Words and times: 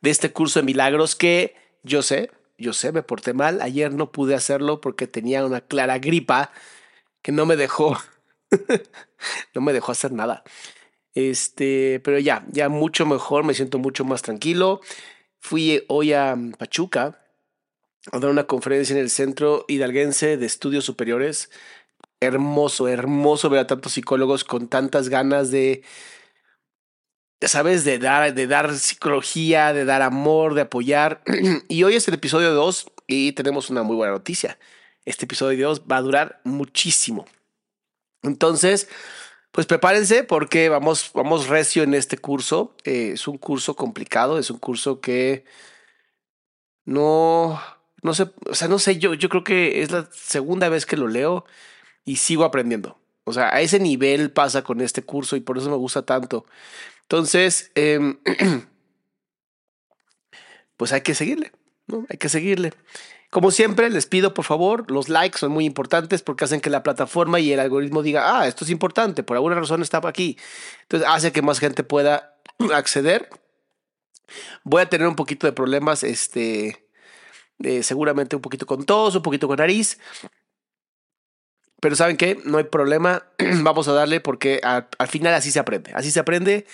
de 0.00 0.10
este 0.10 0.32
curso 0.32 0.60
de 0.60 0.66
milagros 0.66 1.14
que 1.14 1.54
yo 1.82 2.02
sé, 2.02 2.30
yo 2.58 2.72
sé, 2.72 2.92
me 2.92 3.02
porté 3.02 3.32
mal. 3.32 3.62
Ayer 3.62 3.92
no 3.92 4.12
pude 4.12 4.34
hacerlo 4.34 4.80
porque 4.80 5.06
tenía 5.06 5.44
una 5.44 5.60
clara 5.60 5.98
gripa 5.98 6.52
que 7.22 7.32
no 7.32 7.46
me 7.46 7.56
dejó, 7.56 7.98
no 9.54 9.60
me 9.60 9.72
dejó 9.72 9.92
hacer 9.92 10.12
nada. 10.12 10.42
Este, 11.14 12.00
pero 12.04 12.18
ya, 12.18 12.46
ya 12.50 12.68
mucho 12.68 13.06
mejor, 13.06 13.44
me 13.44 13.54
siento 13.54 13.78
mucho 13.78 14.04
más 14.04 14.22
tranquilo. 14.22 14.80
Fui 15.40 15.84
hoy 15.88 16.12
a 16.12 16.36
Pachuca 16.58 17.24
a 18.12 18.18
dar 18.18 18.30
una 18.30 18.44
conferencia 18.44 18.94
en 18.94 19.00
el 19.00 19.10
Centro 19.10 19.64
Hidalguense 19.68 20.36
de 20.36 20.46
Estudios 20.46 20.84
Superiores 20.84 21.50
hermoso, 22.20 22.86
hermoso 22.88 23.48
ver 23.48 23.60
a 23.60 23.66
tantos 23.66 23.92
psicólogos 23.92 24.44
con 24.44 24.68
tantas 24.68 25.08
ganas 25.08 25.50
de, 25.50 25.82
¿sabes? 27.48 27.84
De 27.84 27.98
dar, 27.98 28.34
de 28.34 28.46
dar 28.46 28.74
psicología, 28.76 29.72
de 29.72 29.84
dar 29.84 30.02
amor, 30.02 30.54
de 30.54 30.62
apoyar. 30.62 31.22
y 31.68 31.82
hoy 31.82 31.96
es 31.96 32.06
el 32.08 32.14
episodio 32.14 32.52
2 32.52 32.92
y 33.06 33.32
tenemos 33.32 33.70
una 33.70 33.82
muy 33.82 33.96
buena 33.96 34.12
noticia. 34.12 34.58
Este 35.04 35.24
episodio 35.24 35.68
2 35.68 35.82
va 35.90 35.96
a 35.96 36.02
durar 36.02 36.40
muchísimo. 36.44 37.26
Entonces, 38.22 38.88
pues 39.52 39.66
prepárense 39.66 40.24
porque 40.24 40.68
vamos, 40.68 41.10
vamos 41.14 41.48
recio 41.48 41.82
en 41.82 41.94
este 41.94 42.18
curso. 42.18 42.74
Eh, 42.84 43.12
es 43.14 43.26
un 43.26 43.38
curso 43.38 43.74
complicado, 43.74 44.38
es 44.38 44.50
un 44.50 44.58
curso 44.58 45.00
que 45.00 45.44
no, 46.84 47.60
no 48.02 48.14
sé, 48.14 48.30
o 48.48 48.54
sea, 48.54 48.68
no 48.68 48.78
sé, 48.78 48.98
yo, 48.98 49.14
yo 49.14 49.28
creo 49.28 49.44
que 49.44 49.82
es 49.82 49.90
la 49.90 50.08
segunda 50.12 50.68
vez 50.68 50.86
que 50.86 50.96
lo 50.96 51.08
leo 51.08 51.44
y 52.04 52.16
sigo 52.16 52.44
aprendiendo. 52.44 52.98
O 53.24 53.32
sea, 53.32 53.54
a 53.54 53.60
ese 53.60 53.78
nivel 53.78 54.30
pasa 54.32 54.62
con 54.62 54.80
este 54.80 55.02
curso 55.02 55.36
y 55.36 55.40
por 55.40 55.58
eso 55.58 55.70
me 55.70 55.76
gusta 55.76 56.02
tanto. 56.02 56.46
Entonces, 57.10 57.72
em, 57.74 58.18
pues 60.76 60.92
hay 60.92 61.00
que 61.00 61.16
seguirle, 61.16 61.50
¿no? 61.88 62.06
Hay 62.08 62.18
que 62.18 62.28
seguirle. 62.28 62.72
Como 63.30 63.50
siempre, 63.50 63.90
les 63.90 64.06
pido 64.06 64.32
por 64.32 64.44
favor, 64.44 64.88
los 64.92 65.08
likes 65.08 65.38
son 65.38 65.50
muy 65.50 65.64
importantes 65.64 66.22
porque 66.22 66.44
hacen 66.44 66.60
que 66.60 66.70
la 66.70 66.84
plataforma 66.84 67.40
y 67.40 67.52
el 67.52 67.58
algoritmo 67.58 68.04
diga, 68.04 68.38
ah, 68.38 68.46
esto 68.46 68.64
es 68.64 68.70
importante, 68.70 69.24
por 69.24 69.36
alguna 69.36 69.56
razón 69.56 69.82
está 69.82 70.00
aquí. 70.04 70.38
Entonces 70.82 71.08
hace 71.10 71.32
que 71.32 71.42
más 71.42 71.58
gente 71.58 71.82
pueda 71.82 72.36
acceder. 72.72 73.28
Voy 74.62 74.82
a 74.82 74.88
tener 74.88 75.08
un 75.08 75.16
poquito 75.16 75.48
de 75.48 75.52
problemas, 75.52 76.04
este, 76.04 76.86
seguramente 77.82 78.36
un 78.36 78.42
poquito 78.42 78.66
con 78.66 78.86
tos, 78.86 79.16
un 79.16 79.22
poquito 79.22 79.48
con 79.48 79.56
nariz, 79.56 79.98
pero 81.80 81.96
¿saben 81.96 82.16
qué? 82.16 82.38
No 82.44 82.58
hay 82.58 82.64
problema. 82.64 83.24
Vamos 83.62 83.88
a 83.88 83.92
darle 83.92 84.20
porque 84.20 84.60
al 84.62 85.08
final 85.08 85.34
así 85.34 85.50
se 85.50 85.58
aprende. 85.58 85.90
Así 85.94 86.10
se 86.10 86.20
aprende. 86.20 86.66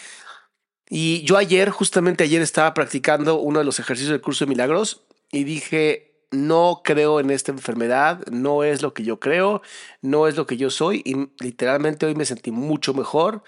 Y 0.88 1.22
yo 1.24 1.36
ayer, 1.36 1.70
justamente 1.70 2.24
ayer, 2.24 2.42
estaba 2.42 2.74
practicando 2.74 3.40
uno 3.40 3.58
de 3.58 3.64
los 3.64 3.78
ejercicios 3.80 4.12
del 4.12 4.20
curso 4.20 4.44
de 4.44 4.50
milagros 4.50 5.02
y 5.32 5.44
dije, 5.44 6.16
no 6.30 6.82
creo 6.84 7.20
en 7.20 7.30
esta 7.30 7.52
enfermedad, 7.52 8.24
no 8.26 8.62
es 8.64 8.82
lo 8.82 8.94
que 8.94 9.02
yo 9.02 9.18
creo, 9.18 9.62
no 10.00 10.28
es 10.28 10.36
lo 10.36 10.46
que 10.46 10.56
yo 10.56 10.70
soy. 10.70 11.02
Y 11.04 11.28
literalmente 11.42 12.06
hoy 12.06 12.14
me 12.14 12.24
sentí 12.24 12.50
mucho 12.50 12.94
mejor. 12.94 13.42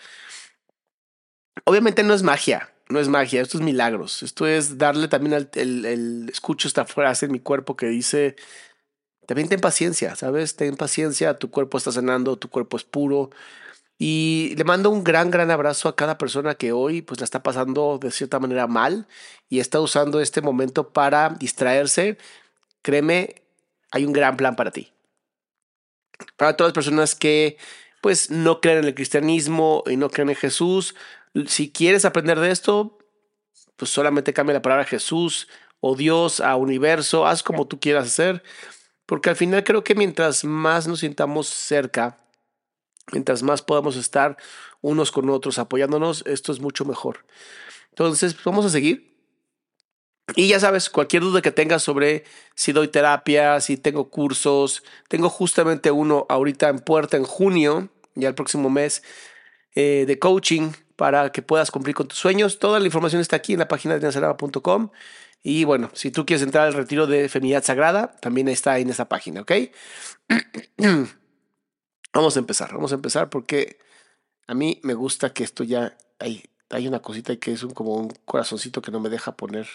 Obviamente 1.64 2.02
no 2.02 2.14
es 2.14 2.22
magia, 2.22 2.72
no 2.88 2.98
es 2.98 3.08
magia, 3.08 3.40
esto 3.40 3.58
es 3.58 3.64
milagros. 3.64 4.22
Esto 4.22 4.46
es 4.46 4.78
darle 4.78 5.08
también 5.08 5.48
el, 5.54 5.84
el 5.84 6.28
escucho 6.30 6.66
esta 6.66 6.84
frase 6.86 7.26
en 7.26 7.32
mi 7.32 7.40
cuerpo 7.40 7.76
que 7.76 7.86
dice, 7.86 8.36
también 9.26 9.48
ten 9.48 9.60
paciencia, 9.60 10.16
¿sabes? 10.16 10.56
Ten 10.56 10.76
paciencia, 10.76 11.38
tu 11.38 11.50
cuerpo 11.50 11.76
está 11.76 11.92
sanando, 11.92 12.38
tu 12.38 12.48
cuerpo 12.48 12.78
es 12.78 12.84
puro. 12.84 13.30
Y 13.98 14.54
le 14.56 14.62
mando 14.62 14.90
un 14.90 15.02
gran, 15.02 15.30
gran 15.30 15.50
abrazo 15.50 15.88
a 15.88 15.96
cada 15.96 16.18
persona 16.18 16.54
que 16.54 16.70
hoy 16.70 17.02
pues 17.02 17.18
la 17.20 17.24
está 17.24 17.42
pasando 17.42 17.98
de 18.00 18.12
cierta 18.12 18.38
manera 18.38 18.68
mal 18.68 19.08
y 19.48 19.58
está 19.58 19.80
usando 19.80 20.20
este 20.20 20.40
momento 20.40 20.90
para 20.90 21.30
distraerse. 21.30 22.16
Créeme, 22.82 23.42
hay 23.90 24.04
un 24.04 24.12
gran 24.12 24.36
plan 24.36 24.54
para 24.54 24.70
ti. 24.70 24.92
Para 26.36 26.56
todas 26.56 26.70
las 26.70 26.74
personas 26.74 27.16
que 27.16 27.58
pues 28.00 28.30
no 28.30 28.60
creen 28.60 28.78
en 28.78 28.84
el 28.84 28.94
cristianismo 28.94 29.82
y 29.86 29.96
no 29.96 30.10
creen 30.10 30.30
en 30.30 30.36
Jesús, 30.36 30.94
si 31.46 31.72
quieres 31.72 32.04
aprender 32.04 32.38
de 32.38 32.52
esto, 32.52 32.98
pues 33.76 33.90
solamente 33.90 34.32
cambia 34.32 34.54
la 34.54 34.62
palabra 34.62 34.84
Jesús 34.84 35.48
o 35.80 35.96
Dios 35.96 36.40
a 36.40 36.54
universo, 36.56 37.26
haz 37.26 37.42
como 37.42 37.66
tú 37.66 37.80
quieras 37.80 38.06
hacer. 38.06 38.44
Porque 39.06 39.30
al 39.30 39.36
final 39.36 39.64
creo 39.64 39.82
que 39.82 39.94
mientras 39.94 40.44
más 40.44 40.86
nos 40.86 41.00
sintamos 41.00 41.48
cerca, 41.48 42.18
mientras 43.12 43.42
más 43.42 43.62
podamos 43.62 43.96
estar 43.96 44.36
unos 44.80 45.10
con 45.12 45.28
otros 45.30 45.58
apoyándonos, 45.58 46.24
esto 46.26 46.52
es 46.52 46.60
mucho 46.60 46.84
mejor. 46.84 47.24
Entonces, 47.90 48.36
vamos 48.44 48.64
a 48.64 48.70
seguir. 48.70 49.08
Y 50.36 50.48
ya 50.48 50.60
sabes, 50.60 50.90
cualquier 50.90 51.22
duda 51.22 51.40
que 51.40 51.50
tengas 51.50 51.82
sobre 51.82 52.24
si 52.54 52.72
doy 52.72 52.88
terapia, 52.88 53.60
si 53.60 53.76
tengo 53.76 54.10
cursos, 54.10 54.82
tengo 55.08 55.30
justamente 55.30 55.90
uno 55.90 56.26
ahorita 56.28 56.68
en 56.68 56.80
puerta 56.80 57.16
en 57.16 57.24
junio, 57.24 57.88
ya 58.14 58.28
el 58.28 58.34
próximo 58.34 58.68
mes, 58.68 59.02
eh, 59.74 60.04
de 60.06 60.18
coaching 60.18 60.72
para 60.96 61.32
que 61.32 61.40
puedas 61.40 61.70
cumplir 61.70 61.94
con 61.94 62.08
tus 62.08 62.18
sueños. 62.18 62.58
Toda 62.58 62.78
la 62.78 62.86
información 62.86 63.22
está 63.22 63.36
aquí 63.36 63.54
en 63.54 63.60
la 63.60 63.68
página 63.68 63.94
de 63.94 64.00
nazaraba.com 64.00 64.90
y 65.42 65.64
bueno, 65.64 65.90
si 65.94 66.10
tú 66.10 66.26
quieres 66.26 66.42
entrar 66.42 66.66
al 66.66 66.74
retiro 66.74 67.06
de 67.06 67.28
Feminidad 67.28 67.64
Sagrada, 67.64 68.12
también 68.20 68.48
está 68.48 68.78
en 68.78 68.90
esa 68.90 69.08
página, 69.08 69.42
¿ok? 69.42 69.52
vamos 72.12 72.36
a 72.36 72.40
empezar, 72.40 72.72
vamos 72.72 72.92
a 72.92 72.96
empezar 72.96 73.30
porque 73.30 73.78
a 74.46 74.54
mí 74.54 74.80
me 74.82 74.94
gusta 74.94 75.32
que 75.32 75.44
esto 75.44 75.64
ya 75.64 75.96
hay, 76.18 76.42
una 76.86 77.00
cosita 77.00 77.36
que 77.36 77.52
es 77.52 77.64
como 77.74 77.94
un 77.94 78.10
corazoncito 78.24 78.82
que 78.82 78.90
no 78.90 79.00
me 79.00 79.08
deja 79.08 79.36
poner 79.36 79.68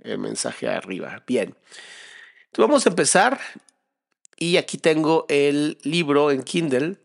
el 0.00 0.18
mensaje 0.18 0.68
arriba. 0.68 1.22
Bien, 1.26 1.56
entonces 2.46 2.68
vamos 2.68 2.86
a 2.86 2.90
empezar 2.90 3.40
y 4.36 4.56
aquí 4.56 4.78
tengo 4.78 5.26
el 5.28 5.78
libro 5.82 6.30
en 6.30 6.42
Kindle 6.42 6.98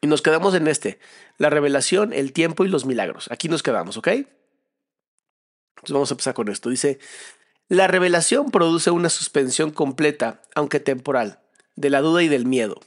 y 0.00 0.06
nos 0.06 0.22
quedamos 0.22 0.54
en 0.54 0.68
este, 0.68 0.98
la 1.38 1.50
revelación, 1.50 2.12
el 2.12 2.32
tiempo 2.32 2.64
y 2.64 2.68
los 2.68 2.86
milagros. 2.86 3.30
Aquí 3.30 3.48
nos 3.48 3.62
quedamos, 3.62 3.96
¿ok? 3.96 4.08
Entonces 4.08 5.92
vamos 5.92 6.10
a 6.10 6.14
empezar 6.14 6.34
con 6.34 6.48
esto. 6.48 6.70
Dice, 6.70 6.98
la 7.68 7.88
revelación 7.88 8.50
produce 8.50 8.90
una 8.90 9.08
suspensión 9.08 9.70
completa, 9.70 10.42
aunque 10.54 10.80
temporal, 10.80 11.40
de 11.76 11.90
la 11.90 12.00
duda 12.00 12.22
y 12.22 12.28
del 12.28 12.46
miedo. 12.46 12.80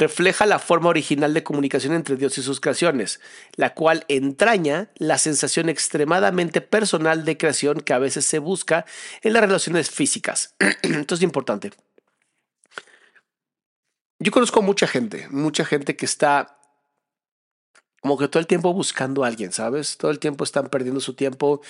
Refleja 0.00 0.46
la 0.46 0.58
forma 0.58 0.88
original 0.88 1.34
de 1.34 1.42
comunicación 1.42 1.92
entre 1.92 2.16
Dios 2.16 2.38
y 2.38 2.42
sus 2.42 2.58
creaciones, 2.58 3.20
la 3.56 3.74
cual 3.74 4.06
entraña 4.08 4.88
la 4.96 5.18
sensación 5.18 5.68
extremadamente 5.68 6.62
personal 6.62 7.26
de 7.26 7.36
creación 7.36 7.82
que 7.82 7.92
a 7.92 7.98
veces 7.98 8.24
se 8.24 8.38
busca 8.38 8.86
en 9.20 9.34
las 9.34 9.42
relaciones 9.42 9.90
físicas. 9.90 10.54
Esto 10.82 11.16
es 11.16 11.20
importante. 11.20 11.72
yo 14.18 14.32
conozco 14.32 14.62
mucha 14.62 14.86
gente, 14.86 15.28
mucha 15.28 15.66
gente 15.66 15.94
que 15.96 16.06
está 16.06 16.58
como 18.00 18.16
que 18.16 18.28
todo 18.28 18.40
el 18.40 18.46
tiempo 18.46 18.72
buscando 18.72 19.22
a 19.22 19.26
alguien, 19.26 19.52
¿sabes? 19.52 19.98
Todo 19.98 20.12
el 20.12 20.18
tiempo 20.18 20.44
están 20.44 20.68
perdiendo 20.70 21.00
su 21.00 21.12
tiempo 21.12 21.60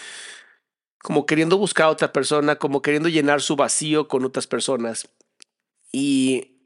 como 1.03 1.27
queriendo 1.27 1.59
buscar 1.59 1.87
a 1.87 1.91
otra 1.91 2.13
persona, 2.13 2.55
como 2.55 2.81
queriendo 2.81 3.09
llenar 3.09 3.43
su 3.43 3.57
vacío 3.57 4.07
con 4.07 4.25
otras 4.25 4.47
personas. 4.47 5.09
Y 5.91 6.60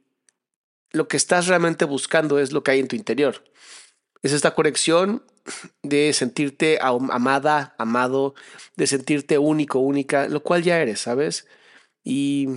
lo 0.94 1.08
que 1.08 1.16
estás 1.16 1.48
realmente 1.48 1.84
buscando 1.84 2.38
es 2.38 2.52
lo 2.52 2.62
que 2.62 2.70
hay 2.70 2.80
en 2.80 2.88
tu 2.88 2.96
interior. 2.96 3.44
Es 4.22 4.32
esta 4.32 4.54
conexión 4.54 5.24
de 5.82 6.12
sentirte 6.12 6.78
amada, 6.80 7.74
amado, 7.78 8.34
de 8.76 8.86
sentirte 8.86 9.36
único, 9.36 9.80
única, 9.80 10.28
lo 10.28 10.42
cual 10.42 10.62
ya 10.62 10.80
eres, 10.80 11.00
¿sabes? 11.00 11.46
Y, 12.04 12.48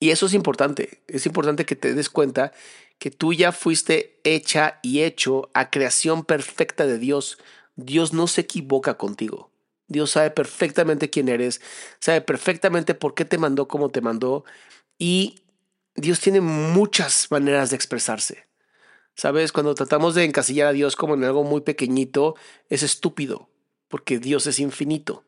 y 0.00 0.10
eso 0.10 0.26
es 0.26 0.34
importante. 0.34 1.04
Es 1.06 1.26
importante 1.26 1.66
que 1.66 1.76
te 1.76 1.94
des 1.94 2.08
cuenta 2.08 2.52
que 2.98 3.10
tú 3.10 3.34
ya 3.34 3.52
fuiste 3.52 4.20
hecha 4.24 4.80
y 4.82 5.02
hecho 5.02 5.50
a 5.52 5.70
creación 5.70 6.24
perfecta 6.24 6.86
de 6.86 6.98
Dios. 6.98 7.38
Dios 7.76 8.14
no 8.14 8.26
se 8.26 8.40
equivoca 8.40 8.94
contigo. 8.94 9.52
Dios 9.88 10.12
sabe 10.12 10.30
perfectamente 10.30 11.10
quién 11.10 11.28
eres, 11.28 11.60
sabe 12.00 12.22
perfectamente 12.22 12.94
por 12.94 13.14
qué 13.14 13.26
te 13.26 13.36
mandó 13.36 13.68
como 13.68 13.90
te 13.90 14.00
mandó 14.00 14.44
y 14.98 15.43
Dios 15.96 16.20
tiene 16.20 16.40
muchas 16.40 17.30
maneras 17.30 17.70
de 17.70 17.76
expresarse. 17.76 18.46
Sabes, 19.14 19.52
cuando 19.52 19.74
tratamos 19.74 20.14
de 20.14 20.24
encasillar 20.24 20.66
a 20.66 20.72
Dios 20.72 20.96
como 20.96 21.14
en 21.14 21.22
algo 21.22 21.44
muy 21.44 21.60
pequeñito, 21.60 22.34
es 22.68 22.82
estúpido, 22.82 23.48
porque 23.88 24.18
Dios 24.18 24.46
es 24.48 24.58
infinito. 24.58 25.24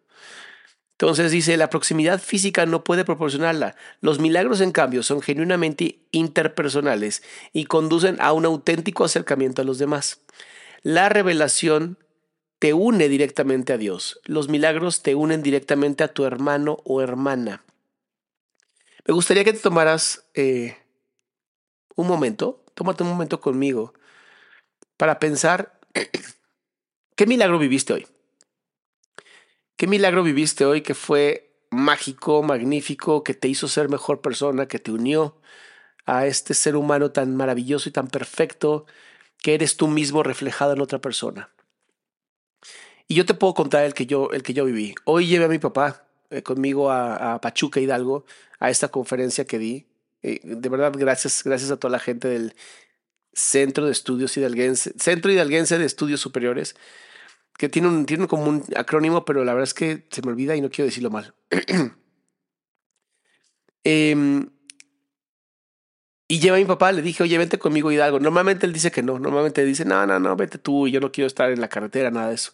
Entonces 0.93 1.31
dice, 1.31 1.57
la 1.57 1.71
proximidad 1.71 2.21
física 2.21 2.65
no 2.67 2.83
puede 2.83 3.05
proporcionarla. 3.05 3.77
Los 4.01 4.19
milagros, 4.19 4.61
en 4.61 4.73
cambio, 4.73 5.03
son 5.03 5.21
genuinamente 5.21 6.01
interpersonales 6.11 7.23
y 7.53 7.67
conducen 7.67 8.17
a 8.19 8.33
un 8.33 8.47
auténtico 8.47 9.05
acercamiento 9.05 9.63
a 9.63 9.65
los 9.67 9.79
demás. 9.79 10.23
La 10.83 11.09
revelación 11.09 11.99
te 12.59 12.73
une 12.73 13.09
directamente 13.09 13.75
a 13.75 13.79
Dios. 13.79 14.21
Los 14.25 14.49
milagros 14.49 15.03
te 15.03 15.15
unen 15.15 15.43
directamente 15.43 16.03
a 16.03 16.09
tu 16.09 16.25
hermano 16.25 16.79
o 16.85 17.03
hermana. 17.03 17.63
Me 19.07 19.15
gustaría 19.15 19.45
que 19.45 19.53
te 19.53 19.61
tomaras 19.61 20.25
eh, 20.35 20.77
un 21.95 22.09
momento, 22.09 22.65
tómate 22.75 23.05
un 23.05 23.09
momento 23.11 23.41
conmigo 23.41 23.95
para 24.97 25.21
pensar 25.21 25.79
qué 27.15 27.27
milagro 27.27 27.61
viviste 27.61 27.93
hoy. 27.93 28.07
¿Qué 29.77 29.87
milagro 29.87 30.25
viviste 30.25 30.65
hoy 30.65 30.81
que 30.81 30.95
fue 30.95 31.55
mágico, 31.71 32.43
magnífico, 32.43 33.23
que 33.23 33.35
te 33.35 33.47
hizo 33.47 33.69
ser 33.69 33.89
mejor 33.89 34.23
persona, 34.23 34.67
que 34.67 34.81
te 34.81 34.91
unió 34.91 35.41
a 36.05 36.27
este 36.27 36.55
ser 36.55 36.75
humano 36.75 37.13
tan 37.13 37.37
maravilloso 37.37 37.89
y 37.89 37.93
tan 37.93 38.09
perfecto 38.09 38.87
que 39.39 39.55
eres 39.55 39.77
tú 39.77 39.87
mismo 39.87 40.25
reflejado 40.25 40.73
en 40.73 40.81
otra 40.81 41.01
persona? 41.01 41.51
Y 43.07 43.15
yo 43.15 43.25
te 43.25 43.35
puedo 43.35 43.55
contar 43.55 43.85
el 43.85 43.95
que 43.95 44.07
yo, 44.07 44.31
el 44.33 44.43
que 44.43 44.53
yo 44.53 44.65
viví. 44.65 44.97
Hoy 45.05 45.29
llevé 45.29 45.45
a 45.45 45.49
mi 45.49 45.61
papá 45.61 46.06
eh, 46.31 46.43
conmigo 46.43 46.91
a, 46.91 47.41
Pachuca 47.41 47.81
Hidalgo 47.81 48.25
a 48.59 48.71
esta 48.71 48.89
conferencia 48.89 49.45
que 49.45 49.59
di. 49.59 49.87
Eh, 50.23 50.41
de 50.43 50.69
verdad, 50.69 50.93
gracias, 50.97 51.43
gracias 51.45 51.71
a 51.71 51.77
toda 51.77 51.93
la 51.93 51.99
gente 51.99 52.29
del 52.29 52.55
Centro 53.33 53.87
de 53.87 53.93
Estudios 53.93 54.37
Hidalguense, 54.37 54.93
Centro 54.99 55.31
Hidalguense 55.31 55.79
de 55.79 55.85
Estudios 55.85 56.21
Superiores 56.21 56.75
que 57.59 57.69
tiene, 57.69 57.89
un, 57.89 58.07
tiene 58.07 58.27
como 58.27 58.63
acrónimo, 58.77 59.25
pero 59.25 59.45
la 59.45 59.53
verdad 59.55 59.65
es 59.65 59.75
que 59.75 60.07
se 60.11 60.23
me 60.23 60.29
olvida 60.29 60.57
y 60.57 60.61
no 60.61 60.71
quiero 60.71 60.87
decirlo 60.87 61.11
mal. 61.11 61.35
Em, 63.89 64.51
y 66.27 66.41
lleva 66.41 66.57
a 66.57 66.59
mi 66.59 66.65
papá, 66.65 66.91
le 66.91 67.03
dije, 67.03 67.23
oye, 67.23 67.39
vente 67.39 67.57
conmigo 67.57 67.93
Hidalgo. 67.93 68.19
Normalmente 68.19 68.67
él 68.67 68.73
dice 68.73 68.91
que 68.91 69.01
no, 69.01 69.21
normalmente 69.21 69.65
dice, 69.65 69.85
no, 69.85 70.05
no, 70.09 70.19
no, 70.19 70.35
vete 70.35 70.59
tú, 70.59 70.89
yo 70.89 70.99
no 70.99 71.13
quiero 71.13 71.29
estar 71.29 71.53
en 71.53 71.61
la 71.61 71.69
carretera, 71.69 72.11
nada 72.11 72.31
de 72.31 72.35
eso. 72.35 72.53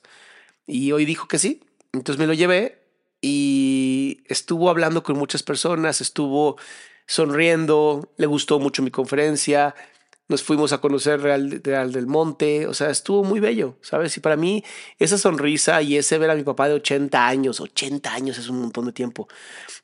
Y 0.66 0.92
hoy 0.92 1.06
dijo 1.06 1.28
que 1.28 1.38
sí, 1.38 1.64
entonces 1.92 2.19
me 2.19 2.26
lo 2.26 2.34
llevé 2.34 2.81
y 3.22 4.24
estuvo 4.26 4.69
hablando 4.69 5.02
con 5.02 5.16
muchas 5.16 5.42
personas, 5.42 6.00
estuvo 6.00 6.58
sonriendo, 7.06 8.12
le 8.16 8.26
gustó 8.26 8.58
mucho 8.58 8.82
mi 8.82 8.90
conferencia, 8.90 9.74
nos 10.28 10.42
fuimos 10.42 10.72
a 10.72 10.78
conocer 10.78 11.20
Real, 11.20 11.60
Real, 11.62 11.92
del 11.92 12.06
Monte, 12.06 12.66
o 12.66 12.74
sea, 12.74 12.90
estuvo 12.90 13.22
muy 13.22 13.38
bello, 13.38 13.78
¿sabes? 13.80 14.16
Y 14.16 14.20
para 14.20 14.36
mí 14.36 14.64
esa 14.98 15.16
sonrisa 15.19 15.80
y 15.82 15.96
ese 15.96 16.19
ver 16.19 16.30
a 16.30 16.34
mi 16.34 16.42
papá 16.42 16.69
de 16.69 16.74
80 16.74 17.26
años, 17.26 17.60
80 17.60 18.12
años 18.12 18.38
es 18.38 18.48
un 18.48 18.60
montón 18.60 18.86
de 18.86 18.92
tiempo, 18.92 19.28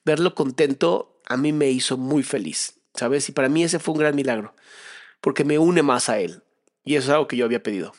verlo 0.04 0.34
contento 0.34 1.20
a 1.26 1.36
mí 1.36 1.52
me 1.52 1.70
hizo 1.70 1.96
muy 1.96 2.24
feliz, 2.24 2.80
¿sabes? 2.94 3.28
Y 3.28 3.32
para 3.32 3.48
mí 3.48 3.62
ese 3.62 3.78
fue 3.78 3.92
un 3.92 4.00
gran 4.00 4.16
milagro, 4.16 4.54
porque 5.20 5.44
me 5.44 5.58
une 5.58 5.82
más 5.82 6.08
a 6.08 6.18
él, 6.18 6.42
y 6.82 6.96
eso 6.96 7.08
es 7.08 7.14
algo 7.14 7.28
que 7.28 7.36
yo 7.36 7.44
había 7.44 7.62
pedido. 7.62 7.92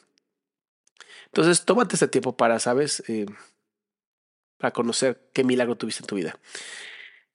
Entonces, 1.27 1.63
tómate 1.63 1.95
este 1.95 2.07
tiempo 2.07 2.36
para, 2.36 2.59
¿sabes? 2.59 3.03
Eh, 3.07 3.27
para 4.60 4.72
conocer 4.72 5.20
qué 5.34 5.44
milagro 5.44 5.76
tuviste 5.76 6.04
en 6.04 6.08
tu 6.08 6.16
vida. 6.16 6.38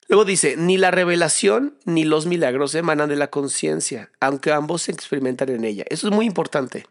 Luego 0.07 0.23
dice, 0.23 0.55
ni 0.55 0.77
la 0.77 0.91
revelación 0.91 1.77
ni 1.83 2.05
los 2.05 2.27
milagros 2.27 2.75
emanan 2.75 3.09
de 3.09 3.15
la 3.15 3.31
conciencia, 3.31 4.11
aunque 4.19 4.51
ambos 4.51 4.83
se 4.83 4.91
experimentan 4.91 5.49
en 5.49 5.65
ella. 5.65 5.83
Eso 5.89 6.07
es 6.07 6.13
muy 6.13 6.27
importante. 6.27 6.85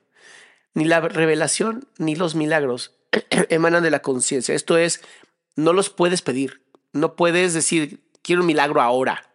Ni 0.74 0.84
la 0.84 1.00
revelación 1.00 1.88
ni 1.98 2.16
los 2.16 2.34
milagros 2.34 2.96
emanan 3.48 3.84
de 3.84 3.92
la 3.92 4.02
conciencia. 4.02 4.54
Esto 4.54 4.76
es, 4.76 5.00
no 5.54 5.72
los 5.72 5.90
puedes 5.90 6.22
pedir. 6.22 6.62
No 6.92 7.14
puedes 7.14 7.54
decir, 7.54 8.00
quiero 8.22 8.40
un 8.40 8.48
milagro 8.48 8.80
ahora. 8.80 9.30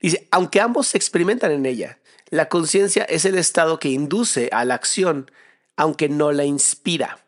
Dice, 0.00 0.26
aunque 0.30 0.60
ambos 0.62 0.88
se 0.88 0.96
experimentan 0.96 1.52
en 1.52 1.66
ella, 1.66 1.98
la 2.30 2.48
conciencia 2.48 3.04
es 3.04 3.26
el 3.26 3.36
estado 3.36 3.78
que 3.78 3.88
induce 3.88 4.48
a 4.52 4.64
la 4.64 4.74
acción, 4.74 5.30
aunque 5.76 6.08
no 6.08 6.32
la 6.32 6.44
inspira. 6.44 7.25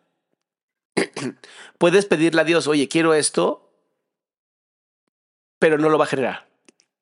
Puedes 1.78 2.06
pedirle 2.06 2.40
a 2.40 2.44
Dios, 2.44 2.66
oye, 2.66 2.88
quiero 2.88 3.14
esto, 3.14 3.70
pero 5.58 5.78
no 5.78 5.88
lo 5.88 5.98
va 5.98 6.04
a 6.04 6.08
generar. 6.08 6.48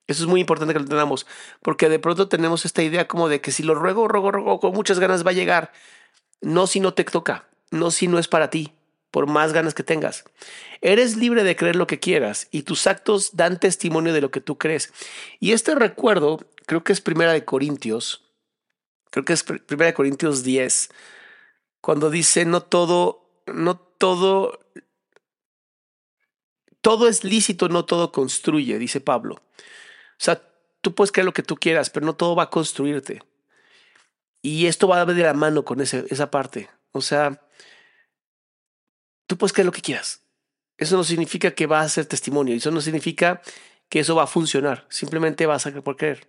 Eso 0.07 0.23
es 0.23 0.29
muy 0.29 0.41
importante 0.41 0.73
que 0.73 0.81
lo 0.81 0.87
tengamos, 0.87 1.27
porque 1.63 1.89
de 1.89 1.99
pronto 1.99 2.29
tenemos 2.29 2.65
esta 2.65 2.83
idea 2.83 3.09
como 3.09 3.29
de 3.29 3.41
que 3.41 3.51
si 3.51 3.63
lo 3.63 3.75
ruego, 3.75 4.07
ruego, 4.07 4.31
ruego, 4.31 4.61
con 4.61 4.73
muchas 4.73 5.01
ganas 5.01 5.27
va 5.27 5.31
a 5.31 5.35
llegar. 5.35 5.73
No 6.41 6.67
si 6.67 6.79
no 6.81 6.95
te 6.95 7.05
toca, 7.05 7.49
no 7.71 7.91
si 7.91 8.07
no 8.07 8.19
es 8.19 8.29
para 8.29 8.51
ti, 8.51 8.73
por 9.11 9.27
más 9.27 9.53
ganas 9.53 9.75
que 9.75 9.83
tengas. 9.83 10.25
Eres 10.81 11.17
libre 11.17 11.43
de 11.43 11.57
creer 11.57 11.75
lo 11.75 11.89
que 11.89 11.99
quieras 11.99 12.47
y 12.53 12.63
tus 12.63 12.87
actos 12.87 13.35
dan 13.35 13.59
testimonio 13.59 14.13
de 14.13 14.21
lo 14.21 14.31
que 14.31 14.41
tú 14.41 14.59
crees. 14.59 14.93
Y 15.41 15.53
este 15.53 15.75
recuerdo, 15.75 16.41
creo 16.67 16.85
que 16.85 16.93
es 16.93 17.01
Primera 17.01 17.33
de 17.33 17.45
Corintios, 17.45 18.25
creo 19.11 19.25
que 19.25 19.33
es 19.33 19.43
Primera 19.43 19.87
de 19.87 19.95
Corintios 19.95 20.45
10, 20.45 20.91
cuando 21.81 22.11
dice, 22.11 22.45
no 22.45 22.63
todo, 22.63 23.29
no 23.47 23.86
todo 23.99 24.59
todo 26.87 27.09
es 27.09 27.25
lícito, 27.25 27.69
no 27.69 27.85
todo 27.85 28.13
construye, 28.13 28.79
dice 28.79 29.01
Pablo. 29.01 29.35
O 29.35 30.19
sea, 30.19 30.41
tú 30.83 30.95
puedes 30.95 31.11
creer 31.11 31.25
lo 31.25 31.33
que 31.33 31.43
tú 31.43 31.57
quieras, 31.57 31.91
pero 31.91 32.07
no 32.07 32.15
todo 32.15 32.37
va 32.37 32.45
a 32.45 32.51
construirte. 32.51 33.25
Y 34.41 34.67
esto 34.67 34.87
va 34.87 35.01
a 35.01 35.05
de 35.05 35.21
la 35.21 35.35
mano 35.35 35.65
con 35.65 35.81
ese, 35.81 36.05
esa 36.11 36.31
parte. 36.31 36.71
O 36.93 37.01
sea, 37.01 37.43
tú 39.27 39.37
puedes 39.37 39.53
creer 39.53 39.67
lo 39.67 39.73
que 39.73 39.83
quieras. 39.83 40.23
Eso 40.79 40.97
no 40.97 41.03
significa 41.03 41.51
que 41.51 41.67
va 41.67 41.81
a 41.81 41.89
ser 41.89 42.07
testimonio. 42.07 42.55
Eso 42.55 42.71
no 42.71 42.81
significa 42.81 43.43
que 43.89 43.99
eso 43.99 44.15
va 44.15 44.23
a 44.23 44.29
funcionar. 44.29 44.87
Simplemente 44.89 45.47
vas 45.47 45.67
a 45.67 45.73
por 45.83 45.97
creer. 45.97 46.29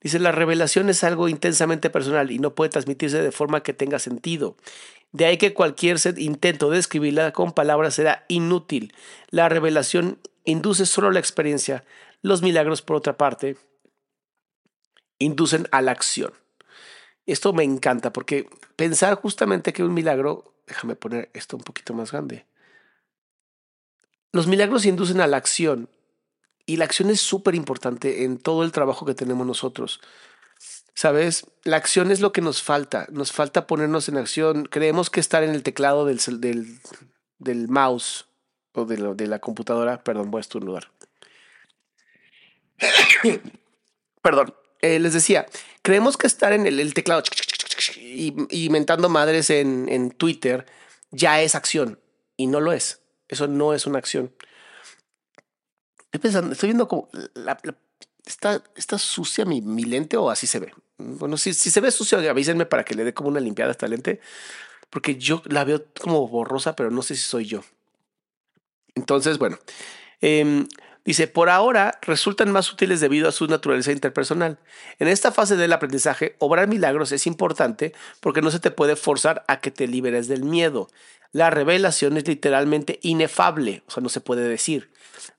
Dice, 0.00 0.18
la 0.18 0.32
revelación 0.32 0.88
es 0.88 1.02
algo 1.04 1.28
intensamente 1.28 1.90
personal 1.90 2.30
y 2.30 2.38
no 2.38 2.54
puede 2.54 2.70
transmitirse 2.70 3.22
de 3.22 3.32
forma 3.32 3.62
que 3.62 3.72
tenga 3.72 3.98
sentido. 3.98 4.56
De 5.12 5.24
ahí 5.24 5.38
que 5.38 5.54
cualquier 5.54 5.98
intento 6.18 6.70
de 6.70 6.78
escribirla 6.78 7.32
con 7.32 7.52
palabras 7.52 7.94
será 7.94 8.24
inútil. 8.28 8.94
La 9.30 9.48
revelación 9.48 10.18
induce 10.44 10.86
solo 10.86 11.10
la 11.10 11.20
experiencia. 11.20 11.84
Los 12.22 12.42
milagros, 12.42 12.82
por 12.82 12.96
otra 12.96 13.16
parte, 13.16 13.56
inducen 15.18 15.66
a 15.70 15.80
la 15.80 15.92
acción. 15.92 16.32
Esto 17.24 17.52
me 17.52 17.64
encanta 17.64 18.12
porque 18.12 18.48
pensar 18.76 19.14
justamente 19.14 19.72
que 19.72 19.82
un 19.82 19.94
milagro, 19.94 20.54
déjame 20.66 20.94
poner 20.94 21.30
esto 21.32 21.56
un 21.56 21.62
poquito 21.62 21.94
más 21.94 22.12
grande. 22.12 22.46
Los 24.32 24.46
milagros 24.46 24.84
inducen 24.84 25.20
a 25.20 25.26
la 25.26 25.38
acción 25.38 25.88
y 26.66 26.76
la 26.76 26.84
acción 26.84 27.10
es 27.10 27.20
súper 27.20 27.54
importante 27.54 28.24
en 28.24 28.38
todo 28.38 28.64
el 28.64 28.72
trabajo 28.72 29.06
que 29.06 29.14
tenemos 29.14 29.46
nosotros. 29.46 30.00
¿Sabes? 30.94 31.46
La 31.62 31.76
acción 31.76 32.10
es 32.10 32.20
lo 32.20 32.32
que 32.32 32.40
nos 32.40 32.62
falta. 32.62 33.06
Nos 33.10 33.30
falta 33.30 33.66
ponernos 33.66 34.08
en 34.08 34.16
acción. 34.16 34.64
Creemos 34.64 35.10
que 35.10 35.20
estar 35.20 35.44
en 35.44 35.50
el 35.50 35.62
teclado 35.62 36.06
del, 36.06 36.18
del, 37.38 37.68
mouse 37.68 38.26
o 38.72 38.84
de, 38.84 39.14
de, 39.14 39.26
la 39.26 39.38
computadora. 39.38 40.02
Perdón, 40.02 40.30
voy 40.30 40.38
a 40.38 40.40
estornudar. 40.40 40.90
Perdón. 44.22 44.54
Eh, 44.80 44.98
les 44.98 45.12
decía, 45.12 45.46
creemos 45.82 46.16
que 46.16 46.26
estar 46.26 46.52
en 46.52 46.66
el, 46.66 46.94
teclado 46.94 47.22
y, 47.96 48.34
inventando 48.64 49.08
madres 49.08 49.50
en, 49.50 49.88
en 49.88 50.10
Twitter 50.10 50.66
ya 51.10 51.40
es 51.42 51.54
acción. 51.54 52.00
Y 52.36 52.46
no 52.46 52.60
lo 52.60 52.72
es. 52.72 53.02
Eso 53.28 53.46
no 53.46 53.74
es 53.74 53.86
una 53.86 53.98
acción. 53.98 54.32
Estoy 56.16 56.30
pensando, 56.30 56.52
estoy 56.52 56.68
viendo 56.68 56.88
como 56.88 57.10
¿está, 58.24 58.62
está 58.74 58.96
sucia 58.96 59.44
mi, 59.44 59.60
mi 59.60 59.84
lente 59.84 60.16
o 60.16 60.30
así 60.30 60.46
se 60.46 60.58
ve? 60.58 60.72
Bueno, 60.96 61.36
si, 61.36 61.52
si 61.52 61.70
se 61.70 61.82
ve 61.82 61.90
sucia, 61.90 62.18
avísenme 62.30 62.64
para 62.64 62.86
que 62.86 62.94
le 62.94 63.04
dé 63.04 63.12
como 63.12 63.28
una 63.28 63.38
limpiada 63.38 63.70
a 63.70 63.72
esta 63.72 63.86
lente, 63.86 64.20
porque 64.88 65.16
yo 65.16 65.42
la 65.44 65.64
veo 65.64 65.84
como 66.00 66.26
borrosa, 66.26 66.74
pero 66.74 66.90
no 66.90 67.02
sé 67.02 67.16
si 67.16 67.20
soy 67.20 67.44
yo. 67.44 67.60
Entonces, 68.94 69.36
bueno, 69.36 69.58
em, 70.22 70.66
dice, 71.04 71.28
por 71.28 71.50
ahora 71.50 71.98
resultan 72.00 72.50
más 72.50 72.72
útiles 72.72 73.00
debido 73.00 73.28
a 73.28 73.32
su 73.32 73.46
naturaleza 73.46 73.92
interpersonal. 73.92 74.58
En 74.98 75.08
esta 75.08 75.32
fase 75.32 75.56
del 75.56 75.74
aprendizaje, 75.74 76.34
obrar 76.38 76.66
milagros 76.66 77.12
es 77.12 77.26
importante 77.26 77.92
porque 78.20 78.40
no 78.40 78.50
se 78.50 78.60
te 78.60 78.70
puede 78.70 78.96
forzar 78.96 79.44
a 79.48 79.60
que 79.60 79.70
te 79.70 79.86
liberes 79.86 80.28
del 80.28 80.44
miedo. 80.44 80.88
La 81.32 81.50
revelación 81.50 82.16
es 82.16 82.26
literalmente 82.26 83.00
inefable, 83.02 83.82
o 83.86 83.90
sea, 83.90 84.02
no 84.02 84.08
se 84.08 84.22
puede 84.22 84.48
decir, 84.48 84.88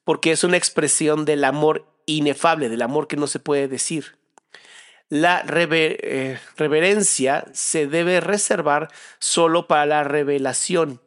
porque 0.04 0.32
es 0.32 0.44
una 0.44 0.58
expresión 0.58 1.26
del 1.26 1.44
amor 1.44 1.86
inefable, 2.06 2.70
del 2.70 2.82
amor 2.82 3.08
que 3.08 3.18
no 3.18 3.28
se 3.28 3.40
puede 3.40 3.68
decir. 3.68 4.18
La 5.10 5.46
eh, 5.48 6.40
reverencia 6.58 7.46
se 7.54 7.88
debe 7.88 8.20
reservar 8.20 8.90
solo 9.20 9.68
para 9.68 9.86
la 9.86 10.04
revelación 10.04 11.02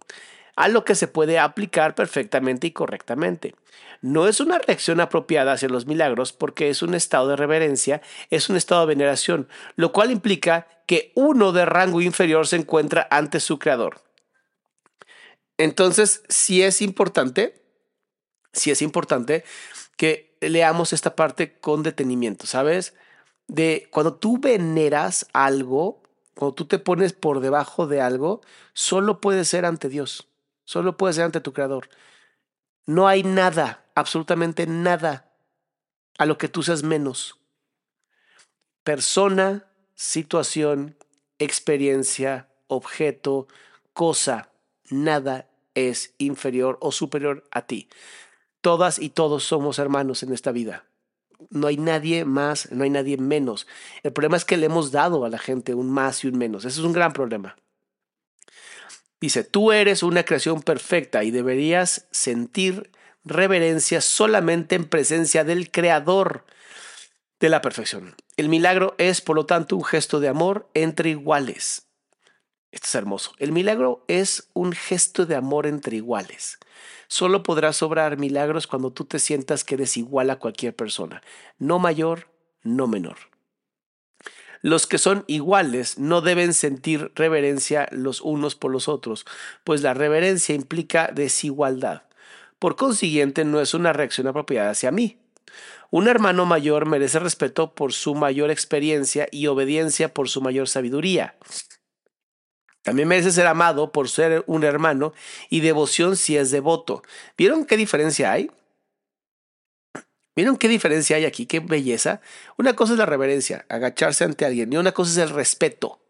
a 0.57 0.69
lo 0.69 0.85
que 0.85 0.95
se 0.95 1.09
puede 1.09 1.39
aplicar 1.39 1.95
perfectamente 1.95 2.67
y 2.67 2.73
correctamente. 2.73 3.55
No 4.03 4.27
es 4.27 4.41
una 4.41 4.59
reacción 4.59 5.01
apropiada 5.01 5.53
hacia 5.53 5.69
los 5.69 5.87
milagros 5.87 6.33
porque 6.33 6.71
es 6.71 6.83
un 6.83 6.95
estado 6.95 7.29
de 7.29 7.37
reverencia, 7.37 8.01
es 8.31 8.49
un 8.49 8.57
estado 8.57 8.83
de 8.83 8.95
veneración, 8.95 9.49
lo 9.77 9.93
cual 9.93 10.11
implica 10.11 10.67
que 10.87 11.13
uno 11.15 11.53
de 11.53 11.67
rango 11.67 12.01
inferior 12.01 12.47
se 12.47 12.57
encuentra 12.57 13.07
ante 13.11 13.41
su 13.41 13.59
creador. 13.59 14.03
Entonces, 15.59 16.23
sí 16.29 16.63
es 16.63 16.81
importante, 16.81 17.60
sí 18.53 18.71
es 18.71 18.83
importante 18.83 19.45
que 19.97 20.37
leamos 20.41 20.93
esta 20.93 21.15
parte 21.15 21.59
con 21.59 21.83
detenimiento, 21.83 22.47
¿sabes? 22.47 22.95
De 23.47 23.89
cuando 23.91 24.15
tú 24.15 24.39
veneras 24.39 25.27
algo, 25.33 26.03
cuando 26.35 26.55
tú 26.55 26.65
te 26.67 26.79
pones 26.79 27.13
por 27.13 27.41
debajo 27.41 27.87
de 27.87 28.01
algo, 28.01 28.41
solo 28.73 29.21
puede 29.21 29.45
ser 29.45 29.65
ante 29.67 29.89
Dios. 29.89 30.29
Solo 30.65 30.97
puede 30.97 31.15
ser 31.15 31.25
ante 31.25 31.41
tu 31.41 31.53
creador. 31.53 31.89
No 32.87 33.09
hay 33.09 33.23
nada, 33.23 33.85
absolutamente 33.95 34.67
nada, 34.67 35.33
a 36.17 36.27
lo 36.27 36.39
que 36.39 36.49
tú 36.49 36.63
seas 36.63 36.83
menos. 36.83 37.39
Persona, 38.85 39.67
situación, 39.95 40.97
experiencia, 41.39 42.49
objeto, 42.69 43.49
cosa, 43.93 44.51
nada 44.91 45.49
es 45.75 46.15
inferior 46.19 46.79
o 46.81 46.93
superior 46.93 47.45
a 47.51 47.67
ti. 47.67 47.89
Todas 48.61 48.99
y 48.99 49.11
todos 49.11 49.45
somos 49.45 49.79
hermanos 49.79 50.23
en 50.23 50.33
esta 50.33 50.53
vida. 50.53 50.85
No 51.49 51.67
hay 51.67 51.77
nadie 51.77 52.25
más, 52.25 52.71
no 52.71 52.85
hay 52.85 52.91
nadie 52.91 53.17
menos. 53.17 53.67
El 54.03 54.13
problema 54.13 54.37
es 54.37 54.45
que 54.45 54.57
le 54.57 54.67
hemos 54.67 54.93
dado 54.93 55.25
a 55.25 55.31
la 55.31 55.39
gente 55.39 55.75
un 55.75 55.91
más 55.91 56.23
y 56.25 56.29
un 56.29 56.37
menos. 56.37 56.65
Ese 56.65 56.81
es 56.81 56.85
un 56.85 56.93
gran 56.93 57.13
problema. 57.13 57.57
Dice, 59.21 59.45
tú 59.45 59.73
eres 59.73 60.03
una 60.03 60.25
creación 60.25 60.63
perfecta 60.63 61.25
y 61.25 61.31
deberías 61.31 62.07
sentir 62.11 62.91
reverencia 63.25 64.01
solamente 64.01 64.75
en 64.75 64.87
presencia 64.87 65.45
del 65.45 65.71
Creador 65.71 66.45
de 67.39 67.49
la 67.49 67.61
perfección. 67.61 68.15
El 68.37 68.49
milagro 68.49 68.95
es, 68.99 69.21
por 69.21 69.37
lo 69.37 69.47
tanto, 69.47 69.77
un 69.77 69.85
gesto 69.85 70.21
de 70.21 70.29
amor 70.29 70.69
entre 70.75 71.11
iguales. 71.11 71.90
Esto 72.73 72.87
es 72.87 72.95
hermoso. 72.95 73.33
El 73.39 73.53
milagro 73.53 74.05
es 74.07 74.49
un 74.53 74.73
gesto 74.73 75.27
de 75.27 75.35
amor 75.35 75.67
entre 75.67 75.97
iguales. 75.97 76.59
Solo 77.09 77.43
podrás 77.43 77.83
obrar 77.83 78.17
milagros 78.17 78.67
cuando 78.67 78.93
tú 78.93 79.05
te 79.05 79.19
sientas 79.19 79.65
que 79.65 79.75
eres 79.75 79.97
igual 79.97 80.31
a 80.31 80.39
cualquier 80.39 80.75
persona, 80.77 81.23
no 81.59 81.81
mayor, 81.81 82.29
no 82.63 82.87
menor. 82.87 83.17
Los 84.63 84.87
que 84.87 84.99
son 84.99 85.25
iguales 85.27 85.99
no 85.99 86.21
deben 86.21 86.53
sentir 86.53 87.13
reverencia 87.15 87.89
los 87.93 88.21
unos 88.21 88.55
por 88.55 88.71
los 88.71 88.89
otros, 88.89 89.25
pues 89.65 89.83
la 89.83 89.95
reverencia 89.95 90.55
implica 90.55 91.11
desigualdad. 91.13 92.03
Por 92.59 92.77
consiguiente, 92.77 93.45
no 93.45 93.61
es 93.61 93.73
una 93.73 93.95
reacción 93.95 94.27
apropiada 94.27 94.71
hacia 94.71 94.93
mí. 94.93 95.19
Un 95.91 96.09
hermano 96.09 96.45
mayor 96.45 96.87
merece 96.87 97.19
respeto 97.19 97.75
por 97.75 97.93
su 97.95 98.15
mayor 98.15 98.51
experiencia 98.51 99.27
y 99.33 99.47
obediencia 99.47 100.13
por 100.13 100.29
su 100.29 100.43
mayor 100.43 100.69
sabiduría. 100.69 101.37
También 102.83 103.09
merece 103.09 103.31
ser 103.31 103.47
amado 103.47 103.93
por 103.93 104.09
ser 104.09 104.43
un 104.47 104.65
hermano 104.65 105.13
y 105.51 105.61
devoción 105.61 106.17
si 106.17 106.37
es 106.37 106.51
devoto. 106.51 107.03
¿Vieron 107.37 107.67
qué 107.67 107.77
diferencia 107.77 108.33
hay? 108.33 108.51
¿Vieron 110.35 110.57
qué 110.57 110.69
diferencia 110.69 111.17
hay 111.17 111.27
aquí? 111.27 111.47
Qué 111.47 111.61
belleza. 111.61 112.21
Una 112.57 112.75
cosa 112.75 112.93
es 112.93 112.99
la 112.99 113.07
reverencia, 113.07 113.67
agacharse 113.69 114.25
ante 114.25 114.47
alguien, 114.47 114.73
y 114.73 114.77
una 114.77 114.93
cosa 114.93 115.11
es 115.11 115.19
el 115.19 115.35
respeto. 115.35 116.01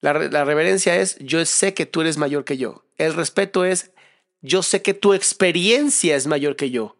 La, 0.00 0.12
reverencia 0.12 0.96
es 0.96 1.16
yo 1.20 1.44
sé 1.44 1.74
que 1.74 1.86
tú 1.86 2.00
eres 2.00 2.16
mayor 2.16 2.44
que 2.44 2.56
yo. 2.56 2.84
El 2.98 3.14
respeto 3.14 3.64
es 3.64 3.92
yo 4.40 4.62
sé 4.62 4.82
que 4.82 4.94
tu 4.94 5.14
experiencia 5.14 6.16
es 6.16 6.26
mayor 6.26 6.56
que 6.56 6.70
yo, 6.70 6.96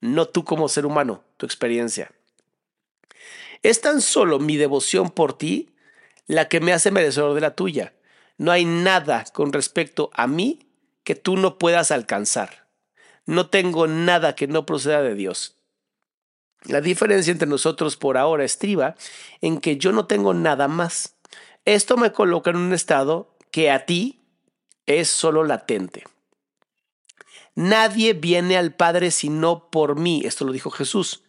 no 0.00 0.26
tú 0.26 0.44
como 0.44 0.68
ser 0.68 0.86
humano, 0.86 1.22
tu 1.36 1.44
experiencia. 1.44 2.12
Es 3.62 3.82
tan 3.82 4.00
solo 4.00 4.38
mi 4.38 4.56
devoción 4.56 5.10
por 5.10 5.36
ti 5.36 5.68
la 6.26 6.48
que 6.48 6.60
me 6.60 6.72
hace 6.72 6.90
merecedor 6.90 7.34
de 7.34 7.40
la 7.40 7.54
tuya. 7.54 7.94
No 8.38 8.52
hay 8.52 8.64
nada 8.64 9.24
con 9.32 9.52
respecto 9.52 10.10
a 10.12 10.26
mí 10.26 10.68
que 11.04 11.14
tú 11.14 11.36
no 11.36 11.58
puedas 11.58 11.90
alcanzar. 11.90 12.66
No 13.24 13.48
tengo 13.48 13.86
nada 13.86 14.34
que 14.34 14.46
no 14.46 14.66
proceda 14.66 15.02
de 15.02 15.14
Dios. 15.14 15.56
La 16.64 16.80
diferencia 16.80 17.30
entre 17.30 17.48
nosotros 17.48 17.96
por 17.96 18.16
ahora 18.16 18.44
estriba 18.44 18.96
en 19.40 19.60
que 19.60 19.76
yo 19.76 19.92
no 19.92 20.06
tengo 20.06 20.34
nada 20.34 20.68
más. 20.68 21.16
Esto 21.64 21.96
me 21.96 22.12
coloca 22.12 22.50
en 22.50 22.56
un 22.56 22.72
estado 22.72 23.36
que 23.50 23.70
a 23.70 23.86
ti 23.86 24.20
es 24.86 25.08
solo 25.08 25.44
latente. 25.44 26.04
Nadie 27.54 28.12
viene 28.12 28.56
al 28.56 28.74
Padre 28.74 29.10
sino 29.10 29.70
por 29.70 29.98
mí. 29.98 30.22
Esto 30.24 30.44
lo 30.44 30.52
dijo 30.52 30.70
Jesús. 30.70 31.22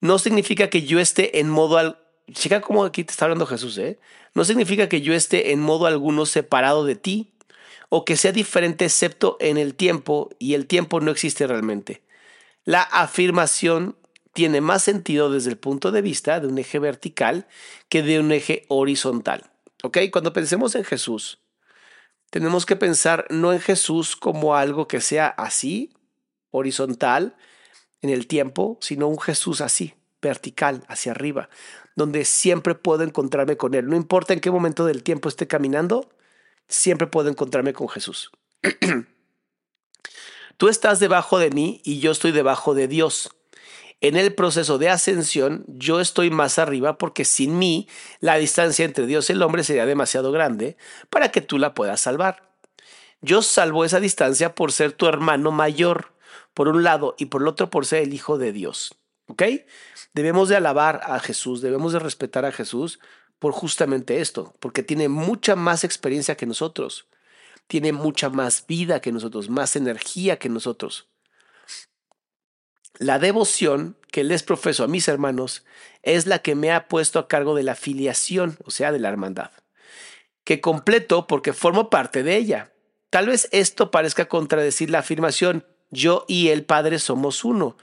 No 0.00 0.18
significa 0.18 0.70
que 0.70 0.82
yo 0.82 1.00
esté 1.00 1.40
en 1.40 1.48
modo 1.48 1.96
al... 2.28 2.34
Checa 2.34 2.60
cómo 2.60 2.84
aquí 2.84 3.04
te 3.04 3.12
está 3.12 3.24
hablando 3.24 3.46
Jesús, 3.46 3.78
¿eh? 3.78 3.98
No 4.34 4.44
significa 4.44 4.88
que 4.88 5.00
yo 5.00 5.14
esté 5.14 5.52
en 5.52 5.60
modo 5.60 5.86
alguno 5.86 6.26
separado 6.26 6.84
de 6.84 6.96
ti 6.96 7.32
o 7.88 8.04
que 8.04 8.16
sea 8.16 8.32
diferente 8.32 8.84
excepto 8.84 9.36
en 9.40 9.56
el 9.56 9.74
tiempo 9.74 10.30
y 10.38 10.54
el 10.54 10.66
tiempo 10.66 11.00
no 11.00 11.10
existe 11.10 11.46
realmente. 11.46 12.02
La 12.64 12.82
afirmación 12.82 13.96
tiene 14.34 14.60
más 14.60 14.82
sentido 14.82 15.30
desde 15.30 15.50
el 15.50 15.56
punto 15.56 15.90
de 15.90 16.02
vista 16.02 16.38
de 16.38 16.46
un 16.46 16.58
eje 16.58 16.78
vertical 16.78 17.46
que 17.88 18.02
de 18.02 18.20
un 18.20 18.30
eje 18.30 18.64
horizontal. 18.68 19.50
¿Ok? 19.82 19.98
Cuando 20.12 20.32
pensemos 20.32 20.74
en 20.74 20.84
Jesús, 20.84 21.40
tenemos 22.30 22.66
que 22.66 22.76
pensar 22.76 23.26
no 23.30 23.52
en 23.52 23.60
Jesús 23.60 24.16
como 24.16 24.54
algo 24.54 24.86
que 24.86 25.00
sea 25.00 25.28
así, 25.28 25.94
horizontal, 26.50 27.36
en 28.02 28.10
el 28.10 28.26
tiempo, 28.26 28.78
sino 28.80 29.08
un 29.08 29.18
Jesús 29.18 29.60
así, 29.60 29.94
vertical, 30.20 30.84
hacia 30.88 31.12
arriba, 31.12 31.48
donde 31.96 32.24
siempre 32.24 32.74
puedo 32.74 33.02
encontrarme 33.02 33.56
con 33.56 33.74
Él. 33.74 33.86
No 33.86 33.96
importa 33.96 34.32
en 34.32 34.40
qué 34.40 34.50
momento 34.50 34.84
del 34.84 35.02
tiempo 35.02 35.28
esté 35.28 35.46
caminando, 35.46 36.08
siempre 36.68 37.06
puedo 37.06 37.28
encontrarme 37.28 37.72
con 37.72 37.88
Jesús. 37.88 38.30
Tú 40.56 40.68
estás 40.68 40.98
debajo 40.98 41.38
de 41.38 41.50
mí 41.50 41.80
y 41.84 42.00
yo 42.00 42.10
estoy 42.10 42.32
debajo 42.32 42.74
de 42.74 42.88
Dios. 42.88 43.30
En 44.00 44.16
el 44.16 44.34
proceso 44.34 44.78
de 44.78 44.88
ascensión 44.88 45.64
yo 45.68 46.00
estoy 46.00 46.30
más 46.30 46.58
arriba 46.58 46.98
porque 46.98 47.24
sin 47.24 47.58
mí 47.58 47.88
la 48.20 48.36
distancia 48.36 48.84
entre 48.84 49.06
Dios 49.06 49.28
y 49.28 49.34
el 49.34 49.42
hombre 49.42 49.62
sería 49.62 49.86
demasiado 49.86 50.32
grande 50.32 50.76
para 51.10 51.30
que 51.30 51.40
tú 51.40 51.58
la 51.58 51.74
puedas 51.74 52.00
salvar. 52.00 52.48
Yo 53.20 53.42
salvo 53.42 53.84
esa 53.84 53.98
distancia 53.98 54.54
por 54.54 54.72
ser 54.72 54.92
tu 54.92 55.06
hermano 55.06 55.50
mayor, 55.50 56.12
por 56.54 56.68
un 56.68 56.84
lado, 56.84 57.14
y 57.18 57.26
por 57.26 57.42
el 57.42 57.48
otro 57.48 57.70
por 57.70 57.86
ser 57.86 58.02
el 58.02 58.14
Hijo 58.14 58.38
de 58.38 58.52
Dios. 58.52 58.94
¿Ok? 59.28 59.42
Debemos 60.14 60.48
de 60.48 60.56
alabar 60.56 61.00
a 61.04 61.20
Jesús, 61.20 61.60
debemos 61.60 61.92
de 61.92 61.98
respetar 61.98 62.44
a 62.44 62.52
Jesús 62.52 62.98
por 63.38 63.52
justamente 63.52 64.20
esto, 64.20 64.54
porque 64.58 64.82
tiene 64.82 65.08
mucha 65.08 65.54
más 65.54 65.84
experiencia 65.84 66.36
que 66.36 66.46
nosotros, 66.46 67.06
tiene 67.66 67.92
mucha 67.92 68.30
más 68.30 68.66
vida 68.66 69.00
que 69.00 69.12
nosotros, 69.12 69.48
más 69.48 69.76
energía 69.76 70.38
que 70.38 70.48
nosotros. 70.48 71.08
La 72.98 73.18
devoción 73.18 73.96
que 74.10 74.24
les 74.24 74.42
profeso 74.42 74.82
a 74.82 74.88
mis 74.88 75.06
hermanos 75.06 75.64
es 76.02 76.26
la 76.26 76.40
que 76.40 76.56
me 76.56 76.72
ha 76.72 76.88
puesto 76.88 77.18
a 77.18 77.28
cargo 77.28 77.54
de 77.54 77.62
la 77.62 77.76
filiación, 77.76 78.58
o 78.64 78.70
sea, 78.70 78.90
de 78.90 78.98
la 78.98 79.08
hermandad, 79.08 79.52
que 80.42 80.60
completo 80.60 81.26
porque 81.26 81.52
formo 81.52 81.90
parte 81.90 82.22
de 82.22 82.36
ella. 82.36 82.72
Tal 83.10 83.26
vez 83.26 83.48
esto 83.52 83.90
parezca 83.90 84.28
contradecir 84.28 84.90
la 84.90 84.98
afirmación 84.98 85.64
yo 85.90 86.24
y 86.28 86.48
el 86.48 86.64
Padre 86.64 86.98
somos 86.98 87.44
uno, 87.44 87.76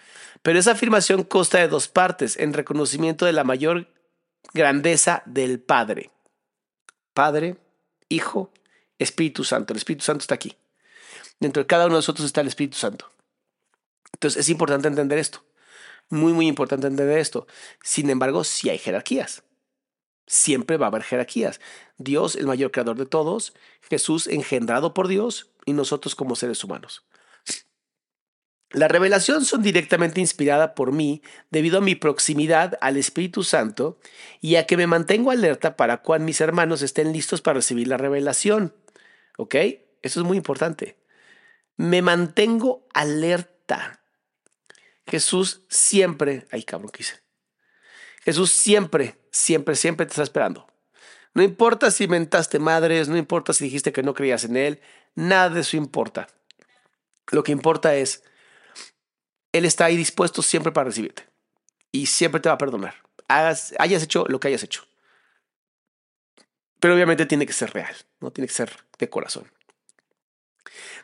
pero 0.46 0.60
esa 0.60 0.74
afirmación 0.74 1.24
consta 1.24 1.58
de 1.58 1.68
dos 1.68 1.88
partes 1.88 2.38
en 2.38 2.54
reconocimiento 2.54 3.26
de 3.26 3.34
la 3.34 3.44
mayor 3.44 3.88
grandeza 4.54 5.24
del 5.26 5.60
Padre. 5.60 6.12
Padre, 7.16 7.58
Hijo, 8.10 8.54
Espíritu 9.00 9.44
Santo. 9.44 9.74
El 9.74 9.78
Espíritu 9.78 10.04
Santo 10.04 10.22
está 10.22 10.36
aquí. 10.36 10.56
Dentro 11.40 11.64
de 11.64 11.68
cada 11.68 11.88
uno 11.88 11.96
de 11.96 11.98
nosotros 11.98 12.28
está 12.28 12.42
el 12.42 12.48
Espíritu 12.48 12.78
Santo. 12.78 13.10
Entonces 14.14 14.40
es 14.40 14.50
importante 14.50 14.88
entender 14.88 15.18
esto. 15.18 15.44
Muy, 16.10 16.32
muy 16.32 16.46
importante 16.46 16.86
entender 16.86 17.18
esto. 17.18 17.48
Sin 17.82 18.12
embargo, 18.12 18.44
sí 18.44 18.70
hay 18.70 18.78
jerarquías. 18.78 19.42
Siempre 20.28 20.78
va 20.78 20.86
a 20.86 20.90
haber 20.90 21.02
jerarquías. 21.02 21.60
Dios, 21.98 22.36
el 22.36 22.46
mayor 22.46 22.70
creador 22.70 22.98
de 22.98 23.08
todos, 23.08 23.56
Jesús 23.82 24.28
engendrado 24.28 24.94
por 24.94 25.08
Dios 25.08 25.50
y 25.66 25.74
nosotros 25.74 26.14
como 26.14 26.36
seres 26.36 26.64
humanos. 26.64 27.04
La 28.76 28.90
revelación 28.90 29.46
son 29.46 29.64
directamente 29.64 30.20
inspirada 30.20 30.76
por 30.76 30.92
mí 30.92 31.22
debido 31.50 31.78
a 31.78 31.82
mi 31.82 31.96
proximidad 31.96 32.78
al 32.82 32.98
Espíritu 32.98 33.42
Santo 33.42 33.98
y 34.42 34.58
a 34.58 34.66
que 34.66 34.76
me 34.76 34.86
mantengo 34.86 35.32
alerta 35.32 35.78
para 35.78 36.02
cuando 36.02 36.26
mis 36.26 36.42
hermanos 36.42 36.82
estén 36.82 37.14
listos 37.14 37.42
para 37.42 37.60
recibir 37.60 37.88
la 37.88 37.96
revelación. 37.96 38.76
¿Ok? 39.38 39.56
Eso 40.02 40.20
es 40.20 40.26
muy 40.26 40.36
importante. 40.36 40.98
Me 41.78 42.02
mantengo 42.02 42.86
alerta. 42.94 44.02
Jesús 45.08 45.62
siempre, 45.70 46.46
ay 46.52 46.64
cabrón, 46.64 46.92
¿qué 46.92 47.04
hice? 47.04 47.22
Jesús 48.26 48.52
siempre, 48.52 49.16
siempre, 49.32 49.76
siempre 49.76 50.06
te 50.06 50.12
está 50.12 50.24
esperando. 50.24 50.68
No 51.34 51.44
importa 51.44 51.92
si 51.92 52.10
mentaste 52.10 52.60
madres, 52.60 53.08
no 53.08 53.16
importa 53.16 53.54
si 53.54 53.64
dijiste 53.64 53.94
que 53.94 54.04
no 54.04 54.14
creías 54.14 54.44
en 54.44 54.58
Él, 54.58 54.82
nada 55.14 55.50
de 55.50 55.62
eso 55.62 55.78
importa. 55.78 56.28
Lo 57.32 57.42
que 57.42 57.54
importa 57.54 57.96
es, 57.96 58.22
Él 59.56 59.64
está 59.64 59.86
ahí 59.86 59.96
dispuesto 59.96 60.42
siempre 60.42 60.74
para 60.74 60.90
recibirte 60.90 61.24
y 61.90 62.08
siempre 62.08 62.42
te 62.42 62.50
va 62.50 62.56
a 62.56 62.58
perdonar. 62.58 62.96
hayas 63.30 64.04
hecho 64.04 64.26
lo 64.28 64.40
que 64.40 64.50
hayas 64.50 64.64
hecho. 64.64 64.84
Pero 66.82 66.94
obviamente 66.94 67.26
tiene 67.26 67.46
que 67.46 67.54
ser 67.54 67.72
real, 67.72 67.96
no 68.20 68.32
tiene 68.32 68.48
que 68.48 68.54
ser 68.54 68.72
de 69.00 69.10
corazón. 69.10 69.50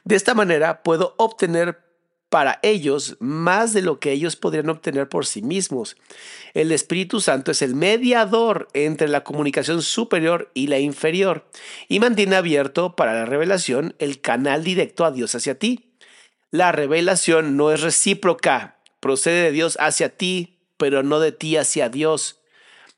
De 0.03 0.15
esta 0.15 0.33
manera 0.33 0.83
puedo 0.83 1.15
obtener 1.17 1.79
para 2.27 2.59
ellos 2.61 3.15
más 3.21 3.71
de 3.71 3.81
lo 3.81 4.01
que 4.01 4.11
ellos 4.11 4.35
podrían 4.35 4.69
obtener 4.69 5.07
por 5.07 5.25
sí 5.25 5.41
mismos. 5.41 5.95
El 6.53 6.73
Espíritu 6.73 7.21
Santo 7.21 7.51
es 7.51 7.61
el 7.61 7.73
mediador 7.73 8.67
entre 8.73 9.07
la 9.07 9.23
comunicación 9.23 9.81
superior 9.81 10.51
y 10.53 10.67
la 10.67 10.79
inferior 10.79 11.45
y 11.87 12.01
mantiene 12.01 12.35
abierto 12.35 12.97
para 12.97 13.13
la 13.13 13.25
revelación 13.25 13.95
el 13.99 14.19
canal 14.19 14.65
directo 14.65 15.05
a 15.05 15.11
Dios 15.11 15.35
hacia 15.35 15.57
ti. 15.57 15.90
La 16.51 16.73
revelación 16.73 17.55
no 17.55 17.71
es 17.71 17.81
recíproca, 17.81 18.77
procede 18.99 19.43
de 19.43 19.51
Dios 19.51 19.77
hacia 19.79 20.15
ti, 20.15 20.59
pero 20.77 21.01
no 21.01 21.19
de 21.19 21.31
ti 21.31 21.55
hacia 21.55 21.89
Dios. 21.89 22.41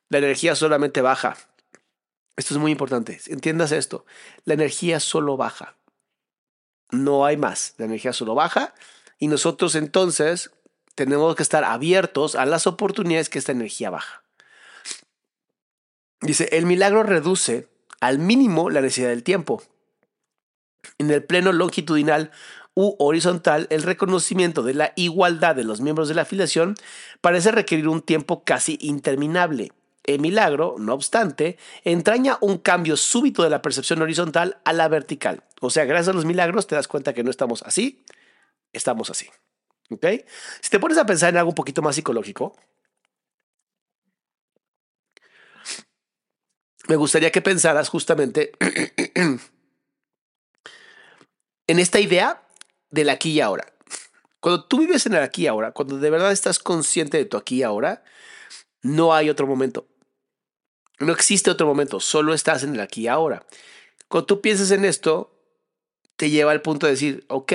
La 0.10 0.18
energía 0.18 0.56
solamente 0.56 1.02
baja. 1.02 1.38
Esto 2.36 2.56
es 2.56 2.60
muy 2.60 2.72
importante. 2.72 3.20
Entiendas 3.28 3.72
esto. 3.72 4.06
La 4.44 4.56
energía 4.56 5.00
solo 5.00 5.38
baja. 5.38 5.76
No 6.92 7.26
hay 7.26 7.38
más. 7.38 7.76
La 7.78 7.86
energía 7.86 8.12
solo 8.12 8.34
baja 8.34 8.74
y 9.20 9.28
nosotros 9.28 9.76
entonces 9.76 10.52
tenemos 10.96 11.36
que 11.36 11.44
estar 11.44 11.64
abiertos 11.64 12.36
a 12.36 12.46
las 12.46 12.68
oportunidades 12.68 13.30
que 13.30 13.40
esta 13.40 13.52
energía 13.52 13.90
baja. 13.90 14.24
Dice, 16.22 16.50
el 16.54 16.66
milagro 16.66 17.04
reduce 17.04 17.68
al 18.00 18.20
mínimo 18.20 18.70
la 18.70 18.82
necesidad 18.82 19.10
del 19.10 19.24
tiempo. 19.24 19.62
En 20.98 21.12
el 21.12 21.24
pleno 21.24 21.52
longitudinal 21.52 22.32
u 22.75 22.96
horizontal, 23.00 23.68
el 23.70 23.84
reconocimiento 23.84 24.63
de 24.63 24.74
la 24.74 24.94
igualdad 24.96 25.56
de 25.56 25.63
los 25.63 25.82
miembros 25.82 26.08
de 26.08 26.15
la 26.15 26.24
afiliación 26.24 26.75
parece 27.22 27.51
requerir 27.51 27.88
un 27.88 28.01
tiempo 28.01 28.44
casi 28.44 28.77
interminable. 28.82 29.72
El 30.03 30.20
milagro, 30.20 30.75
no 30.80 30.94
obstante, 30.94 31.58
entraña 31.84 32.38
un 32.42 32.58
cambio 32.58 32.98
súbito 32.98 33.44
de 33.44 33.50
la 33.50 33.62
percepción 33.62 34.01
horizontal 34.01 34.58
a 34.65 34.74
la 34.74 34.88
vertical. 34.89 35.44
O 35.62 35.70
sea, 35.70 35.86
gracias 35.86 36.10
a 36.10 36.13
los 36.13 36.25
milagros 36.25 36.68
te 36.68 36.75
das 36.75 36.89
cuenta 36.89 37.13
que 37.13 37.24
no 37.24 37.30
estamos 37.30 37.63
así, 37.63 38.03
estamos 38.74 39.10
así. 39.10 39.30
¿Ok? 39.89 40.06
Si 40.62 40.70
te 40.70 40.80
pones 40.80 40.98
a 40.98 41.06
pensar 41.06 41.30
en 41.30 41.38
algo 41.38 41.51
un 41.51 41.56
poquito 41.56 41.82
más 41.82 41.96
psicológico, 41.96 42.58
me 46.88 46.96
gustaría 46.96 47.32
que 47.32 47.41
pensaras 47.41 47.88
justamente 47.88 48.52
en 51.67 51.80
esta 51.80 52.00
idea 52.00 52.43
del 52.93 53.10
aquí 53.10 53.32
y 53.32 53.41
ahora. 53.41 53.73
Cuando 54.39 54.65
tú 54.65 54.79
vives 54.79 55.06
en 55.08 55.13
el 55.13 55.23
aquí 55.23 55.43
y 55.43 55.47
ahora, 55.47 55.71
cuando 55.71 55.97
de 55.97 56.10
verdad 56.12 56.32
estás 56.32 56.60
consciente 56.60 57.17
de 57.17 57.25
tu 57.25 57.38
aquí 57.38 57.58
y 57.58 57.63
ahora, 57.63 58.03
no 58.84 59.15
hay 59.15 59.29
otro 59.29 59.47
momento. 59.47 59.88
No 60.99 61.12
existe 61.12 61.49
otro 61.49 61.65
momento, 61.65 61.99
solo 61.99 62.36
estás 62.36 62.62
en 62.63 62.75
el 62.75 62.79
aquí 62.79 63.01
y 63.01 63.08
ahora. 63.08 63.45
Cuando 64.08 64.27
tú 64.27 64.41
piensas 64.41 64.69
en 64.69 64.86
esto, 64.86 65.36
te 66.17 66.29
lleva 66.29 66.51
al 66.51 66.62
punto 66.62 66.86
de 66.86 66.91
decir, 66.91 67.25
ok, 67.29 67.53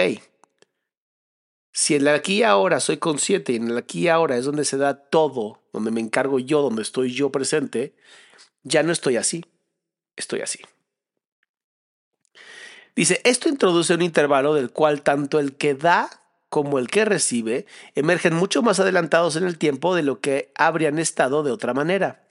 si 1.72 1.94
en 1.94 2.02
el 2.02 2.08
aquí 2.08 2.38
y 2.38 2.42
ahora 2.42 2.80
soy 2.80 2.96
consciente 2.96 3.52
y 3.52 3.56
en 3.56 3.68
el 3.68 3.78
aquí 3.78 4.00
y 4.00 4.08
ahora 4.08 4.36
es 4.36 4.44
donde 4.44 4.64
se 4.64 4.76
da 4.76 4.94
todo, 4.96 5.62
donde 5.72 5.92
me 5.92 6.00
encargo 6.00 6.40
yo, 6.40 6.62
donde 6.62 6.82
estoy 6.82 7.14
yo 7.14 7.30
presente, 7.30 7.94
ya 8.64 8.82
no 8.82 8.90
estoy 8.90 9.16
así, 9.16 9.44
estoy 10.16 10.40
así. 10.40 10.58
Dice, 12.98 13.20
esto 13.22 13.48
introduce 13.48 13.94
un 13.94 14.02
intervalo 14.02 14.54
del 14.54 14.72
cual 14.72 15.02
tanto 15.02 15.38
el 15.38 15.54
que 15.54 15.74
da 15.74 16.10
como 16.48 16.80
el 16.80 16.88
que 16.88 17.04
recibe 17.04 17.64
emergen 17.94 18.34
mucho 18.34 18.60
más 18.60 18.80
adelantados 18.80 19.36
en 19.36 19.44
el 19.44 19.56
tiempo 19.56 19.94
de 19.94 20.02
lo 20.02 20.18
que 20.18 20.50
habrían 20.56 20.98
estado 20.98 21.44
de 21.44 21.52
otra 21.52 21.74
manera. 21.74 22.26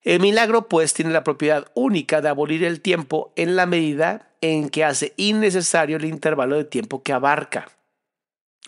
El 0.00 0.20
milagro, 0.20 0.66
pues, 0.66 0.94
tiene 0.94 1.10
la 1.10 1.24
propiedad 1.24 1.70
única 1.74 2.22
de 2.22 2.30
abolir 2.30 2.64
el 2.64 2.80
tiempo 2.80 3.34
en 3.36 3.54
la 3.54 3.66
medida 3.66 4.30
en 4.40 4.70
que 4.70 4.82
hace 4.82 5.12
innecesario 5.18 5.98
el 5.98 6.06
intervalo 6.06 6.56
de 6.56 6.64
tiempo 6.64 7.02
que 7.02 7.12
abarca. 7.12 7.70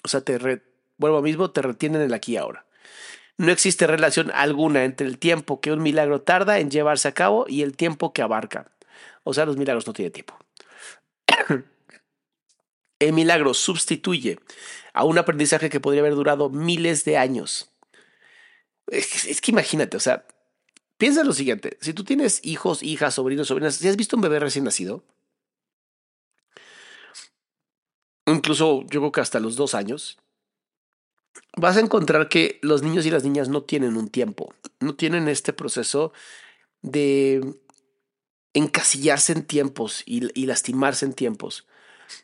O 0.02 0.08
sea, 0.08 0.20
te 0.20 0.60
vuelvo 0.98 1.22
mismo, 1.22 1.52
te 1.52 1.62
retienen 1.62 2.02
el 2.02 2.12
aquí 2.12 2.32
y 2.32 2.36
ahora. 2.36 2.66
No 3.38 3.50
existe 3.50 3.86
relación 3.86 4.30
alguna 4.34 4.84
entre 4.84 5.06
el 5.06 5.18
tiempo 5.18 5.62
que 5.62 5.72
un 5.72 5.82
milagro 5.82 6.20
tarda 6.20 6.58
en 6.58 6.70
llevarse 6.70 7.08
a 7.08 7.12
cabo 7.12 7.46
y 7.48 7.62
el 7.62 7.74
tiempo 7.74 8.12
que 8.12 8.20
abarca. 8.20 8.70
O 9.22 9.32
sea, 9.32 9.46
los 9.46 9.56
milagros 9.56 9.86
no 9.86 9.94
tienen 9.94 10.12
tiempo. 10.12 10.43
El 12.98 13.12
milagro 13.12 13.54
sustituye 13.54 14.38
a 14.92 15.04
un 15.04 15.18
aprendizaje 15.18 15.70
que 15.70 15.80
podría 15.80 16.00
haber 16.00 16.14
durado 16.14 16.50
miles 16.50 17.04
de 17.04 17.16
años. 17.16 17.70
Es, 18.86 19.40
que 19.40 19.50
imagínate, 19.50 19.96
o 19.96 20.00
sea, 20.00 20.26
piensa 20.98 21.24
lo 21.24 21.32
siguiente, 21.32 21.78
si 21.80 21.94
tú 21.94 22.04
tienes 22.04 22.40
hijos, 22.44 22.82
hijas, 22.82 23.14
sobrinos, 23.14 23.48
sobrinas, 23.48 23.76
si 23.76 23.88
has 23.88 23.96
visto 23.96 24.16
un 24.16 24.22
bebé 24.22 24.38
recién 24.38 24.64
nacido, 24.64 25.02
incluso 28.26 28.82
yo 28.82 29.00
creo 29.00 29.12
que 29.12 29.20
hasta 29.20 29.40
los 29.40 29.56
dos 29.56 29.74
años, 29.74 30.18
vas 31.56 31.76
a 31.76 31.80
encontrar 31.80 32.28
que 32.28 32.58
los 32.62 32.82
niños 32.82 33.06
y 33.06 33.10
las 33.10 33.24
niñas 33.24 33.48
no 33.48 33.62
tienen 33.62 33.96
un 33.96 34.08
tiempo, 34.08 34.54
no 34.80 34.94
tienen 34.94 35.28
este 35.28 35.52
proceso 35.52 36.12
de 36.82 37.54
encasillarse 38.54 39.32
en 39.32 39.44
tiempos 39.44 40.02
y, 40.06 40.46
lastimarse 40.46 41.04
en 41.04 41.12
tiempos, 41.12 41.66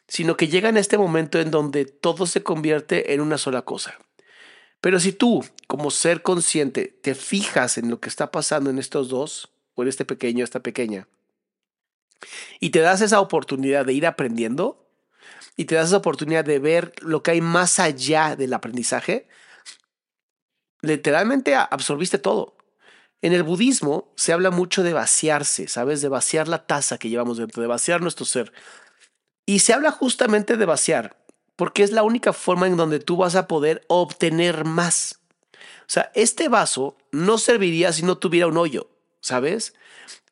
sino 0.06 0.36
que 0.36 0.48
llegan 0.48 0.76
a 0.76 0.80
este 0.80 0.96
momento 0.96 1.40
en 1.40 1.50
donde 1.50 1.84
todo 1.84 2.26
se 2.26 2.42
convierte 2.42 3.12
en 3.12 3.20
una 3.20 3.36
sola 3.36 3.62
cosa. 3.62 3.98
Pero 4.80 4.98
si 4.98 5.12
tú, 5.12 5.44
como 5.66 5.90
ser 5.90 6.22
consciente, 6.22 6.86
te 7.02 7.14
fijas 7.14 7.76
en 7.76 7.90
lo 7.90 8.00
que 8.00 8.08
está 8.08 8.30
pasando 8.30 8.70
en 8.70 8.78
estos 8.78 9.08
dos, 9.08 9.50
o 9.74 9.82
en 9.82 9.88
este 9.88 10.04
pequeño, 10.04 10.44
esta 10.44 10.60
pequeña, 10.60 11.06
y 12.60 12.70
te 12.70 12.80
das 12.80 13.00
esa 13.00 13.20
oportunidad 13.20 13.84
de 13.84 13.92
ir 13.92 14.06
aprendiendo, 14.06 14.86
y 15.56 15.66
te 15.66 15.74
das 15.74 15.88
esa 15.88 15.98
oportunidad 15.98 16.44
de 16.44 16.58
ver 16.58 16.92
lo 17.00 17.22
que 17.22 17.32
hay 17.32 17.40
más 17.40 17.78
allá 17.78 18.36
del 18.36 18.54
aprendizaje, 18.54 19.28
literalmente 20.80 21.54
absorbiste 21.54 22.18
todo. 22.18 22.56
En 23.22 23.32
el 23.32 23.42
budismo 23.42 24.12
se 24.16 24.32
habla 24.32 24.50
mucho 24.50 24.82
de 24.82 24.92
vaciarse, 24.92 25.68
¿sabes? 25.68 26.00
De 26.00 26.08
vaciar 26.08 26.48
la 26.48 26.66
taza 26.66 26.98
que 26.98 27.08
llevamos 27.08 27.38
dentro, 27.38 27.60
de 27.60 27.68
vaciar 27.68 28.00
nuestro 28.00 28.24
ser. 28.24 28.52
Y 29.46 29.58
se 29.58 29.72
habla 29.72 29.90
justamente 29.90 30.56
de 30.56 30.64
vaciar, 30.64 31.16
porque 31.56 31.82
es 31.82 31.92
la 31.92 32.02
única 32.02 32.32
forma 32.32 32.66
en 32.66 32.76
donde 32.76 33.00
tú 33.00 33.16
vas 33.16 33.34
a 33.34 33.46
poder 33.46 33.84
obtener 33.88 34.64
más. 34.64 35.20
O 35.52 35.92
sea, 35.92 36.10
este 36.14 36.48
vaso 36.48 36.96
no 37.12 37.36
serviría 37.36 37.92
si 37.92 38.02
no 38.02 38.16
tuviera 38.16 38.46
un 38.46 38.56
hoyo, 38.56 38.88
¿sabes? 39.20 39.74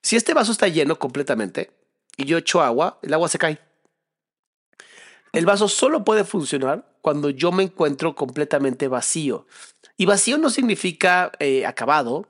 Si 0.03 0.17
este 0.17 0.33
vaso 0.33 0.53
está 0.53 0.69
lleno 0.69 0.99
completamente 0.99 1.73
y 2.17 2.25
yo 2.25 2.39
echo 2.39 2.63
agua, 2.63 2.99
el 3.03 3.13
agua 3.13 3.29
se 3.29 3.39
cae. 3.39 3.59
El 5.33 5.47
vaso 5.47 5.69
solo 5.69 6.05
puede 6.05 6.25
funcionar 6.25 6.89
cuando 7.03 7.31
yo 7.31 7.53
me 7.53 7.65
encuentro 7.65 8.15
completamente 8.15 8.89
vacío. 8.89 9.47
Y 9.97 10.07
vacío 10.07 10.39
no 10.39 10.51
significa 10.51 11.33
eh, 11.39 11.67
acabado. 11.67 12.27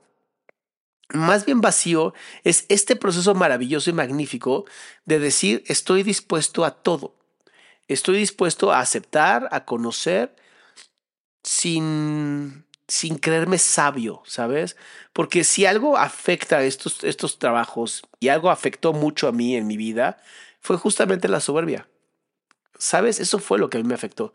Más 1.13 1.45
bien 1.45 1.61
vacío 1.61 2.13
es 2.43 2.65
este 2.69 2.95
proceso 2.95 3.33
maravilloso 3.33 3.89
y 3.89 3.93
magnífico 3.93 4.65
de 5.05 5.19
decir 5.19 5.63
estoy 5.67 6.03
dispuesto 6.03 6.65
a 6.65 6.71
todo. 6.71 7.15
Estoy 7.87 8.17
dispuesto 8.19 8.71
a 8.71 8.79
aceptar, 8.79 9.49
a 9.51 9.65
conocer, 9.65 10.35
sin, 11.43 12.65
sin 12.87 13.17
creerme 13.17 13.57
sabio, 13.57 14.21
¿sabes? 14.25 14.77
Porque 15.11 15.43
si 15.43 15.65
algo 15.65 15.97
afecta 15.97 16.61
estos, 16.63 17.03
estos 17.03 17.39
trabajos 17.39 18.03
y 18.19 18.27
algo 18.27 18.51
afectó 18.51 18.93
mucho 18.93 19.27
a 19.27 19.31
mí 19.31 19.55
en 19.55 19.65
mi 19.65 19.77
vida, 19.77 20.21
fue 20.61 20.77
justamente 20.77 21.27
la 21.27 21.39
soberbia 21.39 21.87
¿Sabes? 22.77 23.19
Eso 23.19 23.39
fue 23.39 23.59
lo 23.59 23.69
que 23.69 23.77
a 23.77 23.81
mí 23.81 23.87
me 23.87 23.93
afectó. 23.93 24.31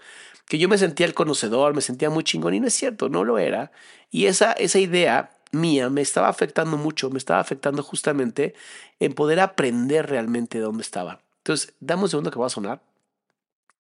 Que 0.47 0.59
yo 0.59 0.69
me 0.69 0.77
sentía 0.77 1.07
el 1.07 1.15
conocedor, 1.15 1.75
me 1.75 1.81
sentía 1.81 2.11
muy 2.11 2.25
chingón 2.25 2.53
y 2.55 2.61
no 2.61 2.67
es 2.67 2.75
cierto, 2.75 3.09
no 3.09 3.25
lo 3.25 3.39
era. 3.39 3.73
Y 4.11 4.27
esa, 4.27 4.53
esa 4.53 4.79
idea 4.79 5.34
mía 5.55 5.91
me 5.91 6.01
estaba 6.01 6.29
afectando 6.29 6.77
mucho, 6.77 7.11
me 7.11 7.19
estaba 7.19 7.41
afectando 7.41 7.83
justamente 7.83 8.55
en 9.01 9.15
poder 9.15 9.41
aprender 9.41 10.09
realmente 10.09 10.59
de 10.59 10.65
dónde 10.65 10.83
estaba. 10.83 11.21
Entonces, 11.39 11.75
dame 11.81 12.03
un 12.05 12.09
segundo 12.09 12.31
que 12.31 12.39
va 12.39 12.47
a 12.47 12.51
sonar. 12.51 12.83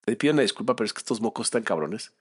Te 0.04 0.16
pido 0.16 0.32
una 0.32 0.42
disculpa, 0.42 0.76
pero 0.76 0.86
es 0.86 0.92
que 0.92 0.98
estos 0.98 1.20
mocos 1.20 1.46
están 1.46 1.62
cabrones. 1.62 2.12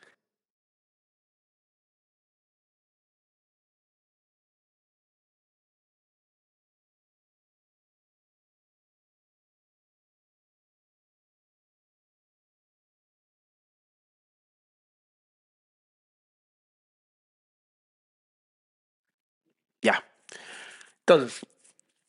Entonces, 21.05 21.41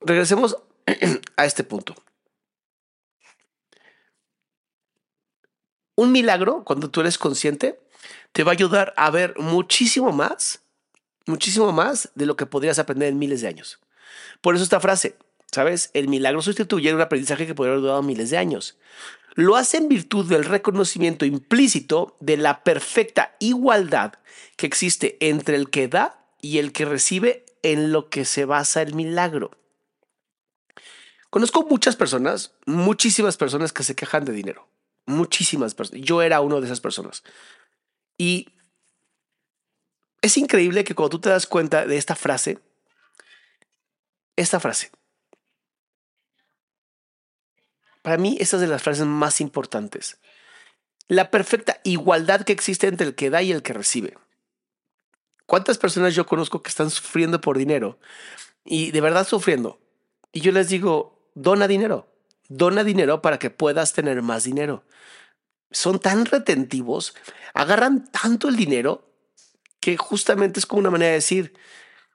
regresemos 0.00 0.56
a 1.36 1.44
este 1.44 1.64
punto. 1.64 1.94
Un 5.96 6.12
milagro, 6.12 6.64
cuando 6.64 6.90
tú 6.90 7.00
eres 7.00 7.18
consciente, 7.18 7.80
te 8.32 8.44
va 8.44 8.52
a 8.52 8.54
ayudar 8.54 8.94
a 8.96 9.10
ver 9.10 9.34
muchísimo 9.38 10.12
más, 10.12 10.62
muchísimo 11.26 11.72
más 11.72 12.10
de 12.14 12.26
lo 12.26 12.36
que 12.36 12.46
podrías 12.46 12.78
aprender 12.78 13.08
en 13.08 13.18
miles 13.18 13.40
de 13.40 13.48
años. 13.48 13.80
Por 14.40 14.54
eso 14.54 14.64
esta 14.64 14.80
frase, 14.80 15.16
¿sabes? 15.50 15.90
El 15.94 16.08
milagro 16.08 16.42
sustituye 16.42 16.92
un 16.94 17.00
aprendizaje 17.00 17.46
que 17.46 17.54
podría 17.54 17.72
haber 17.72 17.82
durado 17.82 18.02
miles 18.02 18.30
de 18.30 18.38
años. 18.38 18.76
Lo 19.34 19.56
hace 19.56 19.78
en 19.78 19.88
virtud 19.88 20.28
del 20.28 20.44
reconocimiento 20.44 21.24
implícito 21.24 22.16
de 22.20 22.36
la 22.36 22.62
perfecta 22.62 23.34
igualdad 23.40 24.14
que 24.56 24.66
existe 24.66 25.16
entre 25.20 25.56
el 25.56 25.70
que 25.70 25.88
da 25.88 26.24
y 26.40 26.58
el 26.58 26.72
que 26.72 26.84
recibe 26.84 27.43
en 27.64 27.90
lo 27.92 28.10
que 28.10 28.24
se 28.24 28.44
basa 28.44 28.82
el 28.82 28.94
milagro. 28.94 29.50
Conozco 31.30 31.66
muchas 31.68 31.96
personas, 31.96 32.52
muchísimas 32.66 33.36
personas 33.36 33.72
que 33.72 33.82
se 33.82 33.96
quejan 33.96 34.24
de 34.24 34.32
dinero. 34.32 34.68
Muchísimas 35.06 35.74
personas. 35.74 36.04
Yo 36.04 36.22
era 36.22 36.40
uno 36.40 36.60
de 36.60 36.66
esas 36.66 36.80
personas. 36.80 37.24
Y 38.16 38.50
es 40.22 40.36
increíble 40.36 40.84
que 40.84 40.94
cuando 40.94 41.10
tú 41.10 41.20
te 41.22 41.30
das 41.30 41.46
cuenta 41.46 41.86
de 41.86 41.96
esta 41.96 42.14
frase, 42.14 42.58
esta 44.36 44.60
frase, 44.60 44.92
para 48.02 48.18
mí 48.18 48.36
esta 48.38 48.56
es 48.56 48.60
de 48.60 48.68
las 48.68 48.82
frases 48.82 49.06
más 49.06 49.40
importantes. 49.40 50.18
La 51.08 51.30
perfecta 51.30 51.80
igualdad 51.82 52.42
que 52.42 52.52
existe 52.52 52.86
entre 52.86 53.06
el 53.06 53.14
que 53.14 53.30
da 53.30 53.42
y 53.42 53.52
el 53.52 53.62
que 53.62 53.72
recibe. 53.72 54.16
¿Cuántas 55.46 55.78
personas 55.78 56.14
yo 56.14 56.26
conozco 56.26 56.62
que 56.62 56.70
están 56.70 56.90
sufriendo 56.90 57.40
por 57.40 57.58
dinero? 57.58 57.98
Y 58.64 58.90
de 58.92 59.00
verdad 59.00 59.26
sufriendo. 59.26 59.78
Y 60.32 60.40
yo 60.40 60.52
les 60.52 60.68
digo, 60.68 61.18
dona 61.34 61.68
dinero. 61.68 62.08
Dona 62.48 62.84
dinero 62.84 63.22
para 63.22 63.38
que 63.38 63.50
puedas 63.50 63.92
tener 63.92 64.20
más 64.22 64.44
dinero. 64.44 64.84
Son 65.70 65.98
tan 65.98 66.24
retentivos, 66.24 67.14
agarran 67.52 68.04
tanto 68.10 68.48
el 68.48 68.56
dinero 68.56 69.10
que 69.80 69.96
justamente 69.96 70.60
es 70.60 70.66
como 70.66 70.80
una 70.80 70.90
manera 70.90 71.10
de 71.10 71.16
decir, 71.16 71.54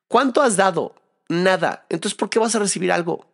¿cuánto 0.08 0.42
has 0.42 0.56
dado? 0.56 0.96
Nada. 1.28 1.86
Entonces, 1.90 2.18
¿por 2.18 2.30
qué 2.30 2.40
vas 2.40 2.56
a 2.56 2.60
recibir 2.60 2.92
algo? 2.92 3.28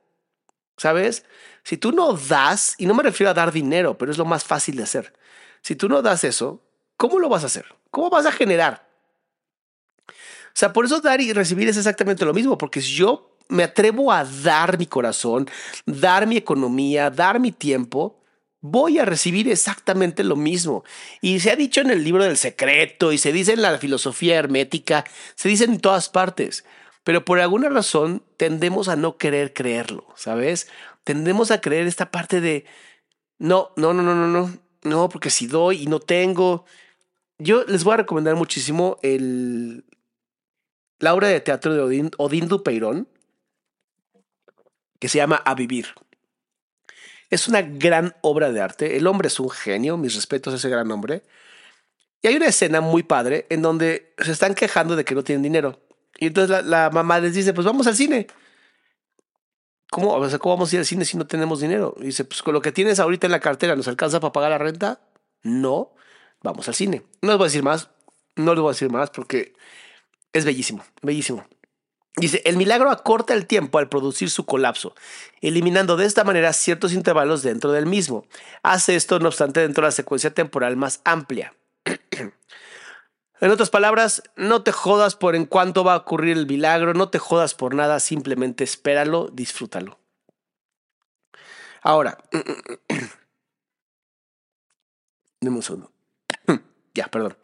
¿Sabes? 0.77 1.25
Si 1.63 1.77
tú 1.77 1.91
no 1.93 2.13
das, 2.13 2.75
y 2.77 2.86
no 2.86 2.93
me 2.93 3.03
refiero 3.03 3.29
a 3.29 3.34
dar 3.34 3.51
dinero, 3.51 3.97
pero 3.97 4.12
es 4.12 4.17
lo 4.17 4.25
más 4.25 4.43
fácil 4.43 4.75
de 4.75 4.84
hacer. 4.84 5.13
Si 5.62 5.75
tú 5.75 5.88
no 5.88 6.01
das 6.01 6.23
eso, 6.23 6.62
¿cómo 6.97 7.19
lo 7.19 7.29
vas 7.29 7.43
a 7.43 7.47
hacer? 7.47 7.65
¿Cómo 7.91 8.10
vas 8.10 8.25
a 8.25 8.31
generar? 8.31 8.84
Sea, 10.55 10.71
por 10.71 10.85
eso 10.85 11.01
dar 11.01 11.19
y 11.19 11.33
recibir 11.33 11.67
es 11.67 11.75
exactamente 11.75 12.23
lo 12.23 12.33
mismo, 12.33 12.57
porque 12.57 12.81
si 12.81 12.93
yo 12.93 13.37
me 13.49 13.63
atrevo 13.63 14.11
a 14.11 14.23
dar 14.23 14.79
mi 14.79 14.85
corazón, 14.85 15.49
dar 15.85 16.27
mi 16.27 16.37
economía, 16.37 17.09
dar 17.09 17.41
mi 17.41 17.51
tiempo, 17.51 18.23
voy 18.61 18.97
a 18.97 19.05
recibir 19.05 19.49
exactamente 19.49 20.23
lo 20.23 20.37
mismo. 20.37 20.85
Y 21.19 21.41
se 21.41 21.51
ha 21.51 21.57
dicho 21.57 21.81
en 21.81 21.91
el 21.91 22.05
libro 22.05 22.23
del 22.23 22.37
secreto 22.37 23.11
y 23.11 23.17
se 23.17 23.33
dice 23.33 23.51
en 23.51 23.61
la 23.61 23.77
filosofía 23.77 24.37
hermética, 24.37 25.03
se 25.35 25.49
dice 25.49 25.65
en 25.65 25.81
todas 25.81 26.07
partes, 26.07 26.63
pero 27.03 27.25
por 27.25 27.41
alguna 27.41 27.67
razón 27.67 28.23
tendemos 28.37 28.87
a 28.87 28.95
no 28.95 29.17
querer 29.17 29.53
creerlo, 29.53 30.07
¿sabes? 30.15 30.69
Tendemos 31.03 31.51
a 31.51 31.59
creer 31.59 31.85
esta 31.85 32.11
parte 32.11 32.39
de, 32.39 32.65
no, 33.39 33.71
no, 33.75 33.93
no, 33.93 34.01
no, 34.01 34.15
no, 34.15 34.27
no, 34.27 34.57
no, 34.83 35.09
porque 35.09 35.29
si 35.29 35.47
doy 35.47 35.83
y 35.83 35.87
no 35.87 35.99
tengo. 35.99 36.65
Yo 37.37 37.65
les 37.65 37.83
voy 37.83 37.95
a 37.95 37.97
recomendar 37.97 38.35
muchísimo 38.35 38.97
el, 39.03 39.83
la 40.99 41.13
obra 41.13 41.27
de 41.27 41.41
teatro 41.41 41.73
de 41.73 41.81
Odín, 41.81 42.12
Odín 42.17 42.49
que 44.99 45.10
se 45.10 45.17
llama 45.17 45.41
A 45.45 45.55
Vivir. 45.55 45.88
Es 47.29 47.47
una 47.47 47.62
gran 47.62 48.15
obra 48.21 48.51
de 48.51 48.62
arte. 48.62 48.97
El 48.97 49.08
hombre 49.08 49.27
es 49.27 49.39
un 49.39 49.49
genio, 49.49 49.97
mis 49.97 50.15
respetos 50.15 50.53
a 50.53 50.58
ese 50.58 50.69
gran 50.69 50.89
hombre. 50.91 51.23
Y 52.21 52.27
hay 52.27 52.36
una 52.36 52.47
escena 52.47 52.81
muy 52.81 53.03
padre 53.03 53.45
en 53.49 53.62
donde 53.62 54.13
se 54.17 54.31
están 54.31 54.55
quejando 54.55 54.95
de 54.95 55.03
que 55.03 55.15
no 55.15 55.23
tienen 55.23 55.43
dinero. 55.43 55.81
Y 56.17 56.27
entonces 56.27 56.65
la, 56.65 56.89
mamá 56.89 57.19
les 57.19 57.34
dice, 57.34 57.53
pues 57.53 57.65
vamos 57.65 57.88
al 57.88 57.95
cine. 57.95 58.27
¿Cómo, 59.91 60.17
¿Cómo 60.39 60.55
vamos 60.55 60.71
a 60.71 60.75
ir 60.75 60.79
al 60.79 60.86
cine 60.86 61.05
si 61.05 61.17
no 61.17 61.27
tenemos 61.27 61.60
dinero? 61.60 61.95
Y 61.99 62.05
dice, 62.05 62.25
pues 62.25 62.41
con 62.41 62.53
lo 62.53 62.62
que 62.62 62.71
tienes 62.71 62.99
ahorita 62.99 63.27
en 63.27 63.31
la 63.31 63.39
cartera, 63.39 63.75
¿nos 63.75 63.88
alcanza 63.88 64.19
para 64.19 64.31
pagar 64.31 64.51
la 64.51 64.58
renta? 64.58 65.01
No, 65.43 65.93
vamos 66.41 66.67
al 66.67 66.75
cine. 66.75 67.03
No 67.21 67.29
les 67.29 67.38
voy 67.38 67.45
a 67.45 67.49
decir 67.49 67.63
más, 67.63 67.89
no 68.36 68.53
les 68.53 68.62
voy 68.62 68.69
a 68.69 68.73
decir 68.73 68.89
más 68.89 69.10
porque 69.10 69.53
es 70.37 70.45
bellísimo, 70.45 70.83
bellísimo. 71.01 71.45
Dice, 72.17 72.41
el 72.45 72.55
milagro 72.55 72.91
acorta 72.91 73.33
el 73.33 73.45
tiempo 73.45 73.77
al 73.77 73.89
producir 73.89 74.29
su 74.29 74.45
colapso, 74.45 74.95
eliminando 75.41 75.97
de 75.97 76.05
esta 76.05 76.23
manera 76.23 76.53
ciertos 76.53 76.93
intervalos 76.93 77.43
dentro 77.43 77.73
del 77.73 77.85
mismo. 77.85 78.25
Hace 78.63 78.95
esto, 78.95 79.19
no 79.19 79.27
obstante, 79.27 79.59
dentro 79.59 79.81
de 79.81 79.87
la 79.87 79.91
secuencia 79.91 80.33
temporal 80.33 80.77
más 80.77 81.01
amplia. 81.03 81.53
en 81.83 83.51
otras 83.51 83.69
palabras, 83.69 84.23
no 84.37 84.63
te 84.63 84.71
jodas 84.71 85.15
por 85.15 85.35
en 85.35 85.45
cuánto 85.45 85.83
va 85.83 85.93
a 85.93 85.97
ocurrir 85.97 86.37
el 86.37 86.47
milagro, 86.47 86.93
no 86.93 87.09
te 87.09 87.19
jodas 87.19 87.53
por 87.53 87.75
nada, 87.75 87.99
simplemente 87.99 88.63
espéralo, 88.63 89.29
disfrútalo. 89.33 89.99
Ahora, 91.81 92.17
un 95.41 95.61
segundo. 95.61 95.91
ya, 96.93 97.07
perdón. 97.07 97.37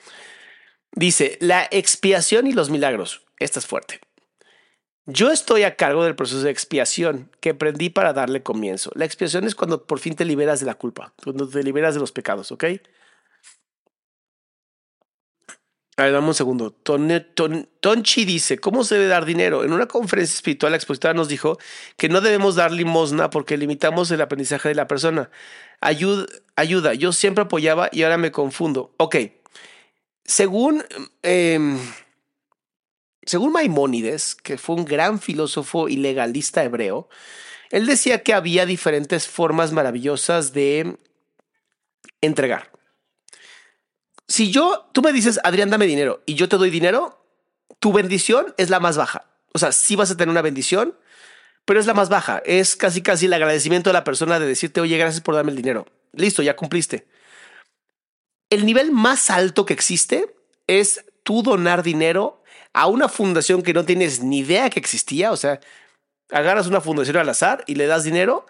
Dice, 0.94 1.38
la 1.40 1.68
expiación 1.72 2.48
y 2.48 2.54
los 2.54 2.70
milagros. 2.70 3.22
Esta 3.40 3.60
es 3.60 3.66
fuerte. 3.66 4.02
Yo 5.08 5.32
estoy 5.32 5.64
a 5.64 5.76
cargo 5.76 6.04
del 6.04 6.16
proceso 6.16 6.42
de 6.42 6.52
expiación 6.52 7.32
que 7.40 7.50
aprendí 7.52 7.90
para 7.90 8.14
darle 8.14 8.44
comienzo. 8.44 8.92
La 8.94 9.06
expiación 9.06 9.46
es 9.46 9.56
cuando 9.56 9.86
por 9.86 10.00
fin 10.00 10.16
te 10.16 10.26
liberas 10.26 10.60
de 10.60 10.68
la 10.68 10.76
culpa, 10.76 11.14
cuando 11.24 11.50
te 11.50 11.64
liberas 11.64 11.96
de 11.96 12.00
los 12.00 12.12
pecados, 12.12 12.52
¿ok? 12.52 12.66
A 15.98 16.04
ver, 16.04 16.14
dame 16.14 16.28
un 16.28 16.34
segundo. 16.34 16.72
Tonchi 16.72 18.26
dice, 18.26 18.60
¿cómo 18.60 18.84
se 18.84 18.96
debe 18.96 19.08
dar 19.08 19.26
dinero? 19.26 19.64
En 19.64 19.74
una 19.74 19.88
conferencia 19.88 20.36
espiritual, 20.36 20.72
la 20.72 20.78
expositora 20.78 21.14
nos 21.14 21.28
dijo 21.28 21.58
que 21.98 22.08
no 22.08 22.22
debemos 22.22 22.56
dar 22.56 22.72
limosna 22.72 23.30
porque 23.30 23.58
limitamos 23.58 24.10
el 24.12 24.22
aprendizaje 24.22 24.70
de 24.70 24.76
la 24.76 24.88
persona. 24.88 25.30
Ayuda, 25.80 26.28
ayuda. 26.56 26.94
Yo 26.94 27.12
siempre 27.12 27.44
apoyaba 27.44 27.90
y 27.92 28.04
ahora 28.04 28.18
me 28.18 28.32
confundo. 28.32 28.94
Ok, 28.98 29.16
según, 30.32 30.86
em, 31.24 31.78
según 33.26 33.52
Maimónides, 33.52 34.34
que 34.34 34.58
fue 34.58 34.78
un 34.78 34.86
gran 34.86 35.20
filósofo 35.20 35.90
y 35.90 35.98
legalista 35.98 36.64
hebreo, 36.64 37.10
él 37.70 37.86
decía 37.86 38.24
que 38.24 38.34
había 38.34 38.66
diferentes 38.66 39.28
formas 39.28 39.74
maravillosas 39.74 40.54
de 40.54 40.98
entregar. 42.22 42.72
Si 44.30 44.52
yo, 44.52 44.90
tú 44.94 45.02
me 45.02 45.12
dices, 45.12 45.38
Adrián, 45.44 45.70
dame 45.70 45.86
dinero 45.86 46.24
y 46.26 46.36
yo 46.36 46.48
te 46.48 46.58
doy 46.58 46.70
dinero, 46.70 47.26
tu 47.80 47.92
bendición 47.92 48.54
es 48.58 48.70
la 48.70 48.80
más 48.80 48.96
baja. 48.96 49.26
O 49.52 49.60
sea, 49.60 49.74
sí 49.74 49.98
vas 49.98 50.12
a 50.12 50.16
tener 50.16 50.30
una 50.30 50.42
bendición, 50.42 50.98
pero 51.66 51.78
es 51.82 51.86
la 51.86 51.94
más 51.94 52.08
baja. 52.08 52.42
Es 52.46 52.78
casi, 52.78 53.02
casi 53.02 53.26
el 53.26 53.34
agradecimiento 53.34 53.90
de 53.90 53.96
la 53.96 54.06
persona 54.06 54.40
de 54.40 54.48
decirte, 54.48 54.80
oye, 54.80 54.98
gracias 54.98 55.22
por 55.22 55.36
darme 55.36 55.52
el 55.52 55.58
dinero. 55.58 55.88
Listo, 56.14 56.42
ya 56.42 56.56
cumpliste 56.56 57.06
el 58.52 58.66
nivel 58.66 58.92
más 58.92 59.32
alto 59.32 59.66
que 59.66 59.74
existe 59.74 60.36
es 60.68 61.06
tú 61.24 61.42
donar 61.42 61.82
dinero 61.82 62.44
a 62.74 62.88
una 62.88 63.10
fundación 63.10 63.64
que 63.64 63.74
no 63.74 63.86
tienes 63.86 64.22
ni 64.22 64.40
idea 64.40 64.70
que 64.70 64.80
existía. 64.80 65.32
O 65.32 65.38
sea, 65.38 65.60
agarras 66.30 66.68
una 66.68 66.82
fundación 66.82 67.18
al 67.18 67.30
azar 67.30 67.64
y 67.66 67.76
le 67.76 67.88
das 67.88 68.04
dinero 68.04 68.46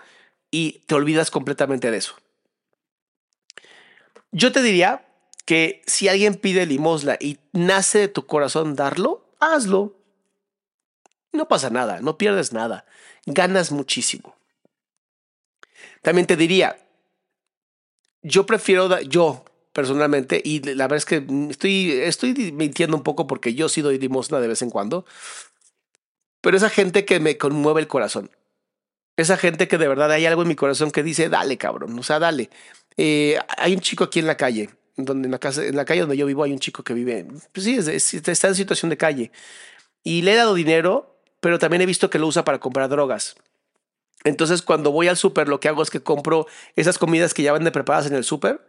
y 0.50 0.80
te 0.88 0.96
olvidas 0.96 1.30
completamente 1.32 1.92
de 1.92 1.98
eso. 1.98 2.16
Yo 4.32 4.52
te 4.52 4.64
diría 4.64 5.08
que 5.46 5.84
si 5.86 6.08
alguien 6.08 6.36
pide 6.36 6.66
limosna 6.66 7.18
y 7.20 7.38
nace 7.54 8.00
de 8.00 8.08
tu 8.08 8.26
corazón 8.26 8.76
darlo, 8.76 9.30
hazlo. 9.40 9.98
No 11.32 11.48
pasa 11.48 11.70
nada, 11.70 12.02
no 12.02 12.18
pierdes 12.18 12.54
nada, 12.54 12.86
ganas 13.26 13.72
muchísimo. 13.72 14.36
También 16.02 16.26
te 16.26 16.36
diría, 16.36 16.78
yo 18.24 18.46
prefiero, 18.46 19.00
yo 19.02 19.46
personalmente, 19.74 20.42
y 20.44 20.62
la 20.62 20.86
verdad 20.86 20.98
es 20.98 21.06
que 21.06 21.26
estoy, 21.50 21.92
estoy 21.92 22.52
mintiendo 22.52 22.98
un 22.98 23.04
poco 23.04 23.28
porque 23.28 23.54
yo 23.54 23.70
sí 23.70 23.82
doy 23.82 23.98
limosna 23.98 24.40
de 24.40 24.48
vez 24.48 24.62
en 24.62 24.70
cuando, 24.70 25.06
pero 26.42 26.58
esa 26.58 26.70
gente 26.70 27.06
que 27.06 27.20
me 27.20 27.38
conmueve 27.38 27.82
el 27.82 27.88
corazón, 27.88 28.32
esa 29.18 29.38
gente 29.38 29.68
que 29.68 29.78
de 29.78 29.88
verdad 29.88 30.12
hay 30.12 30.26
algo 30.26 30.42
en 30.42 30.48
mi 30.48 30.56
corazón 30.56 30.92
que 30.92 31.04
dice, 31.04 31.30
dale 31.30 31.58
cabrón, 31.58 31.98
o 31.98 32.04
sea, 32.04 32.20
dale. 32.20 32.50
Eh, 32.98 33.38
hay 33.58 33.74
un 33.74 33.80
chico 33.80 34.04
aquí 34.04 34.20
en 34.20 34.28
la 34.28 34.36
calle, 34.36 34.70
donde 34.98 35.28
en 35.28 35.32
la, 35.32 35.40
casa, 35.40 35.64
en 35.64 35.76
la 35.76 35.86
calle 35.86 36.02
donde 36.02 36.18
yo 36.18 36.26
vivo 36.26 36.44
hay 36.44 36.52
un 36.52 36.60
chico 36.60 36.84
que 36.84 36.94
vive, 36.94 37.26
pues 37.54 37.66
sí, 37.66 37.78
está 37.78 38.48
en 38.48 38.56
situación 38.56 38.90
de 38.90 38.98
calle, 38.98 39.32
y 40.04 40.24
le 40.24 40.34
he 40.34 40.36
dado 40.36 40.54
dinero, 40.54 41.16
pero 41.40 41.60
también 41.60 41.82
he 41.82 41.86
visto 41.86 42.10
que 42.10 42.20
lo 42.20 42.28
usa 42.28 42.44
para 42.44 42.60
comprar 42.60 42.90
drogas. 42.90 43.36
Entonces, 44.24 44.62
cuando 44.62 44.92
voy 44.92 45.08
al 45.08 45.18
súper, 45.18 45.48
lo 45.48 45.60
que 45.60 45.68
hago 45.68 45.82
es 45.82 45.90
que 45.90 46.02
compro 46.02 46.46
esas 46.76 46.98
comidas 46.98 47.34
que 47.34 47.42
ya 47.42 47.54
venden 47.54 47.74
preparadas 47.74 48.08
en 48.08 48.16
el 48.16 48.24
súper, 48.24 48.62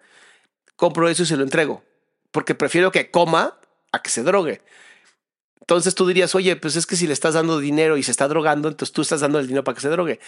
compro 0.83 1.09
eso 1.09 1.23
y 1.23 1.27
se 1.27 1.37
lo 1.37 1.45
entrego, 1.45 1.85
porque 2.33 2.57
prefiero 2.57 2.91
que 2.91 3.09
coma 3.09 3.57
a 3.93 4.03
que 4.03 4.11
se 4.11 4.25
drogue. 4.25 4.63
Entonces 5.61 5.95
tú 5.95 6.09
dirías, 6.09 6.35
oye, 6.35 6.57
pues 6.57 6.75
es 6.75 6.87
que 6.87 6.97
si 6.97 7.07
le 7.07 7.13
estás 7.13 7.35
dando 7.35 7.61
dinero 7.61 7.97
y 7.97 8.03
se 8.03 8.11
está 8.11 8.27
drogando, 8.27 8.67
entonces 8.67 8.93
tú 8.93 9.01
estás 9.01 9.21
dando 9.21 9.39
el 9.39 9.47
dinero 9.47 9.63
para 9.63 9.77
que 9.77 9.81
se 9.81 9.89
drogue. 9.91 10.19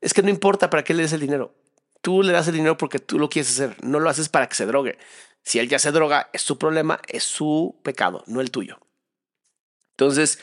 Es 0.00 0.14
que 0.14 0.22
no 0.22 0.30
importa 0.30 0.70
para 0.70 0.84
qué 0.84 0.94
le 0.94 1.02
des 1.02 1.12
el 1.14 1.20
dinero. 1.20 1.52
Tú 2.00 2.22
le 2.22 2.32
das 2.32 2.46
el 2.46 2.54
dinero 2.54 2.76
porque 2.76 3.00
tú 3.00 3.18
lo 3.18 3.28
quieres 3.28 3.50
hacer, 3.50 3.76
no 3.82 3.98
lo 3.98 4.08
haces 4.08 4.28
para 4.28 4.48
que 4.48 4.54
se 4.54 4.66
drogue. 4.66 4.98
Si 5.42 5.58
él 5.58 5.68
ya 5.68 5.80
se 5.80 5.90
droga, 5.90 6.30
es 6.32 6.42
su 6.42 6.58
problema, 6.58 7.00
es 7.08 7.24
su 7.24 7.80
pecado, 7.82 8.22
no 8.28 8.40
el 8.40 8.52
tuyo. 8.52 8.78
Entonces, 9.94 10.38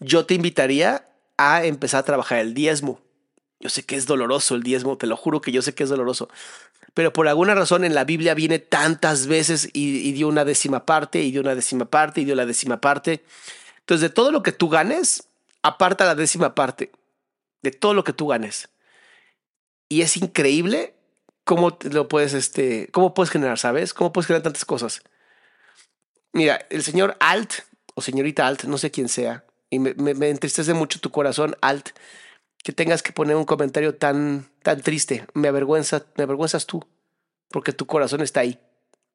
yo 0.00 0.26
te 0.26 0.34
invitaría 0.34 1.06
a 1.36 1.64
empezar 1.64 2.00
a 2.00 2.04
trabajar 2.04 2.40
el 2.40 2.54
diezmo. 2.54 3.00
Yo 3.60 3.68
sé 3.68 3.84
que 3.84 3.94
es 3.94 4.06
doloroso 4.06 4.56
el 4.56 4.64
diezmo, 4.64 4.98
te 4.98 5.06
lo 5.06 5.16
juro 5.16 5.40
que 5.40 5.52
yo 5.52 5.62
sé 5.62 5.76
que 5.76 5.84
es 5.84 5.90
doloroso. 5.90 6.28
Pero 6.94 7.12
por 7.12 7.28
alguna 7.28 7.54
razón 7.54 7.84
en 7.84 7.94
la 7.94 8.04
Biblia 8.04 8.34
viene 8.34 8.58
tantas 8.58 9.26
veces 9.26 9.68
y, 9.72 10.12
dio 10.12 10.28
una 10.28 10.44
décima 10.44 10.84
parte, 10.84 11.22
y 11.22 11.30
dio 11.30 11.40
una 11.40 11.54
décima 11.54 11.86
parte, 11.86 12.20
y 12.20 12.24
dio 12.24 12.34
la 12.34 12.46
décima 12.46 12.80
parte. 12.80 13.24
Entonces, 13.80 14.02
de 14.02 14.14
todo 14.14 14.30
lo 14.30 14.42
que 14.42 14.52
tú 14.52 14.68
ganes, 14.68 15.28
aparta 15.62 16.04
la 16.04 16.14
décima 16.14 16.54
parte. 16.54 16.92
De 17.62 17.70
todo 17.70 17.94
lo 17.94 18.04
que 18.04 18.12
tú 18.12 18.26
ganes. 18.26 18.68
Y 19.88 20.02
es 20.02 20.16
increíble 20.16 20.94
cómo 21.44 21.78
lo 21.90 22.08
puedes, 22.08 22.34
este, 22.34 22.88
cómo 22.92 23.14
puedes 23.14 23.30
generar, 23.30 23.58
¿sabes? 23.58 23.94
Cómo 23.94 24.12
puedes 24.12 24.26
generar 24.26 24.42
tantas 24.42 24.64
cosas. 24.64 25.02
Mira, 26.32 26.66
el 26.70 26.82
señor 26.82 27.16
Alt, 27.20 27.52
o 27.94 28.02
señorita 28.02 28.46
Alt, 28.46 28.64
no 28.64 28.78
sé 28.78 28.90
quién 28.90 29.08
sea, 29.08 29.44
y 29.70 29.78
me, 29.78 29.94
me 29.94 30.28
entristece 30.28 30.74
mucho 30.74 31.00
tu 31.00 31.10
corazón, 31.10 31.56
Alt 31.60 31.90
que 32.62 32.72
tengas 32.72 33.02
que 33.02 33.12
poner 33.12 33.36
un 33.36 33.44
comentario 33.44 33.96
tan, 33.96 34.48
tan 34.62 34.80
triste. 34.80 35.26
Me 35.34 35.48
avergüenza, 35.48 36.04
me 36.16 36.24
avergüenzas 36.24 36.66
tú, 36.66 36.84
porque 37.48 37.72
tu 37.72 37.86
corazón 37.86 38.20
está 38.20 38.40
ahí. 38.40 38.58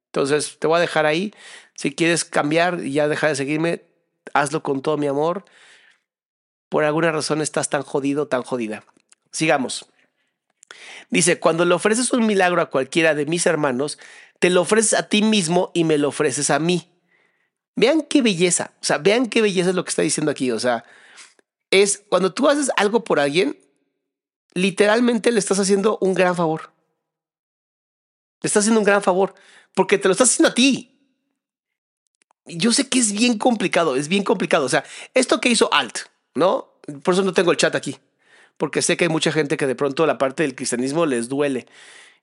Entonces, 0.08 0.58
te 0.60 0.68
voy 0.68 0.78
a 0.78 0.82
dejar 0.82 1.06
ahí. 1.06 1.34
Si 1.76 1.94
quieres 1.94 2.26
cambiar 2.26 2.80
y 2.84 2.94
ya 2.94 3.08
dejar 3.08 3.30
de 3.30 3.36
seguirme, 3.36 3.84
hazlo 4.34 4.64
con 4.64 4.82
todo 4.82 4.98
mi 4.98 5.08
amor. 5.08 5.46
Por 6.70 6.84
alguna 6.84 7.12
razón 7.12 7.42
estás 7.42 7.70
tan 7.70 7.84
jodido, 7.84 8.28
tan 8.28 8.44
jodida. 8.44 8.84
Sigamos. 9.32 9.86
Dice, 11.10 11.40
cuando 11.40 11.66
le 11.66 11.74
ofreces 11.74 12.12
un 12.12 12.26
milagro 12.26 12.62
a 12.62 12.70
cualquiera 12.70 13.16
de 13.16 13.26
mis 13.26 13.46
hermanos, 13.46 13.98
te 14.40 14.50
lo 14.50 14.62
ofreces 14.62 14.94
a 14.94 15.08
ti 15.10 15.22
mismo 15.22 15.72
y 15.74 15.84
me 15.84 15.98
lo 15.98 16.10
ofreces 16.10 16.50
a 16.50 16.60
mí. 16.60 16.92
Vean 17.76 18.02
qué 18.02 18.22
belleza, 18.22 18.72
o 18.82 18.86
sea, 18.86 18.98
vean 18.98 19.28
qué 19.28 19.42
belleza 19.42 19.70
es 19.70 19.76
lo 19.76 19.84
que 19.84 19.90
está 19.90 20.02
diciendo 20.02 20.32
aquí, 20.32 20.52
o 20.52 20.60
sea, 20.60 20.84
es 21.70 22.04
cuando 22.10 22.34
tú 22.34 22.50
haces 22.50 22.72
algo 22.76 23.04
por 23.04 23.20
alguien, 23.20 23.58
literalmente 24.54 25.32
le 25.32 25.40
estás 25.40 25.60
haciendo 25.60 25.98
un 26.02 26.14
gran 26.14 26.36
favor. 26.36 26.72
Le 28.42 28.48
estás 28.48 28.62
haciendo 28.62 28.80
un 28.80 28.86
gran 28.86 29.02
favor 29.02 29.34
porque 29.74 29.98
te 29.98 30.08
lo 30.08 30.12
estás 30.12 30.30
haciendo 30.30 30.50
a 30.50 30.54
ti. 30.54 31.00
Yo 32.46 32.72
sé 32.72 32.88
que 32.88 33.00
es 33.00 33.12
bien 33.12 33.38
complicado, 33.38 33.96
es 33.96 34.08
bien 34.08 34.24
complicado. 34.24 34.66
O 34.66 34.70
sea, 34.70 34.84
esto 35.14 35.42
que 35.42 35.50
hizo 35.50 35.74
Alt, 35.74 36.00
¿no? 36.34 36.80
Por 37.04 37.14
eso 37.14 37.24
no 37.24 37.34
tengo 37.34 37.52
el 37.52 37.58
chat 37.58 37.76
aquí, 37.76 37.98
porque 38.56 38.82
sé 38.82 38.96
que 38.96 39.06
hay 39.06 39.10
mucha 39.10 39.32
gente 39.32 39.58
que 39.58 39.68
de 39.68 39.76
pronto 39.76 40.06
la 40.06 40.18
parte 40.18 40.44
del 40.44 40.56
cristianismo 40.56 41.06
les 41.06 41.28
duele. 41.28 41.68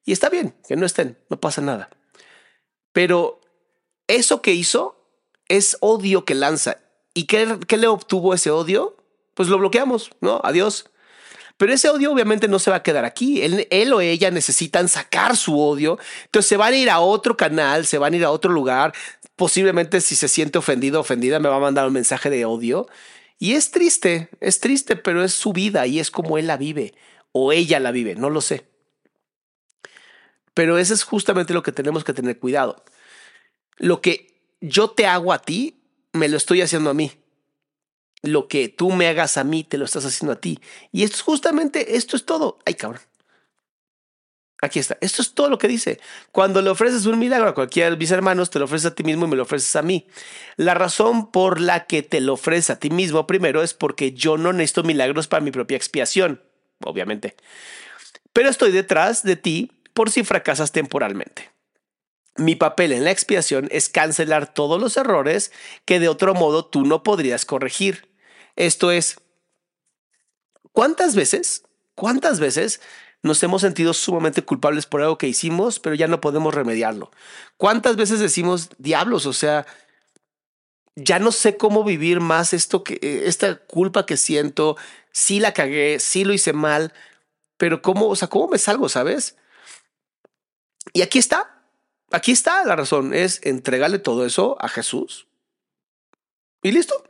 Y 0.05 0.13
está 0.13 0.31
bien, 0.31 0.55
que 0.67 0.77
no 0.77 0.87
estén, 0.87 1.19
no 1.29 1.39
pasa 1.39 1.61
nada. 1.61 1.91
Pero 2.93 3.41
eso 4.07 4.41
que 4.41 4.53
hizo 4.53 4.97
es 5.49 5.77
odio 5.81 6.25
que 6.25 6.35
lanza. 6.35 6.79
¿Y 7.13 7.25
qué, 7.27 7.59
qué 7.69 7.77
le 7.77 7.87
obtuvo 7.87 8.33
ese 8.33 8.51
odio? 8.51 8.97
pues 9.35 9.49
lo 9.49 9.59
bloqueamos, 9.59 10.11
¿no? 10.21 10.41
Adiós. 10.43 10.87
Pero 11.57 11.73
ese 11.73 11.89
odio 11.89 12.13
obviamente 12.13 12.49
no 12.49 12.59
se 12.59 12.71
va 12.71 12.79
a 12.79 12.83
quedar 12.83 13.05
aquí. 13.05 13.43
Él, 13.43 13.93
o 13.93 14.01
ella 14.01 14.31
necesitan 14.31 14.89
sacar 14.89 15.37
su 15.37 15.59
odio. 15.61 15.99
Entonces 16.25 16.49
se 16.49 16.57
van 16.57 16.73
a 16.73 16.77
ir 16.77 16.91
a 16.91 17.01
otro 17.01 17.37
canal, 17.37 17.87
se 17.87 17.99
van 17.99 18.15
a 18.15 18.17
ir 18.17 18.25
a 18.25 18.31
otro 18.31 18.53
lugar. 18.53 18.93
Posiblemente 19.37 20.01
si 20.01 20.17
se 20.17 20.29
siente 20.29 20.59
ofendido, 20.59 21.01
ofendida, 21.01 21.39
me 21.39 21.49
va 21.49 21.57
a 21.57 21.61
mandar 21.61 21.87
un 21.87 21.93
mensaje 21.93 22.31
de 22.31 22.45
odio. 22.45 22.89
Y 23.39 23.55
es 23.55 23.71
triste, 23.71 24.31
es 24.41 24.61
triste, 24.61 24.97
pero 24.97 25.23
es 25.23 25.33
su 25.33 25.53
vida 25.53 25.87
y 25.87 26.01
es 26.01 26.11
como 26.11 26.39
él 26.39 26.47
la 26.47 26.57
vive 26.57 26.95
o 27.33 27.53
ella 27.53 27.81
la 27.81 27.91
vive, 27.91 28.15
no 28.15 28.31
lo 28.31 28.41
sé. 28.41 28.67
Pero 30.55 30.79
eso 30.79 30.95
es 30.95 31.03
justamente 31.03 31.53
lo 31.53 31.63
que 31.63 31.73
tenemos 31.73 32.05
que 32.05 32.13
tener 32.13 32.39
cuidado. 32.39 32.85
Lo 33.77 34.01
que 34.01 34.41
yo 34.61 34.91
te 34.91 35.07
hago 35.07 35.33
a 35.33 35.41
ti, 35.41 35.83
me 36.13 36.29
lo 36.29 36.37
estoy 36.37 36.63
haciendo 36.63 36.91
a 36.91 36.95
mí 36.95 37.13
lo 38.25 38.49
que 38.49 38.69
tú 38.69 38.91
me 38.91 39.07
hagas 39.07 39.37
a 39.37 39.45
mí, 39.45 39.65
te 39.65 39.79
lo 39.79 39.85
estás 39.85 40.05
haciendo 40.05 40.33
a 40.33 40.41
ti. 40.41 40.59
Y 40.93 41.05
esto 41.05 41.17
es 41.17 41.23
justamente, 41.23 41.97
esto 41.97 42.17
es 42.17 42.25
todo. 42.25 42.59
Ay, 42.65 42.75
cabrón. 42.75 43.03
Aquí 44.63 44.79
está. 44.79 44.97
Esto 45.03 45.21
es 45.21 45.35
todo 45.35 45.51
lo 45.51 45.59
que 45.59 45.69
dice. 45.69 46.01
Cuando 46.33 46.63
le 46.63 46.71
ofreces 46.71 47.05
un 47.05 47.19
milagro 47.19 47.49
a 47.49 47.55
cualquiera 47.55 47.91
de 47.91 47.97
mis 47.99 48.11
hermanos, 48.11 48.49
te 48.49 48.59
lo 48.59 48.65
ofreces 48.65 48.93
a 48.93 48.95
ti 48.95 49.05
mismo 49.05 49.27
y 49.27 49.29
me 49.29 49.37
lo 49.37 49.43
ofreces 49.43 49.77
a 49.77 49.83
mí. 49.83 50.07
La 50.57 50.73
razón 50.73 51.31
por 51.31 51.61
la 51.61 51.87
que 51.87 52.03
te 52.03 52.23
lo 52.23 52.33
ofreces 52.33 52.71
a 52.71 52.79
ti 52.79 52.89
mismo 52.89 53.27
primero 53.27 53.63
es 53.63 53.75
porque 53.75 54.13
yo 54.13 54.39
no 54.39 54.55
necesito 54.55 54.83
milagros 54.83 55.29
para 55.29 55.45
mi 55.45 55.51
propia 55.51 55.77
expiación, 55.77 56.41
obviamente. 56.83 57.37
Pero 58.33 58.49
estoy 58.49 58.73
detrás 58.73 59.23
de 59.23 59.37
ti 59.37 59.71
por 59.93 60.11
si 60.11 60.25
fracasas 60.25 60.73
temporalmente. 60.73 61.51
Mi 62.37 62.57
papel 62.57 62.93
en 62.93 63.05
la 63.05 63.11
expiación 63.11 63.69
es 63.71 63.89
cancelar 63.89 64.53
todos 64.53 64.81
los 64.81 64.97
errores 64.97 65.53
que 65.85 66.01
de 66.01 66.09
otro 66.09 66.35
modo 66.35 66.65
tú 66.65 66.85
no 66.85 67.03
podrías 67.03 67.45
corregir. 67.45 68.14
Esto 68.57 68.91
es, 68.91 69.17
¿cuántas 70.73 71.15
veces, 71.15 71.65
cuántas 71.95 72.41
veces 72.41 72.81
nos 73.23 73.43
hemos 73.43 73.63
sentido 73.63 73.95
sumamente 73.95 74.43
culpables 74.43 74.87
por 74.87 75.03
algo 75.03 75.19
que 75.19 75.29
hicimos, 75.29 75.81
pero 75.81 75.95
ya 75.95 76.07
no 76.07 76.21
podemos 76.21 76.55
remediarlo? 76.55 77.11
¿Cuántas 77.57 77.97
veces 77.97 78.21
decimos, 78.21 78.71
diablos, 78.79 79.27
o 79.27 79.33
sea, 79.33 79.67
ya 80.97 81.19
no 81.19 81.33
sé 81.33 81.57
cómo 81.57 81.85
vivir 81.85 82.21
más 82.21 82.53
esto 82.53 82.85
que 82.85 82.95
eh, 82.95 83.23
esta 83.27 83.57
culpa 83.57 84.07
que 84.07 84.17
siento, 84.17 84.77
sí 85.13 85.41
la 85.41 85.53
cagué, 85.53 85.99
sí 85.99 86.25
lo 86.25 86.33
hice 86.33 86.53
mal, 86.53 86.93
pero 87.57 87.83
cómo, 87.83 88.09
o 88.09 88.17
sea, 88.17 88.29
cómo 88.29 88.49
me 88.49 88.59
salgo, 88.59 88.89
¿sabes? 88.89 89.37
Y 90.93 91.03
aquí 91.03 91.19
está. 91.19 91.51
Aquí 92.11 92.31
está 92.31 92.65
la 92.65 92.77
razón, 92.77 93.13
es 93.13 93.41
entregarle 93.43 93.99
todo 93.99 94.25
eso 94.25 94.57
a 94.61 94.69
Jesús. 94.69 95.27
Y 96.63 96.71
listo. 96.71 97.03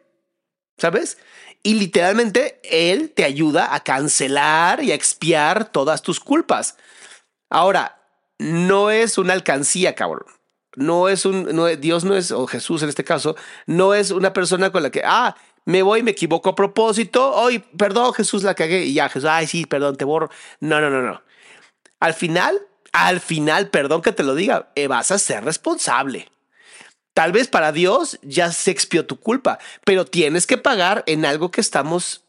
¿Sabes? 0.78 1.18
Y 1.62 1.74
literalmente 1.74 2.60
Él 2.62 3.10
te 3.10 3.24
ayuda 3.24 3.74
a 3.74 3.80
cancelar 3.80 4.82
y 4.82 4.92
a 4.92 4.94
expiar 4.94 5.70
todas 5.70 6.02
tus 6.02 6.20
culpas. 6.20 6.76
Ahora, 7.50 8.02
no 8.38 8.90
es 8.90 9.18
una 9.18 9.32
alcancía, 9.32 9.94
cabrón. 9.94 10.26
No 10.76 11.08
es 11.08 11.24
un, 11.24 11.48
Dios 11.80 12.04
no 12.04 12.16
es, 12.16 12.32
o 12.32 12.46
Jesús 12.46 12.82
en 12.82 12.88
este 12.88 13.04
caso, 13.04 13.36
no 13.66 13.94
es 13.94 14.10
una 14.10 14.32
persona 14.32 14.70
con 14.70 14.82
la 14.82 14.90
que, 14.90 15.02
ah, 15.04 15.36
me 15.64 15.82
voy, 15.82 16.02
me 16.02 16.10
equivoco 16.10 16.50
a 16.50 16.54
propósito, 16.54 17.32
hoy, 17.32 17.60
perdón, 17.60 18.12
Jesús 18.12 18.42
la 18.42 18.54
cagué, 18.54 18.84
y 18.84 18.94
ya, 18.94 19.08
Jesús, 19.08 19.28
ay, 19.30 19.46
sí, 19.46 19.66
perdón, 19.66 19.96
te 19.96 20.04
borro. 20.04 20.30
No, 20.60 20.80
no, 20.80 20.90
no, 20.90 21.02
no. 21.02 21.22
Al 22.00 22.12
final, 22.12 22.60
al 22.92 23.20
final, 23.20 23.70
perdón 23.70 24.02
que 24.02 24.12
te 24.12 24.24
lo 24.24 24.34
diga, 24.34 24.70
eh, 24.74 24.88
vas 24.88 25.10
a 25.10 25.18
ser 25.18 25.44
responsable. 25.44 26.28
Tal 27.14 27.30
vez 27.30 27.46
para 27.46 27.70
Dios 27.70 28.18
ya 28.22 28.50
se 28.50 28.72
expió 28.72 29.06
tu 29.06 29.20
culpa, 29.20 29.60
pero 29.84 30.04
tienes 30.04 30.48
que 30.48 30.58
pagar 30.58 31.04
en 31.06 31.24
algo 31.24 31.52
que 31.52 31.60
estamos 31.60 32.24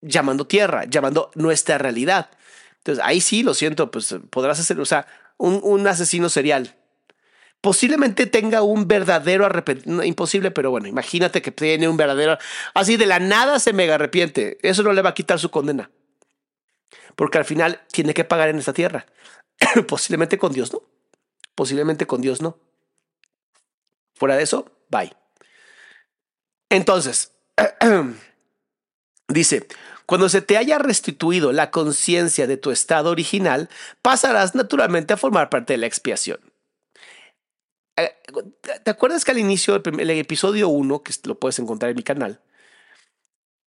llamando 0.00 0.46
tierra, 0.46 0.84
llamando 0.84 1.32
nuestra 1.34 1.76
realidad. 1.76 2.30
Entonces, 2.78 3.04
ahí 3.04 3.20
sí, 3.20 3.42
lo 3.42 3.52
siento, 3.52 3.90
pues 3.90 4.14
podrás 4.30 4.60
hacer, 4.60 4.78
o 4.80 4.84
sea, 4.84 5.06
un, 5.38 5.86
asesino 5.88 6.28
serial. 6.28 6.76
Posiblemente 7.60 8.26
tenga 8.26 8.62
un 8.62 8.86
verdadero 8.86 9.44
arrepentimiento, 9.44 10.04
imposible, 10.04 10.52
pero 10.52 10.70
bueno, 10.70 10.86
imagínate 10.86 11.42
que 11.42 11.50
tiene 11.50 11.88
un 11.88 11.96
verdadero, 11.96 12.38
así 12.74 12.96
de 12.96 13.06
la 13.06 13.18
nada 13.18 13.58
se 13.58 13.72
mega 13.72 13.96
arrepiente. 13.96 14.58
Eso 14.62 14.84
no 14.84 14.92
le 14.92 15.02
va 15.02 15.10
a 15.10 15.14
quitar 15.14 15.38
su 15.38 15.50
condena. 15.50 15.90
Porque 17.16 17.38
al 17.38 17.44
final 17.44 17.82
tiene 17.92 18.14
que 18.14 18.24
pagar 18.24 18.48
en 18.48 18.58
esta 18.58 18.72
tierra. 18.72 19.04
Posiblemente 19.88 20.38
con 20.38 20.52
Dios 20.52 20.72
no. 20.72 20.82
Posiblemente 21.54 22.06
con 22.06 22.22
Dios 22.22 22.40
no. 22.40 22.56
Fuera 24.20 24.36
de 24.36 24.42
eso, 24.42 24.70
bye. 24.90 25.16
Entonces, 26.68 27.32
dice, 29.28 29.66
Cuando 30.04 30.28
se 30.28 30.42
te 30.42 30.58
haya 30.58 30.78
restituido 30.78 31.52
la 31.52 31.70
conciencia 31.70 32.46
de 32.46 32.58
tu 32.58 32.70
estado 32.70 33.10
original, 33.10 33.70
pasarás 34.02 34.54
naturalmente 34.54 35.14
a 35.14 35.16
formar 35.16 35.48
parte 35.48 35.72
de 35.72 35.78
la 35.78 35.86
expiación. 35.86 36.38
Eh, 37.96 38.12
¿Te 38.84 38.90
acuerdas 38.90 39.24
que 39.24 39.30
al 39.30 39.38
inicio 39.38 39.78
del 39.78 40.10
episodio 40.10 40.68
1, 40.68 41.02
que 41.02 41.14
lo 41.24 41.38
puedes 41.38 41.58
encontrar 41.58 41.90
en 41.90 41.96
mi 41.96 42.02
canal, 42.02 42.42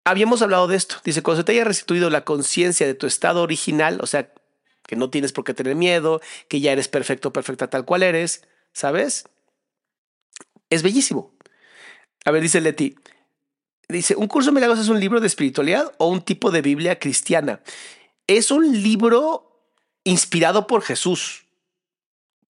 habíamos 0.06 0.44
hablado 0.44 0.68
de 0.68 0.76
esto? 0.76 0.98
Dice, 1.04 1.24
cuando 1.24 1.42
se 1.42 1.46
te 1.46 1.54
haya 1.54 1.64
restituido 1.64 2.12
la 2.12 2.26
conciencia 2.26 2.86
de 2.86 2.94
tu 2.94 3.08
estado 3.08 3.42
original, 3.42 4.00
o 4.02 4.06
sea, 4.06 4.32
que 4.86 4.96
no 4.98 5.10
tienes 5.10 5.32
por 5.32 5.46
qué 5.46 5.56
tener 5.56 5.76
miedo, 5.76 6.22
que 6.48 6.60
ya 6.60 6.74
eres 6.74 6.90
perfecto, 6.90 7.34
perfecta 7.34 7.72
tal 7.72 7.86
cual 7.86 8.04
eres, 8.04 8.46
¿sabes? 8.74 9.26
Es 10.74 10.82
bellísimo. 10.82 11.32
A 12.26 12.32
ver, 12.32 12.42
dice 12.42 12.60
Leti, 12.60 12.96
dice, 13.88 14.16
¿un 14.16 14.28
curso 14.28 14.50
de 14.50 14.56
milagros 14.56 14.80
es 14.80 14.90
un 14.90 15.00
libro 15.00 15.20
de 15.20 15.28
espiritualidad 15.28 15.94
o 16.00 16.08
un 16.08 16.24
tipo 16.24 16.50
de 16.50 16.64
Biblia 16.64 16.98
cristiana? 16.98 17.62
Es 18.26 18.50
un 18.50 18.82
libro 18.82 19.70
inspirado 20.04 20.66
por 20.66 20.82
Jesús, 20.82 21.46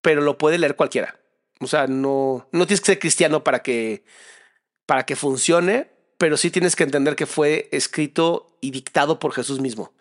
pero 0.01 0.21
lo 0.21 0.37
puede 0.37 0.57
leer 0.57 0.77
cualquiera. 0.77 1.19
O 1.59 1.67
sea, 1.67 1.87
no, 1.87 2.47
no 2.53 2.65
tienes 2.65 2.79
que 2.79 2.93
ser 2.93 2.99
cristiano 2.99 3.43
para 3.43 3.61
que, 3.61 4.05
para 4.85 5.05
que 5.05 5.17
funcione, 5.17 5.91
pero 6.17 6.37
sí 6.37 6.49
tienes 6.49 6.77
que 6.77 6.83
entender 6.83 7.17
que 7.17 7.25
fue 7.25 7.67
escrito 7.73 8.57
y 8.61 8.71
dictado 8.71 9.19
por 9.19 9.33
Jesús 9.33 9.59
mismo. 9.59 9.93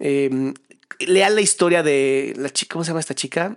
Eh, 0.00 0.52
la 0.98 1.40
historia 1.40 1.84
de 1.84 2.34
la 2.36 2.50
chica, 2.50 2.72
¿cómo 2.72 2.84
se 2.84 2.88
llama 2.88 3.00
esta 3.00 3.14
chica? 3.14 3.56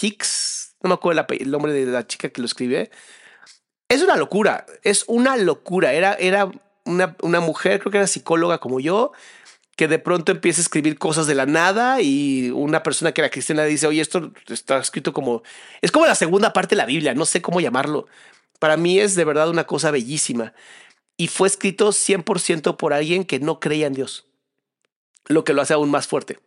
Hicks, 0.00 0.66
no 0.82 0.88
me 0.88 0.94
acuerdo 0.94 1.26
el, 1.30 1.50
nombre 1.50 1.72
de 1.72 1.86
la 1.86 2.06
chica 2.06 2.28
que 2.28 2.40
lo 2.40 2.46
escribe. 2.46 2.90
Es 3.88 4.02
una 4.02 4.16
locura, 4.16 4.66
es 4.82 5.04
una 5.06 5.36
locura. 5.36 5.92
Era, 5.92 6.14
era 6.14 6.50
una, 6.84 7.16
una 7.22 7.40
mujer, 7.40 7.80
creo 7.80 7.92
que 7.92 7.98
era 7.98 8.06
psicóloga 8.06 8.58
como 8.58 8.80
yo, 8.80 9.12
que 9.76 9.88
de 9.88 9.98
pronto 9.98 10.32
empieza 10.32 10.60
a 10.60 10.62
escribir 10.62 10.98
cosas 10.98 11.26
de 11.26 11.34
la 11.34 11.46
nada 11.46 12.00
y 12.00 12.50
una 12.50 12.82
persona 12.82 13.12
que 13.12 13.20
era 13.20 13.30
cristiana 13.30 13.64
dice, 13.64 13.86
oye, 13.86 14.00
esto 14.00 14.32
está 14.48 14.78
escrito 14.78 15.12
como... 15.12 15.42
Es 15.82 15.92
como 15.92 16.06
la 16.06 16.14
segunda 16.14 16.52
parte 16.52 16.74
de 16.74 16.78
la 16.78 16.86
Biblia, 16.86 17.14
no 17.14 17.26
sé 17.26 17.42
cómo 17.42 17.60
llamarlo. 17.60 18.06
Para 18.58 18.76
mí 18.76 18.98
es 18.98 19.14
de 19.14 19.24
verdad 19.24 19.50
una 19.50 19.64
cosa 19.64 19.90
bellísima. 19.90 20.54
Y 21.16 21.28
fue 21.28 21.48
escrito 21.48 21.90
100% 21.90 22.76
por 22.76 22.92
alguien 22.92 23.24
que 23.24 23.38
no 23.38 23.60
creía 23.60 23.86
en 23.86 23.94
Dios, 23.94 24.26
lo 25.26 25.44
que 25.44 25.52
lo 25.54 25.62
hace 25.62 25.74
aún 25.74 25.90
más 25.90 26.06
fuerte 26.06 26.38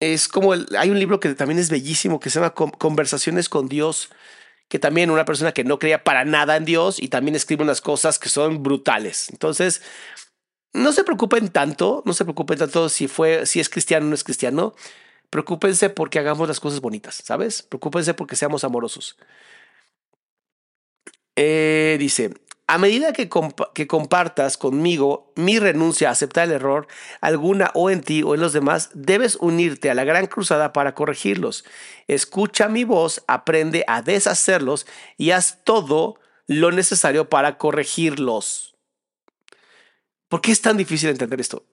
es 0.00 0.28
como 0.28 0.52
hay 0.52 0.90
un 0.90 0.98
libro 0.98 1.20
que 1.20 1.34
también 1.34 1.58
es 1.58 1.70
bellísimo 1.70 2.20
que 2.20 2.30
se 2.30 2.38
llama 2.38 2.54
Conversaciones 2.54 3.48
con 3.48 3.68
Dios, 3.68 4.10
que 4.68 4.78
también 4.78 5.10
una 5.10 5.24
persona 5.24 5.52
que 5.52 5.64
no 5.64 5.78
creía 5.78 6.04
para 6.04 6.24
nada 6.24 6.56
en 6.56 6.64
Dios 6.64 7.00
y 7.00 7.08
también 7.08 7.36
escribe 7.36 7.62
unas 7.62 7.80
cosas 7.80 8.18
que 8.18 8.28
son 8.28 8.62
brutales. 8.62 9.28
Entonces, 9.30 9.82
no 10.72 10.92
se 10.92 11.04
preocupen 11.04 11.48
tanto, 11.48 12.02
no 12.04 12.12
se 12.12 12.24
preocupen 12.24 12.58
tanto 12.58 12.88
si 12.88 13.08
fue, 13.08 13.46
si 13.46 13.60
es 13.60 13.68
cristiano 13.68 14.06
o 14.06 14.08
no 14.08 14.14
es 14.14 14.24
cristiano. 14.24 14.74
Preocúpense 15.30 15.90
porque 15.90 16.18
hagamos 16.18 16.48
las 16.48 16.60
cosas 16.60 16.80
bonitas, 16.80 17.22
¿sabes? 17.24 17.62
Preocúpense 17.62 18.14
porque 18.14 18.36
seamos 18.36 18.64
amorosos. 18.64 19.16
Eh, 21.36 21.96
dice, 21.98 22.34
a 22.68 22.78
medida 22.78 23.12
que, 23.12 23.28
compartas 23.28 24.56
conmigo 24.56 25.32
mi 25.36 25.60
renuncia 25.60 26.08
a 26.08 26.12
aceptar 26.12 26.48
el 26.48 26.54
error, 26.54 26.88
alguna 27.20 27.70
o 27.74 27.90
en 27.90 28.00
ti 28.00 28.24
o 28.24 28.34
en 28.34 28.40
los 28.40 28.52
demás, 28.52 28.90
debes 28.92 29.36
unirte 29.36 29.88
a 29.88 29.94
la 29.94 30.02
gran 30.02 30.26
cruzada 30.26 30.72
para 30.72 30.94
corregirlos. 30.94 31.64
Escucha 32.08 32.68
mi 32.68 32.82
voz, 32.82 33.22
aprende 33.28 33.84
a 33.86 34.02
deshacerlos 34.02 34.86
y 35.16 35.30
haz 35.30 35.62
todo 35.62 36.18
lo 36.48 36.72
necesario 36.72 37.28
para 37.28 37.56
corregirlos. 37.56 38.74
¿Por 40.28 40.40
qué 40.40 40.50
es 40.50 40.60
tan 40.60 40.76
difícil 40.76 41.10
entender 41.10 41.40
esto? 41.40 41.64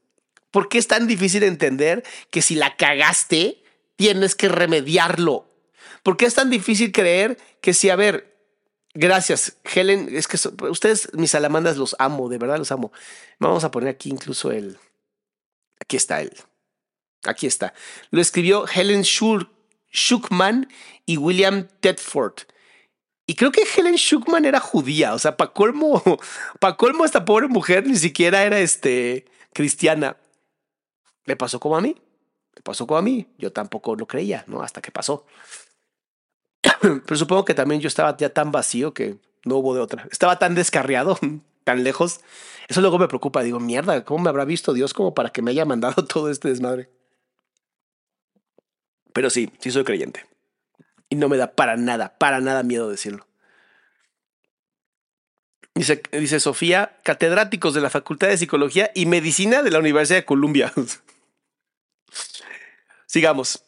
¿Por 0.51 0.69
qué 0.69 0.77
es 0.77 0.87
tan 0.87 1.07
difícil 1.07 1.41
entender 1.41 2.03
que 2.29 2.43
si 2.43 2.53
la 2.53 2.75
cagaste, 2.75 3.63
tienes 3.95 4.35
que 4.35 4.47
remediarlo? 4.47 5.49
¿Por 6.03 6.17
qué 6.17 6.25
es 6.25 6.35
tan 6.35 6.51
difícil 6.51 6.91
creer 6.91 7.39
que 7.61 7.73
si, 7.73 7.89
a 7.89 7.95
ver, 7.95 8.32
Gracias, 8.95 9.57
Helen. 9.63 10.09
Es 10.11 10.27
que 10.27 10.37
ustedes, 10.69 11.11
mis 11.13 11.31
salamandas, 11.31 11.77
los 11.77 11.95
amo, 11.97 12.29
de 12.29 12.37
verdad 12.37 12.57
los 12.57 12.71
amo. 12.71 12.91
Vamos 13.39 13.63
a 13.63 13.71
poner 13.71 13.89
aquí 13.89 14.09
incluso 14.09 14.51
el. 14.51 14.77
Aquí 15.79 15.97
está 15.97 16.21
él. 16.21 16.31
Aquí 17.25 17.47
está. 17.47 17.73
Lo 18.11 18.21
escribió 18.21 18.65
Helen 18.67 19.03
Schuckman 19.03 20.69
y 21.05 21.17
William 21.17 21.67
Tedford. 21.79 22.41
Y 23.25 23.35
creo 23.35 23.51
que 23.51 23.63
Helen 23.63 23.95
Schuckman 23.95 24.45
era 24.45 24.59
judía. 24.59 25.13
O 25.13 25.19
sea, 25.19 25.37
para 25.37 25.53
colmo, 25.53 26.03
pa 26.59 26.77
colmo, 26.77 27.05
esta 27.05 27.25
pobre 27.25 27.47
mujer 27.47 27.87
ni 27.87 27.95
siquiera 27.95 28.43
era 28.43 28.59
este, 28.59 29.25
cristiana. 29.53 30.17
Le 31.25 31.35
pasó 31.35 31.59
como 31.59 31.77
a 31.77 31.81
mí. 31.81 31.95
Le 32.53 32.61
pasó 32.61 32.85
como 32.85 32.97
a 32.97 33.01
mí. 33.01 33.27
Yo 33.37 33.51
tampoco 33.51 33.95
lo 33.95 34.05
creía, 34.05 34.43
¿no? 34.47 34.61
Hasta 34.61 34.81
que 34.81 34.91
pasó. 34.91 35.25
Pero 36.81 37.15
supongo 37.15 37.45
que 37.45 37.53
también 37.53 37.81
yo 37.81 37.87
estaba 37.87 38.15
ya 38.17 38.29
tan 38.29 38.51
vacío 38.51 38.93
que 38.93 39.17
no 39.45 39.57
hubo 39.57 39.75
de 39.75 39.81
otra. 39.81 40.07
Estaba 40.11 40.39
tan 40.39 40.55
descarriado, 40.55 41.17
tan 41.63 41.83
lejos. 41.83 42.21
Eso 42.67 42.81
luego 42.81 42.99
me 42.99 43.07
preocupa. 43.07 43.43
Digo, 43.43 43.59
mierda, 43.59 44.03
¿cómo 44.03 44.23
me 44.23 44.29
habrá 44.29 44.45
visto 44.45 44.73
Dios 44.73 44.93
como 44.93 45.13
para 45.13 45.29
que 45.29 45.41
me 45.41 45.51
haya 45.51 45.65
mandado 45.65 46.05
todo 46.05 46.29
este 46.29 46.49
desmadre? 46.49 46.89
Pero 49.13 49.29
sí, 49.29 49.51
sí 49.59 49.71
soy 49.71 49.83
creyente. 49.83 50.25
Y 51.09 51.15
no 51.15 51.29
me 51.29 51.37
da 51.37 51.51
para 51.51 51.77
nada, 51.77 52.17
para 52.17 52.39
nada 52.39 52.63
miedo 52.63 52.89
decirlo. 52.89 53.27
Dice, 55.75 56.01
dice 56.11 56.39
Sofía, 56.39 56.97
catedráticos 57.03 57.73
de 57.73 57.81
la 57.81 57.89
Facultad 57.89 58.27
de 58.27 58.37
Psicología 58.37 58.91
y 58.93 59.07
Medicina 59.07 59.63
de 59.63 59.71
la 59.71 59.79
Universidad 59.79 60.19
de 60.19 60.25
Columbia. 60.25 60.71
Sigamos. 63.07 63.63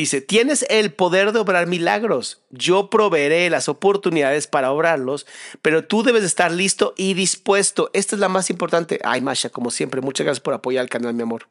Dice, 0.00 0.22
tienes 0.22 0.64
el 0.70 0.94
poder 0.94 1.32
de 1.32 1.40
obrar 1.40 1.66
milagros. 1.66 2.40
Yo 2.48 2.88
proveeré 2.88 3.50
las 3.50 3.68
oportunidades 3.68 4.46
para 4.46 4.72
obrarlos, 4.72 5.26
pero 5.60 5.84
tú 5.84 6.02
debes 6.02 6.24
estar 6.24 6.50
listo 6.52 6.94
y 6.96 7.12
dispuesto. 7.12 7.90
Esta 7.92 8.16
es 8.16 8.20
la 8.20 8.30
más 8.30 8.48
importante. 8.48 8.98
Ay, 9.04 9.20
Masha, 9.20 9.50
como 9.50 9.70
siempre, 9.70 10.00
muchas 10.00 10.24
gracias 10.24 10.40
por 10.40 10.54
apoyar 10.54 10.84
el 10.84 10.88
canal, 10.88 11.12
mi 11.12 11.22
amor. 11.22 11.48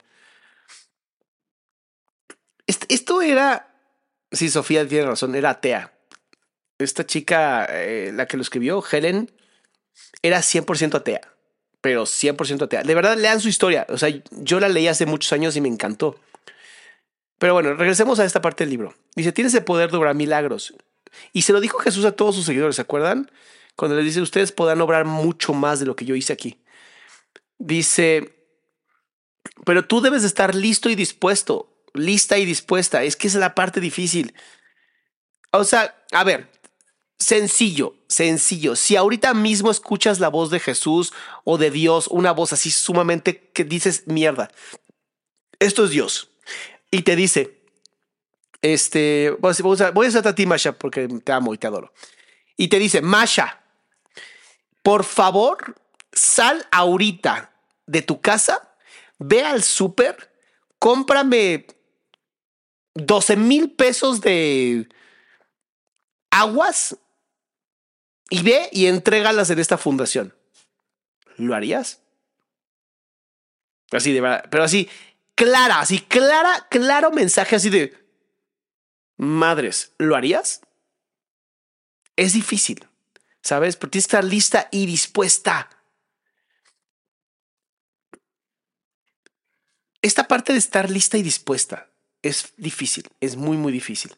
Esto 2.65 3.21
era, 3.21 3.71
sí, 4.31 4.49
Sofía 4.49 4.88
tiene 4.88 5.05
razón, 5.05 5.35
era 5.35 5.51
atea. 5.51 5.93
Esta 6.79 7.05
chica, 7.05 7.67
eh, 7.69 8.12
la 8.15 8.25
que 8.25 8.38
lo 8.38 8.41
escribió, 8.41 8.83
Helen, 8.83 9.31
era 10.23 10.39
100% 10.39 10.95
atea, 10.95 11.21
pero 11.81 12.07
100% 12.07 12.63
atea. 12.63 12.81
De 12.81 12.95
verdad, 12.95 13.15
lean 13.15 13.41
su 13.41 13.47
historia. 13.47 13.85
O 13.89 13.99
sea, 13.99 14.09
yo 14.31 14.59
la 14.59 14.69
leí 14.69 14.88
hace 14.88 15.05
muchos 15.05 15.33
años 15.33 15.55
y 15.55 15.62
me 15.62 15.69
encantó. 15.69 16.19
Pero 17.39 17.54
bueno, 17.54 17.73
regresemos 17.73 18.19
a 18.19 18.25
esta 18.25 18.41
parte 18.41 18.63
del 18.63 18.71
libro. 18.71 18.93
Dice, 19.15 19.32
tienes 19.32 19.54
el 19.56 19.63
poder 19.63 19.89
de 19.89 19.97
obrar 19.97 20.13
milagros. 20.13 20.73
Y 21.34 21.41
se 21.41 21.54
lo 21.54 21.62
dijo 21.62 21.80
Jesús 21.80 22.06
a 22.06 22.12
todos 22.12 22.36
sus 22.36 22.45
seguidores, 22.45 22.75
¿se 22.75 22.82
acuerdan? 22.82 23.32
Cuando 23.75 23.95
les 23.95 24.06
dice, 24.06 24.21
ustedes 24.21 24.52
podrán 24.52 24.82
obrar 24.82 25.06
mucho 25.06 25.54
más 25.54 25.80
de 25.80 25.86
lo 25.86 25.95
que 25.95 26.06
yo 26.06 26.15
hice 26.15 26.34
aquí. 26.34 26.62
Dice, 27.58 28.36
pero 29.65 29.86
tú 29.86 30.02
debes 30.02 30.25
estar 30.25 30.54
listo 30.54 30.89
y 30.89 30.95
dispuesto, 30.95 31.73
lista 31.93 32.38
y 32.38 32.45
dispuesta. 32.45 33.04
Es 33.04 33.15
que 33.15 33.28
es 33.28 33.36
la 33.36 33.56
parte 33.56 33.80
difícil. 33.80 34.34
O 35.52 35.63
sea, 35.63 35.95
a 36.12 36.25
ver, 36.25 36.52
sencillo, 37.17 37.95
sencillo. 38.10 38.75
Si 38.75 38.97
ahorita 38.97 39.34
mismo 39.34 39.71
escuchas 39.71 40.19
la 40.19 40.28
voz 40.28 40.52
de 40.52 40.60
Jesús 40.60 41.13
o 41.45 41.58
de 41.58 41.71
Dios, 41.71 42.08
una 42.10 42.32
voz 42.32 42.52
así 42.52 42.69
sumamente 42.69 43.49
que 43.54 43.63
dices, 43.63 44.04
mierda, 44.08 44.52
esto 45.60 45.86
es 45.86 45.91
Dios 45.91 46.28
y 46.91 47.02
te 47.04 47.15
dice, 47.15 47.60
este, 48.62 49.36
voy 49.39 49.54
a, 49.80 49.91
voy 49.91 50.08
a 50.08 50.19
a 50.19 50.36
ti, 50.36 50.45
Masha, 50.45 50.73
porque 50.73 51.08
te 51.08 51.32
amo 51.32 51.54
y 51.54 51.58
te 51.58 51.67
adoro. 51.67 51.93
Y 52.58 52.67
te 52.67 52.80
dice, 52.80 53.02
Masha, 53.02 53.62
por 54.84 55.04
favor, 55.04 55.75
sal 56.12 56.65
ahorita 56.71 57.54
de 57.86 58.02
tu 58.02 58.21
casa, 58.21 58.75
ve 59.17 59.43
al 59.43 59.63
súper, 59.63 60.32
cómprame 60.78 61.67
12 62.95 63.36
mil 63.36 63.71
pesos 63.71 64.21
de 64.21 64.89
aguas 66.31 66.98
y 68.29 68.44
ve 68.44 68.69
y 68.71 68.87
entrégalas 68.87 69.50
en 69.50 69.60
esta 69.60 69.77
fundación. 69.77 70.33
¿Lo 71.37 71.56
harías? 71.56 72.02
Así 73.92 74.13
de 74.13 74.21
verdad, 74.21 74.46
pero 74.52 74.63
así, 74.63 74.90
clara, 75.40 75.79
así 75.79 76.02
clara, 76.02 76.67
claro 76.69 77.12
mensaje 77.12 77.56
así 77.56 77.69
de, 77.69 77.98
madres, 79.15 79.94
¿lo 79.98 80.17
harías? 80.17 80.60
Es 82.17 82.33
difícil, 82.33 82.85
¿sabes? 83.42 83.77
Pero 83.77 83.90
tienes 83.90 84.06
que 84.06 84.17
estar 84.17 84.23
lista 84.25 84.67
y 84.69 84.85
dispuesta. 84.85 85.69
Esta 90.02 90.27
parte 90.27 90.52
de 90.52 90.60
estar 90.60 90.90
lista 90.90 91.17
y 91.17 91.23
dispuesta 91.23 91.87
es 92.21 92.52
difícil, 92.58 93.08
es 93.21 93.37
muy, 93.37 93.56
muy 93.56 93.71
difícil. 93.71 94.13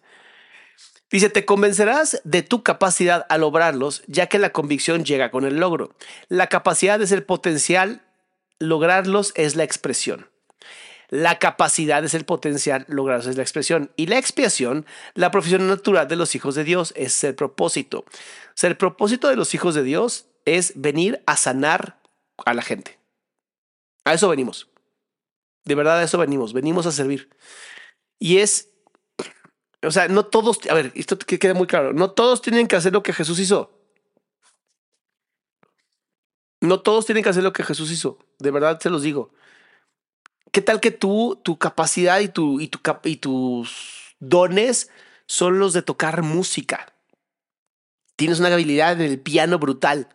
Dice, 1.12 1.30
te 1.30 1.46
convencerás 1.46 2.20
de 2.24 2.42
tu 2.42 2.64
capacidad 2.64 3.28
al 3.30 3.42
lograrlos, 3.42 4.02
ya 4.08 4.26
que 4.26 4.40
la 4.40 4.52
convicción 4.52 5.06
llega 5.06 5.30
con 5.30 5.46
el 5.46 5.58
logro. 5.58 5.96
La 6.30 6.48
capacidad 6.48 7.00
es 7.00 7.12
el 7.12 7.24
potencial 7.24 8.02
lograrlos 8.58 9.34
es 9.36 9.56
la 9.56 9.64
expresión. 9.64 10.31
La 11.12 11.40
capacidad 11.40 12.04
es 12.06 12.14
el 12.14 12.24
potencial, 12.24 12.86
lograrlos 12.88 13.28
es 13.28 13.36
la 13.36 13.44
expresión. 13.44 13.92
Y 13.98 14.08
la 14.08 14.18
expiación, 14.18 14.86
la 15.14 15.30
profesión 15.30 15.68
natural 15.68 16.08
de 16.08 16.16
los 16.16 16.36
hijos 16.36 16.56
de 16.56 16.64
Dios, 16.64 16.94
es 16.96 17.22
el 17.26 17.36
propósito. 17.36 18.00
O 18.00 18.56
sea, 18.56 18.70
el 18.70 18.78
propósito 18.78 19.28
de 19.28 19.36
los 19.36 19.54
hijos 19.54 19.76
de 19.76 19.84
Dios 19.84 20.28
es 20.46 20.72
venir 20.78 21.22
a 21.26 21.36
sanar 21.36 22.00
a 22.46 22.54
la 22.54 22.62
gente. 22.62 22.98
A 24.06 24.14
eso 24.14 24.30
venimos. 24.30 24.70
De 25.66 25.76
verdad, 25.76 26.00
a 26.00 26.04
eso 26.04 26.18
venimos. 26.18 26.54
Venimos 26.54 26.86
a 26.86 26.94
servir. 26.94 27.30
Y 28.18 28.38
es, 28.38 28.70
o 29.84 29.92
sea, 29.92 30.08
no 30.08 30.26
todos, 30.26 30.60
a 30.70 30.74
ver, 30.74 30.94
esto 30.96 31.20
que 31.20 31.40
quede 31.40 31.54
muy 31.54 31.68
claro, 31.68 31.92
no 31.92 32.12
todos 32.12 32.42
tienen 32.42 32.70
que 32.70 32.78
hacer 32.78 32.94
lo 32.94 33.04
que 33.04 33.12
Jesús 33.12 33.38
hizo. 33.40 33.78
No 36.62 36.80
todos 36.80 37.06
tienen 37.06 37.22
que 37.22 37.30
hacer 37.30 37.44
lo 37.44 37.52
que 37.52 37.64
Jesús 37.64 37.92
hizo. 37.92 38.18
De 38.40 38.52
verdad 38.52 38.80
se 38.80 38.90
los 38.90 39.02
digo. 39.02 39.34
¿Qué 40.52 40.62
tal 40.62 40.82
que 40.82 40.92
tú, 40.92 41.40
tu 41.44 41.58
capacidad 41.58 42.20
y, 42.20 42.28
tu, 42.28 42.60
y, 42.60 42.68
tu, 42.68 42.80
y 43.06 43.16
tus 43.16 44.16
dones 44.20 44.90
son 45.26 45.60
los 45.60 45.74
de 45.74 45.82
tocar 45.82 46.24
música? 46.24 46.94
Tienes 48.18 48.40
una 48.40 48.54
habilidad 48.54 48.94
en 48.94 49.02
el 49.02 49.20
piano 49.20 49.60
brutal. 49.60 50.10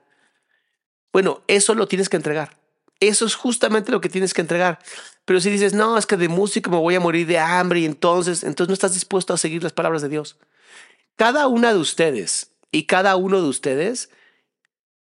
Bueno, 1.11 1.43
eso 1.49 1.75
lo 1.75 1.89
tienes 1.89 2.11
que 2.11 2.19
entregar. 2.19 2.59
Eso 3.01 3.25
es 3.25 3.35
justamente 3.35 3.91
lo 3.91 4.03
que 4.03 4.11
tienes 4.11 4.35
que 4.35 4.43
entregar. 4.43 4.79
Pero 5.25 5.41
si 5.41 5.51
dices, 5.51 5.73
no, 5.73 5.97
es 5.97 6.07
que 6.07 6.19
de 6.19 6.29
música 6.29 6.71
me 6.71 6.77
voy 6.77 6.95
a 6.95 7.01
morir 7.01 7.27
de 7.27 7.39
hambre 7.39 7.81
y 7.81 7.85
entonces, 7.87 8.45
entonces 8.45 8.69
no 8.69 8.75
estás 8.75 8.95
dispuesto 8.95 9.33
a 9.33 9.39
seguir 9.39 9.63
las 9.63 9.73
palabras 9.73 10.03
de 10.03 10.11
Dios. 10.11 10.37
Cada 11.17 11.47
una 11.47 11.73
de 11.73 11.79
ustedes 11.79 12.53
y 12.71 12.85
cada 12.85 13.17
uno 13.17 13.41
de 13.41 13.49
ustedes 13.49 14.11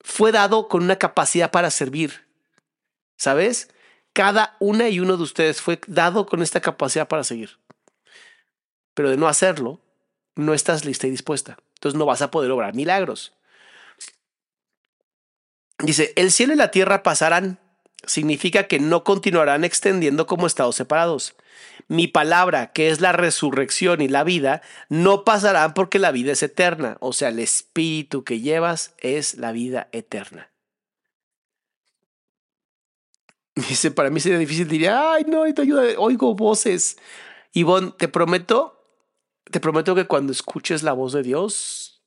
fue 0.00 0.32
dado 0.32 0.66
con 0.66 0.82
una 0.82 0.96
capacidad 0.96 1.52
para 1.52 1.70
servir. 1.70 2.26
¿Sabes? 3.16 3.68
Cada 4.12 4.56
una 4.58 4.88
y 4.88 5.00
uno 5.00 5.16
de 5.16 5.22
ustedes 5.22 5.60
fue 5.60 5.80
dado 5.86 6.26
con 6.26 6.42
esta 6.42 6.60
capacidad 6.60 7.08
para 7.08 7.24
seguir. 7.24 7.58
Pero 8.94 9.10
de 9.10 9.16
no 9.16 9.28
hacerlo, 9.28 9.80
no 10.34 10.54
estás 10.54 10.84
lista 10.84 11.06
y 11.06 11.10
dispuesta. 11.10 11.58
Entonces 11.74 11.98
no 11.98 12.06
vas 12.06 12.22
a 12.22 12.30
poder 12.30 12.50
obrar 12.50 12.74
milagros. 12.74 13.32
Dice, 15.78 16.12
el 16.16 16.30
cielo 16.30 16.52
y 16.52 16.56
la 16.56 16.70
tierra 16.70 17.02
pasarán. 17.02 17.58
Significa 18.06 18.66
que 18.66 18.80
no 18.80 19.04
continuarán 19.04 19.62
extendiendo 19.64 20.26
como 20.26 20.46
estados 20.46 20.76
separados. 20.76 21.36
Mi 21.88 22.06
palabra, 22.06 22.72
que 22.72 22.90
es 22.90 23.00
la 23.00 23.12
resurrección 23.12 24.00
y 24.00 24.08
la 24.08 24.24
vida, 24.24 24.62
no 24.88 25.24
pasarán 25.24 25.74
porque 25.74 25.98
la 25.98 26.10
vida 26.10 26.32
es 26.32 26.42
eterna. 26.42 26.96
O 27.00 27.12
sea, 27.12 27.28
el 27.28 27.38
espíritu 27.38 28.24
que 28.24 28.40
llevas 28.40 28.94
es 28.98 29.34
la 29.34 29.52
vida 29.52 29.88
eterna. 29.92 30.49
Dice, 33.68 33.90
para 33.90 34.10
mí 34.10 34.20
sería 34.20 34.38
difícil, 34.38 34.68
diría, 34.68 35.12
ay, 35.12 35.24
no, 35.26 35.42
te 35.52 35.62
ayuda, 35.62 35.82
oigo 35.98 36.34
voces. 36.34 36.96
Ivonne, 37.52 37.92
te 37.98 38.08
prometo, 38.08 38.80
te 39.50 39.60
prometo 39.60 39.94
que 39.94 40.06
cuando 40.06 40.32
escuches 40.32 40.82
la 40.82 40.92
voz 40.92 41.12
de 41.12 41.22
Dios 41.22 42.02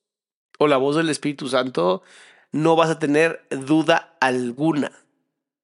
o 0.58 0.68
la 0.68 0.78
voz 0.78 0.96
del 0.96 1.10
Espíritu 1.10 1.50
Santo, 1.50 2.04
no 2.52 2.76
vas 2.76 2.90
a 2.90 3.00
tener 3.00 3.46
duda 3.50 4.16
alguna. 4.22 4.92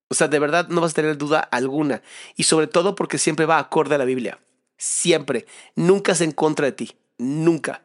O 0.09 0.15
sea, 0.15 0.27
de 0.27 0.39
verdad 0.39 0.67
no 0.69 0.81
vas 0.81 0.91
a 0.91 0.95
tener 0.95 1.17
duda 1.17 1.39
alguna. 1.39 2.01
Y 2.35 2.43
sobre 2.43 2.67
todo 2.67 2.95
porque 2.95 3.17
siempre 3.17 3.45
va 3.45 3.59
acorde 3.59 3.95
a 3.95 3.99
la 3.99 4.05
Biblia. 4.05 4.39
Siempre. 4.77 5.45
Nunca 5.75 6.13
es 6.13 6.21
en 6.21 6.31
contra 6.31 6.65
de 6.65 6.71
ti. 6.71 6.95
Nunca. 7.17 7.83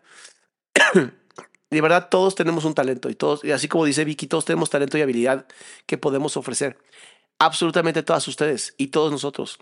de 1.71 1.81
verdad, 1.81 2.09
todos 2.09 2.35
tenemos 2.35 2.65
un 2.65 2.75
talento. 2.75 3.11
Y 3.11 3.15
todos, 3.15 3.45
y 3.45 3.53
así 3.53 3.69
como 3.69 3.85
dice 3.85 4.05
Vicky, 4.05 4.27
todos 4.27 4.47
tenemos 4.47 4.71
talento 4.71 4.97
y 4.97 5.03
habilidad 5.03 5.47
que 5.87 5.99
podemos 5.99 6.37
ofrecer. 6.39 6.79
Absolutamente 7.39 8.03
todas 8.03 8.27
ustedes 8.29 8.75
y 8.79 8.89
todos 8.89 9.11
nosotros. 9.11 9.59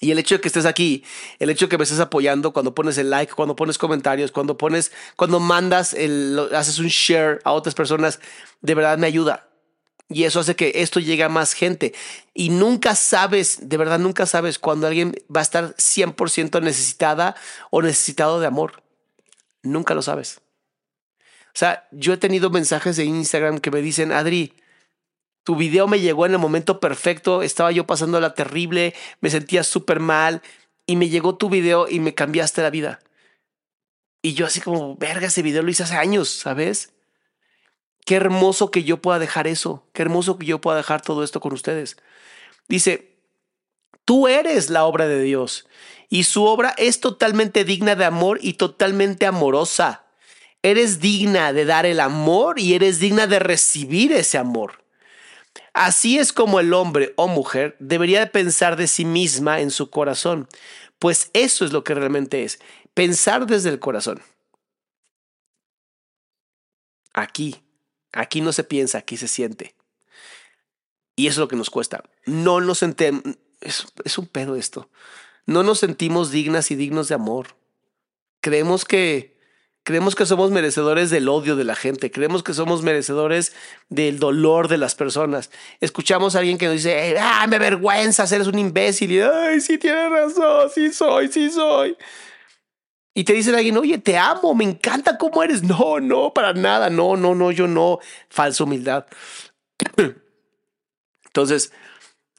Y 0.00 0.10
el 0.10 0.18
hecho 0.18 0.34
de 0.34 0.40
que 0.42 0.48
estés 0.48 0.66
aquí, 0.66 1.04
el 1.38 1.48
hecho 1.48 1.66
de 1.66 1.70
que 1.70 1.78
me 1.78 1.84
estés 1.84 2.00
apoyando 2.00 2.52
cuando 2.52 2.74
pones 2.74 2.98
el 2.98 3.08
like, 3.08 3.32
cuando 3.32 3.56
pones 3.56 3.78
comentarios, 3.78 4.30
cuando 4.30 4.58
pones, 4.58 4.92
cuando 5.16 5.40
mandas, 5.40 5.94
el, 5.94 6.50
haces 6.54 6.78
un 6.78 6.88
share 6.88 7.40
a 7.44 7.52
otras 7.52 7.74
personas, 7.74 8.20
de 8.60 8.74
verdad 8.74 8.98
me 8.98 9.06
ayuda. 9.06 9.48
Y 10.08 10.24
eso 10.24 10.40
hace 10.40 10.54
que 10.54 10.72
esto 10.76 11.00
llegue 11.00 11.24
a 11.24 11.28
más 11.28 11.54
gente. 11.54 11.94
Y 12.34 12.50
nunca 12.50 12.94
sabes, 12.94 13.68
de 13.68 13.76
verdad 13.76 13.98
nunca 13.98 14.26
sabes 14.26 14.58
cuando 14.58 14.86
alguien 14.86 15.16
va 15.34 15.40
a 15.40 15.42
estar 15.42 15.74
100% 15.76 16.62
necesitada 16.62 17.34
o 17.70 17.82
necesitado 17.82 18.38
de 18.38 18.46
amor. 18.46 18.82
Nunca 19.62 19.94
lo 19.94 20.02
sabes. 20.02 20.40
O 21.48 21.58
sea, 21.58 21.88
yo 21.90 22.12
he 22.12 22.18
tenido 22.18 22.50
mensajes 22.50 22.96
de 22.96 23.04
Instagram 23.04 23.58
que 23.58 23.70
me 23.70 23.80
dicen, 23.80 24.12
Adri, 24.12 24.52
tu 25.46 25.54
video 25.54 25.86
me 25.86 26.00
llegó 26.00 26.26
en 26.26 26.32
el 26.32 26.40
momento 26.40 26.80
perfecto, 26.80 27.40
estaba 27.40 27.70
yo 27.70 27.86
pasando 27.86 28.18
la 28.18 28.34
terrible, 28.34 28.94
me 29.20 29.30
sentía 29.30 29.62
súper 29.62 30.00
mal 30.00 30.42
y 30.86 30.96
me 30.96 31.08
llegó 31.08 31.36
tu 31.36 31.48
video 31.48 31.86
y 31.88 32.00
me 32.00 32.14
cambiaste 32.14 32.62
la 32.62 32.70
vida. 32.70 32.98
Y 34.22 34.34
yo 34.34 34.44
así 34.44 34.60
como, 34.60 34.96
verga, 34.96 35.28
ese 35.28 35.42
video 35.42 35.62
lo 35.62 35.70
hice 35.70 35.84
hace 35.84 35.94
años, 35.94 36.30
¿sabes? 36.30 36.94
Qué 38.04 38.16
hermoso 38.16 38.72
que 38.72 38.82
yo 38.82 39.00
pueda 39.00 39.20
dejar 39.20 39.46
eso, 39.46 39.86
qué 39.92 40.02
hermoso 40.02 40.36
que 40.36 40.46
yo 40.46 40.60
pueda 40.60 40.78
dejar 40.78 41.00
todo 41.00 41.22
esto 41.22 41.38
con 41.38 41.52
ustedes. 41.52 41.96
Dice, 42.66 43.16
tú 44.04 44.26
eres 44.26 44.68
la 44.68 44.84
obra 44.84 45.06
de 45.06 45.22
Dios 45.22 45.68
y 46.08 46.24
su 46.24 46.42
obra 46.42 46.74
es 46.76 46.98
totalmente 46.98 47.62
digna 47.62 47.94
de 47.94 48.04
amor 48.04 48.40
y 48.42 48.54
totalmente 48.54 49.26
amorosa. 49.26 50.06
Eres 50.64 50.98
digna 50.98 51.52
de 51.52 51.66
dar 51.66 51.86
el 51.86 52.00
amor 52.00 52.58
y 52.58 52.74
eres 52.74 52.98
digna 52.98 53.28
de 53.28 53.38
recibir 53.38 54.10
ese 54.10 54.38
amor. 54.38 54.84
Así 55.72 56.18
es 56.18 56.32
como 56.32 56.60
el 56.60 56.72
hombre 56.72 57.12
o 57.16 57.28
mujer 57.28 57.76
debería 57.78 58.30
pensar 58.32 58.76
de 58.76 58.86
sí 58.86 59.04
misma 59.04 59.60
en 59.60 59.70
su 59.70 59.90
corazón, 59.90 60.48
pues 60.98 61.30
eso 61.32 61.64
es 61.64 61.72
lo 61.72 61.84
que 61.84 61.94
realmente 61.94 62.44
es, 62.44 62.58
pensar 62.94 63.46
desde 63.46 63.70
el 63.70 63.78
corazón. 63.78 64.22
Aquí, 67.12 67.62
aquí 68.12 68.40
no 68.40 68.52
se 68.52 68.64
piensa, 68.64 68.98
aquí 68.98 69.16
se 69.16 69.28
siente. 69.28 69.74
Y 71.14 71.26
eso 71.26 71.34
es 71.34 71.38
lo 71.38 71.48
que 71.48 71.56
nos 71.56 71.70
cuesta. 71.70 72.04
No 72.26 72.60
nos 72.60 72.78
sentimos, 72.78 73.22
es, 73.60 73.86
es 74.04 74.18
un 74.18 74.26
pedo 74.26 74.56
esto. 74.56 74.90
No 75.46 75.62
nos 75.62 75.78
sentimos 75.78 76.30
dignas 76.30 76.70
y 76.70 76.74
dignos 76.74 77.08
de 77.08 77.14
amor. 77.14 77.56
Creemos 78.40 78.84
que 78.84 79.35
Creemos 79.86 80.16
que 80.16 80.26
somos 80.26 80.50
merecedores 80.50 81.10
del 81.10 81.28
odio 81.28 81.54
de 81.54 81.62
la 81.62 81.76
gente, 81.76 82.10
creemos 82.10 82.42
que 82.42 82.54
somos 82.54 82.82
merecedores 82.82 83.54
del 83.88 84.18
dolor 84.18 84.66
de 84.66 84.78
las 84.78 84.96
personas. 84.96 85.52
Escuchamos 85.80 86.34
a 86.34 86.40
alguien 86.40 86.58
que 86.58 86.66
nos 86.66 86.74
dice, 86.74 87.16
ah, 87.20 87.46
me 87.46 87.54
avergüenza, 87.54 88.24
eres 88.24 88.48
un 88.48 88.58
imbécil. 88.58 89.12
Y, 89.12 89.20
ay, 89.20 89.60
sí 89.60 89.78
tienes 89.78 90.10
razón, 90.10 90.70
sí 90.74 90.92
soy, 90.92 91.28
sí 91.28 91.52
soy. 91.52 91.96
Y 93.14 93.22
te 93.22 93.34
dice 93.34 93.54
alguien, 93.54 93.76
oye, 93.76 93.98
te 93.98 94.18
amo, 94.18 94.56
me 94.56 94.64
encanta 94.64 95.18
cómo 95.18 95.40
eres. 95.44 95.62
No, 95.62 96.00
no, 96.00 96.34
para 96.34 96.52
nada, 96.52 96.90
no, 96.90 97.16
no, 97.16 97.36
no, 97.36 97.52
yo 97.52 97.68
no. 97.68 98.00
Falsa 98.28 98.64
humildad. 98.64 99.06
Entonces, 101.26 101.72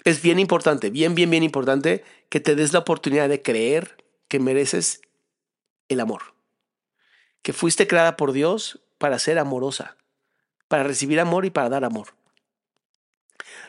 es 0.03 0.21
bien 0.21 0.39
importante, 0.39 0.89
bien, 0.89 1.15
bien, 1.15 1.29
bien 1.29 1.43
importante 1.43 2.03
que 2.27 2.41
te 2.41 2.55
des 2.55 2.73
la 2.73 2.79
oportunidad 2.79 3.29
de 3.29 3.41
creer 3.41 3.95
que 4.27 4.41
mereces 4.41 4.99
el 5.87 6.01
amor 6.01 6.36
que 7.41 7.53
fuiste 7.53 7.87
creada 7.87 8.17
por 8.17 8.31
Dios 8.31 8.79
para 8.97 9.19
ser 9.19 9.39
amorosa, 9.39 9.95
para 10.67 10.83
recibir 10.83 11.19
amor 11.19 11.45
y 11.45 11.49
para 11.49 11.69
dar 11.69 11.83
amor. 11.83 12.09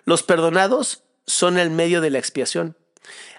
Los 0.04 0.22
perdonados 0.22 1.02
son 1.26 1.58
el 1.58 1.70
medio 1.70 2.00
de 2.00 2.10
la 2.10 2.18
expiación. 2.18 2.76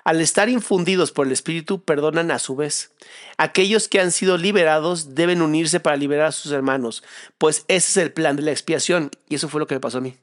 Al 0.04 0.22
estar 0.22 0.50
infundidos 0.50 1.12
por 1.12 1.28
el 1.28 1.34
Espíritu, 1.34 1.84
perdonan 1.84 2.32
a 2.32 2.40
su 2.40 2.56
vez. 2.56 2.92
Aquellos 3.38 3.88
que 3.88 4.00
han 4.00 4.12
sido 4.12 4.38
liberados 4.38 5.16
deben 5.16 5.42
unirse 5.42 5.80
para 5.80 5.98
liberar 5.98 6.28
a 6.28 6.32
sus 6.32 6.52
hermanos, 6.52 7.04
pues 7.38 7.66
ese 7.68 7.90
es 7.90 7.98
el 7.98 8.14
plan 8.14 8.36
de 8.36 8.44
la 8.44 8.52
expiación, 8.52 9.12
y 9.28 9.36
eso 9.36 9.50
fue 9.50 9.60
lo 9.60 9.68
que 9.68 9.76
me 9.76 9.82
pasó 9.82 9.98
a 9.98 10.02
mí. 10.02 10.18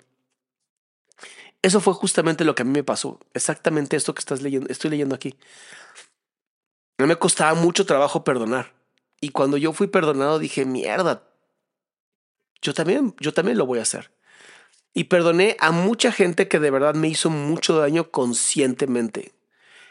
Eso 1.62 1.80
fue 1.80 1.94
justamente 1.94 2.44
lo 2.44 2.54
que 2.54 2.62
a 2.62 2.64
mí 2.64 2.72
me 2.72 2.84
pasó, 2.84 3.18
exactamente 3.34 3.96
esto 3.96 4.14
que 4.14 4.20
estás 4.20 4.40
leyendo, 4.40 4.68
estoy 4.70 4.90
leyendo 4.90 5.14
aquí. 5.14 5.34
Mí 6.98 7.06
me 7.06 7.16
costaba 7.16 7.54
mucho 7.54 7.84
trabajo 7.84 8.24
perdonar. 8.24 8.75
Y 9.20 9.30
cuando 9.30 9.56
yo 9.56 9.72
fui 9.72 9.86
perdonado 9.86 10.38
dije, 10.38 10.64
mierda, 10.64 11.22
yo 12.60 12.74
también, 12.74 13.14
yo 13.20 13.32
también 13.32 13.58
lo 13.58 13.66
voy 13.66 13.78
a 13.78 13.82
hacer. 13.82 14.10
Y 14.94 15.04
perdoné 15.04 15.56
a 15.60 15.72
mucha 15.72 16.10
gente 16.10 16.48
que 16.48 16.58
de 16.58 16.70
verdad 16.70 16.94
me 16.94 17.08
hizo 17.08 17.30
mucho 17.30 17.78
daño 17.78 18.10
conscientemente. 18.10 19.32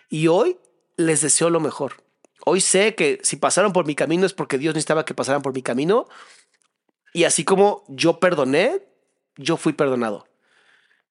Y 0.09 0.27
hoy 0.27 0.57
les 0.97 1.21
deseo 1.21 1.49
lo 1.49 1.59
mejor. 1.59 2.03
Hoy 2.45 2.61
sé 2.61 2.95
que 2.95 3.19
si 3.23 3.37
pasaron 3.37 3.73
por 3.73 3.85
mi 3.85 3.95
camino 3.95 4.25
es 4.25 4.33
porque 4.33 4.57
Dios 4.57 4.73
necesitaba 4.73 5.05
que 5.05 5.13
pasaran 5.13 5.41
por 5.41 5.53
mi 5.53 5.61
camino. 5.61 6.07
Y 7.13 7.23
así 7.23 7.43
como 7.43 7.83
yo 7.87 8.19
perdoné, 8.19 8.81
yo 9.37 9.57
fui 9.57 9.73
perdonado. 9.73 10.27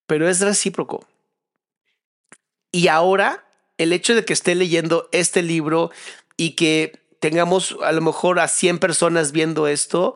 Pero 0.07 0.29
es 0.29 0.41
recíproco. 0.41 1.07
Y 2.73 2.89
ahora, 2.89 3.47
el 3.79 3.93
hecho 3.93 4.15
de 4.15 4.25
que 4.25 4.33
esté 4.33 4.55
leyendo 4.55 5.09
este 5.13 5.43
libro 5.43 5.91
y 6.37 6.57
que 6.57 7.04
tengamos 7.25 7.75
a 7.83 7.91
lo 7.93 8.03
mejor 8.03 8.39
a 8.39 8.49
100 8.49 8.81
personas 8.81 9.33
viendo 9.33 9.67
esto, 9.67 10.13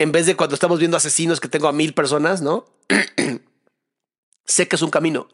en 0.00 0.10
vez 0.10 0.26
de 0.26 0.34
cuando 0.34 0.56
estamos 0.56 0.80
viendo 0.80 0.96
asesinos 0.96 1.38
que 1.38 1.46
tengo 1.46 1.68
a 1.68 1.72
mil 1.72 1.94
personas, 1.94 2.42
¿no? 2.42 2.66
Sé 4.46 4.66
que 4.66 4.74
es 4.74 4.82
un 4.82 4.90
camino. 4.90 5.28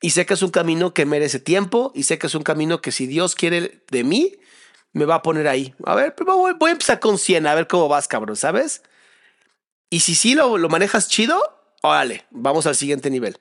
Y 0.00 0.10
sé 0.10 0.24
que 0.24 0.32
es 0.32 0.40
un 0.40 0.50
camino 0.50 0.94
que 0.94 1.04
merece 1.04 1.38
tiempo 1.38 1.92
y 1.94 2.04
sé 2.04 2.16
que 2.16 2.28
es 2.28 2.34
un 2.34 2.42
camino 2.42 2.80
que 2.80 2.92
si 2.92 3.06
Dios 3.06 3.34
quiere 3.34 3.82
de 3.90 4.04
mí, 4.04 4.38
me 4.94 5.04
va 5.04 5.16
a 5.16 5.22
poner 5.22 5.48
ahí. 5.48 5.74
A 5.84 5.94
ver, 5.94 6.14
voy, 6.24 6.54
voy 6.58 6.70
a 6.70 6.72
empezar 6.72 6.98
con 6.98 7.18
100, 7.18 7.46
a 7.46 7.54
ver 7.54 7.66
cómo 7.66 7.86
vas, 7.86 8.08
cabrón, 8.08 8.36
¿sabes? 8.36 8.82
Y 9.90 10.00
si 10.00 10.14
sí 10.14 10.34
lo, 10.34 10.56
lo 10.56 10.70
manejas 10.70 11.08
chido, 11.08 11.38
órale, 11.82 12.24
vamos 12.30 12.66
al 12.66 12.74
siguiente 12.74 13.10
nivel. 13.10 13.38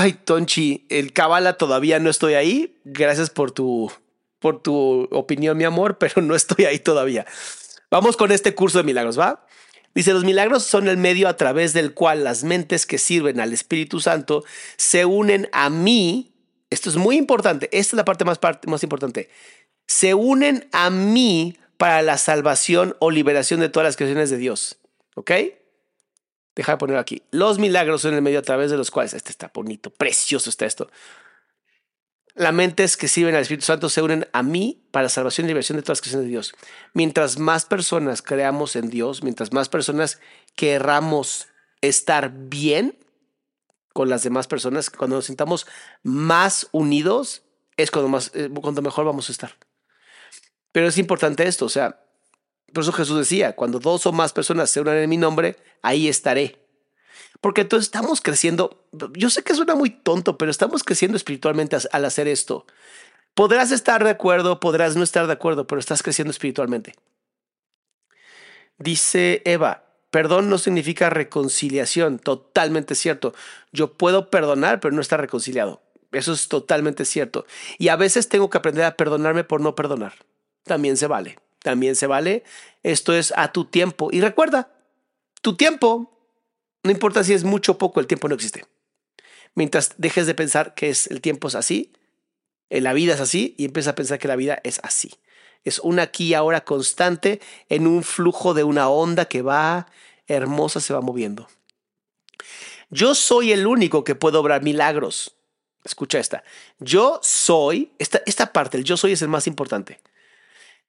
Ay, 0.00 0.12
Tonchi, 0.12 0.86
el 0.90 1.12
Kabbalah 1.12 1.54
todavía 1.54 1.98
no 1.98 2.08
estoy 2.08 2.34
ahí. 2.34 2.78
Gracias 2.84 3.30
por 3.30 3.50
tu, 3.50 3.90
por 4.38 4.62
tu 4.62 5.08
opinión, 5.10 5.58
mi 5.58 5.64
amor, 5.64 5.98
pero 5.98 6.22
no 6.22 6.36
estoy 6.36 6.66
ahí 6.66 6.78
todavía. 6.78 7.26
Vamos 7.90 8.16
con 8.16 8.30
este 8.30 8.54
curso 8.54 8.78
de 8.78 8.84
milagros, 8.84 9.18
¿va? 9.18 9.44
Dice, 9.96 10.12
los 10.12 10.22
milagros 10.22 10.62
son 10.62 10.86
el 10.86 10.98
medio 10.98 11.26
a 11.26 11.36
través 11.36 11.72
del 11.72 11.94
cual 11.94 12.22
las 12.22 12.44
mentes 12.44 12.86
que 12.86 12.96
sirven 12.96 13.40
al 13.40 13.52
Espíritu 13.52 13.98
Santo 13.98 14.44
se 14.76 15.04
unen 15.04 15.48
a 15.50 15.68
mí. 15.68 16.32
Esto 16.70 16.90
es 16.90 16.96
muy 16.96 17.16
importante. 17.16 17.68
Esta 17.72 17.96
es 17.96 17.98
la 17.98 18.04
parte 18.04 18.24
más, 18.24 18.38
parte 18.38 18.70
más 18.70 18.84
importante. 18.84 19.28
Se 19.88 20.14
unen 20.14 20.68
a 20.70 20.90
mí 20.90 21.56
para 21.76 22.02
la 22.02 22.18
salvación 22.18 22.94
o 23.00 23.10
liberación 23.10 23.58
de 23.58 23.68
todas 23.68 23.88
las 23.88 23.96
creaciones 23.96 24.30
de 24.30 24.36
Dios. 24.36 24.78
¿Ok? 25.16 25.32
Deja 26.58 26.72
de 26.72 26.78
ponerlo 26.78 26.98
aquí. 26.98 27.22
Los 27.30 27.60
milagros 27.60 28.02
son 28.02 28.14
el 28.14 28.20
medio 28.20 28.40
a 28.40 28.42
través 28.42 28.68
de 28.72 28.76
los 28.76 28.90
cuales. 28.90 29.14
Este 29.14 29.30
está 29.30 29.48
bonito, 29.54 29.90
precioso 29.90 30.50
está 30.50 30.66
esto. 30.66 30.90
Las 32.34 32.52
mentes 32.52 32.96
que 32.96 33.06
sirven 33.06 33.36
al 33.36 33.42
Espíritu 33.42 33.64
Santo 33.64 33.88
se 33.88 34.02
unen 34.02 34.26
a 34.32 34.42
mí 34.42 34.82
para 34.90 35.04
la 35.04 35.08
salvación 35.08 35.44
y 35.44 35.50
liberación 35.50 35.76
de 35.76 35.82
todas 35.82 35.98
las 35.98 36.00
creaciones 36.00 36.24
de 36.24 36.30
Dios. 36.30 36.54
Mientras 36.94 37.38
más 37.38 37.64
personas 37.64 38.22
creamos 38.22 38.74
en 38.74 38.90
Dios, 38.90 39.22
mientras 39.22 39.52
más 39.52 39.68
personas 39.68 40.20
querramos 40.56 41.46
estar 41.80 42.32
bien 42.34 42.98
con 43.92 44.08
las 44.08 44.24
demás 44.24 44.48
personas, 44.48 44.90
cuando 44.90 45.14
nos 45.14 45.26
sintamos 45.26 45.64
más 46.02 46.66
unidos, 46.72 47.42
es 47.76 47.92
cuando, 47.92 48.08
más, 48.08 48.32
eh, 48.34 48.50
cuando 48.60 48.82
mejor 48.82 49.04
vamos 49.04 49.28
a 49.28 49.32
estar. 49.32 49.54
Pero 50.72 50.88
es 50.88 50.98
importante 50.98 51.46
esto, 51.46 51.66
o 51.66 51.68
sea, 51.68 52.00
por 52.72 52.82
eso 52.82 52.92
Jesús 52.92 53.18
decía, 53.18 53.54
cuando 53.54 53.78
dos 53.78 54.06
o 54.06 54.12
más 54.12 54.32
personas 54.32 54.70
se 54.70 54.80
unan 54.80 54.96
en 54.96 55.08
mi 55.08 55.16
nombre, 55.16 55.56
ahí 55.82 56.08
estaré. 56.08 56.58
Porque 57.40 57.62
entonces 57.62 57.86
estamos 57.86 58.20
creciendo. 58.20 58.84
Yo 59.12 59.30
sé 59.30 59.42
que 59.42 59.54
suena 59.54 59.74
muy 59.74 59.90
tonto, 59.90 60.36
pero 60.36 60.50
estamos 60.50 60.82
creciendo 60.82 61.16
espiritualmente 61.16 61.76
al 61.92 62.04
hacer 62.04 62.28
esto. 62.28 62.66
Podrás 63.34 63.70
estar 63.70 64.02
de 64.04 64.10
acuerdo, 64.10 64.60
podrás 64.60 64.96
no 64.96 65.04
estar 65.04 65.26
de 65.26 65.32
acuerdo, 65.32 65.66
pero 65.66 65.78
estás 65.78 66.02
creciendo 66.02 66.32
espiritualmente. 66.32 66.94
Dice 68.78 69.42
Eva, 69.44 69.84
perdón 70.10 70.50
no 70.50 70.58
significa 70.58 71.10
reconciliación. 71.10 72.18
Totalmente 72.18 72.94
cierto. 72.94 73.34
Yo 73.72 73.94
puedo 73.94 74.30
perdonar, 74.30 74.80
pero 74.80 74.94
no 74.94 75.00
estar 75.00 75.20
reconciliado. 75.20 75.80
Eso 76.10 76.32
es 76.32 76.48
totalmente 76.48 77.04
cierto. 77.04 77.46
Y 77.78 77.88
a 77.88 77.96
veces 77.96 78.28
tengo 78.28 78.50
que 78.50 78.58
aprender 78.58 78.84
a 78.84 78.96
perdonarme 78.96 79.44
por 79.44 79.60
no 79.60 79.74
perdonar. 79.74 80.14
También 80.64 80.96
se 80.96 81.06
vale 81.06 81.38
también 81.62 81.96
se 81.96 82.06
vale. 82.06 82.44
Esto 82.82 83.14
es 83.14 83.32
a 83.36 83.52
tu 83.52 83.64
tiempo. 83.64 84.08
Y 84.12 84.20
recuerda, 84.20 84.72
tu 85.42 85.56
tiempo, 85.56 86.12
no 86.82 86.90
importa 86.90 87.24
si 87.24 87.34
es 87.34 87.44
mucho 87.44 87.72
o 87.72 87.78
poco, 87.78 88.00
el 88.00 88.06
tiempo 88.06 88.28
no 88.28 88.34
existe. 88.34 88.64
Mientras 89.54 89.94
dejes 89.98 90.26
de 90.26 90.34
pensar 90.34 90.74
que 90.74 90.90
es, 90.90 91.06
el 91.08 91.20
tiempo 91.20 91.48
es 91.48 91.54
así, 91.54 91.92
en 92.70 92.84
la 92.84 92.92
vida 92.92 93.14
es 93.14 93.20
así, 93.20 93.54
y 93.58 93.64
empiezas 93.64 93.92
a 93.92 93.94
pensar 93.94 94.18
que 94.18 94.28
la 94.28 94.36
vida 94.36 94.60
es 94.62 94.80
así. 94.82 95.14
Es 95.64 95.78
una 95.80 96.02
aquí 96.02 96.28
y 96.28 96.34
ahora 96.34 96.64
constante 96.64 97.40
en 97.68 97.86
un 97.86 98.02
flujo 98.02 98.54
de 98.54 98.64
una 98.64 98.88
onda 98.88 99.24
que 99.24 99.42
va 99.42 99.86
hermosa, 100.26 100.80
se 100.80 100.94
va 100.94 101.00
moviendo. 101.00 101.48
Yo 102.90 103.14
soy 103.14 103.52
el 103.52 103.66
único 103.66 104.04
que 104.04 104.14
puede 104.14 104.38
obrar 104.38 104.62
milagros. 104.62 105.34
Escucha 105.84 106.18
esta. 106.18 106.44
Yo 106.78 107.20
soy, 107.22 107.92
esta, 107.98 108.22
esta 108.26 108.52
parte, 108.52 108.76
el 108.76 108.84
yo 108.84 108.96
soy 108.96 109.12
es 109.12 109.22
el 109.22 109.28
más 109.28 109.46
importante. 109.46 110.00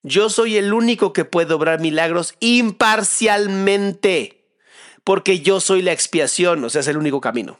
Yo 0.03 0.29
soy 0.29 0.57
el 0.57 0.73
único 0.73 1.13
que 1.13 1.25
puede 1.25 1.53
obrar 1.53 1.79
milagros 1.79 2.35
imparcialmente, 2.39 4.45
porque 5.03 5.41
yo 5.41 5.59
soy 5.59 5.81
la 5.81 5.91
expiación, 5.91 6.63
o 6.63 6.69
sea, 6.69 6.81
es 6.81 6.87
el 6.87 6.97
único 6.97 7.19
camino. 7.19 7.59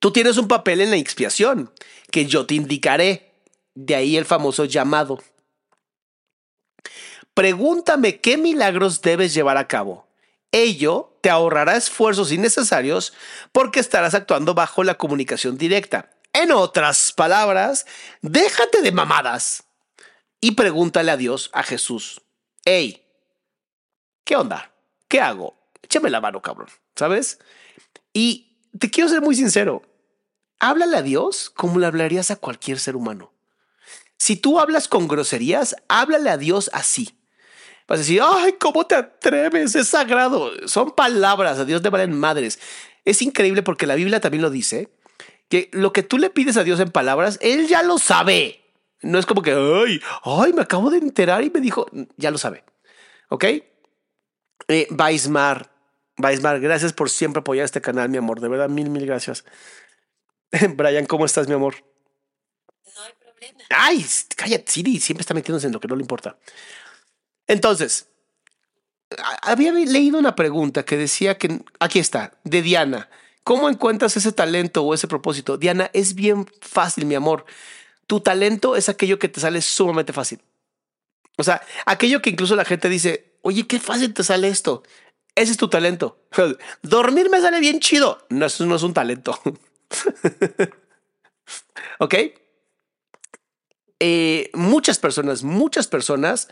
Tú 0.00 0.12
tienes 0.12 0.38
un 0.38 0.48
papel 0.48 0.80
en 0.80 0.90
la 0.90 0.96
expiación 0.96 1.70
que 2.10 2.26
yo 2.26 2.46
te 2.46 2.54
indicaré. 2.54 3.28
De 3.74 3.94
ahí 3.94 4.16
el 4.16 4.24
famoso 4.24 4.64
llamado. 4.64 5.22
Pregúntame 7.34 8.20
qué 8.20 8.36
milagros 8.36 9.00
debes 9.00 9.32
llevar 9.32 9.58
a 9.58 9.68
cabo. 9.68 10.08
Ello 10.52 11.16
te 11.20 11.30
ahorrará 11.30 11.76
esfuerzos 11.76 12.32
innecesarios 12.32 13.12
porque 13.52 13.78
estarás 13.78 14.14
actuando 14.14 14.54
bajo 14.54 14.82
la 14.82 14.96
comunicación 14.96 15.56
directa. 15.56 16.10
En 16.32 16.52
otras 16.52 17.12
palabras, 17.12 17.86
déjate 18.22 18.82
de 18.82 18.92
mamadas 18.92 19.64
y 20.40 20.52
pregúntale 20.52 21.10
a 21.10 21.16
Dios, 21.16 21.50
a 21.52 21.62
Jesús, 21.62 22.22
hey, 22.64 23.04
¿qué 24.24 24.36
onda? 24.36 24.72
¿Qué 25.08 25.20
hago? 25.20 25.58
Échame 25.82 26.08
la 26.08 26.20
mano, 26.20 26.40
cabrón, 26.40 26.68
¿sabes? 26.94 27.40
Y 28.12 28.56
te 28.78 28.90
quiero 28.90 29.10
ser 29.10 29.22
muy 29.22 29.34
sincero, 29.34 29.82
háblale 30.60 30.98
a 30.98 31.02
Dios 31.02 31.50
como 31.50 31.80
le 31.80 31.86
hablarías 31.86 32.30
a 32.30 32.36
cualquier 32.36 32.78
ser 32.78 32.94
humano. 32.94 33.32
Si 34.16 34.36
tú 34.36 34.60
hablas 34.60 34.86
con 34.86 35.08
groserías, 35.08 35.74
háblale 35.88 36.30
a 36.30 36.36
Dios 36.36 36.70
así. 36.72 37.18
Vas 37.88 37.98
a 37.98 38.02
decir, 38.02 38.20
ay, 38.22 38.52
¿cómo 38.60 38.86
te 38.86 38.94
atreves? 38.94 39.74
Es 39.74 39.88
sagrado. 39.88 40.52
Son 40.68 40.92
palabras, 40.92 41.58
a 41.58 41.64
Dios 41.64 41.82
le 41.82 41.90
valen 41.90 42.16
madres. 42.16 42.60
Es 43.04 43.20
increíble 43.20 43.62
porque 43.62 43.86
la 43.86 43.96
Biblia 43.96 44.20
también 44.20 44.42
lo 44.42 44.50
dice 44.50 44.92
que 45.50 45.68
lo 45.72 45.92
que 45.92 46.04
tú 46.04 46.16
le 46.16 46.30
pides 46.30 46.56
a 46.56 46.64
Dios 46.64 46.78
en 46.80 46.90
palabras, 46.90 47.36
Él 47.42 47.66
ya 47.66 47.82
lo 47.82 47.98
sabe. 47.98 48.62
No 49.02 49.18
es 49.18 49.26
como 49.26 49.42
que, 49.42 49.50
ay, 49.52 50.00
ay, 50.22 50.52
me 50.52 50.62
acabo 50.62 50.90
de 50.90 50.98
enterar 50.98 51.42
y 51.42 51.50
me 51.50 51.60
dijo, 51.60 51.86
ya 52.16 52.30
lo 52.30 52.38
sabe. 52.38 52.64
¿Ok? 53.28 53.44
Eh, 54.68 54.86
Baismar, 54.90 55.68
gracias 56.16 56.92
por 56.92 57.10
siempre 57.10 57.40
apoyar 57.40 57.64
este 57.64 57.80
canal, 57.80 58.08
mi 58.08 58.16
amor. 58.16 58.40
De 58.40 58.48
verdad, 58.48 58.68
mil, 58.68 58.90
mil 58.90 59.04
gracias. 59.04 59.44
Brian, 60.76 61.06
¿cómo 61.06 61.26
estás, 61.26 61.48
mi 61.48 61.54
amor? 61.54 61.74
No 62.94 63.02
hay 63.02 63.12
problema. 63.18 63.64
Ay, 63.70 64.06
cállate, 64.36 64.70
Siri, 64.70 65.00
siempre 65.00 65.22
está 65.22 65.34
metiéndose 65.34 65.66
en 65.66 65.72
lo 65.72 65.80
que 65.80 65.88
no 65.88 65.96
le 65.96 66.02
importa. 66.02 66.38
Entonces, 67.48 68.06
había 69.42 69.72
leído 69.72 70.16
una 70.16 70.36
pregunta 70.36 70.84
que 70.84 70.96
decía 70.96 71.38
que, 71.38 71.64
aquí 71.80 71.98
está, 71.98 72.38
de 72.44 72.62
Diana. 72.62 73.10
¿Cómo 73.44 73.68
encuentras 73.68 74.16
ese 74.16 74.32
talento 74.32 74.82
o 74.82 74.94
ese 74.94 75.08
propósito? 75.08 75.56
Diana, 75.56 75.90
es 75.92 76.14
bien 76.14 76.46
fácil, 76.60 77.06
mi 77.06 77.14
amor. 77.14 77.44
Tu 78.06 78.20
talento 78.20 78.76
es 78.76 78.88
aquello 78.88 79.18
que 79.18 79.28
te 79.28 79.40
sale 79.40 79.62
sumamente 79.62 80.12
fácil. 80.12 80.40
O 81.36 81.42
sea, 81.42 81.62
aquello 81.86 82.20
que 82.20 82.30
incluso 82.30 82.54
la 82.54 82.64
gente 82.64 82.88
dice, 82.88 83.32
oye, 83.42 83.66
qué 83.66 83.80
fácil 83.80 84.12
te 84.12 84.24
sale 84.24 84.48
esto. 84.48 84.82
Ese 85.34 85.52
es 85.52 85.56
tu 85.56 85.68
talento. 85.68 86.18
Dormir 86.82 87.30
me 87.30 87.40
sale 87.40 87.60
bien 87.60 87.80
chido. 87.80 88.26
No, 88.28 88.46
eso 88.46 88.66
no 88.66 88.76
es 88.76 88.82
un 88.82 88.94
talento. 88.94 89.40
¿Ok? 91.98 92.14
Eh, 94.00 94.50
muchas 94.54 94.98
personas, 94.98 95.42
muchas 95.42 95.86
personas 95.86 96.48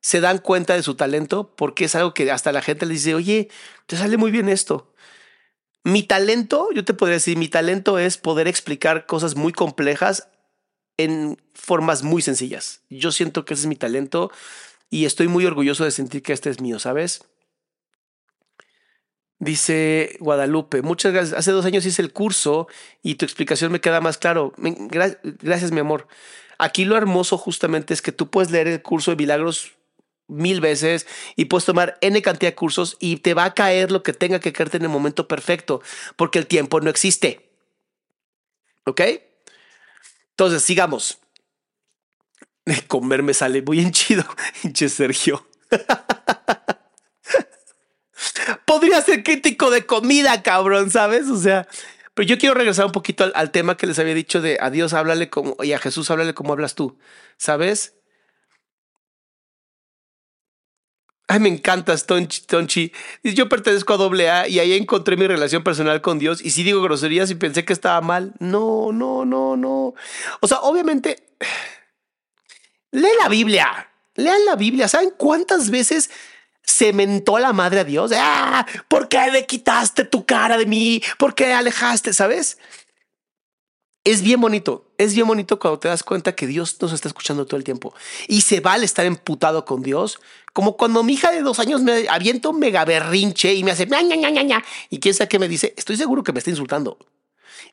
se 0.00 0.20
dan 0.20 0.38
cuenta 0.38 0.74
de 0.74 0.82
su 0.82 0.94
talento 0.94 1.54
porque 1.56 1.84
es 1.84 1.94
algo 1.94 2.14
que 2.14 2.30
hasta 2.30 2.52
la 2.52 2.62
gente 2.62 2.86
le 2.86 2.94
dice, 2.94 3.14
oye, 3.14 3.48
te 3.86 3.96
sale 3.96 4.16
muy 4.16 4.30
bien 4.30 4.48
esto. 4.48 4.91
Mi 5.84 6.04
talento, 6.04 6.68
yo 6.72 6.84
te 6.84 6.94
podría 6.94 7.16
decir, 7.16 7.36
mi 7.36 7.48
talento 7.48 7.98
es 7.98 8.16
poder 8.16 8.46
explicar 8.46 9.06
cosas 9.06 9.34
muy 9.34 9.52
complejas 9.52 10.28
en 10.96 11.38
formas 11.54 12.02
muy 12.02 12.22
sencillas. 12.22 12.82
Yo 12.88 13.10
siento 13.10 13.44
que 13.44 13.54
ese 13.54 13.62
es 13.62 13.66
mi 13.66 13.76
talento 13.76 14.30
y 14.90 15.06
estoy 15.06 15.26
muy 15.26 15.44
orgulloso 15.44 15.84
de 15.84 15.90
sentir 15.90 16.22
que 16.22 16.32
este 16.32 16.50
es 16.50 16.60
mío, 16.60 16.78
¿sabes? 16.78 17.24
Dice 19.40 20.16
Guadalupe, 20.20 20.82
muchas 20.82 21.12
gracias. 21.12 21.36
Hace 21.36 21.50
dos 21.50 21.64
años 21.64 21.84
hice 21.84 22.00
el 22.00 22.12
curso 22.12 22.68
y 23.02 23.16
tu 23.16 23.24
explicación 23.24 23.72
me 23.72 23.80
queda 23.80 24.00
más 24.00 24.18
claro. 24.18 24.52
Gracias, 24.56 25.72
mi 25.72 25.80
amor. 25.80 26.06
Aquí 26.58 26.84
lo 26.84 26.96
hermoso 26.96 27.36
justamente 27.38 27.92
es 27.92 28.02
que 28.02 28.12
tú 28.12 28.30
puedes 28.30 28.52
leer 28.52 28.68
el 28.68 28.82
curso 28.82 29.10
de 29.10 29.16
milagros 29.16 29.72
mil 30.32 30.60
veces 30.60 31.06
y 31.36 31.46
puedes 31.46 31.64
tomar 31.64 31.98
N 32.00 32.20
cantidad 32.22 32.50
de 32.50 32.56
cursos 32.56 32.96
y 33.00 33.16
te 33.18 33.34
va 33.34 33.44
a 33.44 33.54
caer 33.54 33.92
lo 33.92 34.02
que 34.02 34.12
tenga 34.12 34.40
que 34.40 34.52
caerte 34.52 34.78
en 34.78 34.84
el 34.84 34.88
momento 34.88 35.28
perfecto, 35.28 35.82
porque 36.16 36.38
el 36.38 36.46
tiempo 36.46 36.80
no 36.80 36.90
existe. 36.90 37.50
¿Ok? 38.84 39.00
Entonces, 40.30 40.62
sigamos. 40.62 41.18
Comer 42.88 43.22
me 43.22 43.34
sale 43.34 43.62
muy 43.62 43.80
en 43.80 43.92
chido, 43.92 44.24
hinche 44.62 44.88
Sergio. 44.88 45.46
Podría 48.66 49.00
ser 49.02 49.22
crítico 49.22 49.70
de 49.70 49.86
comida, 49.86 50.42
cabrón, 50.42 50.90
¿sabes? 50.90 51.28
O 51.28 51.36
sea, 51.36 51.68
pero 52.14 52.26
yo 52.28 52.38
quiero 52.38 52.54
regresar 52.54 52.86
un 52.86 52.92
poquito 52.92 53.30
al, 53.34 53.50
tema 53.50 53.76
que 53.76 53.86
les 53.86 53.98
había 53.98 54.14
dicho 54.14 54.40
de 54.40 54.58
a 54.60 54.70
Dios 54.70 54.92
háblale 54.92 55.30
como 55.30 55.56
y 55.62 55.72
a 55.72 55.78
Jesús 55.78 56.10
háblale 56.10 56.34
como 56.34 56.52
hablas 56.52 56.74
tú, 56.74 56.98
¿sabes? 57.36 57.94
Ay, 61.32 61.40
me 61.40 61.48
encantas, 61.48 62.04
Tonchi. 62.04 62.42
Tonchi. 62.42 62.92
Yo 63.22 63.48
pertenezco 63.48 63.94
a 63.94 63.96
AA 63.96 64.48
y 64.48 64.58
ahí 64.58 64.74
encontré 64.74 65.16
mi 65.16 65.26
relación 65.26 65.64
personal 65.64 66.02
con 66.02 66.18
Dios. 66.18 66.44
Y 66.44 66.50
si 66.50 66.62
digo 66.62 66.82
groserías 66.82 67.30
y 67.30 67.34
pensé 67.36 67.64
que 67.64 67.72
estaba 67.72 68.02
mal, 68.02 68.34
no, 68.38 68.92
no, 68.92 69.24
no, 69.24 69.56
no. 69.56 69.94
O 70.40 70.46
sea, 70.46 70.60
obviamente, 70.60 71.24
lee 72.90 73.08
la 73.18 73.30
Biblia. 73.30 73.88
Lean 74.14 74.44
la 74.44 74.56
Biblia. 74.56 74.88
¿Saben 74.88 75.14
cuántas 75.16 75.70
veces 75.70 76.10
se 76.64 76.92
mentó 76.92 77.38
la 77.38 77.54
madre 77.54 77.80
a 77.80 77.84
Dios? 77.84 78.12
Ah, 78.14 78.66
¿por 78.88 79.08
qué 79.08 79.30
le 79.32 79.46
quitaste 79.46 80.04
tu 80.04 80.26
cara 80.26 80.58
de 80.58 80.66
mí? 80.66 81.02
¿Por 81.16 81.34
qué 81.34 81.54
alejaste? 81.54 82.12
¿Sabes? 82.12 82.58
Es 84.04 84.22
bien 84.22 84.40
bonito, 84.40 84.90
es 84.98 85.14
bien 85.14 85.28
bonito 85.28 85.60
cuando 85.60 85.78
te 85.78 85.86
das 85.86 86.02
cuenta 86.02 86.34
que 86.34 86.48
Dios 86.48 86.76
nos 86.80 86.92
está 86.92 87.06
escuchando 87.06 87.46
todo 87.46 87.56
el 87.56 87.62
tiempo 87.62 87.94
y 88.26 88.40
se 88.40 88.58
vale 88.58 88.84
estar 88.84 89.06
emputado 89.06 89.64
con 89.64 89.80
Dios, 89.82 90.18
como 90.52 90.76
cuando 90.76 91.04
mi 91.04 91.12
hija 91.12 91.30
de 91.30 91.42
dos 91.42 91.60
años 91.60 91.82
me 91.82 92.08
avienta 92.08 92.48
un 92.48 92.58
mega 92.58 92.84
berrinche 92.84 93.54
y 93.54 93.62
me 93.62 93.70
hace 93.70 93.86
ña, 93.86 94.02
ña, 94.02 94.16
ña, 94.16 94.42
ña, 94.42 94.64
y 94.90 94.98
quién 94.98 95.14
sabe 95.14 95.28
qué 95.28 95.38
me 95.38 95.46
dice, 95.46 95.72
estoy 95.76 95.96
seguro 95.96 96.24
que 96.24 96.32
me 96.32 96.40
está 96.40 96.50
insultando. 96.50 96.98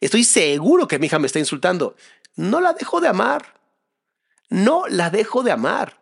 Estoy 0.02 0.24
seguro 0.24 0.88
que 0.88 1.00
mi 1.00 1.08
hija 1.08 1.20
me 1.20 1.28
está 1.28 1.40
insultando. 1.40 1.96
No 2.36 2.62
la 2.62 2.74
dejo 2.74 3.02
de 3.02 3.08
amar. 3.08 3.60
No 4.50 4.88
la 4.88 5.10
dejo 5.10 5.44
de 5.44 5.52
amar. 5.52 6.00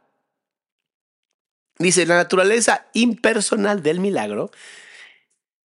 Dice, 1.80 2.06
la 2.06 2.16
naturaleza 2.16 2.88
impersonal 2.94 3.82
del 3.82 4.00
milagro. 4.00 4.52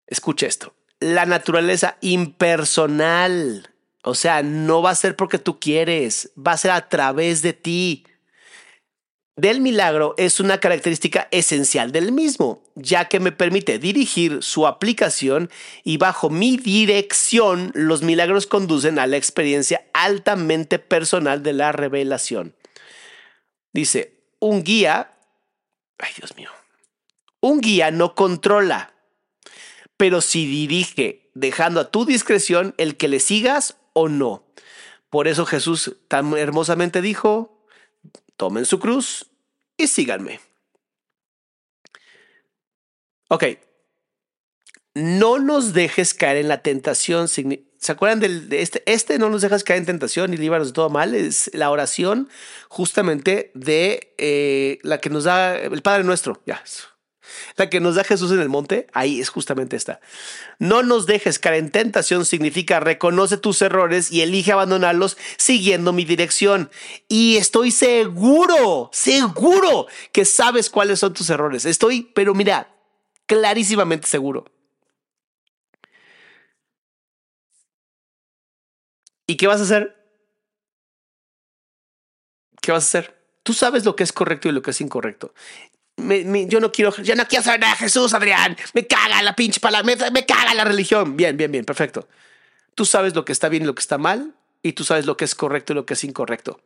Escucha 0.07 0.47
esto. 0.47 0.73
La 0.99 1.25
naturaleza 1.25 1.97
impersonal 2.01 3.72
o 4.03 4.15
sea, 4.15 4.43
no 4.43 4.81
va 4.81 4.91
a 4.91 4.95
ser 4.95 5.15
porque 5.15 5.39
tú 5.39 5.59
quieres, 5.59 6.31
va 6.37 6.51
a 6.51 6.57
ser 6.57 6.71
a 6.71 6.89
través 6.89 7.41
de 7.41 7.53
ti. 7.53 8.05
Del 9.35 9.61
milagro 9.61 10.13
es 10.17 10.41
una 10.41 10.59
característica 10.59 11.29
esencial 11.31 11.91
del 11.91 12.11
mismo, 12.11 12.63
ya 12.75 13.05
que 13.05 13.21
me 13.21 13.31
permite 13.31 13.79
dirigir 13.79 14.43
su 14.43 14.67
aplicación 14.67 15.49
y 15.83 15.97
bajo 15.97 16.29
mi 16.29 16.57
dirección 16.57 17.71
los 17.73 18.03
milagros 18.03 18.45
conducen 18.45 18.99
a 18.99 19.07
la 19.07 19.17
experiencia 19.17 19.85
altamente 19.93 20.79
personal 20.79 21.41
de 21.41 21.53
la 21.53 21.71
revelación. 21.71 22.55
Dice, 23.71 24.19
un 24.39 24.63
guía, 24.63 25.13
ay 25.97 26.11
Dios 26.17 26.35
mío, 26.35 26.51
un 27.39 27.61
guía 27.61 27.89
no 27.89 28.15
controla, 28.15 28.93
pero 29.97 30.19
si 30.19 30.45
dirige 30.45 31.31
dejando 31.33 31.79
a 31.79 31.89
tu 31.89 32.05
discreción 32.05 32.75
el 32.77 32.97
que 32.97 33.07
le 33.07 33.19
sigas 33.19 33.77
o 33.93 34.09
no. 34.09 34.45
Por 35.09 35.27
eso 35.27 35.45
Jesús 35.45 35.95
tan 36.07 36.35
hermosamente 36.37 37.01
dijo, 37.01 37.65
tomen 38.35 38.65
su 38.65 38.79
cruz 38.79 39.31
y 39.77 39.87
síganme. 39.87 40.39
Ok, 43.29 43.45
no 44.95 45.39
nos 45.39 45.73
dejes 45.73 46.13
caer 46.13 46.37
en 46.37 46.47
la 46.47 46.61
tentación. 46.61 47.27
¿Se 47.27 47.91
acuerdan 47.91 48.19
de 48.19 48.61
este? 48.61 48.83
Este 48.85 49.17
no 49.17 49.29
nos 49.29 49.41
dejas 49.41 49.63
caer 49.63 49.79
en 49.79 49.85
tentación 49.85 50.33
y 50.33 50.37
líbaros 50.37 50.67
de 50.67 50.73
todo 50.73 50.89
mal. 50.89 51.15
Es 51.15 51.49
la 51.53 51.71
oración 51.71 52.29
justamente 52.69 53.51
de 53.55 54.13
eh, 54.17 54.79
la 54.83 54.99
que 54.99 55.09
nos 55.09 55.23
da 55.23 55.57
el 55.57 55.81
Padre 55.81 56.03
Nuestro. 56.03 56.41
Ya, 56.45 56.63
la 57.55 57.69
que 57.69 57.79
nos 57.79 57.95
da 57.95 58.03
Jesús 58.03 58.31
en 58.31 58.39
el 58.39 58.49
monte, 58.49 58.87
ahí 58.93 59.19
es 59.19 59.29
justamente 59.29 59.75
esta. 59.75 59.99
No 60.59 60.83
nos 60.83 61.05
dejes 61.05 61.39
caer 61.39 61.55
en 61.55 61.71
tentación 61.71 62.25
significa 62.25 62.79
reconoce 62.79 63.37
tus 63.37 63.61
errores 63.61 64.11
y 64.11 64.21
elige 64.21 64.51
abandonarlos 64.51 65.17
siguiendo 65.37 65.93
mi 65.93 66.05
dirección. 66.05 66.71
Y 67.07 67.37
estoy 67.37 67.71
seguro, 67.71 68.89
seguro 68.91 69.87
que 70.11 70.25
sabes 70.25 70.69
cuáles 70.69 70.99
son 70.99 71.13
tus 71.13 71.29
errores. 71.29 71.65
Estoy, 71.65 72.11
pero 72.13 72.33
mira, 72.33 72.73
clarísimamente 73.25 74.07
seguro. 74.07 74.45
¿Y 79.25 79.37
qué 79.37 79.47
vas 79.47 79.61
a 79.61 79.63
hacer? 79.63 79.95
¿Qué 82.61 82.71
vas 82.71 82.83
a 82.83 82.87
hacer? 82.87 83.23
Tú 83.43 83.53
sabes 83.53 83.83
lo 83.85 83.95
que 83.95 84.03
es 84.03 84.13
correcto 84.13 84.47
y 84.47 84.51
lo 84.51 84.61
que 84.61 84.71
es 84.71 84.81
incorrecto 84.81 85.33
yo 85.97 86.59
no 86.59 86.71
quiero, 86.71 86.95
yo 86.97 87.15
no 87.15 87.25
quiero 87.27 87.43
saber 87.43 87.59
nada 87.59 87.73
de 87.73 87.79
Jesús, 87.79 88.13
Adrián. 88.13 88.57
Me 88.73 88.85
caga 88.87 89.21
la 89.21 89.35
pinche 89.35 89.59
palabra, 89.59 89.95
me, 90.11 90.25
caga 90.25 90.53
la 90.53 90.63
religión. 90.63 91.15
Bien, 91.15 91.37
bien, 91.37 91.51
bien, 91.51 91.65
perfecto. 91.65 92.07
Tú 92.75 92.85
sabes 92.85 93.15
lo 93.15 93.25
que 93.25 93.31
está 93.31 93.49
bien 93.49 93.63
y 93.63 93.65
lo 93.65 93.75
que 93.75 93.81
está 93.81 93.97
mal, 93.97 94.33
y 94.61 94.73
tú 94.73 94.83
sabes 94.83 95.05
lo 95.05 95.17
que 95.17 95.25
es 95.25 95.35
correcto 95.35 95.73
y 95.73 95.75
lo 95.75 95.85
que 95.85 95.93
es 95.93 96.03
incorrecto. 96.03 96.59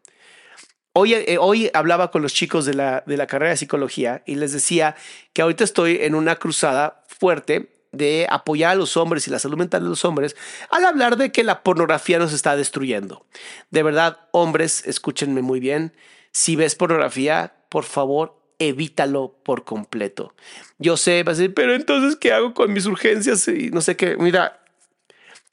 Hoy, 0.93 1.13
eh, 1.13 1.37
hoy 1.39 1.69
hablaba 1.73 2.09
con 2.09 2.21
los 2.21 2.33
chicos 2.33 2.65
de 2.65 2.73
la, 2.73 3.03
de 3.05 3.17
la 3.17 3.27
carrera 3.27 3.51
de 3.51 3.57
psicología 3.57 4.23
y 4.25 4.35
les 4.35 4.51
decía 4.51 4.95
que 5.33 5.43
ahorita 5.43 5.63
estoy 5.63 5.99
en 6.01 6.15
una 6.15 6.37
cruzada 6.37 7.03
fuerte 7.07 7.69
de 7.91 8.27
apoyar 8.29 8.71
a 8.71 8.75
los 8.75 8.97
hombres 8.97 9.27
y 9.27 9.31
la 9.31 9.39
salud 9.39 9.57
mental 9.57 9.83
de 9.83 9.89
los 9.89 10.05
hombres 10.05 10.35
al 10.69 10.85
hablar 10.85 11.17
de 11.17 11.31
que 11.31 11.43
la 11.43 11.63
pornografía 11.63 12.19
nos 12.19 12.33
está 12.33 12.55
destruyendo. 12.55 13.25
De 13.69 13.83
verdad, 13.83 14.21
hombres, 14.31 14.85
escúchenme 14.87 15.41
muy 15.41 15.59
bien. 15.59 15.93
Si 16.31 16.55
ves 16.55 16.75
pornografía, 16.75 17.53
por 17.69 17.83
favor, 17.83 18.37
evítalo 18.59 19.37
por 19.43 19.63
completo. 19.63 20.33
Yo 20.79 20.97
sé, 20.97 21.23
vas 21.23 21.37
a 21.37 21.41
decir, 21.41 21.53
pero 21.53 21.75
entonces, 21.75 22.15
¿qué 22.15 22.31
hago 22.31 22.53
con 22.53 22.73
mis 22.73 22.85
urgencias? 22.85 23.47
Y 23.47 23.69
no 23.69 23.81
sé 23.81 23.95
qué. 23.95 24.17
Mira, 24.17 24.63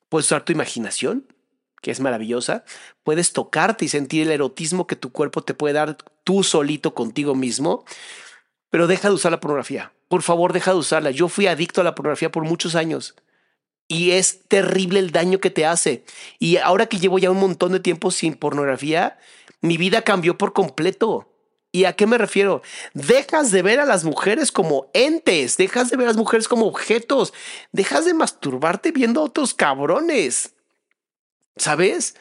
puedes 0.09 0.27
usar 0.27 0.45
tu 0.45 0.53
imaginación, 0.53 1.27
que 1.83 1.91
es 1.91 2.01
maravillosa. 2.01 2.65
Puedes 3.03 3.33
tocarte 3.33 3.85
y 3.85 3.89
sentir 3.89 4.23
el 4.23 4.33
erotismo 4.33 4.87
que 4.87 4.97
tu 4.97 5.13
cuerpo 5.13 5.43
te 5.43 5.55
puede 5.55 5.75
dar 5.75 5.97
tú 6.25 6.43
solito 6.43 6.95
contigo 6.95 7.35
mismo. 7.35 7.85
Pero 8.71 8.87
deja 8.87 9.09
de 9.09 9.15
usar 9.15 9.33
la 9.33 9.41
pornografía. 9.41 9.93
Por 10.09 10.23
favor, 10.23 10.53
deja 10.53 10.73
de 10.73 10.79
usarla. 10.79 11.11
Yo 11.11 11.29
fui 11.29 11.47
adicto 11.47 11.81
a 11.81 11.85
la 11.85 11.95
pornografía 11.95 12.31
por 12.31 12.45
muchos 12.45 12.75
años. 12.75 13.15
Y 13.87 14.13
es 14.13 14.49
terrible 14.49 14.99
el 14.99 15.11
daño 15.11 15.41
que 15.41 15.51
te 15.51 15.67
hace. 15.67 16.05
Y 16.39 16.57
ahora 16.57 16.87
que 16.87 16.99
llevo 16.99 17.19
ya 17.19 17.31
un 17.31 17.39
montón 17.39 17.73
de 17.73 17.81
tiempo 17.81 18.11
sin 18.11 18.35
pornografía, 18.35 19.19
mi 19.61 19.77
vida 19.77 20.03
cambió 20.03 20.39
por 20.39 20.55
completo. 20.55 21.34
¿Y 21.75 21.87
a 21.87 21.95
qué 21.95 22.07
me 22.07 22.18
refiero? 22.18 22.62
Dejas 22.93 23.51
de 23.51 23.61
ver 23.61 23.81
a 23.81 23.85
las 23.85 24.05
mujeres 24.05 24.53
como 24.53 24.93
entes, 24.95 25.57
dejas 25.57 25.91
de 25.91 25.97
ver 25.97 26.07
a 26.07 26.11
las 26.11 26.16
mujeres 26.16 26.47
como 26.47 26.66
objetos, 26.66 27.33
dejas 27.72 28.05
de 28.05 28.14
masturbarte 28.14 28.93
viendo 28.93 29.20
a 29.20 29.25
otros 29.25 29.55
cabrones. 29.55 30.55
¿Sabes? 31.57 32.14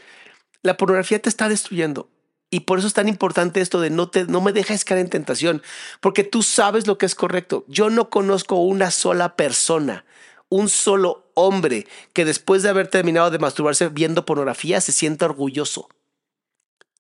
La 0.64 0.76
pornografía 0.76 1.22
te 1.22 1.30
está 1.30 1.50
destruyendo. 1.50 2.10
Y 2.50 2.62
por 2.62 2.80
eso 2.80 2.88
es 2.88 2.96
tan 2.96 3.08
importante 3.08 3.62
esto 3.62 3.80
de 3.80 3.92
no, 3.92 4.10
te, 4.10 4.26
no 4.26 4.42
me 4.42 4.54
dejes 4.54 4.86
caer 4.86 5.02
en 5.02 5.12
tentación, 5.12 5.62
porque 6.02 6.24
tú 6.24 6.42
sabes 6.42 6.88
lo 6.88 6.98
que 6.98 7.06
es 7.06 7.14
correcto. 7.14 7.64
Yo 7.68 7.92
no 7.92 8.10
conozco 8.10 8.56
una 8.56 8.90
sola 8.90 9.36
persona, 9.36 10.04
un 10.50 10.68
solo 10.68 11.30
hombre 11.36 11.86
que 12.14 12.26
después 12.26 12.64
de 12.64 12.70
haber 12.70 12.88
terminado 12.88 13.30
de 13.30 13.38
masturbarse 13.38 13.90
viendo 13.90 14.26
pornografía 14.26 14.82
se 14.82 14.92
sienta 14.92 15.26
orgulloso. 15.26 15.90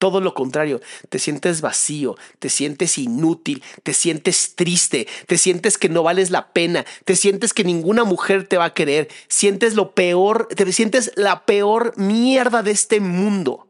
Todo 0.04 0.20
lo 0.20 0.34
contrario, 0.34 0.82
te 1.08 1.18
sientes 1.18 1.62
vacío, 1.62 2.18
te 2.40 2.50
sientes 2.50 2.98
inútil, 2.98 3.64
te 3.84 3.94
sientes 3.94 4.54
triste, 4.54 5.08
te 5.28 5.38
sientes 5.38 5.78
que 5.78 5.88
no 5.88 6.04
vales 6.04 6.30
la 6.30 6.52
pena, 6.52 6.86
te 7.06 7.16
sientes 7.16 7.54
que 7.54 7.64
ninguna 7.64 8.04
mujer 8.04 8.46
te 8.46 8.58
va 8.58 8.66
a 8.66 8.74
querer, 8.74 9.08
sientes 9.30 9.76
lo 9.76 9.96
peor, 9.96 10.50
te 10.50 10.70
sientes 10.74 11.14
la 11.16 11.46
peor 11.46 11.94
mierda 11.96 12.64
de 12.64 12.72
este 12.72 13.00
mundo. 13.00 13.70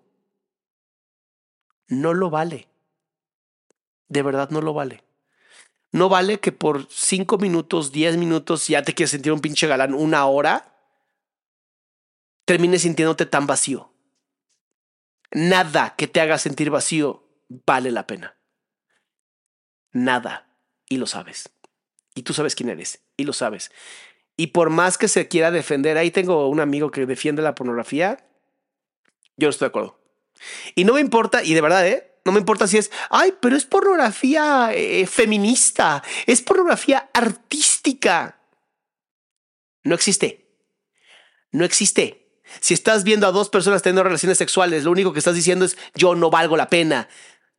No 1.87 2.15
lo 2.15 2.31
vale. 2.31 2.67
De 4.07 4.23
verdad 4.23 4.49
no 4.49 4.61
lo 4.61 4.73
vale. 4.73 5.03
No 5.91 6.09
vale 6.09 6.39
que 6.39 6.51
por 6.51 6.87
cinco 6.89 7.37
minutos, 7.37 7.91
diez 7.91 8.17
minutos, 8.17 8.67
ya 8.67 8.81
te 8.81 8.95
quieres 8.95 9.11
sentir 9.11 9.33
un 9.33 9.39
pinche 9.39 9.67
galán 9.67 9.93
una 9.93 10.25
hora, 10.25 10.73
termines 12.45 12.81
sintiéndote 12.81 13.27
tan 13.27 13.45
vacío 13.45 13.92
nada 15.33 15.95
que 15.97 16.07
te 16.07 16.21
haga 16.21 16.37
sentir 16.37 16.69
vacío 16.69 17.23
vale 17.65 17.91
la 17.91 18.07
pena. 18.07 18.37
Nada. 19.91 20.47
Y 20.89 20.97
lo 20.97 21.07
sabes. 21.07 21.49
Y 22.15 22.23
tú 22.23 22.33
sabes 22.33 22.55
quién 22.55 22.69
eres. 22.69 23.03
Y 23.17 23.25
lo 23.25 23.33
sabes. 23.33 23.71
Y 24.35 24.47
por 24.47 24.69
más 24.69 24.97
que 24.97 25.07
se 25.07 25.27
quiera 25.27 25.51
defender, 25.51 25.97
ahí 25.97 26.11
tengo 26.11 26.47
un 26.47 26.59
amigo 26.59 26.91
que 26.91 27.05
defiende 27.05 27.41
la 27.41 27.55
pornografía. 27.55 28.25
Yo 29.37 29.47
no 29.47 29.49
estoy 29.49 29.67
de 29.67 29.69
acuerdo. 29.69 29.99
Y 30.75 30.85
no 30.85 30.93
me 30.93 31.01
importa, 31.01 31.43
y 31.43 31.53
de 31.53 31.61
verdad, 31.61 31.87
¿eh? 31.87 32.09
No 32.25 32.31
me 32.31 32.39
importa 32.39 32.67
si 32.67 32.77
es, 32.77 32.89
ay, 33.09 33.33
pero 33.41 33.55
es 33.55 33.65
pornografía 33.65 34.71
eh, 34.73 35.05
feminista, 35.07 36.01
es 36.25 36.41
pornografía 36.41 37.09
artística. 37.13 38.39
No 39.83 39.93
existe. 39.93 40.47
No 41.51 41.65
existe. 41.65 42.22
Si 42.59 42.73
estás 42.73 43.03
viendo 43.03 43.27
a 43.27 43.31
dos 43.31 43.49
personas 43.49 43.81
teniendo 43.81 44.03
relaciones 44.03 44.37
sexuales, 44.37 44.83
lo 44.83 44.91
único 44.91 45.13
que 45.13 45.19
estás 45.19 45.35
diciendo 45.35 45.65
es 45.65 45.77
yo 45.95 46.15
no 46.15 46.29
valgo 46.29 46.57
la 46.57 46.69
pena. 46.69 47.07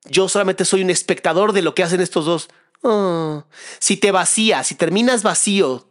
Yo 0.05 0.29
solamente 0.29 0.65
soy 0.65 0.83
un 0.83 0.91
espectador 0.91 1.53
de 1.53 1.63
lo 1.63 1.75
que 1.75 1.83
hacen 1.83 2.01
estos 2.01 2.27
dos. 2.27 2.49
Oh. 2.83 3.45
Si 3.79 3.97
te 3.97 4.11
vacías, 4.11 4.67
si 4.67 4.75
terminas 4.75 5.23
vacío, 5.23 5.89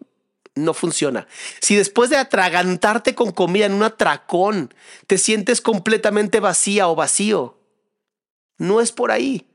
no 0.56 0.74
funciona. 0.74 1.28
Si 1.62 1.76
después 1.76 2.10
de 2.10 2.18
atragantarte 2.18 3.16
con 3.16 3.32
comida 3.32 3.66
en 3.66 3.74
un 3.74 3.84
atracón, 3.84 4.74
te 5.08 5.18
sientes 5.18 5.62
completamente 5.62 6.39
vacía 6.39 6.88
o 6.88 6.95
vacío, 6.95 7.58
no 8.58 8.82
es 8.82 8.91
por 8.91 9.12
ahí. 9.12 9.47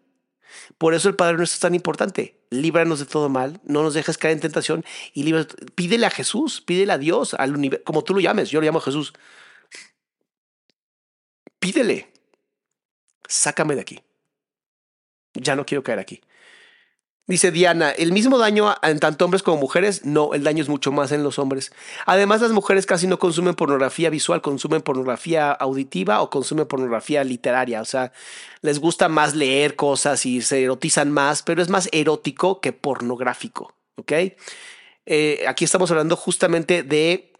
Por 0.78 0.94
eso 0.94 1.08
el 1.08 1.16
Padre 1.16 1.36
nuestro 1.36 1.56
es 1.56 1.60
tan 1.60 1.74
importante. 1.74 2.40
Líbranos 2.50 2.98
de 2.98 3.06
todo 3.06 3.28
mal, 3.28 3.60
no 3.64 3.82
nos 3.82 3.94
dejes 3.94 4.18
caer 4.18 4.34
en 4.34 4.40
tentación 4.40 4.84
y 5.12 5.22
líbranos. 5.22 5.48
Pídele 5.74 6.06
a 6.06 6.10
Jesús, 6.10 6.60
pídele 6.60 6.92
a 6.92 6.98
Dios, 6.98 7.34
al 7.34 7.54
universo, 7.54 7.84
como 7.84 8.04
tú 8.04 8.14
lo 8.14 8.20
llames, 8.20 8.50
yo 8.50 8.60
lo 8.60 8.66
llamo 8.66 8.80
Jesús. 8.80 9.12
Pídele, 11.58 12.10
sácame 13.26 13.74
de 13.74 13.80
aquí. 13.80 14.00
Ya 15.34 15.56
no 15.56 15.66
quiero 15.66 15.82
caer 15.82 15.98
aquí. 15.98 16.20
Dice 17.28 17.50
Diana, 17.50 17.90
¿el 17.90 18.10
mismo 18.10 18.38
daño 18.38 18.74
en 18.82 19.00
tanto 19.00 19.26
hombres 19.26 19.42
como 19.42 19.58
mujeres? 19.58 20.06
No, 20.06 20.32
el 20.32 20.44
daño 20.44 20.62
es 20.62 20.70
mucho 20.70 20.92
más 20.92 21.12
en 21.12 21.22
los 21.22 21.38
hombres. 21.38 21.72
Además, 22.06 22.40
las 22.40 22.52
mujeres 22.52 22.86
casi 22.86 23.06
no 23.06 23.18
consumen 23.18 23.54
pornografía 23.54 24.08
visual, 24.08 24.40
consumen 24.40 24.80
pornografía 24.80 25.52
auditiva 25.52 26.22
o 26.22 26.30
consumen 26.30 26.66
pornografía 26.66 27.22
literaria. 27.24 27.82
O 27.82 27.84
sea, 27.84 28.12
les 28.62 28.78
gusta 28.78 29.10
más 29.10 29.34
leer 29.34 29.76
cosas 29.76 30.24
y 30.24 30.40
se 30.40 30.62
erotizan 30.62 31.12
más, 31.12 31.42
pero 31.42 31.60
es 31.60 31.68
más 31.68 31.90
erótico 31.92 32.62
que 32.62 32.72
pornográfico. 32.72 33.74
¿Ok? 33.96 34.12
Eh, 35.04 35.44
aquí 35.46 35.66
estamos 35.66 35.90
hablando 35.90 36.16
justamente 36.16 36.82
de 36.82 37.34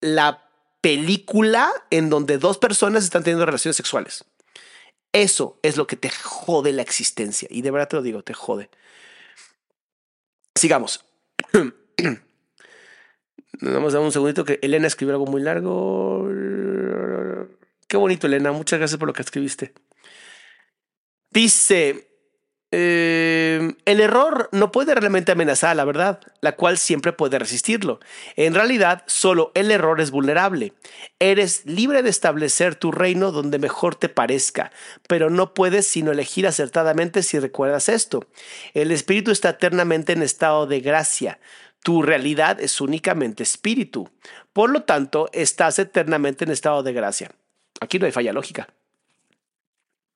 la 0.00 0.42
película 0.80 1.70
en 1.90 2.10
donde 2.10 2.38
dos 2.38 2.58
personas 2.58 3.04
están 3.04 3.22
teniendo 3.22 3.46
relaciones 3.46 3.76
sexuales. 3.76 4.24
Eso 5.12 5.60
es 5.62 5.76
lo 5.76 5.86
que 5.86 5.94
te 5.94 6.10
jode 6.10 6.72
la 6.72 6.82
existencia. 6.82 7.46
Y 7.52 7.62
de 7.62 7.70
verdad 7.70 7.88
te 7.88 7.96
lo 7.96 8.02
digo, 8.02 8.24
te 8.24 8.34
jode. 8.34 8.68
Sigamos. 10.54 11.04
Vamos 13.60 13.94
a 13.94 13.98
dar 13.98 14.04
un 14.04 14.12
segundito 14.12 14.44
que 14.44 14.58
Elena 14.62 14.86
escribió 14.86 15.14
algo 15.14 15.26
muy 15.26 15.42
largo. 15.42 16.28
Qué 17.88 17.96
bonito, 17.96 18.26
Elena. 18.26 18.52
Muchas 18.52 18.78
gracias 18.78 18.98
por 18.98 19.06
lo 19.06 19.14
que 19.14 19.22
escribiste. 19.22 19.72
Dice, 21.30 22.11
eh, 22.74 23.74
el 23.84 24.00
error 24.00 24.48
no 24.50 24.72
puede 24.72 24.94
realmente 24.94 25.30
amenazar 25.30 25.70
a 25.70 25.74
la 25.74 25.84
verdad, 25.84 26.20
la 26.40 26.56
cual 26.56 26.78
siempre 26.78 27.12
puede 27.12 27.38
resistirlo. 27.38 28.00
En 28.36 28.54
realidad, 28.54 29.04
solo 29.06 29.52
el 29.54 29.70
error 29.70 30.00
es 30.00 30.10
vulnerable. 30.10 30.72
Eres 31.18 31.66
libre 31.66 32.02
de 32.02 32.08
establecer 32.08 32.74
tu 32.74 32.90
reino 32.90 33.30
donde 33.30 33.58
mejor 33.58 33.94
te 33.94 34.08
parezca, 34.08 34.72
pero 35.06 35.28
no 35.28 35.52
puedes 35.52 35.86
sino 35.86 36.12
elegir 36.12 36.46
acertadamente 36.46 37.22
si 37.22 37.38
recuerdas 37.38 37.90
esto. 37.90 38.26
El 38.72 38.90
espíritu 38.90 39.32
está 39.32 39.50
eternamente 39.50 40.14
en 40.14 40.22
estado 40.22 40.66
de 40.66 40.80
gracia. 40.80 41.40
Tu 41.82 42.00
realidad 42.00 42.58
es 42.58 42.80
únicamente 42.80 43.42
espíritu. 43.42 44.08
Por 44.54 44.70
lo 44.70 44.84
tanto, 44.84 45.28
estás 45.34 45.78
eternamente 45.78 46.44
en 46.44 46.50
estado 46.50 46.82
de 46.82 46.94
gracia. 46.94 47.32
Aquí 47.80 47.98
no 47.98 48.06
hay 48.06 48.12
falla 48.12 48.32
lógica. 48.32 48.68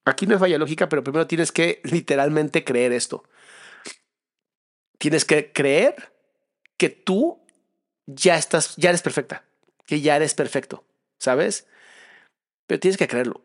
Aquí 0.06 0.24
no 0.24 0.34
hay 0.34 0.38
falla 0.38 0.58
lógica, 0.58 0.88
pero 0.88 1.02
primero 1.02 1.26
tienes 1.26 1.50
que 1.50 1.80
literalmente 1.82 2.64
creer 2.64 2.92
esto. 2.92 3.24
Tienes 4.98 5.24
que 5.24 5.52
creer 5.52 6.12
que 6.76 6.90
tú 6.90 7.44
ya 8.06 8.36
estás, 8.36 8.76
ya 8.76 8.90
eres 8.90 9.02
perfecta, 9.02 9.44
que 9.84 10.00
ya 10.00 10.14
eres 10.14 10.34
perfecto, 10.34 10.84
¿sabes? 11.18 11.66
Pero 12.68 12.78
tienes 12.78 12.96
que 12.96 13.08
creerlo. 13.08 13.44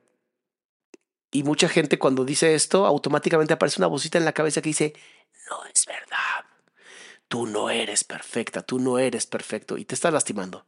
Y 1.31 1.41
mucha 1.41 1.67
gente 1.67 1.97
cuando 1.97 2.25
dice 2.25 2.53
esto, 2.53 2.85
automáticamente 2.85 3.53
aparece 3.53 3.79
una 3.79 3.87
vocita 3.87 4.19
en 4.19 4.25
la 4.25 4.33
cabeza 4.33 4.61
que 4.61 4.69
dice, 4.69 4.93
no 5.49 5.65
es 5.65 5.87
verdad. 5.87 6.45
Tú 7.27 7.47
no 7.47 7.71
eres 7.71 8.03
perfecta, 8.03 8.61
tú 8.61 8.77
no 8.77 8.99
eres 8.99 9.25
perfecto 9.25 9.79
y 9.79 9.85
te 9.85 9.95
estás 9.95 10.13
lastimando. 10.13 10.67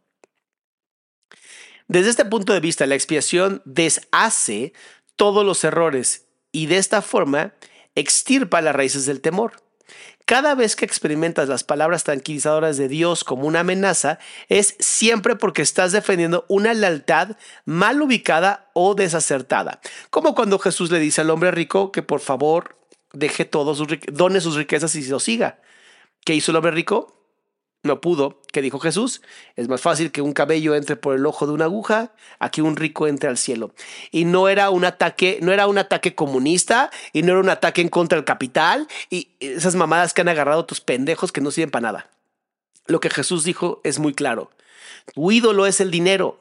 Desde 1.87 2.09
este 2.09 2.25
punto 2.25 2.53
de 2.53 2.61
vista, 2.61 2.87
la 2.87 2.95
expiación 2.95 3.61
deshace 3.65 4.73
todos 5.15 5.45
los 5.45 5.63
errores 5.63 6.27
y 6.51 6.67
de 6.67 6.77
esta 6.77 7.01
forma 7.01 7.53
extirpa 7.95 8.61
las 8.61 8.75
raíces 8.75 9.05
del 9.05 9.21
temor. 9.21 9.63
Cada 10.25 10.55
vez 10.55 10.77
que 10.77 10.85
experimentas 10.85 11.49
las 11.49 11.65
palabras 11.65 12.05
tranquilizadoras 12.05 12.77
de 12.77 12.87
Dios 12.87 13.25
como 13.25 13.45
una 13.45 13.59
amenaza, 13.59 14.19
es 14.47 14.75
siempre 14.79 15.35
porque 15.35 15.61
estás 15.61 15.91
defendiendo 15.91 16.45
una 16.47 16.73
lealtad 16.73 17.35
mal 17.65 18.01
ubicada 18.01 18.71
o 18.73 18.95
desacertada. 18.95 19.81
Como 20.09 20.33
cuando 20.33 20.59
Jesús 20.59 20.91
le 20.91 20.99
dice 20.99 21.21
al 21.21 21.29
hombre 21.29 21.51
rico 21.51 21.91
que 21.91 22.03
por 22.03 22.21
favor 22.21 22.77
deje 23.11 23.43
todos 23.43 23.77
sus, 23.77 23.87
done 24.13 24.39
sus 24.39 24.55
riquezas 24.55 24.95
y 24.95 25.03
se 25.03 25.11
lo 25.11 25.19
siga. 25.19 25.59
¿Qué 26.25 26.33
hizo 26.33 26.51
el 26.51 26.57
hombre 26.57 26.71
rico? 26.71 27.22
No 27.83 27.99
pudo. 27.99 28.41
¿Qué 28.53 28.61
dijo 28.61 28.79
Jesús? 28.79 29.21
Es 29.57 29.67
más 29.67 29.81
fácil 29.81 30.11
que 30.13 30.21
un 30.21 30.31
cabello 30.31 30.73
entre 30.73 30.95
por 30.95 31.15
el 31.15 31.25
ojo 31.25 31.45
de 31.45 31.51
una 31.51 31.65
aguja 31.65 32.13
a 32.39 32.49
que 32.49 32.61
un 32.61 32.77
rico 32.77 33.07
entre 33.07 33.27
al 33.27 33.37
cielo. 33.37 33.73
Y 34.09 34.23
no 34.23 34.47
era 34.47 34.69
un 34.69 34.85
ataque, 34.85 35.39
no 35.41 35.51
era 35.51 35.67
un 35.67 35.77
ataque 35.77 36.15
comunista 36.15 36.89
y 37.11 37.23
no 37.23 37.33
era 37.33 37.41
un 37.41 37.49
ataque 37.49 37.81
en 37.81 37.89
contra 37.89 38.15
del 38.15 38.23
capital 38.23 38.87
y 39.09 39.31
esas 39.41 39.75
mamadas 39.75 40.13
que 40.13 40.21
han 40.21 40.29
agarrado 40.29 40.65
tus 40.65 40.79
pendejos 40.79 41.33
que 41.33 41.41
no 41.41 41.51
sirven 41.51 41.71
para 41.71 41.91
nada. 41.91 42.09
Lo 42.87 43.01
que 43.01 43.09
Jesús 43.09 43.43
dijo 43.43 43.81
es 43.83 43.99
muy 43.99 44.13
claro. 44.13 44.49
Tu 45.13 45.31
ídolo 45.33 45.65
es 45.65 45.81
el 45.81 45.91
dinero. 45.91 46.39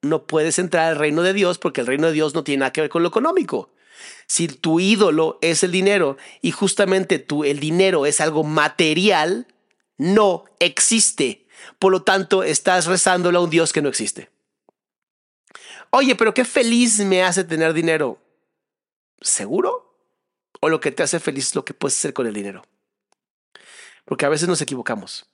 No 0.00 0.26
puedes 0.26 0.60
entrar 0.60 0.88
al 0.88 0.96
reino 0.96 1.22
de 1.22 1.32
Dios 1.32 1.58
porque 1.58 1.80
el 1.80 1.88
reino 1.88 2.06
de 2.06 2.12
Dios 2.12 2.34
no 2.34 2.44
tiene 2.44 2.60
nada 2.60 2.72
que 2.72 2.82
ver 2.82 2.90
con 2.90 3.02
lo 3.02 3.08
económico. 3.08 3.70
Si 4.26 4.46
tu 4.46 4.78
ídolo 4.78 5.38
es 5.40 5.64
el 5.64 5.72
dinero 5.72 6.16
y 6.40 6.52
justamente 6.52 7.18
tu, 7.18 7.42
el 7.42 7.58
dinero 7.58 8.06
es 8.06 8.20
algo 8.20 8.44
material, 8.44 9.48
no 9.96 10.44
existe. 10.58 11.46
Por 11.78 11.92
lo 11.92 12.02
tanto, 12.02 12.42
estás 12.42 12.86
rezándole 12.86 13.38
a 13.38 13.40
un 13.40 13.50
Dios 13.50 13.72
que 13.72 13.82
no 13.82 13.88
existe. 13.88 14.30
Oye, 15.90 16.16
pero 16.16 16.34
qué 16.34 16.44
feliz 16.44 16.98
me 17.00 17.22
hace 17.22 17.44
tener 17.44 17.72
dinero. 17.72 18.18
¿Seguro? 19.20 19.96
¿O 20.60 20.68
lo 20.68 20.80
que 20.80 20.90
te 20.90 21.02
hace 21.02 21.20
feliz 21.20 21.48
es 21.48 21.54
lo 21.54 21.64
que 21.64 21.74
puedes 21.74 21.96
hacer 21.96 22.12
con 22.12 22.26
el 22.26 22.34
dinero? 22.34 22.62
Porque 24.04 24.26
a 24.26 24.28
veces 24.28 24.48
nos 24.48 24.60
equivocamos. 24.60 25.26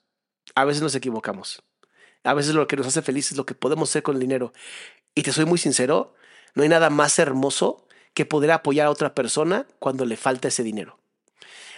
A 0.55 0.65
veces 0.65 0.81
nos 0.81 0.95
equivocamos. 0.95 1.63
A 2.23 2.33
veces 2.33 2.53
lo 2.53 2.67
que 2.67 2.77
nos 2.77 2.87
hace 2.87 3.01
feliz 3.01 3.31
es 3.31 3.37
lo 3.37 3.45
que 3.45 3.55
podemos 3.55 3.89
hacer 3.89 4.03
con 4.03 4.15
el 4.15 4.21
dinero. 4.21 4.53
Y 5.15 5.23
te 5.23 5.33
soy 5.33 5.45
muy 5.45 5.57
sincero, 5.57 6.13
no 6.53 6.63
hay 6.63 6.69
nada 6.69 6.89
más 6.89 7.17
hermoso 7.19 7.87
que 8.13 8.25
poder 8.25 8.51
apoyar 8.51 8.87
a 8.87 8.91
otra 8.91 9.15
persona 9.15 9.65
cuando 9.79 10.05
le 10.05 10.17
falta 10.17 10.47
ese 10.47 10.63
dinero. 10.63 11.00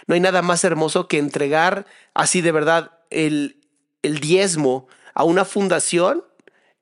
No 0.06 0.14
hay 0.14 0.20
nada 0.20 0.42
más 0.42 0.64
hermoso 0.64 1.08
que 1.08 1.18
entregar 1.18 1.86
así 2.12 2.40
de 2.40 2.52
verdad 2.52 2.92
el, 3.10 3.60
el 4.02 4.20
diezmo 4.20 4.86
a 5.14 5.24
una 5.24 5.44
fundación 5.44 6.24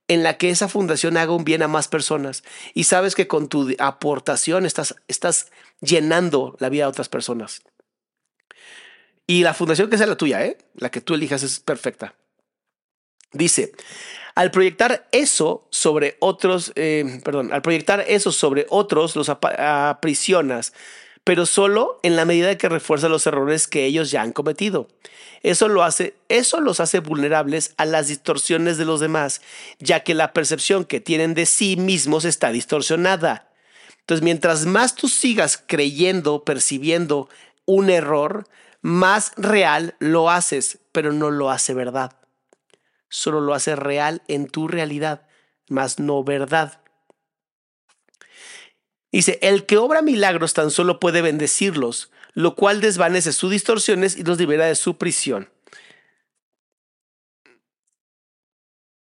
en 0.08 0.22
la 0.22 0.36
que 0.36 0.50
esa 0.50 0.68
fundación 0.68 1.16
haga 1.16 1.32
un 1.32 1.44
bien 1.44 1.62
a 1.62 1.68
más 1.68 1.88
personas. 1.88 2.42
Y 2.74 2.84
sabes 2.84 3.14
que 3.14 3.28
con 3.28 3.48
tu 3.48 3.74
aportación 3.78 4.66
estás, 4.66 4.96
estás 5.08 5.50
llenando 5.80 6.56
la 6.58 6.68
vida 6.68 6.84
de 6.84 6.90
otras 6.90 7.08
personas. 7.08 7.62
Y 9.26 9.42
la 9.42 9.54
fundación 9.54 9.88
que 9.88 9.98
sea 9.98 10.06
la 10.06 10.16
tuya, 10.16 10.44
¿eh? 10.44 10.58
la 10.74 10.90
que 10.90 11.00
tú 11.00 11.14
elijas 11.14 11.42
es 11.42 11.60
perfecta. 11.60 12.14
Dice, 13.32 13.72
al 14.34 14.50
proyectar 14.50 15.08
eso 15.12 15.66
sobre 15.70 16.16
otros, 16.20 16.72
eh, 16.74 17.20
perdón, 17.24 17.52
al 17.52 17.62
proyectar 17.62 18.04
eso 18.06 18.32
sobre 18.32 18.66
otros, 18.68 19.16
los 19.16 19.30
aprisionas 19.30 20.74
pero 21.24 21.46
solo 21.46 22.00
en 22.02 22.16
la 22.16 22.24
medida 22.24 22.58
que 22.58 22.68
refuerza 22.68 23.08
los 23.08 23.26
errores 23.26 23.68
que 23.68 23.84
ellos 23.84 24.10
ya 24.10 24.22
han 24.22 24.32
cometido. 24.32 24.88
Eso, 25.42 25.68
lo 25.68 25.82
hace, 25.82 26.14
eso 26.28 26.60
los 26.60 26.80
hace 26.80 27.00
vulnerables 27.00 27.74
a 27.76 27.84
las 27.84 28.08
distorsiones 28.08 28.78
de 28.78 28.84
los 28.84 29.00
demás, 29.00 29.40
ya 29.78 30.00
que 30.00 30.14
la 30.14 30.32
percepción 30.32 30.84
que 30.84 31.00
tienen 31.00 31.34
de 31.34 31.46
sí 31.46 31.76
mismos 31.76 32.24
está 32.24 32.50
distorsionada. 32.50 33.48
Entonces, 34.00 34.22
mientras 34.22 34.66
más 34.66 34.94
tú 34.94 35.08
sigas 35.08 35.62
creyendo, 35.64 36.44
percibiendo 36.44 37.28
un 37.66 37.88
error, 37.90 38.48
más 38.80 39.32
real 39.36 39.94
lo 40.00 40.28
haces, 40.28 40.78
pero 40.90 41.12
no 41.12 41.30
lo 41.30 41.50
hace 41.50 41.72
verdad. 41.72 42.12
Solo 43.08 43.40
lo 43.40 43.54
hace 43.54 43.76
real 43.76 44.22
en 44.26 44.48
tu 44.48 44.66
realidad, 44.66 45.26
más 45.68 46.00
no 46.00 46.24
verdad. 46.24 46.81
Dice, 49.12 49.38
el 49.42 49.66
que 49.66 49.76
obra 49.76 50.00
milagros 50.00 50.54
tan 50.54 50.70
solo 50.70 50.98
puede 50.98 51.20
bendecirlos, 51.20 52.10
lo 52.32 52.54
cual 52.54 52.80
desvanece 52.80 53.32
sus 53.32 53.50
distorsiones 53.50 54.16
y 54.16 54.24
los 54.24 54.38
libera 54.38 54.66
de 54.66 54.74
su 54.74 54.96
prisión. 54.96 55.50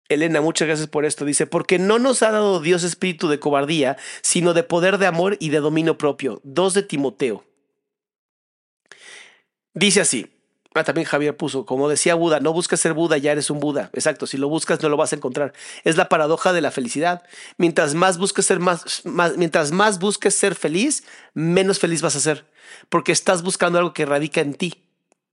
Elena, 0.09 0.41
muchas 0.41 0.67
gracias 0.67 0.87
por 0.87 1.05
esto. 1.05 1.25
Dice, 1.25 1.45
porque 1.45 1.77
no 1.77 1.99
nos 1.99 2.23
ha 2.23 2.31
dado 2.31 2.59
Dios 2.59 2.83
espíritu 2.83 3.29
de 3.29 3.39
cobardía, 3.39 3.97
sino 4.21 4.53
de 4.53 4.63
poder 4.63 4.97
de 4.97 5.05
amor 5.05 5.37
y 5.39 5.49
de 5.49 5.59
dominio 5.59 5.97
propio. 5.97 6.41
Dos 6.43 6.73
de 6.73 6.83
Timoteo. 6.83 7.45
Dice 9.75 10.01
así, 10.01 10.27
Ah, 10.75 10.83
también 10.83 11.05
Javier 11.05 11.37
puso, 11.37 11.65
como 11.65 11.87
decía 11.87 12.15
Buda, 12.15 12.39
no 12.39 12.51
busques 12.51 12.79
ser 12.79 12.93
Buda, 12.93 13.17
ya 13.17 13.31
eres 13.31 13.49
un 13.49 13.59
Buda. 13.59 13.89
Exacto, 13.93 14.25
si 14.25 14.37
lo 14.37 14.49
buscas 14.49 14.81
no 14.81 14.89
lo 14.89 14.97
vas 14.97 15.13
a 15.13 15.15
encontrar. 15.15 15.53
Es 15.83 15.97
la 15.97 16.09
paradoja 16.09 16.51
de 16.51 16.61
la 16.61 16.71
felicidad. 16.71 17.23
Mientras 17.57 17.93
más 17.93 18.17
busques 18.17 18.45
ser 18.45 18.59
más, 18.59 19.03
mientras 19.37 19.71
más 19.71 19.99
busques 19.99 20.33
ser 20.35 20.55
feliz, 20.55 21.03
menos 21.33 21.79
feliz 21.79 22.01
vas 22.01 22.15
a 22.15 22.19
ser, 22.19 22.45
porque 22.89 23.11
estás 23.11 23.43
buscando 23.43 23.77
algo 23.77 23.93
que 23.93 24.05
radica 24.05 24.41
en 24.41 24.55
ti 24.55 24.83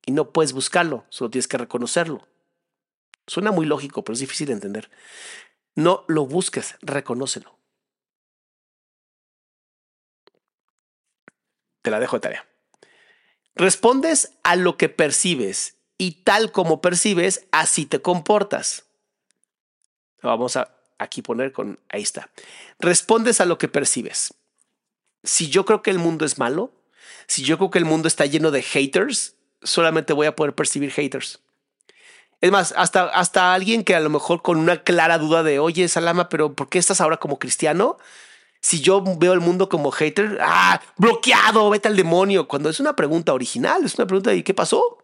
y 0.04 0.12
no 0.12 0.30
puedes 0.30 0.52
buscarlo, 0.52 1.04
solo 1.08 1.30
tienes 1.30 1.48
que 1.48 1.58
reconocerlo. 1.58 2.26
Suena 3.26 3.52
muy 3.52 3.64
lógico, 3.64 4.04
pero 4.04 4.14
es 4.14 4.20
difícil 4.20 4.48
de 4.48 4.54
entender. 4.54 4.90
No 5.74 6.04
lo 6.08 6.26
busques, 6.26 6.76
reconócelo. 6.82 7.56
Te 11.82 11.90
la 11.90 12.00
dejo 12.00 12.16
de 12.16 12.20
tarea. 12.20 12.49
Respondes 13.54 14.32
a 14.42 14.56
lo 14.56 14.76
que 14.76 14.88
percibes 14.88 15.76
y 15.98 16.22
tal 16.22 16.52
como 16.52 16.80
percibes, 16.80 17.46
así 17.52 17.86
te 17.86 18.00
comportas. 18.00 18.84
Vamos 20.22 20.56
a 20.56 20.74
aquí 20.98 21.22
poner 21.22 21.52
con, 21.52 21.78
ahí 21.88 22.02
está. 22.02 22.30
Respondes 22.78 23.40
a 23.40 23.46
lo 23.46 23.58
que 23.58 23.68
percibes. 23.68 24.34
Si 25.22 25.48
yo 25.48 25.64
creo 25.64 25.82
que 25.82 25.90
el 25.90 25.98
mundo 25.98 26.24
es 26.24 26.38
malo, 26.38 26.72
si 27.26 27.42
yo 27.42 27.58
creo 27.58 27.70
que 27.70 27.78
el 27.78 27.84
mundo 27.84 28.08
está 28.08 28.26
lleno 28.26 28.50
de 28.50 28.62
haters, 28.62 29.34
solamente 29.62 30.12
voy 30.12 30.26
a 30.26 30.36
poder 30.36 30.54
percibir 30.54 30.90
haters. 30.90 31.40
Es 32.40 32.50
más, 32.50 32.72
hasta, 32.76 33.04
hasta 33.04 33.52
alguien 33.52 33.84
que 33.84 33.94
a 33.94 34.00
lo 34.00 34.08
mejor 34.08 34.40
con 34.40 34.58
una 34.58 34.82
clara 34.82 35.18
duda 35.18 35.42
de, 35.42 35.58
oye, 35.58 35.88
Salama, 35.88 36.28
pero 36.28 36.54
¿por 36.54 36.68
qué 36.68 36.78
estás 36.78 37.00
ahora 37.00 37.18
como 37.18 37.38
cristiano? 37.38 37.98
Si 38.60 38.80
yo 38.80 39.02
veo 39.16 39.32
el 39.32 39.40
mundo 39.40 39.68
como 39.68 39.90
hater, 39.90 40.38
ah, 40.42 40.80
bloqueado, 40.96 41.70
vete 41.70 41.88
al 41.88 41.96
demonio. 41.96 42.46
Cuando 42.46 42.68
es 42.68 42.78
una 42.78 42.94
pregunta 42.94 43.32
original, 43.32 43.84
es 43.84 43.94
una 43.96 44.06
pregunta 44.06 44.30
de 44.30 44.44
¿qué 44.44 44.52
pasó? 44.52 44.98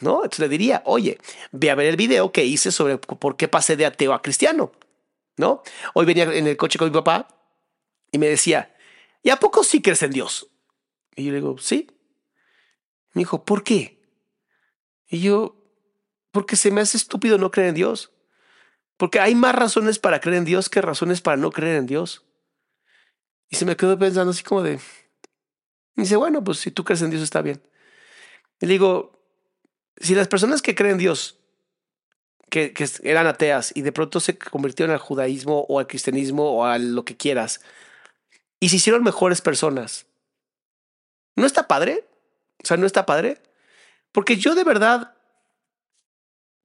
¿No? 0.00 0.16
Entonces 0.16 0.40
le 0.40 0.48
diría, 0.48 0.82
oye, 0.86 1.18
ve 1.52 1.70
a 1.70 1.74
ver 1.74 1.86
el 1.86 1.96
video 1.96 2.32
que 2.32 2.44
hice 2.44 2.70
sobre 2.70 2.98
por 2.98 3.36
qué 3.36 3.48
pasé 3.48 3.76
de 3.76 3.86
ateo 3.86 4.14
a 4.14 4.22
cristiano. 4.22 4.72
¿No? 5.36 5.62
Hoy 5.92 6.06
venía 6.06 6.24
en 6.24 6.46
el 6.46 6.56
coche 6.56 6.78
con 6.78 6.88
mi 6.88 6.94
papá 6.94 7.28
y 8.10 8.18
me 8.18 8.28
decía, 8.28 8.74
¿y 9.22 9.28
a 9.28 9.36
poco 9.36 9.62
sí 9.62 9.82
crees 9.82 10.02
en 10.02 10.12
Dios? 10.12 10.48
Y 11.14 11.24
yo 11.24 11.32
le 11.32 11.36
digo, 11.36 11.58
sí. 11.58 11.88
Me 13.12 13.20
dijo, 13.20 13.44
¿por 13.44 13.62
qué? 13.62 14.02
Y 15.08 15.20
yo, 15.20 15.56
porque 16.30 16.56
se 16.56 16.70
me 16.70 16.80
hace 16.80 16.96
estúpido 16.96 17.36
no 17.36 17.50
creer 17.50 17.70
en 17.70 17.74
Dios. 17.74 18.12
Porque 18.96 19.20
hay 19.20 19.34
más 19.34 19.54
razones 19.54 19.98
para 19.98 20.20
creer 20.20 20.38
en 20.38 20.44
Dios 20.46 20.70
que 20.70 20.80
razones 20.80 21.20
para 21.20 21.36
no 21.36 21.50
creer 21.50 21.76
en 21.76 21.86
Dios. 21.86 22.25
Y 23.48 23.56
se 23.56 23.64
me 23.64 23.76
quedó 23.76 23.98
pensando 23.98 24.30
así 24.30 24.42
como 24.42 24.62
de... 24.62 24.80
Y 25.96 26.02
dice, 26.02 26.16
bueno, 26.16 26.44
pues 26.44 26.58
si 26.58 26.70
tú 26.70 26.84
crees 26.84 27.02
en 27.02 27.10
Dios 27.10 27.22
está 27.22 27.42
bien. 27.42 27.62
Y 28.60 28.66
le 28.66 28.72
digo, 28.72 29.18
si 29.98 30.14
las 30.14 30.28
personas 30.28 30.62
que 30.62 30.74
creen 30.74 30.92
en 30.92 30.98
Dios, 30.98 31.38
que, 32.50 32.72
eran 33.02 33.26
ateas 33.26 33.72
y 33.74 33.82
de 33.82 33.92
pronto 33.92 34.20
se 34.20 34.38
convirtieron 34.38 34.92
al 34.92 35.00
judaísmo 35.00 35.66
o 35.68 35.78
al 35.78 35.86
cristianismo 35.86 36.50
o 36.50 36.64
a 36.64 36.78
lo 36.78 37.04
que 37.04 37.16
quieras, 37.16 37.60
y 38.60 38.68
se 38.68 38.76
hicieron 38.76 39.02
mejores 39.02 39.40
personas, 39.40 40.06
¿no 41.34 41.46
está 41.46 41.68
padre? 41.68 42.06
O 42.62 42.66
sea, 42.66 42.76
¿no 42.76 42.86
está 42.86 43.06
padre? 43.06 43.42
Porque 44.12 44.36
yo 44.36 44.54
de 44.54 44.64
verdad 44.64 45.14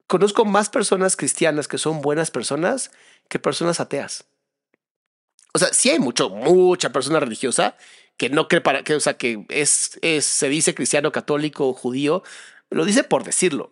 conozco 0.07 0.45
más 0.45 0.69
personas 0.69 1.15
cristianas 1.15 1.67
que 1.67 1.77
son 1.77 2.01
buenas 2.01 2.31
personas 2.31 2.91
que 3.27 3.39
personas 3.39 3.79
ateas. 3.79 4.25
O 5.53 5.59
sea, 5.59 5.73
sí 5.73 5.89
hay 5.89 5.99
mucho, 5.99 6.29
mucha 6.29 6.91
persona 6.91 7.19
religiosa 7.19 7.75
que 8.17 8.29
no 8.29 8.47
cree 8.47 8.61
para 8.61 8.83
que, 8.83 8.95
o 8.95 8.99
sea, 8.99 9.17
que 9.17 9.45
es, 9.49 9.99
se 10.21 10.49
dice 10.49 10.75
cristiano, 10.75 11.11
católico 11.11 11.73
judío, 11.73 12.23
lo 12.69 12.85
dice 12.85 13.03
por 13.03 13.23
decirlo, 13.23 13.69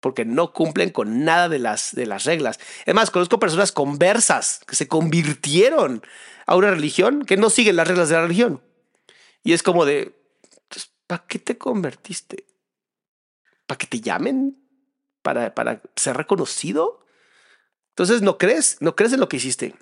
porque 0.00 0.24
no 0.24 0.52
cumplen 0.52 0.90
con 0.90 1.24
nada 1.24 1.48
de 1.48 1.58
las, 1.58 1.94
de 1.94 2.06
las 2.06 2.24
reglas. 2.24 2.58
Es 2.86 2.94
más, 2.94 3.10
conozco 3.10 3.38
personas 3.38 3.70
conversas 3.70 4.60
que 4.66 4.74
se 4.74 4.88
convirtieron 4.88 6.02
a 6.46 6.56
una 6.56 6.70
religión 6.70 7.24
que 7.24 7.36
no 7.36 7.50
siguen 7.50 7.76
las 7.76 7.86
reglas 7.86 8.08
de 8.08 8.14
la 8.16 8.22
religión. 8.22 8.62
Y 9.44 9.52
es 9.52 9.62
como 9.62 9.84
de, 9.84 10.16
pues, 10.68 10.90
¿para 11.06 11.24
qué 11.26 11.38
te 11.38 11.58
convertiste? 11.58 12.46
¿Para 13.66 13.78
que 13.78 13.86
te 13.86 14.00
llamen? 14.00 14.58
¿Para, 15.22 15.54
¿Para 15.54 15.82
ser 15.94 16.16
reconocido? 16.16 17.04
Entonces 17.90 18.22
no 18.22 18.38
crees, 18.38 18.78
no 18.80 18.96
crees 18.96 19.12
en 19.12 19.20
lo 19.20 19.28
que 19.28 19.36
hiciste, 19.36 19.74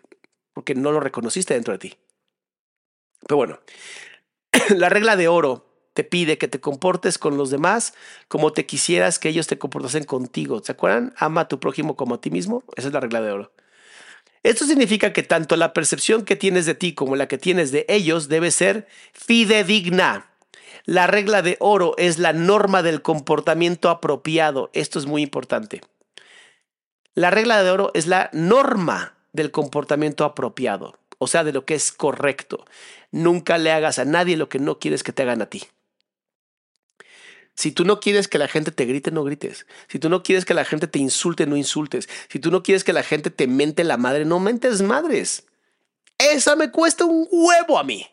porque 0.61 0.75
no 0.75 0.93
lo 0.93 1.01
reconociste 1.01 1.55
dentro 1.55 1.73
de 1.73 1.79
ti. 1.79 1.97
Pero 3.27 3.37
bueno, 3.39 3.61
la 4.77 4.91
regla 4.91 5.17
de 5.17 5.27
oro 5.27 5.65
te 5.95 6.05
pide 6.05 6.37
que 6.37 6.49
te 6.49 6.61
comportes 6.61 7.17
con 7.17 7.39
los 7.39 7.49
demás 7.49 7.95
como 8.29 8.53
te 8.53 8.67
quisieras 8.67 9.19
que 9.19 9.31
ellos 9.31 9.47
te 9.47 9.57
comportasen 9.57 10.05
contigo. 10.05 10.63
¿Se 10.63 10.73
acuerdan? 10.73 11.15
Ama 11.17 11.41
a 11.41 11.49
tu 11.49 11.61
prójimo 11.61 11.97
como 11.97 12.17
a 12.17 12.21
ti 12.21 12.31
mismo. 12.31 12.63
Esa 12.77 12.89
es 12.89 12.93
la 12.93 13.01
regla 13.01 13.23
de 13.23 13.33
oro. 13.33 13.53
Esto 14.43 14.67
significa 14.67 15.15
que 15.15 15.23
tanto 15.23 15.57
la 15.57 15.73
percepción 15.73 16.27
que 16.27 16.37
tienes 16.37 16.67
de 16.67 16.75
ti 16.75 16.95
como 16.95 17.17
la 17.17 17.27
que 17.27 17.39
tienes 17.39 17.73
de 17.73 17.87
ellos 17.89 18.29
debe 18.29 18.51
ser 18.51 18.87
fidedigna. 19.15 20.31
La 20.85 21.07
regla 21.07 21.41
de 21.41 21.57
oro 21.61 21.95
es 21.97 22.19
la 22.19 22.35
norma 22.35 22.83
del 22.83 23.01
comportamiento 23.01 23.89
apropiado. 23.89 24.69
Esto 24.75 24.99
es 24.99 25.07
muy 25.07 25.23
importante. 25.23 25.81
La 27.15 27.31
regla 27.31 27.63
de 27.63 27.71
oro 27.71 27.93
es 27.95 28.07
la 28.07 28.29
norma 28.35 29.15
del 29.33 29.51
comportamiento 29.51 30.25
apropiado, 30.25 30.99
o 31.19 31.27
sea, 31.27 31.45
de 31.45 31.53
lo 31.53 31.65
que 31.65 31.75
es 31.75 31.93
correcto. 31.93 32.65
Nunca 33.11 33.59
le 33.59 33.73
hagas 33.73 33.99
a 33.99 34.05
nadie 34.05 34.37
lo 34.37 34.49
que 34.49 34.59
no 34.59 34.79
quieres 34.79 35.03
que 35.03 35.13
te 35.13 35.23
hagan 35.23 35.43
a 35.43 35.47
ti. 35.47 35.65
Si 37.55 37.73
tú 37.73 37.85
no 37.85 38.01
quieres 38.01 38.27
que 38.27 38.39
la 38.39 38.49
gente 38.49 38.71
te 38.71 38.87
grite, 38.87 39.11
no 39.11 39.23
grites. 39.23 39.67
Si 39.89 39.99
tú 39.99 40.09
no 40.09 40.23
quieres 40.23 40.47
que 40.47 40.55
la 40.55 40.65
gente 40.65 40.87
te 40.87 40.99
insulte, 40.99 41.47
no 41.47 41.57
insultes. 41.57 42.09
Si 42.29 42.39
tú 42.39 42.51
no 42.51 42.63
quieres 42.63 42.85
que 42.85 42.95
la 42.95 43.03
gente 43.03 43.29
te 43.31 43.47
mente 43.47 43.85
la 43.85 43.99
madre, 43.99 44.25
no 44.25 44.41
mentes 44.41 44.81
madres. 44.81 45.45
Esa 46.17 46.57
me 46.57 46.71
cuesta 46.71 47.05
un 47.05 47.29
huevo 47.31 47.79
a 47.79 47.85
mí. 47.85 48.07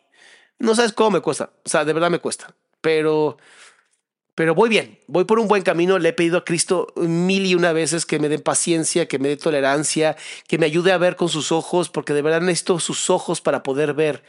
No 0.58 0.74
sabes 0.74 0.92
cómo 0.92 1.12
me 1.12 1.20
cuesta. 1.20 1.50
O 1.64 1.68
sea, 1.68 1.84
de 1.84 1.92
verdad 1.92 2.10
me 2.10 2.18
cuesta. 2.18 2.54
Pero, 2.82 3.38
pero 4.38 4.54
voy 4.54 4.68
bien. 4.68 5.00
Voy 5.08 5.24
por 5.24 5.40
un 5.40 5.48
buen 5.48 5.64
camino. 5.64 5.98
Le 5.98 6.10
he 6.10 6.12
pedido 6.12 6.38
a 6.38 6.44
Cristo 6.44 6.92
mil 6.94 7.44
y 7.44 7.56
una 7.56 7.72
veces 7.72 8.06
que 8.06 8.20
me 8.20 8.28
dé 8.28 8.38
paciencia, 8.38 9.08
que 9.08 9.18
me 9.18 9.30
dé 9.30 9.36
tolerancia, 9.36 10.16
que 10.46 10.58
me 10.58 10.66
ayude 10.66 10.92
a 10.92 10.96
ver 10.96 11.16
con 11.16 11.28
sus 11.28 11.50
ojos, 11.50 11.88
porque 11.88 12.12
de 12.14 12.22
verdad 12.22 12.40
necesito 12.40 12.78
sus 12.78 13.10
ojos 13.10 13.40
para 13.40 13.64
poder 13.64 13.94
ver. 13.94 14.22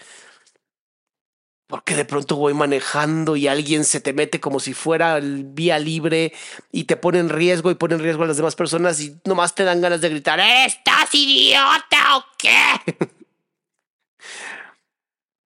Porque 1.68 1.95
de 1.95 2.05
pronto 2.05 2.38
voy 2.38 2.55
manejando 2.55 3.36
y 3.36 3.47
alguien 3.47 3.84
se 3.84 4.01
te 4.01 4.14
mete 4.14 4.39
como 4.39 4.60
si 4.60 4.74
fuera 4.74 5.20
vía 5.22 5.78
libre 5.78 6.34
y 6.72 6.86
te 6.86 6.97
pone 6.97 7.20
en 7.20 7.30
riesgo 7.30 7.70
y 7.70 7.76
pone 7.76 7.93
en 7.93 8.01
riesgo 8.01 8.24
a 8.24 8.28
las 8.28 8.38
demás 8.38 8.55
personas 8.55 8.99
y 9.01 9.16
nomás 9.26 9.53
te 9.53 9.64
dan 9.64 9.80
ganas 9.80 10.01
de 10.01 10.10
gritar, 10.10 10.39
¿estás 10.39 11.14
idiota 11.14 12.18
o 12.18 12.24
qué? 12.36 12.57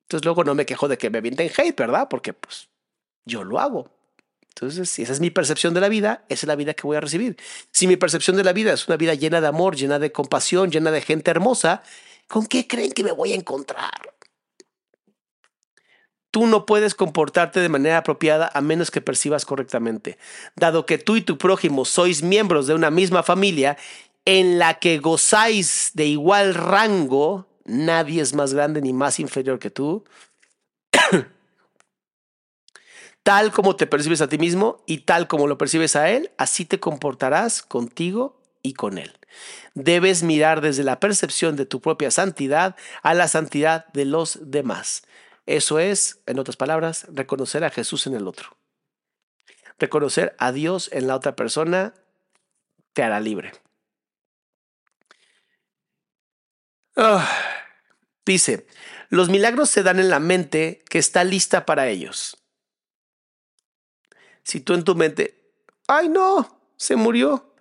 Entonces 0.08 0.24
luego 0.24 0.46
no 0.46 0.56
me 0.56 0.66
quejo 0.66 0.88
de 0.88 0.98
que 0.98 1.10
me 1.10 1.18
avienten 1.18 1.52
hate, 1.54 1.78
¿verdad? 1.78 2.08
Porque 2.10 2.32
pues 2.32 2.70
yo 3.26 3.44
lo 3.44 3.60
hago. 3.60 4.03
Entonces, 4.56 4.90
si 4.90 5.02
esa 5.02 5.14
es 5.14 5.20
mi 5.20 5.32
percepción 5.32 5.74
de 5.74 5.82
la 5.82 5.90
vida, 5.90 6.26
esa 6.30 6.46
es 6.46 6.48
la 6.48 6.56
vida 6.56 6.76
que 6.76 6.84
voy 6.84 6.96
a 6.96 7.02
recibir. 7.02 7.38
Si 7.72 7.88
mi 7.88 7.98
percepción 7.98 8.38
de 8.38 8.44
la 8.44 8.54
vida 8.54 8.74
es 8.74 8.88
una 8.88 8.98
vida 8.98 9.16
llena 9.16 9.42
de 9.42 9.48
amor, 9.48 9.76
llena 9.76 9.98
de 9.98 10.12
compasión, 10.12 10.70
llena 10.70 10.92
de 10.92 11.02
gente 11.02 11.32
hermosa, 11.32 11.82
¿con 12.28 12.46
qué 12.46 12.68
creen 12.68 12.92
que 12.92 13.04
me 13.04 13.12
voy 13.12 13.32
a 13.32 13.36
encontrar? 13.36 14.14
Tú 16.30 16.46
no 16.46 16.66
puedes 16.66 16.94
comportarte 16.94 17.60
de 17.62 17.70
manera 17.70 17.98
apropiada 18.00 18.50
a 18.54 18.62
menos 18.62 18.92
que 18.92 19.02
percibas 19.02 19.46
correctamente. 19.46 20.18
Dado 20.56 20.86
que 20.86 21.00
tú 21.00 21.16
y 21.16 21.22
tu 21.22 21.38
prójimo 21.38 21.84
sois 21.84 22.22
miembros 22.22 22.68
de 22.68 22.76
una 22.76 22.92
misma 22.92 23.24
familia 23.24 23.78
en 24.26 24.60
la 24.60 24.76
que 24.76 25.00
gozáis 25.00 25.92
de 25.94 26.06
igual 26.06 26.54
rango, 26.54 27.48
nadie 27.66 28.22
es 28.22 28.34
más 28.34 28.54
grande 28.54 28.82
ni 28.82 28.94
más 28.94 29.20
inferior 29.20 29.60
que 29.60 29.70
tú. 29.72 30.06
tal 33.24 33.52
como 33.52 33.76
te 33.76 33.88
percibes 33.88 34.22
a 34.22 34.28
ti 34.28 34.38
mismo 34.38 34.84
y 34.86 35.00
tal 35.00 35.28
como 35.28 35.48
lo 35.48 35.58
percibes 35.58 35.96
a 35.96 36.10
él, 36.10 36.32
así 36.38 36.66
te 36.66 36.80
comportarás 36.80 37.64
contigo 37.64 38.42
y 38.62 38.74
con 38.74 38.98
él. 38.98 39.18
Debes 39.74 40.24
mirar 40.24 40.62
desde 40.62 40.84
la 40.84 41.00
percepción 41.00 41.56
de 41.56 41.66
tu 41.66 41.82
propia 41.82 42.12
santidad 42.12 42.76
a 43.02 43.14
la 43.14 43.28
santidad 43.28 43.88
de 43.94 44.06
los 44.06 44.40
demás. 44.52 45.04
Eso 45.46 45.80
es, 45.80 46.20
en 46.26 46.40
otras 46.40 46.58
palabras, 46.58 47.08
reconocer 47.12 47.64
a 47.64 47.70
Jesús 47.70 48.08
en 48.08 48.16
el 48.16 48.28
otro. 48.28 48.58
Reconocer 49.80 50.36
a 50.38 50.52
Dios 50.52 50.90
en 50.94 51.08
la 51.08 51.16
otra 51.16 51.36
persona 51.36 51.94
te 52.94 53.04
hará 53.04 53.20
libre. 53.20 53.52
Ah, 56.96 57.28
dice, 58.26 58.68
los 59.10 59.30
milagros 59.30 59.70
se 59.70 59.84
dan 59.84 60.00
en 60.00 60.10
la 60.10 60.20
mente 60.20 60.84
que 60.90 61.00
está 61.00 61.24
lista 61.24 61.66
para 61.66 61.88
ellos. 61.88 62.43
Si 64.44 64.60
tú 64.60 64.74
en 64.74 64.84
tu 64.84 64.96
mente, 64.96 65.54
ay 65.88 66.10
no, 66.10 66.60
se 66.76 66.96
murió. 66.96 67.54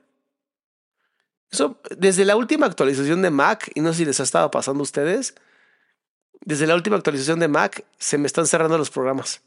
Eso, 1.51 1.81
desde 1.97 2.25
la 2.25 2.37
última 2.37 2.67
actualización 2.67 3.23
de 3.23 3.31
Mac, 3.31 3.71
y 3.75 3.81
no 3.81 3.93
sé 3.93 3.99
si 3.99 4.05
les 4.07 4.21
ha 4.21 4.23
estado 4.23 4.51
pasando 4.51 4.81
a 4.81 4.83
ustedes, 4.85 5.35
desde 6.41 6.67
la 6.67 6.75
última 6.75 6.97
actualización 6.97 7.39
de 7.39 7.49
Mac 7.49 7.85
se 7.99 8.19
me 8.19 8.27
están 8.27 8.47
cerrando 8.47 8.79
los 8.79 8.91
programas. 8.91 9.43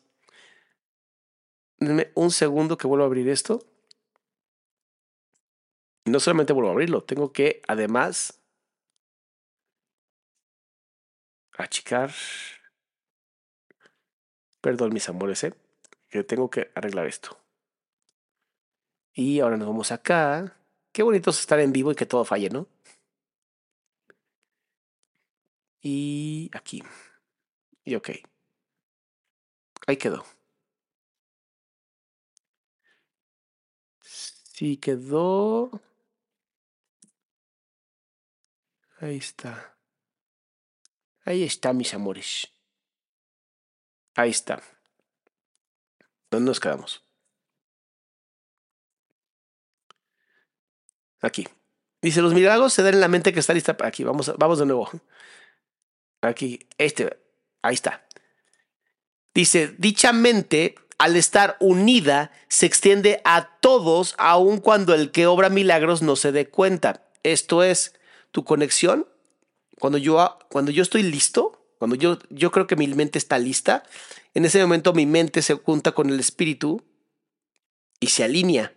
Denme 1.77 2.11
un 2.15 2.31
segundo 2.31 2.77
que 2.77 2.88
vuelvo 2.88 3.03
a 3.03 3.07
abrir 3.07 3.27
esto. 3.27 3.65
No 6.05 6.19
solamente 6.19 6.53
vuelvo 6.53 6.69
a 6.69 6.73
abrirlo, 6.73 7.03
tengo 7.03 7.33
que 7.33 7.61
además 7.67 8.39
achicar. 11.57 12.11
Perdón, 14.61 14.93
mis 14.93 15.09
amores, 15.09 15.43
¿eh? 15.43 15.53
Que 16.22 16.24
tengo 16.24 16.49
que 16.49 16.72
arreglar 16.76 17.07
esto. 17.07 17.38
Y 19.13 19.39
ahora 19.39 19.57
nos 19.57 19.68
vamos 19.68 19.91
acá. 19.91 20.57
Qué 20.91 21.03
bonito 21.03 21.30
es 21.30 21.39
estar 21.39 21.59
en 21.59 21.72
vivo 21.72 21.91
y 21.91 21.95
que 21.95 22.05
todo 22.05 22.26
falle, 22.26 22.49
¿no? 22.49 22.68
Y 25.82 26.49
aquí. 26.53 26.84
Y 27.84 27.95
ok. 27.95 28.09
Ahí 29.88 29.97
quedó. 29.97 30.26
Sí, 34.01 34.78
quedó. 34.78 35.70
Ahí 38.99 39.18
está. 39.18 39.78
Ahí 41.26 41.43
está, 41.43 41.74
mis 41.74 41.93
amores. 41.93 42.47
Ahí 44.16 44.30
está. 44.30 44.61
¿Dónde 46.36 46.49
nos 46.49 46.59
quedamos? 46.59 47.01
Aquí. 51.21 51.47
Dice, 52.01 52.21
los 52.21 52.33
milagros 52.33 52.73
se 52.73 52.83
dan 52.83 52.95
en 52.95 52.99
la 52.99 53.07
mente 53.07 53.31
que 53.31 53.39
está 53.39 53.53
lista. 53.53 53.77
Aquí, 53.81 54.03
vamos, 54.03 54.33
vamos 54.38 54.59
de 54.59 54.65
nuevo. 54.65 54.89
Aquí, 56.21 56.67
este, 56.77 57.17
ahí 57.61 57.75
está. 57.75 58.05
Dice, 59.33 59.75
dicha 59.77 60.11
mente, 60.11 60.75
al 60.97 61.15
estar 61.15 61.55
unida, 61.61 62.31
se 62.49 62.65
extiende 62.65 63.21
a 63.23 63.57
todos, 63.61 64.13
aun 64.17 64.59
cuando 64.59 64.93
el 64.93 65.11
que 65.11 65.27
obra 65.27 65.49
milagros 65.49 66.01
no 66.01 66.17
se 66.17 66.33
dé 66.33 66.49
cuenta. 66.49 67.07
Esto 67.23 67.63
es, 67.63 67.95
tu 68.31 68.43
conexión, 68.43 69.07
cuando 69.79 69.97
yo, 69.97 70.38
cuando 70.49 70.71
yo 70.71 70.83
estoy 70.83 71.03
listo, 71.03 71.64
cuando 71.78 71.95
yo, 71.95 72.19
yo 72.30 72.51
creo 72.51 72.67
que 72.67 72.76
mi 72.76 72.88
mente 72.88 73.17
está 73.17 73.38
lista, 73.38 73.84
en 74.34 74.45
ese 74.45 74.61
momento 74.61 74.93
mi 74.93 75.05
mente 75.05 75.41
se 75.41 75.55
junta 75.55 75.93
con 75.93 76.09
el 76.09 76.19
espíritu 76.19 76.84
y 77.99 78.07
se 78.07 78.23
alinea. 78.23 78.73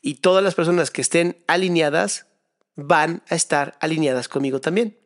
Y 0.00 0.16
todas 0.16 0.44
las 0.44 0.54
personas 0.54 0.90
que 0.90 1.00
estén 1.00 1.42
alineadas 1.46 2.26
van 2.76 3.22
a 3.28 3.34
estar 3.34 3.76
alineadas 3.80 4.28
conmigo 4.28 4.60
también. 4.60 4.96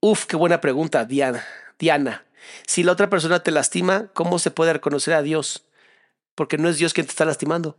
Uf, 0.00 0.26
qué 0.26 0.36
buena 0.36 0.60
pregunta, 0.60 1.04
Diana. 1.04 1.44
Diana, 1.78 2.26
si 2.66 2.82
la 2.82 2.92
otra 2.92 3.10
persona 3.10 3.42
te 3.42 3.50
lastima, 3.50 4.08
¿cómo 4.14 4.38
se 4.38 4.50
puede 4.50 4.72
reconocer 4.72 5.14
a 5.14 5.22
Dios? 5.22 5.64
Porque 6.34 6.58
no 6.58 6.68
es 6.68 6.78
Dios 6.78 6.94
quien 6.94 7.06
te 7.06 7.10
está 7.10 7.24
lastimando. 7.24 7.76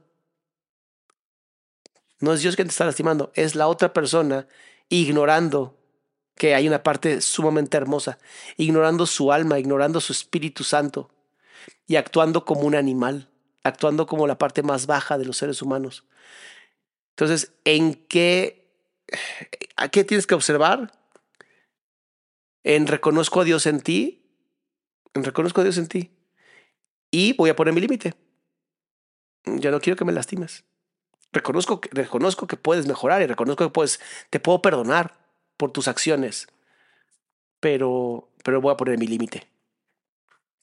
No 2.19 2.33
es 2.33 2.41
Dios 2.41 2.55
quien 2.55 2.67
te 2.67 2.71
está 2.71 2.85
lastimando, 2.85 3.31
es 3.35 3.55
la 3.55 3.67
otra 3.67 3.93
persona 3.93 4.47
ignorando 4.89 5.77
que 6.35 6.53
hay 6.53 6.67
una 6.67 6.83
parte 6.83 7.21
sumamente 7.21 7.77
hermosa, 7.77 8.19
ignorando 8.57 9.05
su 9.05 9.31
alma, 9.31 9.57
ignorando 9.59 10.01
su 10.01 10.11
Espíritu 10.11 10.63
Santo 10.63 11.09
y 11.87 11.95
actuando 11.95 12.45
como 12.45 12.61
un 12.61 12.75
animal, 12.75 13.29
actuando 13.63 14.05
como 14.05 14.27
la 14.27 14.37
parte 14.37 14.61
más 14.61 14.85
baja 14.85 15.17
de 15.17 15.25
los 15.25 15.37
seres 15.37 15.61
humanos. 15.61 16.05
Entonces, 17.11 17.53
¿en 17.63 17.93
qué, 17.93 18.69
a 19.77 19.87
qué 19.87 20.03
tienes 20.03 20.27
que 20.27 20.35
observar? 20.35 20.91
En 22.63 22.87
reconozco 22.87 23.41
a 23.41 23.43
Dios 23.45 23.65
en 23.65 23.79
ti, 23.79 24.25
en 25.13 25.23
reconozco 25.23 25.61
a 25.61 25.63
Dios 25.63 25.77
en 25.77 25.87
ti 25.87 26.11
y 27.11 27.33
voy 27.33 27.49
a 27.49 27.55
poner 27.55 27.73
mi 27.73 27.79
límite. 27.79 28.15
Ya 29.45 29.71
no 29.71 29.79
quiero 29.79 29.95
que 29.95 30.03
me 30.03 30.11
lastimes. 30.11 30.65
Reconozco, 31.31 31.79
reconozco 31.91 32.47
que 32.47 32.57
puedes 32.57 32.87
mejorar 32.87 33.21
y 33.21 33.27
reconozco 33.27 33.65
que 33.65 33.71
puedes, 33.71 34.01
te 34.29 34.39
puedo 34.39 34.61
perdonar 34.61 35.24
por 35.57 35.71
tus 35.71 35.87
acciones, 35.87 36.47
pero, 37.59 38.29
pero 38.43 38.61
voy 38.61 38.73
a 38.73 38.77
poner 38.77 38.97
mi 38.97 39.07
límite. 39.07 39.47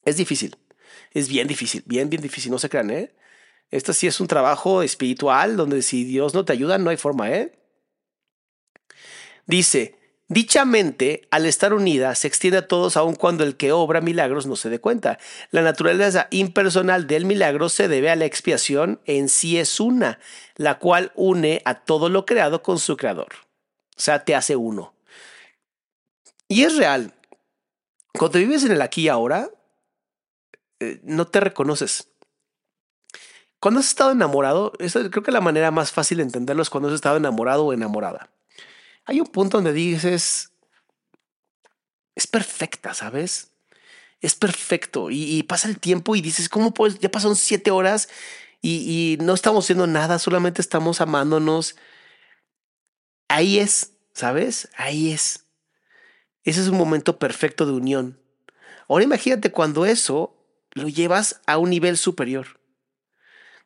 Es 0.05 0.16
difícil, 0.16 0.57
es 1.12 1.28
bien 1.28 1.47
difícil, 1.47 1.82
bien, 1.86 2.11
bien 2.11 2.22
difícil, 2.22 2.51
no 2.51 2.59
se 2.59 2.68
crean, 2.68 2.90
¿eh? 2.90 3.14
Esto 3.70 3.93
sí 3.93 4.07
es 4.07 4.20
un 4.20 4.26
trabajo 4.26 4.82
espiritual 4.82 5.57
donde 5.57 5.80
si 5.82 6.05
Dios 6.05 6.34
no 6.34 6.45
te 6.45 6.53
ayuda, 6.53 6.76
no 6.78 6.90
hay 6.90 6.99
forma, 6.99 7.30
¿eh? 7.30 7.59
Dice, 9.47 9.97
dicha 10.28 10.64
mente, 10.64 11.26
al 11.30 11.47
estar 11.47 11.72
unida, 11.72 12.14
se 12.14 12.28
extiende 12.28 12.59
a 12.59 12.68
todos 12.68 12.97
aun 12.97 13.14
cuando 13.14 13.45
el 13.45 13.57
que 13.57 13.72
obra 13.72 14.01
milagros 14.01 14.47
no 14.47 14.57
se 14.57 14.68
dé 14.68 14.78
cuenta. 14.78 15.18
La 15.51 15.62
naturaleza 15.62 16.28
impersonal 16.30 17.07
del 17.07 17.24
milagro 17.24 17.68
se 17.68 17.88
debe 17.88 18.11
a 18.11 18.16
la 18.16 18.26
expiación 18.26 19.01
en 19.07 19.28
sí 19.28 19.59
es 19.59 19.80
una, 19.80 20.18
la 20.57 20.78
cual 20.78 21.12
une 21.14 21.62
a 21.64 21.84
todo 21.84 22.09
lo 22.09 22.26
creado 22.26 22.62
con 22.62 22.78
su 22.78 22.97
creador. 22.97 23.28
O 23.97 24.01
sea, 24.01 24.24
te 24.24 24.34
hace 24.34 24.57
uno. 24.57 24.95
Y 26.49 26.64
es 26.64 26.76
real. 26.76 27.14
Cuando 28.12 28.38
vives 28.38 28.64
en 28.64 28.72
el 28.72 28.82
aquí 28.82 29.03
y 29.03 29.09
ahora, 29.09 29.51
eh, 30.80 31.01
no 31.03 31.26
te 31.26 31.40
reconoces. 31.40 32.09
Cuando 33.59 33.80
has 33.80 33.86
estado 33.86 34.11
enamorado, 34.11 34.72
creo 34.72 35.22
que 35.22 35.30
la 35.30 35.40
manera 35.40 35.70
más 35.70 35.93
fácil 35.93 36.18
de 36.18 36.24
entenderlo 36.24 36.62
es 36.62 36.70
cuando 36.70 36.88
has 36.88 36.95
estado 36.95 37.16
enamorado 37.16 37.64
o 37.64 37.72
enamorada. 37.72 38.28
Hay 39.05 39.20
un 39.20 39.28
punto 39.28 39.59
donde 39.59 39.72
dices, 39.72 40.51
es 42.14 42.26
perfecta, 42.26 42.93
¿sabes? 42.93 43.53
Es 44.20 44.34
perfecto. 44.34 45.11
Y, 45.11 45.43
pasa 45.45 45.68
el 45.68 45.78
tiempo 45.78 46.16
y 46.16 46.20
dices, 46.20 46.49
¿cómo 46.49 46.74
puedes? 46.74 46.99
Ya 46.99 47.11
pasaron 47.11 47.36
siete 47.36 47.70
horas 47.70 48.09
y, 48.61 49.16
y 49.20 49.24
no 49.24 49.34
estamos 49.34 49.64
haciendo 49.64 49.86
nada, 49.86 50.18
solamente 50.18 50.61
estamos 50.61 51.01
amándonos. 51.01 51.76
Ahí 53.33 53.59
es, 53.59 53.93
¿sabes? 54.12 54.68
Ahí 54.76 55.11
es. 55.12 55.47
Ese 56.45 56.61
es 56.61 56.68
un 56.68 56.76
momento 56.76 57.18
perfecto 57.18 57.66
de 57.66 57.72
unión. 57.72 58.20
Ahora 58.89 59.05
imagínate 59.05 59.51
cuando 59.51 59.87
eso 59.87 60.37
lo 60.72 60.89
llevas 60.89 61.41
a 61.47 61.59
un 61.59 61.70
nivel 61.70 61.97
superior 61.97 62.62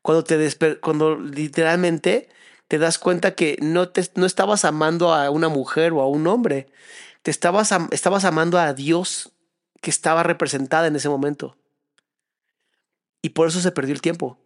cuando, 0.06 0.22
te 0.22 0.78
cuando 0.78 1.16
literalmente 1.16 2.28
te 2.68 2.78
das 2.78 2.96
cuenta 2.96 3.34
que 3.34 3.58
no, 3.60 3.88
te, 3.88 4.08
no 4.14 4.24
estabas 4.24 4.64
amando 4.64 5.12
a 5.12 5.30
una 5.30 5.48
mujer 5.48 5.92
o 5.92 6.00
a 6.00 6.08
un 6.08 6.28
hombre, 6.28 6.68
te 7.22 7.32
estabas, 7.32 7.74
estabas 7.90 8.24
amando 8.24 8.56
a 8.56 8.72
Dios 8.72 9.32
que 9.82 9.90
estaba 9.90 10.22
representada 10.22 10.86
en 10.86 10.94
ese 10.94 11.08
momento. 11.08 11.56
Y 13.20 13.30
por 13.30 13.48
eso 13.48 13.60
se 13.60 13.72
perdió 13.72 13.94
el 13.94 14.00
tiempo. 14.00 14.38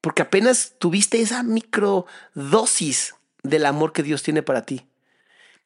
Porque 0.00 0.22
apenas 0.22 0.74
tuviste 0.80 1.20
esa 1.20 1.44
microdosis 1.44 3.14
del 3.48 3.66
amor 3.66 3.92
que 3.92 4.02
Dios 4.02 4.22
tiene 4.22 4.42
para 4.42 4.64
ti. 4.64 4.86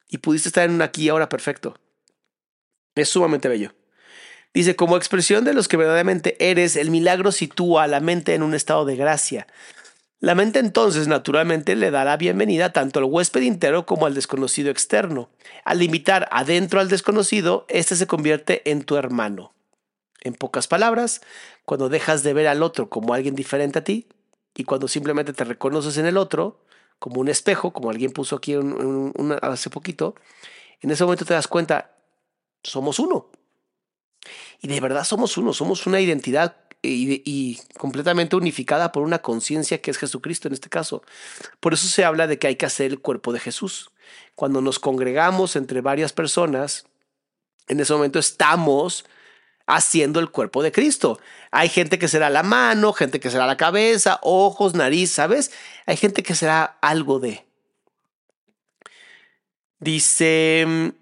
Y 0.08 0.18
pudiste 0.18 0.48
estar 0.48 0.64
en 0.64 0.74
un 0.74 0.82
aquí 0.82 1.04
y 1.04 1.08
ahora 1.08 1.28
perfecto. 1.28 1.74
Es 2.94 3.08
sumamente 3.08 3.48
bello. 3.48 3.72
Dice, 4.52 4.74
como 4.74 4.96
expresión 4.96 5.44
de 5.44 5.54
los 5.54 5.68
que 5.68 5.76
verdaderamente 5.76 6.36
eres, 6.40 6.74
el 6.74 6.90
milagro 6.90 7.30
sitúa 7.30 7.84
a 7.84 7.86
la 7.86 8.00
mente 8.00 8.34
en 8.34 8.42
un 8.42 8.54
estado 8.54 8.84
de 8.84 8.96
gracia. 8.96 9.46
La 10.18 10.34
mente 10.34 10.58
entonces 10.58 11.08
naturalmente 11.08 11.76
le 11.76 11.90
dará 11.90 12.16
bienvenida 12.16 12.72
tanto 12.72 12.98
al 12.98 13.06
huésped 13.06 13.40
interno 13.42 13.86
como 13.86 14.06
al 14.06 14.14
desconocido 14.14 14.70
externo. 14.70 15.30
Al 15.64 15.82
invitar 15.82 16.28
adentro 16.30 16.80
al 16.80 16.88
desconocido, 16.88 17.64
éste 17.68 17.96
se 17.96 18.06
convierte 18.06 18.68
en 18.70 18.82
tu 18.82 18.96
hermano. 18.96 19.54
En 20.20 20.34
pocas 20.34 20.68
palabras, 20.68 21.22
cuando 21.64 21.88
dejas 21.88 22.22
de 22.22 22.34
ver 22.34 22.48
al 22.48 22.62
otro 22.62 22.90
como 22.90 23.14
alguien 23.14 23.34
diferente 23.34 23.78
a 23.78 23.84
ti 23.84 24.08
y 24.54 24.64
cuando 24.64 24.88
simplemente 24.88 25.32
te 25.32 25.44
reconoces 25.44 25.96
en 25.96 26.04
el 26.04 26.18
otro, 26.18 26.60
como 27.00 27.20
un 27.20 27.28
espejo, 27.28 27.72
como 27.72 27.90
alguien 27.90 28.12
puso 28.12 28.36
aquí 28.36 28.54
hace 29.42 29.70
poquito, 29.70 30.14
en 30.80 30.92
ese 30.92 31.02
momento 31.02 31.24
te 31.24 31.34
das 31.34 31.48
cuenta, 31.48 31.96
somos 32.62 33.00
uno. 33.00 33.30
Y 34.60 34.68
de 34.68 34.80
verdad 34.80 35.04
somos 35.04 35.36
uno, 35.38 35.52
somos 35.54 35.86
una 35.86 35.98
identidad 36.00 36.56
y, 36.82 37.58
completamente 37.78 38.36
unificada 38.36 38.92
por 38.92 39.02
una 39.02 39.20
conciencia 39.20 39.80
que 39.80 39.90
es 39.90 39.98
Jesucristo 39.98 40.46
en 40.46 40.54
este 40.54 40.68
caso. 40.68 41.02
Por 41.58 41.72
eso 41.72 41.88
se 41.88 42.04
habla 42.04 42.26
de 42.26 42.38
que 42.38 42.46
hay 42.46 42.56
que 42.56 42.66
hacer 42.66 42.90
el 42.90 43.00
cuerpo 43.00 43.32
de 43.32 43.40
Jesús. 43.40 43.90
Cuando 44.34 44.60
nos 44.60 44.78
congregamos 44.78 45.56
entre 45.56 45.80
varias 45.80 46.12
personas, 46.12 46.84
en 47.66 47.80
ese 47.80 47.94
momento 47.94 48.18
estamos 48.18 49.06
haciendo 49.70 50.20
el 50.20 50.30
cuerpo 50.30 50.62
de 50.62 50.72
Cristo. 50.72 51.20
Hay 51.50 51.68
gente 51.68 51.98
que 51.98 52.08
será 52.08 52.28
la 52.28 52.42
mano, 52.42 52.92
gente 52.92 53.20
que 53.20 53.30
será 53.30 53.46
la 53.46 53.56
cabeza, 53.56 54.18
ojos, 54.22 54.74
nariz, 54.74 55.12
¿sabes? 55.12 55.52
Hay 55.86 55.96
gente 55.96 56.22
que 56.22 56.34
será 56.34 56.78
algo 56.82 57.20
de. 57.20 57.46
Dice, 59.78 60.92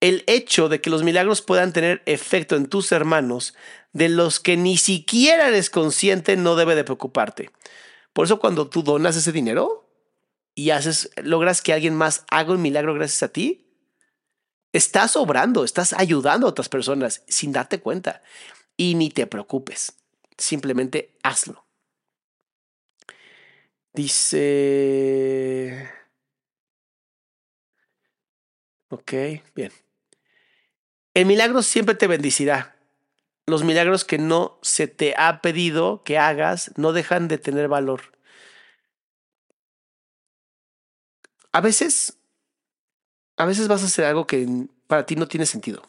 el 0.00 0.24
hecho 0.26 0.68
de 0.68 0.80
que 0.80 0.90
los 0.90 1.02
milagros 1.02 1.42
puedan 1.42 1.72
tener 1.72 2.02
efecto 2.06 2.54
en 2.54 2.66
tus 2.66 2.92
hermanos, 2.92 3.54
de 3.92 4.08
los 4.08 4.38
que 4.38 4.56
ni 4.56 4.76
siquiera 4.76 5.48
eres 5.48 5.70
consciente, 5.70 6.36
no 6.36 6.56
debe 6.56 6.76
de 6.76 6.84
preocuparte. 6.84 7.50
Por 8.12 8.26
eso 8.26 8.38
cuando 8.38 8.68
tú 8.68 8.82
donas 8.82 9.16
ese 9.16 9.32
dinero 9.32 9.88
y 10.54 10.70
haces, 10.70 11.10
logras 11.16 11.62
que 11.62 11.72
alguien 11.72 11.94
más 11.94 12.24
haga 12.30 12.52
un 12.52 12.62
milagro 12.62 12.94
gracias 12.94 13.22
a 13.22 13.32
ti, 13.32 13.69
estás 14.72 15.16
obrando, 15.16 15.64
estás 15.64 15.92
ayudando 15.92 16.46
a 16.46 16.50
otras 16.50 16.68
personas 16.68 17.22
sin 17.28 17.52
darte 17.52 17.80
cuenta. 17.80 18.22
Y 18.76 18.94
ni 18.94 19.10
te 19.10 19.26
preocupes, 19.26 19.94
simplemente 20.36 21.16
hazlo. 21.22 21.64
Dice... 23.92 25.90
Ok, 28.88 29.12
bien. 29.54 29.72
El 31.14 31.26
milagro 31.26 31.62
siempre 31.62 31.94
te 31.94 32.06
bendicirá. 32.06 32.76
Los 33.46 33.64
milagros 33.64 34.04
que 34.04 34.18
no 34.18 34.58
se 34.62 34.88
te 34.88 35.14
ha 35.16 35.40
pedido 35.42 36.02
que 36.02 36.18
hagas 36.18 36.72
no 36.76 36.92
dejan 36.92 37.28
de 37.28 37.38
tener 37.38 37.68
valor. 37.68 38.16
A 41.52 41.60
veces, 41.60 42.19
a 43.40 43.46
veces 43.46 43.68
vas 43.68 43.82
a 43.82 43.86
hacer 43.86 44.04
algo 44.04 44.26
que 44.26 44.46
para 44.86 45.06
ti 45.06 45.16
no 45.16 45.26
tiene 45.26 45.46
sentido. 45.46 45.82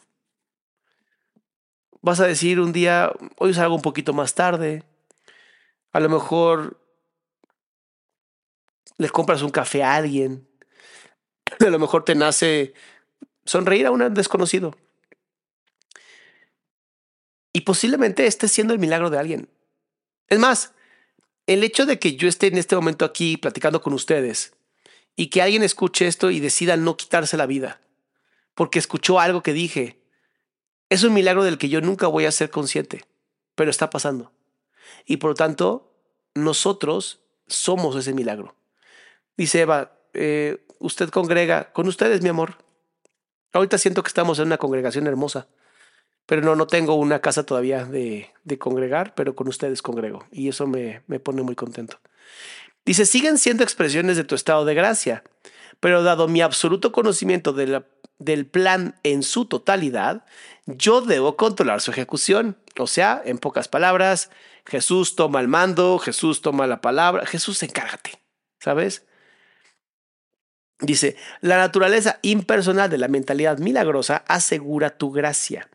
Vas 2.00 2.18
a 2.20 2.26
decir 2.26 2.58
un 2.58 2.72
día, 2.72 3.12
hoy 3.36 3.52
salgo 3.52 3.74
un 3.74 3.82
poquito 3.82 4.14
más 4.14 4.32
tarde. 4.34 4.84
A 5.92 6.00
lo 6.00 6.08
mejor 6.08 6.80
le 8.96 9.10
compras 9.10 9.42
un 9.42 9.50
café 9.50 9.82
a 9.82 9.96
alguien, 9.96 10.48
a 11.60 11.68
lo 11.68 11.78
mejor 11.78 12.06
te 12.06 12.14
nace 12.14 12.72
sonreír 13.44 13.84
a 13.84 13.90
un 13.90 14.14
desconocido. 14.14 14.74
Y 17.52 17.60
posiblemente 17.60 18.26
esté 18.26 18.48
siendo 18.48 18.72
el 18.72 18.80
milagro 18.80 19.10
de 19.10 19.18
alguien. 19.18 19.50
Es 20.28 20.38
más, 20.38 20.72
el 21.46 21.62
hecho 21.64 21.84
de 21.84 21.98
que 21.98 22.16
yo 22.16 22.28
esté 22.28 22.46
en 22.46 22.56
este 22.56 22.76
momento 22.76 23.04
aquí 23.04 23.36
platicando 23.36 23.82
con 23.82 23.92
ustedes 23.92 24.54
y 25.16 25.28
que 25.28 25.42
alguien 25.42 25.62
escuche 25.62 26.06
esto 26.06 26.30
y 26.30 26.40
decida 26.40 26.76
no 26.76 26.96
quitarse 26.96 27.36
la 27.36 27.46
vida 27.46 27.82
porque 28.54 28.78
escuchó 28.78 29.20
algo 29.20 29.42
que 29.42 29.52
dije, 29.52 30.02
es 30.88 31.02
un 31.04 31.14
milagro 31.14 31.44
del 31.44 31.58
que 31.58 31.68
yo 31.68 31.80
nunca 31.80 32.06
voy 32.06 32.26
a 32.26 32.32
ser 32.32 32.50
consciente, 32.50 33.04
pero 33.54 33.70
está 33.70 33.90
pasando. 33.90 34.32
Y 35.06 35.18
por 35.18 35.30
lo 35.30 35.34
tanto, 35.34 35.94
nosotros 36.34 37.20
somos 37.46 37.96
ese 37.96 38.12
milagro. 38.12 38.54
Dice 39.36 39.62
Eva, 39.62 39.92
eh, 40.12 40.66
usted 40.78 41.08
congrega 41.08 41.72
con 41.72 41.88
ustedes, 41.88 42.22
mi 42.22 42.28
amor. 42.28 42.58
Ahorita 43.52 43.78
siento 43.78 44.02
que 44.02 44.08
estamos 44.08 44.38
en 44.38 44.46
una 44.46 44.58
congregación 44.58 45.06
hermosa, 45.06 45.48
pero 46.26 46.42
no, 46.42 46.54
no 46.56 46.66
tengo 46.66 46.94
una 46.94 47.20
casa 47.20 47.44
todavía 47.44 47.84
de, 47.84 48.30
de 48.44 48.58
congregar, 48.58 49.14
pero 49.14 49.34
con 49.34 49.48
ustedes 49.48 49.82
congrego 49.82 50.26
y 50.30 50.48
eso 50.48 50.66
me, 50.66 51.02
me 51.06 51.20
pone 51.20 51.42
muy 51.42 51.54
contento. 51.54 52.00
Dice, 52.84 53.06
siguen 53.06 53.38
siendo 53.38 53.62
expresiones 53.62 54.16
de 54.16 54.24
tu 54.24 54.34
estado 54.34 54.64
de 54.64 54.74
gracia, 54.74 55.22
pero 55.80 56.02
dado 56.02 56.28
mi 56.28 56.40
absoluto 56.40 56.92
conocimiento 56.92 57.52
del 57.52 58.46
plan 58.46 58.98
en 59.02 59.22
su 59.22 59.44
totalidad, 59.44 60.24
yo 60.66 61.00
debo 61.00 61.36
controlar 61.36 61.80
su 61.80 61.90
ejecución. 61.90 62.56
O 62.78 62.86
sea, 62.86 63.22
en 63.24 63.38
pocas 63.38 63.68
palabras, 63.68 64.30
Jesús 64.66 65.16
toma 65.16 65.40
el 65.40 65.48
mando, 65.48 65.98
Jesús 65.98 66.40
toma 66.40 66.66
la 66.66 66.80
palabra, 66.80 67.26
Jesús 67.26 67.62
encárgate, 67.62 68.20
¿sabes? 68.58 69.04
Dice, 70.80 71.16
la 71.40 71.58
naturaleza 71.58 72.18
impersonal 72.22 72.90
de 72.90 72.98
la 72.98 73.08
mentalidad 73.08 73.58
milagrosa 73.58 74.24
asegura 74.26 74.96
tu 74.98 75.12
gracia, 75.12 75.68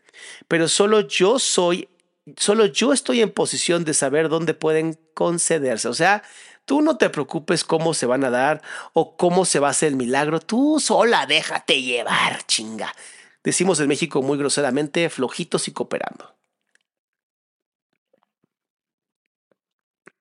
pero 0.48 0.68
solo 0.68 1.00
yo 1.00 1.38
soy, 1.38 1.88
solo 2.36 2.66
yo 2.66 2.92
estoy 2.92 3.22
en 3.22 3.30
posición 3.30 3.84
de 3.84 3.94
saber 3.94 4.28
dónde 4.28 4.52
pueden 4.52 4.98
concederse. 5.14 5.88
O 5.88 5.94
sea, 5.94 6.22
tú 6.68 6.82
no 6.82 6.98
te 6.98 7.08
preocupes 7.08 7.64
cómo 7.64 7.94
se 7.94 8.04
van 8.04 8.24
a 8.24 8.30
dar 8.30 8.60
o 8.92 9.16
cómo 9.16 9.46
se 9.46 9.58
va 9.58 9.68
a 9.68 9.70
hacer 9.70 9.88
el 9.88 9.96
milagro, 9.96 10.38
tú 10.38 10.78
sola 10.78 11.24
déjate 11.24 11.80
llevar, 11.80 12.46
chinga. 12.46 12.94
Decimos 13.42 13.80
en 13.80 13.88
México 13.88 14.20
muy 14.20 14.36
groseramente, 14.36 15.08
flojitos 15.08 15.66
y 15.66 15.72
cooperando. 15.72 16.36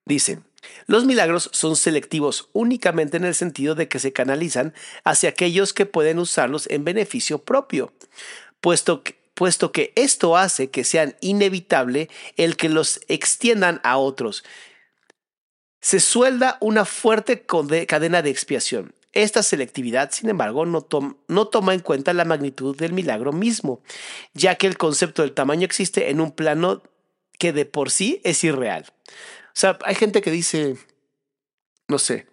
Dice, 0.05 0.39
los 0.85 1.03
milagros 1.03 1.49
son 1.51 1.75
selectivos 1.75 2.47
únicamente 2.53 3.17
en 3.17 3.25
el 3.25 3.35
sentido 3.35 3.75
de 3.75 3.89
que 3.89 3.99
se 3.99 4.13
canalizan 4.13 4.73
hacia 5.03 5.29
aquellos 5.29 5.73
que 5.73 5.85
pueden 5.85 6.17
usarlos 6.17 6.67
en 6.67 6.85
beneficio 6.85 7.39
propio, 7.39 7.91
puesto 8.61 9.03
que, 9.03 9.19
puesto 9.33 9.73
que 9.73 9.91
esto 9.97 10.37
hace 10.37 10.69
que 10.69 10.85
sean 10.85 11.17
inevitable 11.19 12.09
el 12.37 12.55
que 12.55 12.69
los 12.69 13.01
extiendan 13.09 13.81
a 13.83 13.97
otros. 13.97 14.45
Se 15.87 16.01
suelda 16.01 16.57
una 16.59 16.83
fuerte 16.83 17.45
cadena 17.87 18.21
de 18.21 18.29
expiación. 18.29 18.93
Esta 19.13 19.41
selectividad, 19.41 20.11
sin 20.11 20.29
embargo, 20.29 20.65
no, 20.65 20.81
toma 20.81 21.73
en 21.73 21.79
cuenta 21.79 22.13
la 22.13 22.25
magnitud 22.25 22.75
del 22.75 22.91
milagro 22.91 23.31
mismo, 23.31 23.81
ya 24.33 24.55
que 24.55 24.67
el 24.67 24.77
concepto 24.77 25.21
del 25.21 25.31
tamaño 25.31 25.63
existe 25.63 26.09
en 26.09 26.19
un 26.19 26.33
plano 26.33 26.83
que 27.39 27.53
de 27.53 27.65
por 27.65 27.89
sí 27.89 28.19
es 28.25 28.43
irreal. 28.43 28.85
O 28.89 29.53
sea, 29.53 29.79
hay 29.85 29.95
gente 29.95 30.19
que 30.19 30.29
dice, 30.29 30.75
no 31.87 31.99
sé, 31.99 32.27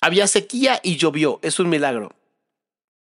había 0.00 0.26
sequía 0.26 0.80
y 0.82 0.96
llovió, 0.96 1.38
es 1.42 1.60
un 1.60 1.68
milagro. 1.68 2.16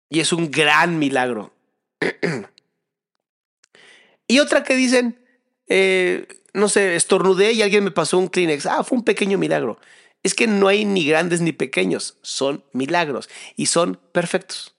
Y 0.09 0.19
es 0.19 0.33
un 0.33 0.49
gran 0.49 0.97
milagro. 0.97 1.53
y 4.27 4.39
otra 4.39 4.63
que 4.63 4.75
dicen, 4.75 5.23
eh, 5.67 6.27
no 6.53 6.69
sé, 6.69 6.95
estornudé 6.95 7.51
y 7.53 7.61
alguien 7.61 7.83
me 7.83 7.91
pasó 7.91 8.17
un 8.17 8.27
Kleenex. 8.27 8.65
Ah, 8.65 8.83
fue 8.83 8.97
un 8.97 9.03
pequeño 9.03 9.37
milagro. 9.37 9.79
Es 10.21 10.35
que 10.35 10.47
no 10.47 10.67
hay 10.67 10.85
ni 10.85 11.05
grandes 11.05 11.41
ni 11.41 11.51
pequeños, 11.51 12.17
son 12.21 12.63
milagros 12.71 13.29
y 13.57 13.65
son 13.65 13.99
perfectos. 14.11 14.75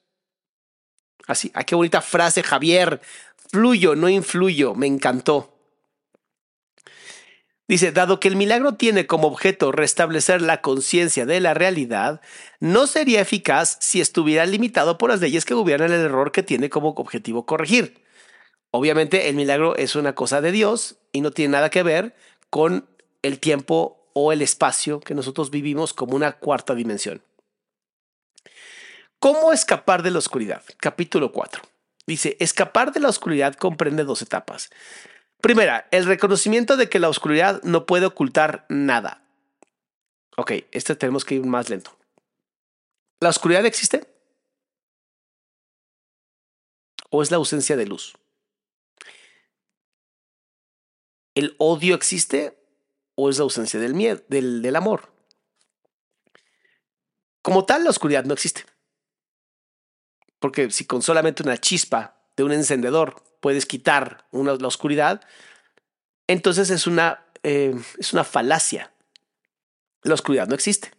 Así, 1.27 1.51
ah, 1.55 1.65
qué 1.65 1.75
bonita 1.75 2.01
frase, 2.01 2.43
Javier. 2.43 3.01
Fluyo, 3.51 3.95
no 3.95 4.09
influyo, 4.09 4.75
me 4.75 4.87
encantó. 4.87 5.51
Dice, 7.67 7.93
dado 7.93 8.21
que 8.21 8.29
el 8.29 8.37
milagro 8.37 8.75
tiene 8.75 9.07
como 9.07 9.29
objeto 9.29 9.73
restablecer 9.73 10.43
la 10.43 10.61
conciencia 10.61 11.25
de 11.25 11.41
la 11.41 11.55
realidad, 11.55 12.21
no 12.61 12.87
sería 12.87 13.23
eficaz 13.23 13.79
si 13.81 14.03
estuviera 14.03 14.45
limitado 14.45 14.99
por 14.99 15.09
las 15.09 15.21
leyes 15.21 15.47
que 15.47 15.55
gobiernan 15.55 15.93
el 15.93 16.01
error 16.01 16.31
que 16.31 16.43
tiene 16.43 16.69
como 16.69 16.91
objetivo 16.91 17.47
corregir. 17.47 18.03
Obviamente 18.77 19.29
el 19.29 19.37
milagro 19.37 19.77
es 19.77 19.95
una 19.95 20.17
cosa 20.17 20.41
de 20.41 20.51
Dios 20.51 20.97
y 21.13 21.21
no 21.21 21.31
tiene 21.31 21.53
nada 21.53 21.71
que 21.71 21.85
ver 21.85 22.13
con 22.51 22.89
el 23.23 23.39
tiempo 23.39 24.11
o 24.15 24.33
el 24.33 24.43
espacio 24.43 24.99
que 24.99 25.15
nosotros 25.15 25.53
vivimos 25.53 25.95
como 25.95 26.17
una 26.17 26.33
cuarta 26.33 26.75
dimensión. 26.75 27.23
¿Cómo 29.21 29.53
escapar 29.53 30.03
de 30.03 30.11
la 30.11 30.19
oscuridad? 30.19 30.65
Capítulo 30.79 31.31
4. 31.31 31.63
Dice, 32.09 32.37
escapar 32.41 32.93
de 32.93 32.99
la 32.99 33.11
oscuridad 33.11 33.55
comprende 33.55 34.03
dos 34.03 34.23
etapas. 34.23 34.71
Primera, 35.41 35.87
el 35.93 36.05
reconocimiento 36.05 36.77
de 36.77 36.89
que 36.89 36.99
la 36.99 37.09
oscuridad 37.09 37.63
no 37.63 37.87
puede 37.87 38.07
ocultar 38.07 38.67
nada. 38.69 39.23
Ok, 40.37 40.51
este 40.73 40.97
tenemos 40.97 41.25
que 41.25 41.37
ir 41.37 41.47
más 41.47 41.71
lento. 41.71 41.97
¿La 43.21 43.29
oscuridad 43.29 43.65
existe? 43.67 44.05
¿O 47.11 47.23
es 47.23 47.31
la 47.31 47.37
ausencia 47.37 47.77
de 47.77 47.87
luz? 47.87 48.17
¿El 51.35 51.57
odio 51.59 51.95
existe 51.95 52.59
o 53.15 53.31
es 53.31 53.39
la 53.39 53.45
ausencia 53.45 53.81
del 53.81 53.95
miedo, 53.95 54.23
del, 54.29 54.63
del 54.63 54.77
amor? 54.77 55.13
Como 57.43 57.67
tal, 57.67 57.85
la 57.85 57.91
oscuridad 57.91 58.25
no 58.25 58.35
existe. 58.35 58.65
Porque 60.39 60.71
si 60.71 60.87
con 60.87 61.03
solamente 61.03 61.43
una 61.43 61.59
chispa 61.59 62.19
de 62.37 62.45
un 62.45 62.53
encendedor 62.53 63.23
puedes 63.41 63.67
quitar 63.67 64.27
una, 64.31 64.55
la 64.55 64.69
oscuridad, 64.69 65.21
entonces 66.27 66.71
es 66.71 66.87
una, 66.87 67.25
eh, 67.43 67.75
es 67.99 68.13
una 68.13 68.25
falacia. 68.25 68.93
La 70.03 70.15
oscuridad 70.15 70.49
no 70.49 70.55
existe. 70.55 70.91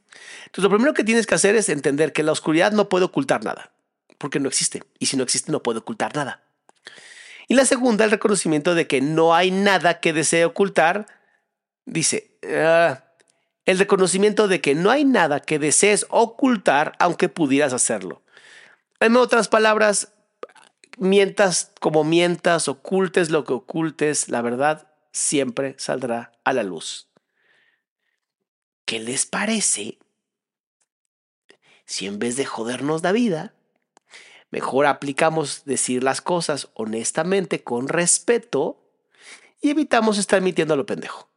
Entonces 0.45 0.63
lo 0.63 0.69
primero 0.69 0.93
que 0.93 1.03
tienes 1.03 1.25
que 1.25 1.35
hacer 1.35 1.55
es 1.55 1.69
entender 1.69 2.13
que 2.13 2.23
la 2.23 2.31
oscuridad 2.31 2.71
no 2.71 2.89
puede 2.89 3.05
ocultar 3.05 3.43
nada, 3.43 3.73
porque 4.17 4.39
no 4.39 4.47
existe. 4.47 4.83
Y 4.99 5.07
si 5.07 5.17
no 5.17 5.23
existe, 5.23 5.51
no 5.51 5.63
puede 5.63 5.79
ocultar 5.79 6.15
nada. 6.15 6.44
Y 7.47 7.55
la 7.55 7.65
segunda, 7.65 8.05
el 8.05 8.11
reconocimiento 8.11 8.75
de 8.75 8.87
que 8.87 9.01
no 9.01 9.35
hay 9.35 9.51
nada 9.51 9.99
que 9.99 10.13
desee 10.13 10.45
ocultar. 10.45 11.05
Dice, 11.85 12.37
ah, 12.43 13.03
el 13.65 13.79
reconocimiento 13.79 14.47
de 14.47 14.61
que 14.61 14.75
no 14.75 14.91
hay 14.91 15.05
nada 15.05 15.39
que 15.39 15.59
desees 15.59 16.05
ocultar 16.09 16.93
aunque 16.99 17.29
pudieras 17.29 17.73
hacerlo. 17.73 18.23
En 18.99 19.15
otras 19.17 19.47
palabras, 19.47 20.13
mientas 20.97 21.71
como 21.79 22.03
mientas, 22.03 22.67
ocultes 22.67 23.29
lo 23.29 23.43
que 23.43 23.53
ocultes, 23.53 24.29
la 24.29 24.41
verdad 24.41 24.87
siempre 25.11 25.75
saldrá 25.77 26.31
a 26.43 26.53
la 26.53 26.63
luz. 26.63 27.09
¿Qué 28.85 28.99
les 28.99 29.25
parece 29.25 29.97
si 31.85 32.07
en 32.07 32.19
vez 32.19 32.35
de 32.35 32.45
jodernos 32.45 33.03
la 33.03 33.11
vida, 33.11 33.53
mejor 34.55 34.85
aplicamos 34.85 35.65
decir 35.65 36.01
las 36.01 36.21
cosas 36.21 36.69
honestamente, 36.75 37.61
con 37.61 37.89
respeto, 37.89 38.81
y 39.59 39.71
evitamos 39.71 40.17
estar 40.17 40.41
mintiendo 40.41 40.75
a 40.75 40.77
lo 40.77 40.85
pendejo? 40.85 41.27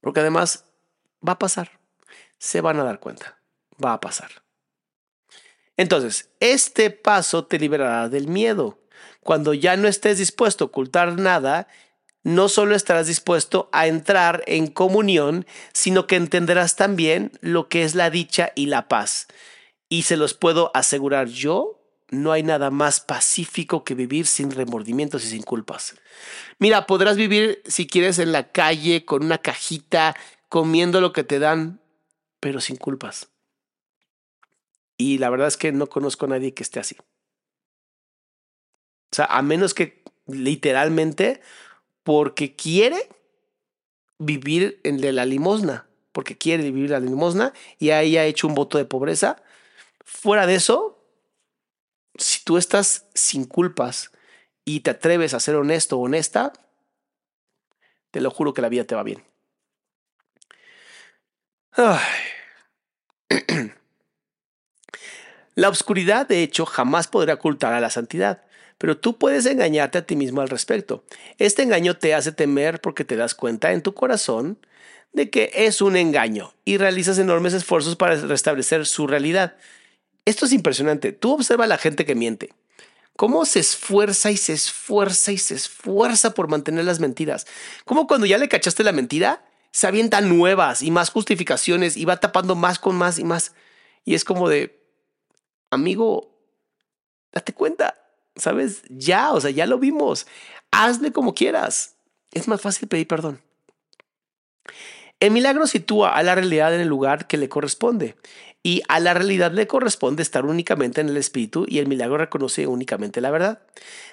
Porque 0.00 0.18
además 0.18 0.64
va 1.26 1.34
a 1.34 1.38
pasar, 1.38 1.78
se 2.38 2.60
van 2.60 2.80
a 2.80 2.82
dar 2.82 2.98
cuenta, 2.98 3.38
va 3.82 3.92
a 3.92 4.00
pasar. 4.00 4.42
Entonces, 5.76 6.28
este 6.40 6.90
paso 6.90 7.44
te 7.44 7.60
liberará 7.60 8.08
del 8.08 8.26
miedo. 8.26 8.80
Cuando 9.20 9.54
ya 9.54 9.76
no 9.76 9.86
estés 9.86 10.18
dispuesto 10.18 10.64
a 10.64 10.66
ocultar 10.66 11.20
nada, 11.20 11.68
no 12.24 12.48
solo 12.48 12.74
estarás 12.74 13.06
dispuesto 13.06 13.68
a 13.70 13.86
entrar 13.86 14.42
en 14.48 14.66
comunión, 14.66 15.46
sino 15.72 16.08
que 16.08 16.16
entenderás 16.16 16.74
también 16.74 17.30
lo 17.42 17.68
que 17.68 17.84
es 17.84 17.94
la 17.94 18.10
dicha 18.10 18.50
y 18.56 18.66
la 18.66 18.88
paz. 18.88 19.28
Y 19.88 20.02
se 20.02 20.16
los 20.16 20.34
puedo 20.34 20.72
asegurar 20.74 21.28
yo, 21.28 21.81
no 22.12 22.30
hay 22.30 22.42
nada 22.42 22.70
más 22.70 23.00
pacífico 23.00 23.84
que 23.84 23.94
vivir 23.94 24.26
sin 24.26 24.50
remordimientos 24.50 25.24
y 25.24 25.28
sin 25.28 25.42
culpas. 25.42 25.96
Mira, 26.58 26.86
podrás 26.86 27.16
vivir 27.16 27.62
si 27.66 27.86
quieres 27.86 28.18
en 28.18 28.32
la 28.32 28.52
calle 28.52 29.04
con 29.06 29.24
una 29.24 29.38
cajita, 29.38 30.14
comiendo 30.48 31.00
lo 31.00 31.12
que 31.12 31.24
te 31.24 31.38
dan, 31.38 31.80
pero 32.38 32.60
sin 32.60 32.76
culpas. 32.76 33.30
Y 34.98 35.18
la 35.18 35.30
verdad 35.30 35.48
es 35.48 35.56
que 35.56 35.72
no 35.72 35.86
conozco 35.88 36.26
a 36.26 36.28
nadie 36.28 36.52
que 36.52 36.62
esté 36.62 36.80
así. 36.80 36.96
O 39.10 39.16
sea, 39.16 39.24
a 39.24 39.42
menos 39.42 39.72
que 39.72 40.02
literalmente 40.26 41.40
porque 42.02 42.54
quiere 42.54 43.08
vivir 44.18 44.80
en 44.84 44.98
de 44.98 45.12
la 45.12 45.24
limosna. 45.24 45.86
porque 46.12 46.36
quiere 46.36 46.64
vivir 46.64 46.90
la 46.90 47.00
limosna 47.00 47.54
y 47.78 47.88
ahí 47.88 48.18
ha 48.18 48.26
hecho 48.26 48.46
un 48.46 48.54
voto 48.54 48.76
de 48.76 48.84
pobreza. 48.84 49.42
Fuera 50.04 50.46
de 50.46 50.56
eso, 50.56 51.01
si 52.16 52.44
tú 52.44 52.58
estás 52.58 53.06
sin 53.14 53.44
culpas 53.44 54.10
y 54.64 54.80
te 54.80 54.90
atreves 54.90 55.34
a 55.34 55.40
ser 55.40 55.56
honesto 55.56 55.98
o 55.98 56.02
honesta, 56.02 56.52
te 58.10 58.20
lo 58.20 58.30
juro 58.30 58.54
que 58.54 58.62
la 58.62 58.68
vida 58.68 58.84
te 58.84 58.94
va 58.94 59.02
bien. 59.02 59.24
La 65.54 65.68
oscuridad, 65.68 66.26
de 66.26 66.42
hecho, 66.42 66.64
jamás 66.64 67.08
podrá 67.08 67.34
ocultar 67.34 67.74
a 67.74 67.80
la 67.80 67.90
santidad, 67.90 68.42
pero 68.78 68.96
tú 68.96 69.18
puedes 69.18 69.44
engañarte 69.44 69.98
a 69.98 70.06
ti 70.06 70.16
mismo 70.16 70.40
al 70.40 70.48
respecto. 70.48 71.04
Este 71.38 71.62
engaño 71.62 71.98
te 71.98 72.14
hace 72.14 72.32
temer 72.32 72.80
porque 72.80 73.04
te 73.04 73.16
das 73.16 73.34
cuenta 73.34 73.72
en 73.72 73.82
tu 73.82 73.92
corazón 73.92 74.58
de 75.12 75.28
que 75.28 75.50
es 75.54 75.82
un 75.82 75.96
engaño 75.96 76.54
y 76.64 76.78
realizas 76.78 77.18
enormes 77.18 77.52
esfuerzos 77.52 77.96
para 77.96 78.16
restablecer 78.16 78.86
su 78.86 79.06
realidad. 79.06 79.56
Esto 80.24 80.46
es 80.46 80.52
impresionante. 80.52 81.12
Tú 81.12 81.32
observa 81.32 81.64
a 81.64 81.68
la 81.68 81.78
gente 81.78 82.04
que 82.04 82.14
miente. 82.14 82.50
Cómo 83.16 83.44
se 83.44 83.60
esfuerza 83.60 84.30
y 84.30 84.36
se 84.36 84.52
esfuerza 84.52 85.32
y 85.32 85.38
se 85.38 85.54
esfuerza 85.54 86.32
por 86.34 86.48
mantener 86.48 86.84
las 86.84 87.00
mentiras. 87.00 87.46
Cómo 87.84 88.06
cuando 88.06 88.26
ya 88.26 88.38
le 88.38 88.48
cachaste 88.48 88.84
la 88.84 88.92
mentira, 88.92 89.44
se 89.70 89.86
avientan 89.86 90.28
nuevas 90.28 90.82
y 90.82 90.90
más 90.90 91.10
justificaciones 91.10 91.96
y 91.96 92.04
va 92.04 92.20
tapando 92.20 92.54
más 92.54 92.78
con 92.78 92.96
más 92.96 93.18
y 93.18 93.24
más. 93.24 93.54
Y 94.04 94.14
es 94.14 94.24
como 94.24 94.48
de, 94.48 94.82
amigo, 95.70 96.38
date 97.32 97.52
cuenta, 97.52 97.98
¿sabes? 98.36 98.82
Ya, 98.88 99.32
o 99.32 99.40
sea, 99.40 99.50
ya 99.50 99.66
lo 99.66 99.78
vimos. 99.78 100.26
Hazle 100.70 101.12
como 101.12 101.34
quieras. 101.34 101.96
Es 102.30 102.48
más 102.48 102.60
fácil 102.60 102.88
pedir 102.88 103.06
perdón. 103.06 103.42
El 105.22 105.30
milagro 105.30 105.68
sitúa 105.68 106.16
a 106.16 106.22
la 106.24 106.34
realidad 106.34 106.74
en 106.74 106.80
el 106.80 106.88
lugar 106.88 107.28
que 107.28 107.36
le 107.36 107.48
corresponde 107.48 108.16
y 108.64 108.82
a 108.88 108.98
la 108.98 109.14
realidad 109.14 109.52
le 109.52 109.68
corresponde 109.68 110.20
estar 110.20 110.44
únicamente 110.44 111.00
en 111.00 111.08
el 111.08 111.16
espíritu 111.16 111.64
y 111.68 111.78
el 111.78 111.86
milagro 111.86 112.18
reconoce 112.18 112.66
únicamente 112.66 113.20
la 113.20 113.30
verdad. 113.30 113.62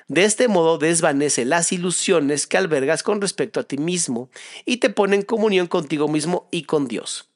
De 0.07 0.23
este 0.23 0.48
modo 0.48 0.77
desvanece 0.77 1.45
las 1.45 1.72
ilusiones 1.72 2.45
que 2.45 2.57
albergas 2.57 3.02
con 3.02 3.22
respecto 3.22 3.60
a 3.60 3.64
ti 3.64 3.80
mismo 3.80 4.30
y 4.65 4.77
te 4.77 4.91
pone 4.91 5.15
en 5.15 5.23
comunión 5.23 5.65
contigo 5.65 6.07
mismo 6.07 6.48
y 6.52 6.65
con 6.65 6.88
Dios. 6.88 7.27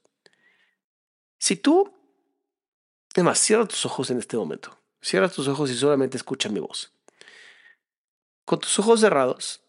Si 1.39 1.55
tú 1.55 1.91
Además, 3.15 3.39
cierra 3.39 3.65
tus 3.65 3.87
ojos 3.87 4.11
en 4.11 4.19
este 4.19 4.37
momento. 4.37 4.77
Cierra 5.01 5.29
tus 5.29 5.47
ojos 5.47 5.71
y 5.71 5.75
solamente 5.75 6.17
escucha 6.17 6.47
mi 6.47 6.59
voz. 6.59 6.93
Con 8.45 8.59
tus 8.59 8.77
ojos 8.77 8.99
cerrados, 8.99 9.63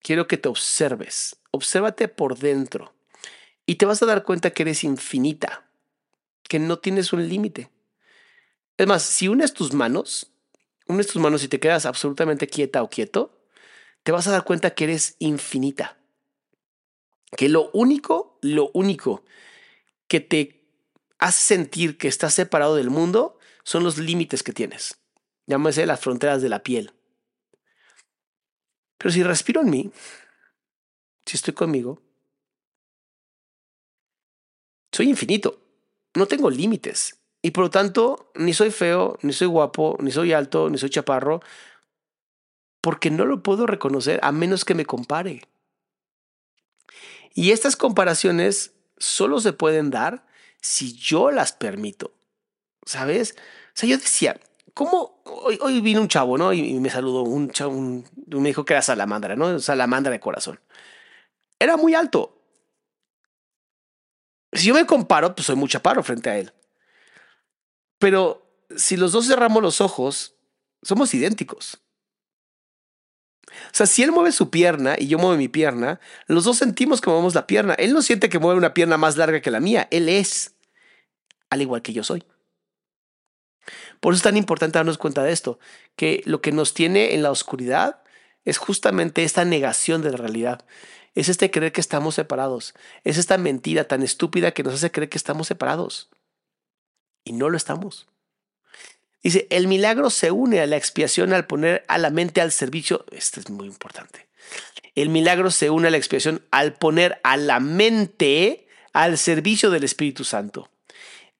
quiero 0.00 0.28
que 0.28 0.36
te 0.36 0.48
observes. 0.48 1.36
Obsérvate 1.50 2.06
por 2.06 2.38
dentro. 2.38 2.95
Y 3.66 3.74
te 3.74 3.86
vas 3.86 4.02
a 4.02 4.06
dar 4.06 4.22
cuenta 4.22 4.50
que 4.50 4.62
eres 4.62 4.84
infinita, 4.84 5.68
que 6.44 6.58
no 6.58 6.78
tienes 6.78 7.12
un 7.12 7.28
límite. 7.28 7.70
Es 8.76 8.86
más, 8.86 9.02
si 9.02 9.28
unes 9.28 9.52
tus 9.52 9.72
manos, 9.72 10.30
unes 10.86 11.08
tus 11.08 11.20
manos 11.20 11.42
y 11.42 11.48
te 11.48 11.58
quedas 11.58 11.84
absolutamente 11.84 12.46
quieta 12.46 12.82
o 12.82 12.88
quieto, 12.88 13.36
te 14.02 14.12
vas 14.12 14.28
a 14.28 14.30
dar 14.30 14.44
cuenta 14.44 14.74
que 14.74 14.84
eres 14.84 15.16
infinita. 15.18 15.98
Que 17.36 17.48
lo 17.48 17.70
único, 17.72 18.38
lo 18.40 18.70
único 18.72 19.24
que 20.06 20.20
te 20.20 20.62
hace 21.18 21.42
sentir 21.42 21.98
que 21.98 22.06
estás 22.06 22.34
separado 22.34 22.76
del 22.76 22.90
mundo 22.90 23.38
son 23.64 23.82
los 23.82 23.98
límites 23.98 24.44
que 24.44 24.52
tienes. 24.52 24.98
Llámese 25.46 25.86
las 25.86 26.00
fronteras 26.00 26.40
de 26.40 26.48
la 26.48 26.62
piel. 26.62 26.92
Pero 28.98 29.10
si 29.10 29.22
respiro 29.22 29.62
en 29.62 29.70
mí, 29.70 29.90
si 31.24 31.36
estoy 31.36 31.54
conmigo, 31.54 32.00
soy 34.96 35.10
infinito. 35.10 35.60
No 36.14 36.26
tengo 36.26 36.50
límites. 36.50 37.20
Y 37.42 37.50
por 37.50 37.64
lo 37.64 37.70
tanto, 37.70 38.32
ni 38.34 38.54
soy 38.54 38.70
feo, 38.70 39.18
ni 39.22 39.32
soy 39.32 39.46
guapo, 39.46 39.96
ni 40.00 40.10
soy 40.10 40.32
alto, 40.32 40.70
ni 40.70 40.78
soy 40.78 40.90
chaparro, 40.90 41.40
porque 42.80 43.10
no 43.10 43.24
lo 43.26 43.42
puedo 43.42 43.66
reconocer 43.66 44.18
a 44.22 44.32
menos 44.32 44.64
que 44.64 44.74
me 44.74 44.86
compare. 44.86 45.42
Y 47.34 47.50
estas 47.50 47.76
comparaciones 47.76 48.72
solo 48.96 49.40
se 49.40 49.52
pueden 49.52 49.90
dar 49.90 50.26
si 50.60 50.94
yo 50.94 51.30
las 51.30 51.52
permito. 51.52 52.12
¿Sabes? 52.86 53.36
O 53.68 53.72
sea, 53.74 53.88
yo 53.88 53.98
decía, 53.98 54.40
¿cómo? 54.72 55.20
Hoy, 55.24 55.58
hoy 55.60 55.80
vino 55.80 56.00
un 56.00 56.08
chavo, 56.08 56.38
¿no? 56.38 56.52
Y, 56.52 56.80
me 56.80 56.88
saludó, 56.88 57.22
un 57.22 57.50
chavo, 57.50 57.72
me 57.74 58.48
dijo 58.48 58.64
que 58.64 58.72
era 58.72 58.82
salamandra, 58.82 59.36
¿no? 59.36 59.60
Salamandra 59.60 60.10
de 60.10 60.20
corazón. 60.20 60.58
Era 61.58 61.76
muy 61.76 61.94
alto. 61.94 62.32
Si 64.56 64.66
yo 64.66 64.74
me 64.74 64.86
comparo, 64.86 65.34
pues 65.34 65.46
soy 65.46 65.56
muy 65.56 65.68
chaparro 65.68 66.02
frente 66.02 66.30
a 66.30 66.38
él. 66.38 66.52
Pero 67.98 68.46
si 68.76 68.96
los 68.96 69.12
dos 69.12 69.26
cerramos 69.26 69.62
los 69.62 69.80
ojos, 69.80 70.34
somos 70.82 71.12
idénticos. 71.14 71.80
O 73.48 73.74
sea, 73.74 73.86
si 73.86 74.02
él 74.02 74.12
mueve 74.12 74.32
su 74.32 74.50
pierna 74.50 74.96
y 74.98 75.06
yo 75.06 75.18
muevo 75.18 75.36
mi 75.36 75.48
pierna, 75.48 76.00
los 76.26 76.44
dos 76.44 76.58
sentimos 76.58 77.00
que 77.00 77.10
movemos 77.10 77.34
la 77.34 77.46
pierna. 77.46 77.74
Él 77.74 77.92
no 77.92 78.02
siente 78.02 78.28
que 78.28 78.38
mueve 78.38 78.58
una 78.58 78.74
pierna 78.74 78.96
más 78.96 79.16
larga 79.16 79.40
que 79.40 79.50
la 79.50 79.60
mía, 79.60 79.88
él 79.90 80.08
es, 80.08 80.54
al 81.50 81.62
igual 81.62 81.82
que 81.82 81.92
yo 81.92 82.02
soy. 82.04 82.24
Por 84.00 84.12
eso 84.12 84.18
es 84.18 84.24
tan 84.24 84.36
importante 84.36 84.78
darnos 84.78 84.98
cuenta 84.98 85.22
de 85.22 85.32
esto, 85.32 85.58
que 85.96 86.22
lo 86.24 86.40
que 86.40 86.52
nos 86.52 86.74
tiene 86.74 87.14
en 87.14 87.22
la 87.22 87.30
oscuridad 87.30 88.02
es 88.44 88.58
justamente 88.58 89.24
esta 89.24 89.44
negación 89.44 90.02
de 90.02 90.12
la 90.12 90.18
realidad. 90.18 90.64
Es 91.16 91.30
este 91.30 91.50
creer 91.50 91.72
que 91.72 91.80
estamos 91.80 92.14
separados. 92.14 92.74
Es 93.02 93.16
esta 93.16 93.38
mentira 93.38 93.84
tan 93.84 94.02
estúpida 94.02 94.52
que 94.52 94.62
nos 94.62 94.74
hace 94.74 94.92
creer 94.92 95.08
que 95.08 95.16
estamos 95.16 95.48
separados. 95.48 96.10
Y 97.24 97.32
no 97.32 97.48
lo 97.48 97.56
estamos. 97.56 98.06
Dice, 99.22 99.46
el 99.50 99.66
milagro 99.66 100.10
se 100.10 100.30
une 100.30 100.60
a 100.60 100.66
la 100.66 100.76
expiación 100.76 101.32
al 101.32 101.46
poner 101.46 101.84
a 101.88 101.96
la 101.96 102.10
mente 102.10 102.42
al 102.42 102.52
servicio. 102.52 103.06
Esto 103.10 103.40
es 103.40 103.48
muy 103.48 103.66
importante. 103.66 104.28
El 104.94 105.08
milagro 105.08 105.50
se 105.50 105.70
une 105.70 105.88
a 105.88 105.90
la 105.90 105.96
expiación 105.96 106.44
al 106.50 106.74
poner 106.74 107.18
a 107.24 107.38
la 107.38 107.60
mente 107.60 108.68
al 108.92 109.16
servicio 109.16 109.70
del 109.70 109.84
Espíritu 109.84 110.22
Santo. 110.22 110.70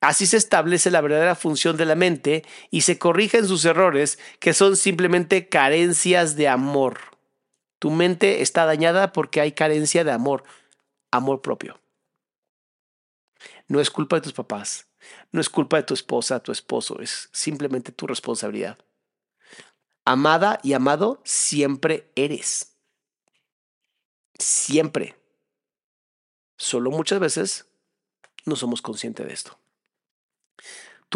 Así 0.00 0.26
se 0.26 0.38
establece 0.38 0.90
la 0.90 1.02
verdadera 1.02 1.34
función 1.34 1.76
de 1.76 1.84
la 1.84 1.94
mente 1.96 2.44
y 2.70 2.80
se 2.80 2.98
corrigen 2.98 3.46
sus 3.46 3.64
errores, 3.66 4.18
que 4.40 4.54
son 4.54 4.76
simplemente 4.76 5.48
carencias 5.48 6.34
de 6.34 6.48
amor. 6.48 7.15
Tu 7.86 7.92
mente 7.92 8.42
está 8.42 8.66
dañada 8.66 9.12
porque 9.12 9.40
hay 9.40 9.52
carencia 9.52 10.02
de 10.02 10.10
amor, 10.10 10.42
amor 11.12 11.40
propio. 11.40 11.80
No 13.68 13.80
es 13.80 13.92
culpa 13.92 14.16
de 14.16 14.22
tus 14.22 14.32
papás, 14.32 14.88
no 15.30 15.40
es 15.40 15.48
culpa 15.48 15.76
de 15.76 15.84
tu 15.84 15.94
esposa, 15.94 16.42
tu 16.42 16.50
esposo, 16.50 17.00
es 17.00 17.28
simplemente 17.32 17.92
tu 17.92 18.08
responsabilidad. 18.08 18.76
Amada 20.04 20.58
y 20.64 20.72
amado 20.72 21.22
siempre 21.24 22.10
eres. 22.16 22.76
Siempre. 24.36 25.14
Solo 26.56 26.90
muchas 26.90 27.20
veces 27.20 27.68
no 28.46 28.56
somos 28.56 28.82
conscientes 28.82 29.28
de 29.28 29.32
esto. 29.32 29.60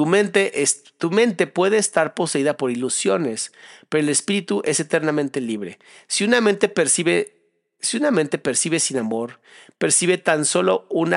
Tu 0.01 0.07
mente, 0.07 0.63
es, 0.63 0.83
tu 0.97 1.11
mente 1.11 1.47
puede 1.47 1.77
estar 1.77 2.15
poseída 2.15 2.57
por 2.57 2.71
ilusiones, 2.71 3.53
pero 3.91 4.03
el 4.03 4.09
espíritu 4.09 4.63
es 4.65 4.81
eternamente 4.81 5.43
libre. 5.43 5.79
Si 6.07 6.25
una 6.25 6.41
mente 6.41 6.71
percibe 6.71 7.37
si 7.81 7.99
una 7.99 8.11
mente 8.11 8.39
percibe 8.39 8.81
sin 8.81 8.97
amor, 8.97 9.41
percibe 9.77 10.17
tan 10.17 10.47
solo 10.47 10.87
un, 10.89 11.15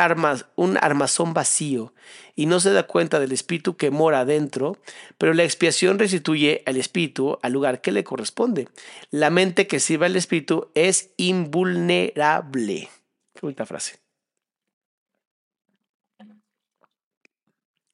un 0.58 0.78
armazón 0.82 1.34
vacío 1.34 1.94
y 2.36 2.46
no 2.46 2.60
se 2.60 2.74
da 2.74 2.84
cuenta 2.84 3.22
del 3.22 3.32
espíritu 3.32 3.78
que 3.78 3.90
mora 3.90 4.20
adentro, 4.20 4.78
pero 5.18 5.34
la 5.34 5.46
expiación 5.46 5.98
restituye 5.98 6.62
al 6.66 6.76
espíritu 6.76 7.40
al 7.42 7.54
lugar 7.54 7.80
que 7.80 7.94
le 7.94 8.04
corresponde. 8.04 8.68
La 9.12 9.30
mente 9.30 9.66
que 9.66 9.80
sirve 9.80 10.08
al 10.08 10.18
espíritu 10.18 10.72
es 10.76 11.12
invulnerable. 11.16 12.90
Qué 13.34 13.40
bonita 13.40 13.66
frase. 13.66 14.03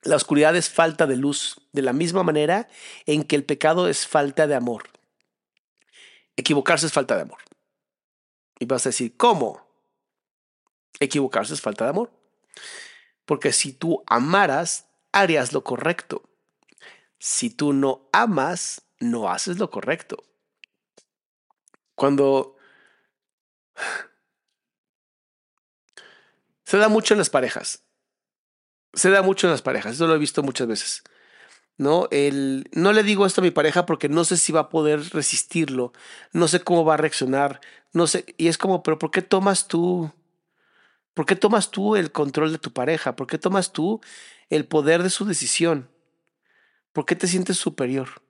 La 0.04 0.16
oscuridad 0.16 0.56
es 0.56 0.70
falta 0.70 1.08
de 1.08 1.18
luz, 1.18 1.60
de 1.74 1.82
la 1.82 1.94
misma 1.94 2.24
manera 2.24 2.70
en 3.06 3.24
que 3.24 3.36
el 3.36 3.44
pecado 3.44 3.88
es 3.88 4.08
falta 4.08 4.48
de 4.48 4.56
amor. 4.56 4.84
Equivocarse 6.38 6.86
es 6.86 6.94
falta 6.94 7.16
de 7.16 7.24
amor. 7.24 7.40
Y 8.60 8.66
vas 8.66 8.86
a 8.86 8.90
decir, 8.90 9.18
¿cómo? 9.18 9.68
Equivocarse 11.00 11.54
es 11.54 11.62
falta 11.62 11.84
de 11.84 11.90
amor. 11.90 12.12
Porque 13.26 13.52
si 13.52 13.74
tú 13.74 14.04
amaras, 14.08 14.88
harías 15.12 15.52
lo 15.52 15.64
correcto. 15.64 16.24
Si 17.20 17.50
tú 17.50 17.74
no 17.74 18.08
amas, 18.14 18.84
no 19.00 19.30
haces 19.30 19.60
lo 19.60 19.70
correcto. 19.70 20.24
Cuando 21.96 22.56
se 26.64 26.78
da 26.78 26.88
mucho 26.88 27.14
en 27.14 27.18
las 27.18 27.30
parejas, 27.30 27.84
se 28.94 29.10
da 29.10 29.22
mucho 29.22 29.48
en 29.48 29.52
las 29.52 29.62
parejas, 29.62 29.96
eso 29.96 30.08
lo 30.08 30.16
he 30.16 30.20
visto 30.20 30.44
muchas 30.44 30.68
veces. 30.68 31.04
¿no? 31.80 32.10
El, 32.12 32.70
no 32.74 32.92
le 32.92 33.04
digo 33.04 33.26
esto 33.26 33.40
a 33.40 33.44
mi 33.44 33.52
pareja 33.52 33.86
porque 33.86 34.10
no 34.10 34.26
sé 34.26 34.36
si 34.36 34.52
va 34.52 34.60
a 34.60 34.70
poder 34.70 35.02
resistirlo, 35.12 35.94
no 36.34 36.50
sé 36.50 36.60
cómo 36.60 36.84
va 36.84 36.96
a 36.96 36.98
reaccionar, 36.98 37.62
no 37.94 38.06
sé, 38.06 38.26
y 38.38 38.50
es 38.50 38.58
como, 38.58 38.84
pero 38.84 39.00
¿por 39.00 39.12
qué 39.12 39.22
tomas 39.22 39.68
tú? 39.68 40.12
¿Por 41.14 41.26
qué 41.26 41.38
tomas 41.38 41.72
tú 41.72 41.96
el 41.96 42.12
control 42.12 42.52
de 42.52 42.60
tu 42.60 42.72
pareja? 42.74 43.16
¿Por 43.16 43.28
qué 43.28 43.38
tomas 43.38 43.72
tú 43.72 44.02
el 44.50 44.66
poder 44.66 45.04
de 45.04 45.10
su 45.10 45.26
decisión? 45.26 45.90
¿Por 46.92 47.06
qué 47.06 47.16
te 47.16 47.28
sientes 47.28 47.58
superior? 47.58 48.22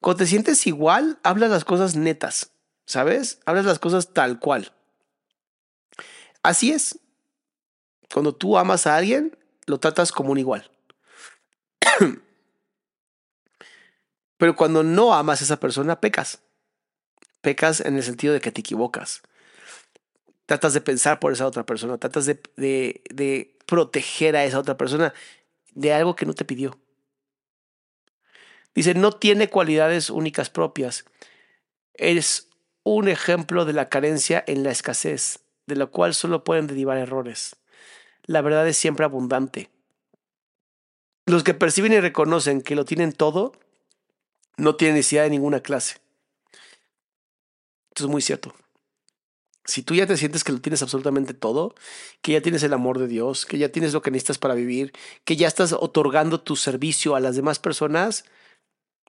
Cuando 0.00 0.18
te 0.18 0.26
sientes 0.26 0.66
igual, 0.66 1.18
hablas 1.22 1.50
las 1.50 1.64
cosas 1.64 1.94
netas, 1.94 2.52
¿sabes? 2.86 3.40
Hablas 3.44 3.66
las 3.66 3.78
cosas 3.78 4.12
tal 4.14 4.38
cual. 4.38 4.72
Así 6.42 6.72
es. 6.72 6.98
Cuando 8.14 8.32
tú 8.32 8.56
amas 8.56 8.86
a 8.86 8.96
alguien, 8.96 9.36
lo 9.66 9.80
tratas 9.80 10.12
como 10.12 10.30
un 10.30 10.38
igual. 10.38 10.70
Pero 14.36 14.54
cuando 14.54 14.84
no 14.84 15.12
amas 15.12 15.40
a 15.40 15.44
esa 15.44 15.58
persona, 15.58 16.00
pecas. 16.00 16.40
Pecas 17.40 17.80
en 17.80 17.96
el 17.96 18.04
sentido 18.04 18.32
de 18.32 18.40
que 18.40 18.52
te 18.52 18.60
equivocas. 18.60 19.22
Tratas 20.46 20.74
de 20.74 20.80
pensar 20.80 21.18
por 21.18 21.32
esa 21.32 21.44
otra 21.44 21.66
persona, 21.66 21.98
tratas 21.98 22.26
de, 22.26 23.58
proteger 23.66 24.36
a 24.36 24.44
esa 24.44 24.60
otra 24.60 24.76
persona 24.76 25.12
de 25.72 25.92
algo 25.92 26.14
que 26.14 26.24
no 26.24 26.34
te 26.34 26.44
pidió. 26.44 26.78
Dice, 28.76 28.94
no 28.94 29.10
tiene 29.10 29.50
cualidades 29.50 30.08
únicas 30.08 30.50
propias. 30.50 31.04
Es 31.94 32.48
un 32.84 33.08
ejemplo 33.08 33.64
de 33.64 33.72
la 33.72 33.88
carencia 33.88 34.44
en 34.46 34.62
la 34.62 34.70
escasez, 34.70 35.40
de 35.66 35.74
la 35.74 35.86
cual 35.86 36.14
solo 36.14 36.44
pueden 36.44 36.68
derivar 36.68 36.96
errores. 36.96 37.56
La 38.26 38.40
verdad 38.40 38.66
es 38.66 38.76
siempre 38.76 39.04
abundante. 39.04 39.70
Los 41.26 41.42
que 41.42 41.54
perciben 41.54 41.92
y 41.92 42.00
reconocen 42.00 42.62
que 42.62 42.74
lo 42.74 42.84
tienen 42.84 43.12
todo, 43.12 43.52
no 44.56 44.76
tienen 44.76 44.96
necesidad 44.96 45.24
de 45.24 45.30
ninguna 45.30 45.60
clase. 45.60 45.96
Esto 47.90 48.04
es 48.04 48.10
muy 48.10 48.22
cierto. 48.22 48.54
Si 49.66 49.82
tú 49.82 49.94
ya 49.94 50.06
te 50.06 50.18
sientes 50.18 50.44
que 50.44 50.52
lo 50.52 50.60
tienes 50.60 50.82
absolutamente 50.82 51.32
todo, 51.32 51.74
que 52.20 52.32
ya 52.32 52.42
tienes 52.42 52.62
el 52.62 52.74
amor 52.74 52.98
de 52.98 53.06
Dios, 53.06 53.46
que 53.46 53.56
ya 53.56 53.70
tienes 53.70 53.94
lo 53.94 54.02
que 54.02 54.10
necesitas 54.10 54.38
para 54.38 54.54
vivir, 54.54 54.92
que 55.24 55.36
ya 55.36 55.48
estás 55.48 55.72
otorgando 55.72 56.40
tu 56.40 56.56
servicio 56.56 57.14
a 57.14 57.20
las 57.20 57.36
demás 57.36 57.58
personas, 57.58 58.24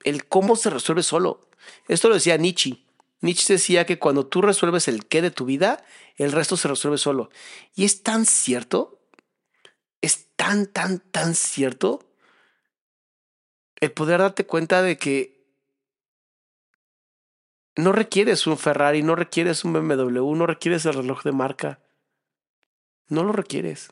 el 0.04 0.24
cómo 0.26 0.56
se 0.56 0.70
resuelve 0.70 1.02
solo. 1.02 1.46
Esto 1.88 2.08
lo 2.08 2.14
decía 2.14 2.38
Nietzsche. 2.38 2.78
Nietzsche 3.20 3.54
decía 3.54 3.84
que 3.84 3.98
cuando 3.98 4.26
tú 4.26 4.40
resuelves 4.40 4.88
el 4.88 5.04
qué 5.06 5.20
de 5.20 5.30
tu 5.30 5.44
vida, 5.44 5.84
el 6.16 6.32
resto 6.32 6.56
se 6.56 6.68
resuelve 6.68 6.96
solo. 6.96 7.28
Y 7.74 7.84
es 7.84 8.02
tan 8.02 8.24
cierto, 8.24 8.95
es 10.06 10.28
tan, 10.36 10.66
tan, 10.66 11.00
tan 11.00 11.34
cierto 11.34 12.00
el 13.80 13.92
poder 13.92 14.20
darte 14.20 14.46
cuenta 14.46 14.82
de 14.82 14.96
que 14.96 15.36
no 17.76 17.92
requieres 17.92 18.46
un 18.46 18.56
Ferrari, 18.56 19.02
no 19.02 19.14
requieres 19.14 19.64
un 19.64 19.74
BMW, 19.74 20.34
no 20.34 20.46
requieres 20.46 20.86
el 20.86 20.94
reloj 20.94 21.22
de 21.24 21.32
marca. 21.32 21.80
No 23.08 23.22
lo 23.22 23.32
requieres. 23.32 23.90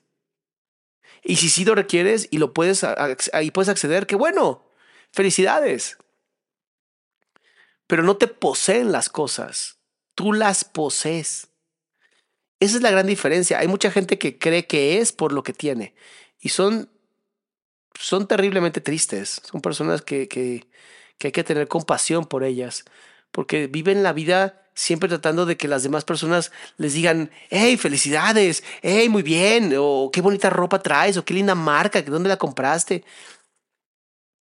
Y 1.22 1.36
si 1.36 1.48
sí 1.50 1.64
lo 1.64 1.74
requieres 1.74 2.28
y 2.30 2.38
lo 2.38 2.54
puedes, 2.54 2.82
ahí 2.84 3.50
puedes 3.50 3.68
acceder, 3.68 4.06
qué 4.06 4.16
bueno. 4.16 4.64
Felicidades. 5.12 5.98
Pero 7.86 8.02
no 8.02 8.16
te 8.16 8.26
poseen 8.26 8.90
las 8.90 9.10
cosas, 9.10 9.78
tú 10.14 10.32
las 10.32 10.64
posees. 10.64 11.48
Esa 12.64 12.76
es 12.76 12.82
la 12.82 12.90
gran 12.90 13.06
diferencia. 13.06 13.58
Hay 13.58 13.68
mucha 13.68 13.90
gente 13.90 14.16
que 14.16 14.38
cree 14.38 14.66
que 14.66 14.98
es 14.98 15.12
por 15.12 15.32
lo 15.32 15.42
que 15.42 15.52
tiene 15.52 15.94
y 16.40 16.48
son, 16.48 16.88
son 18.00 18.26
terriblemente 18.26 18.80
tristes. 18.80 19.42
Son 19.44 19.60
personas 19.60 20.00
que, 20.00 20.28
que, 20.28 20.66
hay 21.22 21.32
que 21.32 21.44
tener 21.44 21.68
compasión 21.68 22.24
por 22.24 22.42
ellas 22.42 22.86
porque 23.32 23.66
viven 23.66 24.02
la 24.02 24.14
vida 24.14 24.62
siempre 24.74 25.10
tratando 25.10 25.44
de 25.44 25.58
que 25.58 25.68
las 25.68 25.82
demás 25.82 26.04
personas 26.06 26.52
les 26.78 26.94
digan, 26.94 27.30
hey, 27.50 27.76
felicidades, 27.76 28.64
hey, 28.80 29.10
muy 29.10 29.22
bien, 29.22 29.74
o 29.78 30.10
qué 30.10 30.22
bonita 30.22 30.48
ropa 30.48 30.82
traes, 30.82 31.18
o 31.18 31.24
qué 31.24 31.34
linda 31.34 31.54
marca, 31.54 32.00
dónde 32.00 32.30
la 32.30 32.38
compraste. 32.38 33.04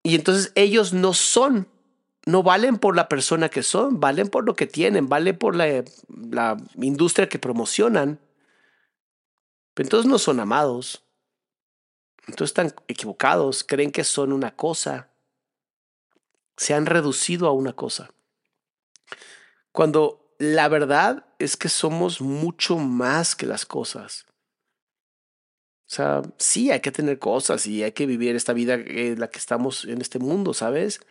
Y 0.01 0.15
entonces 0.15 0.53
ellos 0.55 0.93
no 0.93 1.13
son, 1.13 1.67
no 2.25 2.43
valen 2.43 2.77
por 2.77 2.95
la 2.95 3.09
persona 3.09 3.49
que 3.49 3.63
son, 3.63 3.99
valen 3.99 4.29
por 4.29 4.45
lo 4.45 4.55
que 4.55 4.67
tienen, 4.67 5.09
valen 5.09 5.37
por 5.37 5.55
la, 5.55 5.83
industria 6.77 7.27
que 7.27 7.39
promocionan. 7.39 8.19
Pero 9.73 9.87
entonces 9.87 10.09
no 10.09 10.17
son 10.17 10.39
amados. 10.39 11.03
Entonces 12.27 12.51
están 12.51 12.73
equivocados, 12.87 13.63
creen 13.63 13.91
que 13.91 14.03
son 14.03 14.31
una 14.31 14.55
cosa. 14.55 15.09
Se 16.55 16.73
han 16.73 16.85
reducido 16.85 17.47
a 17.47 17.51
una 17.51 17.73
cosa. 17.73 18.11
Cuando 19.71 20.33
la 20.37 20.69
verdad 20.69 21.25
es 21.39 21.57
que 21.57 21.67
somos 21.67 22.21
mucho 22.21 22.77
más 22.77 23.35
que 23.35 23.45
las 23.45 23.65
cosas. 23.65 24.25
O 25.85 25.95
sea, 25.95 26.21
sí 26.37 26.71
hay 26.71 26.79
que 26.79 26.91
tener 26.91 27.19
cosas 27.19 27.67
y 27.67 27.83
hay 27.83 27.91
que 27.91 28.05
vivir 28.05 28.35
esta 28.35 28.53
vida 28.53 28.75
en 28.75 29.19
la 29.19 29.29
que 29.29 29.39
estamos 29.39 29.83
en 29.85 29.99
este 29.99 30.19
mundo, 30.19 30.53
¿sabes? 30.53 31.01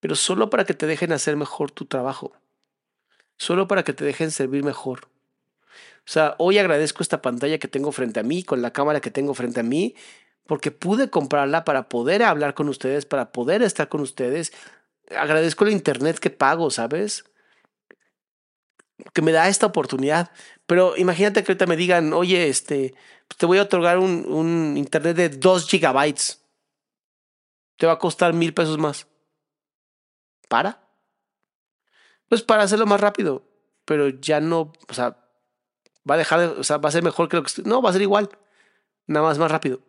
Pero 0.00 0.16
solo 0.16 0.50
para 0.50 0.64
que 0.64 0.74
te 0.74 0.86
dejen 0.86 1.12
hacer 1.12 1.36
mejor 1.36 1.70
tu 1.70 1.84
trabajo. 1.84 2.32
Solo 3.36 3.68
para 3.68 3.84
que 3.84 3.92
te 3.92 4.04
dejen 4.04 4.30
servir 4.30 4.64
mejor. 4.64 5.08
O 6.06 6.12
sea, 6.12 6.34
hoy 6.38 6.58
agradezco 6.58 7.02
esta 7.02 7.22
pantalla 7.22 7.58
que 7.58 7.68
tengo 7.68 7.92
frente 7.92 8.20
a 8.20 8.22
mí, 8.22 8.42
con 8.42 8.62
la 8.62 8.72
cámara 8.72 9.00
que 9.00 9.10
tengo 9.10 9.34
frente 9.34 9.60
a 9.60 9.62
mí, 9.62 9.94
porque 10.46 10.70
pude 10.70 11.10
comprarla 11.10 11.64
para 11.64 11.88
poder 11.88 12.22
hablar 12.22 12.54
con 12.54 12.68
ustedes, 12.68 13.06
para 13.06 13.30
poder 13.32 13.62
estar 13.62 13.88
con 13.88 14.00
ustedes. 14.00 14.52
Agradezco 15.16 15.64
el 15.64 15.72
internet 15.72 16.18
que 16.18 16.30
pago, 16.30 16.70
¿sabes? 16.70 17.24
Que 19.12 19.22
me 19.22 19.32
da 19.32 19.48
esta 19.48 19.66
oportunidad. 19.66 20.32
Pero 20.66 20.96
imagínate 20.96 21.44
que 21.44 21.52
ahorita 21.52 21.66
me 21.66 21.76
digan, 21.76 22.12
oye, 22.12 22.48
este, 22.48 22.94
te 23.36 23.46
voy 23.46 23.58
a 23.58 23.62
otorgar 23.62 23.98
un, 23.98 24.26
un 24.26 24.76
internet 24.76 25.16
de 25.16 25.28
2 25.28 25.68
gigabytes. 25.68 26.44
Te 27.76 27.86
va 27.86 27.92
a 27.92 27.98
costar 27.98 28.32
mil 28.32 28.52
pesos 28.52 28.78
más. 28.78 29.09
¿Para? 30.50 30.82
Pues 32.28 32.42
para 32.42 32.64
hacerlo 32.64 32.84
más 32.84 33.00
rápido. 33.00 33.46
Pero 33.84 34.08
ya 34.08 34.40
no, 34.40 34.72
o 34.88 34.94
sea, 34.94 35.16
va 36.10 36.16
a 36.16 36.18
dejar, 36.18 36.40
de, 36.40 36.46
o 36.46 36.64
sea, 36.64 36.78
va 36.78 36.88
a 36.88 36.92
ser 36.92 37.04
mejor 37.04 37.28
que 37.28 37.36
lo 37.36 37.44
que... 37.44 37.62
No, 37.64 37.80
va 37.80 37.90
a 37.90 37.92
ser 37.92 38.02
igual. 38.02 38.28
Nada 39.06 39.24
más 39.26 39.38
más 39.38 39.48
rápido. 39.48 39.80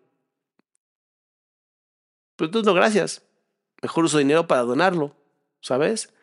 Pero 2.36 2.46
entonces 2.46 2.68
no, 2.68 2.76
gracias. 2.76 3.24
Mejor 3.82 4.04
uso 4.04 4.20
dinero 4.20 4.46
para 4.46 4.62
donarlo, 4.62 5.16
¿sabes? 5.62 6.14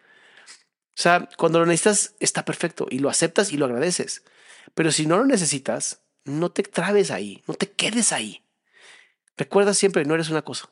O 0.90 1.00
sea, 1.02 1.28
cuando 1.36 1.58
lo 1.58 1.66
necesitas 1.66 2.14
está 2.20 2.44
perfecto 2.44 2.86
y 2.88 3.00
lo 3.00 3.10
aceptas 3.10 3.52
y 3.52 3.56
lo 3.56 3.64
agradeces. 3.64 4.22
Pero 4.74 4.92
si 4.92 5.06
no 5.06 5.18
lo 5.18 5.24
necesitas, 5.24 6.00
no 6.22 6.52
te 6.52 6.62
trabes 6.62 7.10
ahí, 7.10 7.42
no 7.48 7.54
te 7.54 7.68
quedes 7.72 8.12
ahí. 8.12 8.44
Recuerda 9.36 9.74
siempre, 9.74 10.04
no 10.04 10.14
eres 10.14 10.30
una 10.30 10.42
cosa. 10.42 10.70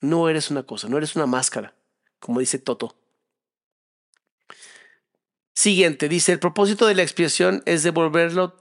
No 0.00 0.28
eres 0.28 0.50
una 0.50 0.64
cosa, 0.64 0.88
no 0.88 0.98
eres 0.98 1.14
una 1.14 1.26
máscara, 1.26 1.76
como 2.24 2.40
dice 2.40 2.58
Toto. 2.58 2.96
Siguiente, 5.52 6.08
dice, 6.08 6.32
el 6.32 6.38
propósito 6.38 6.86
de 6.86 6.94
la 6.94 7.02
expiación 7.02 7.62
es 7.66 7.82
devolverlo, 7.82 8.56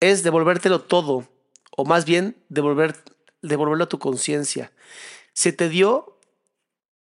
es 0.00 0.22
devolvértelo 0.22 0.80
todo, 0.80 1.28
o 1.76 1.84
más 1.84 2.06
bien 2.06 2.42
devolver, 2.48 2.96
devolverlo 3.42 3.84
a 3.84 3.88
tu 3.90 3.98
conciencia. 3.98 4.72
Se 5.34 5.52
te 5.52 5.68
dio, 5.68 6.18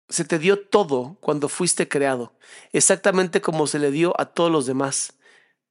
se 0.09 0.25
te 0.25 0.39
dio 0.39 0.61
todo 0.61 1.17
cuando 1.21 1.49
fuiste 1.49 1.89
creado, 1.89 2.33
exactamente 2.73 3.41
como 3.41 3.67
se 3.67 3.81
le 3.81 3.91
dio 3.91 4.15
a 4.21 4.27
todos 4.27 4.53
los 4.53 4.65
demás. 4.65 5.15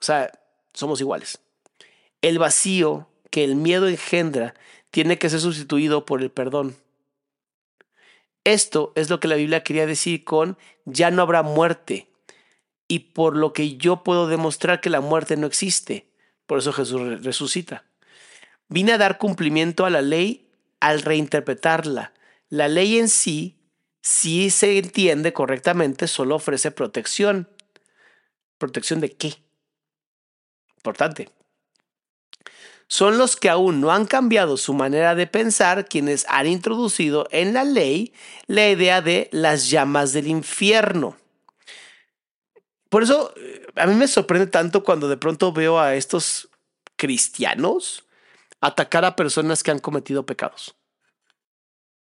O 0.01 0.03
sea, 0.03 0.37
somos 0.73 0.99
iguales. 0.99 1.39
El 2.21 2.39
vacío 2.39 3.07
que 3.29 3.45
el 3.45 3.55
miedo 3.55 3.87
engendra 3.87 4.53
tiene 4.89 5.17
que 5.17 5.29
ser 5.29 5.39
sustituido 5.39 6.03
por 6.03 6.21
el 6.21 6.29
perdón. 6.29 6.75
Esto 8.43 8.91
es 8.95 9.09
lo 9.09 9.19
que 9.19 9.27
la 9.27 9.35
Biblia 9.35 9.63
quería 9.63 9.85
decir 9.85 10.23
con 10.23 10.57
ya 10.85 11.11
no 11.11 11.21
habrá 11.21 11.43
muerte. 11.43 12.07
Y 12.87 12.99
por 12.99 13.37
lo 13.37 13.53
que 13.53 13.77
yo 13.77 14.03
puedo 14.03 14.27
demostrar 14.27 14.81
que 14.81 14.89
la 14.89 15.01
muerte 15.01 15.37
no 15.37 15.47
existe. 15.47 16.07
Por 16.45 16.59
eso 16.59 16.73
Jesús 16.73 17.23
resucita. 17.23 17.85
Vine 18.67 18.93
a 18.93 18.97
dar 18.97 19.17
cumplimiento 19.17 19.85
a 19.85 19.89
la 19.89 20.01
ley 20.01 20.49
al 20.79 21.01
reinterpretarla. 21.01 22.13
La 22.49 22.67
ley 22.67 22.97
en 22.97 23.07
sí, 23.07 23.57
si 24.01 24.49
se 24.49 24.77
entiende 24.77 25.31
correctamente, 25.31 26.07
solo 26.07 26.35
ofrece 26.35 26.71
protección. 26.71 27.47
¿Protección 28.57 28.99
de 28.99 29.11
qué? 29.11 29.35
Importante. 30.77 31.29
Son 32.91 33.17
los 33.17 33.37
que 33.37 33.47
aún 33.47 33.79
no 33.79 33.89
han 33.93 34.05
cambiado 34.05 34.57
su 34.57 34.73
manera 34.73 35.15
de 35.15 35.25
pensar 35.25 35.87
quienes 35.87 36.25
han 36.27 36.45
introducido 36.45 37.25
en 37.31 37.53
la 37.53 37.63
ley 37.63 38.11
la 38.47 38.67
idea 38.67 39.01
de 39.01 39.29
las 39.31 39.69
llamas 39.69 40.11
del 40.11 40.27
infierno. 40.27 41.15
Por 42.89 43.03
eso 43.03 43.33
a 43.77 43.87
mí 43.87 43.95
me 43.95 44.09
sorprende 44.09 44.47
tanto 44.47 44.83
cuando 44.83 45.07
de 45.07 45.15
pronto 45.15 45.53
veo 45.53 45.79
a 45.79 45.95
estos 45.95 46.49
cristianos 46.97 48.03
atacar 48.59 49.05
a 49.05 49.15
personas 49.15 49.63
que 49.63 49.71
han 49.71 49.79
cometido 49.79 50.25
pecados. 50.25 50.75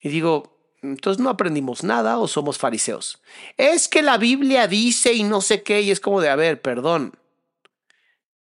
Y 0.00 0.08
digo, 0.08 0.58
entonces 0.82 1.22
no 1.22 1.30
aprendimos 1.30 1.84
nada 1.84 2.18
o 2.18 2.26
somos 2.26 2.58
fariseos. 2.58 3.22
Es 3.56 3.86
que 3.86 4.02
la 4.02 4.18
Biblia 4.18 4.66
dice 4.66 5.12
y 5.12 5.22
no 5.22 5.40
sé 5.40 5.62
qué, 5.62 5.82
y 5.82 5.92
es 5.92 6.00
como 6.00 6.20
de, 6.20 6.30
a 6.30 6.34
ver, 6.34 6.60
perdón. 6.60 7.19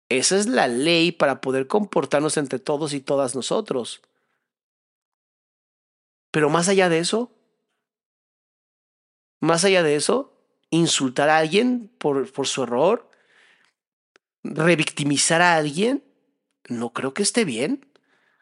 Esa 0.09 0.37
es 0.37 0.47
la 0.47 0.69
ley 0.69 1.13
para 1.13 1.41
poder 1.41 1.67
comportarnos 1.67 2.37
entre 2.37 2.59
todos 2.59 2.93
y 2.93 3.01
todas 3.01 3.35
nosotros. 3.35 4.03
Pero 6.31 6.51
más 6.51 6.69
allá 6.69 6.89
de 6.89 6.99
eso, 6.99 7.33
más 9.41 9.65
allá 9.65 9.83
de 9.83 9.97
eso, 9.97 10.33
insultar 10.71 11.29
a 11.29 11.39
alguien 11.39 11.91
por, 11.99 12.31
por 12.33 12.47
su 12.47 12.63
error, 12.63 13.11
revictimizar 14.45 15.43
a 15.43 15.57
alguien, 15.57 16.05
no 16.69 16.93
creo 16.93 17.15
que 17.15 17.23
esté 17.23 17.45
bien. 17.45 17.87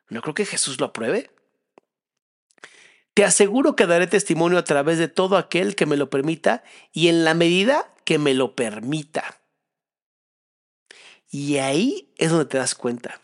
No 0.09 0.23
creo 0.23 0.35
que 0.35 0.47
Jesús 0.47 0.81
lo 0.81 0.87
apruebe. 0.87 1.31
Te 3.15 3.25
aseguro 3.25 3.77
que 3.77 3.87
daré 3.87 4.07
testimonio 4.07 4.59
a 4.59 4.65
través 4.65 4.99
de 4.99 5.09
todo 5.09 5.37
aquel 5.37 5.77
que 5.77 5.87
me 5.87 5.97
lo 5.97 6.11
permita 6.11 6.65
y 6.93 7.09
en 7.09 7.25
la 7.25 7.35
medida 7.35 7.93
que 8.05 8.19
me 8.19 8.35
lo 8.35 8.55
permita. 8.55 9.41
Y 11.35 11.59
ahí 11.59 12.13
es 12.17 12.31
donde 12.31 12.45
te 12.45 12.59
das 12.59 12.77
cuenta. 12.77 13.21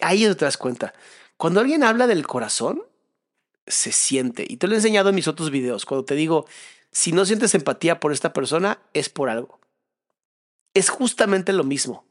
Ahí 0.00 0.22
es 0.22 0.28
donde 0.30 0.38
te 0.38 0.44
das 0.46 0.56
cuenta. 0.56 0.94
Cuando 1.36 1.60
alguien 1.60 1.84
habla 1.84 2.06
del 2.06 2.26
corazón, 2.26 2.82
se 3.66 3.92
siente. 3.92 4.46
Y 4.48 4.56
te 4.56 4.66
lo 4.66 4.72
he 4.72 4.76
enseñado 4.76 5.10
en 5.10 5.14
mis 5.14 5.28
otros 5.28 5.50
videos. 5.50 5.84
Cuando 5.84 6.06
te 6.06 6.14
digo, 6.14 6.46
si 6.90 7.12
no 7.12 7.26
sientes 7.26 7.54
empatía 7.54 8.00
por 8.00 8.12
esta 8.12 8.32
persona, 8.32 8.80
es 8.94 9.10
por 9.10 9.28
algo. 9.28 9.60
Es 10.72 10.88
justamente 10.88 11.52
lo 11.52 11.62
mismo. 11.62 12.06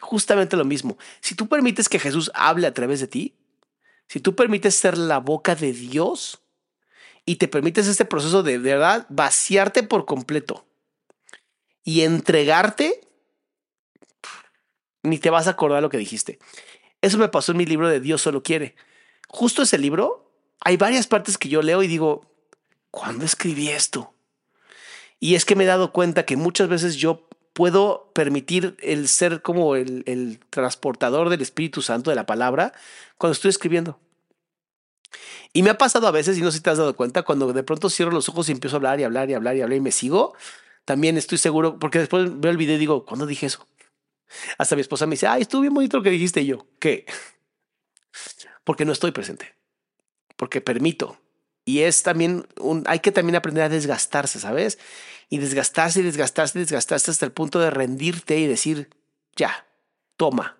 Justamente 0.00 0.58
lo 0.58 0.66
mismo. 0.66 0.98
Si 1.22 1.34
tú 1.34 1.48
permites 1.48 1.88
que 1.88 1.98
Jesús 1.98 2.30
hable 2.34 2.66
a 2.66 2.74
través 2.74 3.00
de 3.00 3.06
ti, 3.06 3.38
si 4.06 4.20
tú 4.20 4.36
permites 4.36 4.74
ser 4.74 4.98
la 4.98 5.16
boca 5.16 5.54
de 5.54 5.72
Dios, 5.72 6.42
y 7.24 7.36
te 7.36 7.48
permites 7.48 7.86
este 7.86 8.04
proceso 8.04 8.42
de, 8.42 8.58
verdad 8.58 9.06
vaciarte 9.08 9.82
por 9.82 10.04
completo 10.04 10.66
y 11.84 12.02
entregarte, 12.02 13.00
ni 15.02 15.18
te 15.18 15.30
vas 15.30 15.46
a 15.46 15.50
acordar 15.50 15.82
lo 15.82 15.90
que 15.90 15.98
dijiste. 15.98 16.38
Eso 17.02 17.18
me 17.18 17.28
pasó 17.28 17.52
en 17.52 17.58
mi 17.58 17.66
libro 17.66 17.88
de 17.88 18.00
Dios 18.00 18.20
solo 18.20 18.42
quiere. 18.42 18.74
Justo 19.28 19.62
ese 19.62 19.78
libro, 19.78 20.30
hay 20.60 20.76
varias 20.76 21.06
partes 21.06 21.38
que 21.38 21.48
yo 21.48 21.62
leo 21.62 21.82
y 21.82 21.86
digo, 21.86 22.26
¿cuándo 22.90 23.24
escribí 23.24 23.68
esto? 23.68 24.12
Y 25.18 25.34
es 25.34 25.44
que 25.44 25.56
me 25.56 25.64
he 25.64 25.66
dado 25.66 25.92
cuenta 25.92 26.24
que 26.24 26.36
muchas 26.36 26.68
veces 26.68 26.96
yo 26.96 27.28
puedo 27.52 28.10
permitir 28.14 28.76
el 28.80 29.08
ser 29.08 29.42
como 29.42 29.76
el, 29.76 30.40
transportador 30.50 31.28
del 31.28 31.42
Espíritu 31.42 31.82
Santo 31.82 32.10
de 32.10 32.16
la 32.16 32.26
palabra 32.26 32.72
cuando 33.18 33.32
estoy 33.32 33.50
escribiendo. 33.50 33.98
Y 35.52 35.62
me 35.62 35.70
ha 35.70 35.78
pasado 35.78 36.06
a 36.06 36.12
veces, 36.12 36.38
y 36.38 36.42
no 36.42 36.50
sé 36.50 36.58
si 36.58 36.62
te 36.62 36.70
has 36.70 36.78
dado 36.78 36.94
cuenta, 36.94 37.22
cuando 37.22 37.52
de 37.52 37.62
pronto 37.62 37.90
cierro 37.90 38.12
los 38.12 38.28
ojos 38.28 38.48
y 38.48 38.52
empiezo 38.52 38.76
a 38.76 38.78
hablar 38.78 39.00
y 39.00 39.04
hablar 39.04 39.28
y 39.30 39.34
hablar 39.34 39.56
y 39.56 39.62
hablar 39.62 39.76
y 39.76 39.80
me 39.80 39.90
sigo, 39.90 40.34
también 40.84 41.16
estoy 41.16 41.38
seguro, 41.38 41.78
porque 41.78 41.98
después 41.98 42.40
veo 42.40 42.50
el 42.50 42.56
video 42.56 42.76
y 42.76 42.78
digo, 42.78 43.04
¿cuándo 43.04 43.26
dije 43.26 43.46
eso? 43.46 43.66
Hasta 44.58 44.76
mi 44.76 44.82
esposa 44.82 45.06
me 45.06 45.12
dice, 45.12 45.26
ay, 45.26 45.42
estuvo 45.42 45.62
bien 45.62 45.74
bonito 45.74 45.96
lo 45.96 46.02
que 46.02 46.10
dijiste 46.10 46.44
yo. 46.44 46.66
¿Qué? 46.78 47.06
Porque 48.64 48.84
no 48.84 48.92
estoy 48.92 49.12
presente. 49.12 49.54
Porque 50.36 50.60
permito. 50.60 51.20
Y 51.64 51.80
es 51.80 52.02
también, 52.02 52.46
un, 52.58 52.84
hay 52.86 53.00
que 53.00 53.12
también 53.12 53.36
aprender 53.36 53.64
a 53.64 53.68
desgastarse, 53.68 54.40
¿sabes? 54.40 54.78
Y 55.28 55.38
desgastarse 55.38 56.00
y 56.00 56.02
desgastarse 56.02 56.58
y 56.58 56.62
desgastarse 56.62 57.10
hasta 57.10 57.26
el 57.26 57.32
punto 57.32 57.60
de 57.60 57.70
rendirte 57.70 58.38
y 58.38 58.46
decir, 58.46 58.90
ya, 59.36 59.66
toma. 60.16 60.56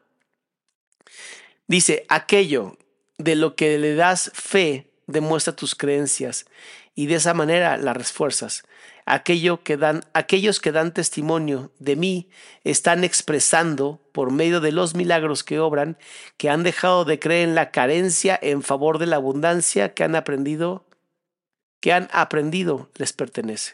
Dice, 1.66 2.04
aquello 2.08 2.76
de 3.18 3.36
lo 3.36 3.54
que 3.54 3.78
le 3.78 3.94
das 3.94 4.30
fe, 4.34 4.90
demuestra 5.06 5.54
tus 5.54 5.74
creencias 5.74 6.46
y 6.94 7.06
de 7.06 7.16
esa 7.16 7.34
manera 7.34 7.76
las 7.76 7.96
refuerzas. 7.96 8.64
Aquello 9.12 9.64
que 9.64 9.76
dan, 9.76 10.04
aquellos 10.12 10.60
que 10.60 10.70
dan 10.70 10.94
testimonio 10.94 11.72
de 11.80 11.96
mí 11.96 12.30
están 12.62 13.02
expresando 13.02 14.00
por 14.12 14.30
medio 14.30 14.60
de 14.60 14.70
los 14.70 14.94
milagros 14.94 15.42
que 15.42 15.58
obran 15.58 15.98
que 16.36 16.48
han 16.48 16.62
dejado 16.62 17.04
de 17.04 17.18
creer 17.18 17.48
en 17.48 17.56
la 17.56 17.72
carencia 17.72 18.38
en 18.40 18.62
favor 18.62 18.98
de 18.98 19.06
la 19.06 19.16
abundancia 19.16 19.94
que 19.94 20.04
han 20.04 20.14
aprendido 20.14 20.86
que 21.80 21.92
han 21.92 22.08
aprendido 22.12 22.88
les 22.94 23.12
pertenece. 23.12 23.72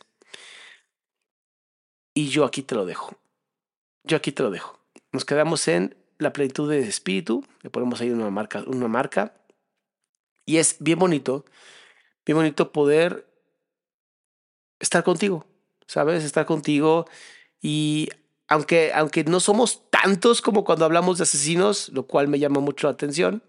Y 2.14 2.28
yo 2.30 2.46
aquí 2.46 2.62
te 2.62 2.74
lo 2.74 2.86
dejo. 2.86 3.18
Yo 4.04 4.16
aquí 4.16 4.32
te 4.32 4.42
lo 4.42 4.50
dejo. 4.50 4.80
Nos 5.12 5.26
quedamos 5.26 5.68
en 5.68 5.98
la 6.16 6.32
plenitud 6.32 6.70
de 6.70 6.80
espíritu, 6.80 7.44
le 7.60 7.68
ponemos 7.68 8.00
ahí 8.00 8.08
una 8.08 8.30
marca, 8.30 8.64
una 8.66 8.88
marca. 8.88 9.34
Y 10.46 10.56
es 10.56 10.76
bien 10.78 10.98
bonito, 10.98 11.44
bien 12.24 12.38
bonito 12.38 12.72
poder 12.72 13.26
estar 14.80 15.04
contigo, 15.04 15.46
¿sabes? 15.86 16.24
Estar 16.24 16.46
contigo 16.46 17.06
y 17.60 18.08
aunque, 18.48 18.92
aunque 18.94 19.24
no 19.24 19.40
somos 19.40 19.90
tantos 19.90 20.40
como 20.40 20.64
cuando 20.64 20.84
hablamos 20.84 21.18
de 21.18 21.24
asesinos, 21.24 21.88
lo 21.90 22.06
cual 22.06 22.28
me 22.28 22.38
llama 22.38 22.60
mucho 22.60 22.86
la 22.86 22.92
atención, 22.92 23.42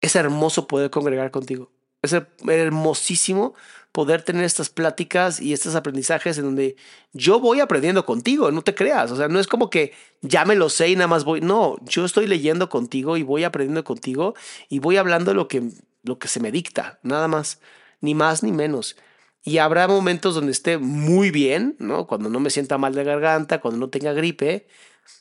es 0.00 0.16
hermoso 0.16 0.66
poder 0.66 0.90
congregar 0.90 1.30
contigo. 1.30 1.70
Es 2.02 2.14
hermosísimo 2.46 3.54
poder 3.92 4.22
tener 4.22 4.44
estas 4.44 4.70
pláticas 4.70 5.40
y 5.40 5.52
estos 5.52 5.74
aprendizajes 5.74 6.38
en 6.38 6.44
donde 6.44 6.76
yo 7.12 7.40
voy 7.40 7.60
aprendiendo 7.60 8.04
contigo, 8.04 8.52
no 8.52 8.62
te 8.62 8.74
creas, 8.74 9.10
o 9.10 9.16
sea, 9.16 9.26
no 9.28 9.40
es 9.40 9.48
como 9.48 9.70
que 9.70 9.92
ya 10.20 10.44
me 10.44 10.54
lo 10.54 10.68
sé 10.68 10.90
y 10.90 10.94
nada 10.94 11.08
más 11.08 11.24
voy, 11.24 11.40
no, 11.40 11.76
yo 11.84 12.04
estoy 12.04 12.26
leyendo 12.26 12.68
contigo 12.68 13.16
y 13.16 13.22
voy 13.22 13.44
aprendiendo 13.44 13.82
contigo 13.82 14.34
y 14.68 14.78
voy 14.78 14.98
hablando 14.98 15.34
lo 15.34 15.48
que, 15.48 15.70
lo 16.04 16.18
que 16.18 16.28
se 16.28 16.38
me 16.38 16.52
dicta, 16.52 17.00
nada 17.02 17.26
más, 17.26 17.60
ni 18.00 18.14
más 18.14 18.42
ni 18.42 18.52
menos. 18.52 18.96
Y 19.42 19.58
habrá 19.58 19.88
momentos 19.88 20.34
donde 20.34 20.52
esté 20.52 20.78
muy 20.78 21.30
bien, 21.30 21.76
¿no? 21.78 22.06
Cuando 22.06 22.28
no 22.28 22.40
me 22.40 22.50
sienta 22.50 22.78
mal 22.78 22.94
de 22.94 23.04
garganta, 23.04 23.60
cuando 23.60 23.80
no 23.80 23.88
tenga 23.88 24.12
gripe. 24.12 24.66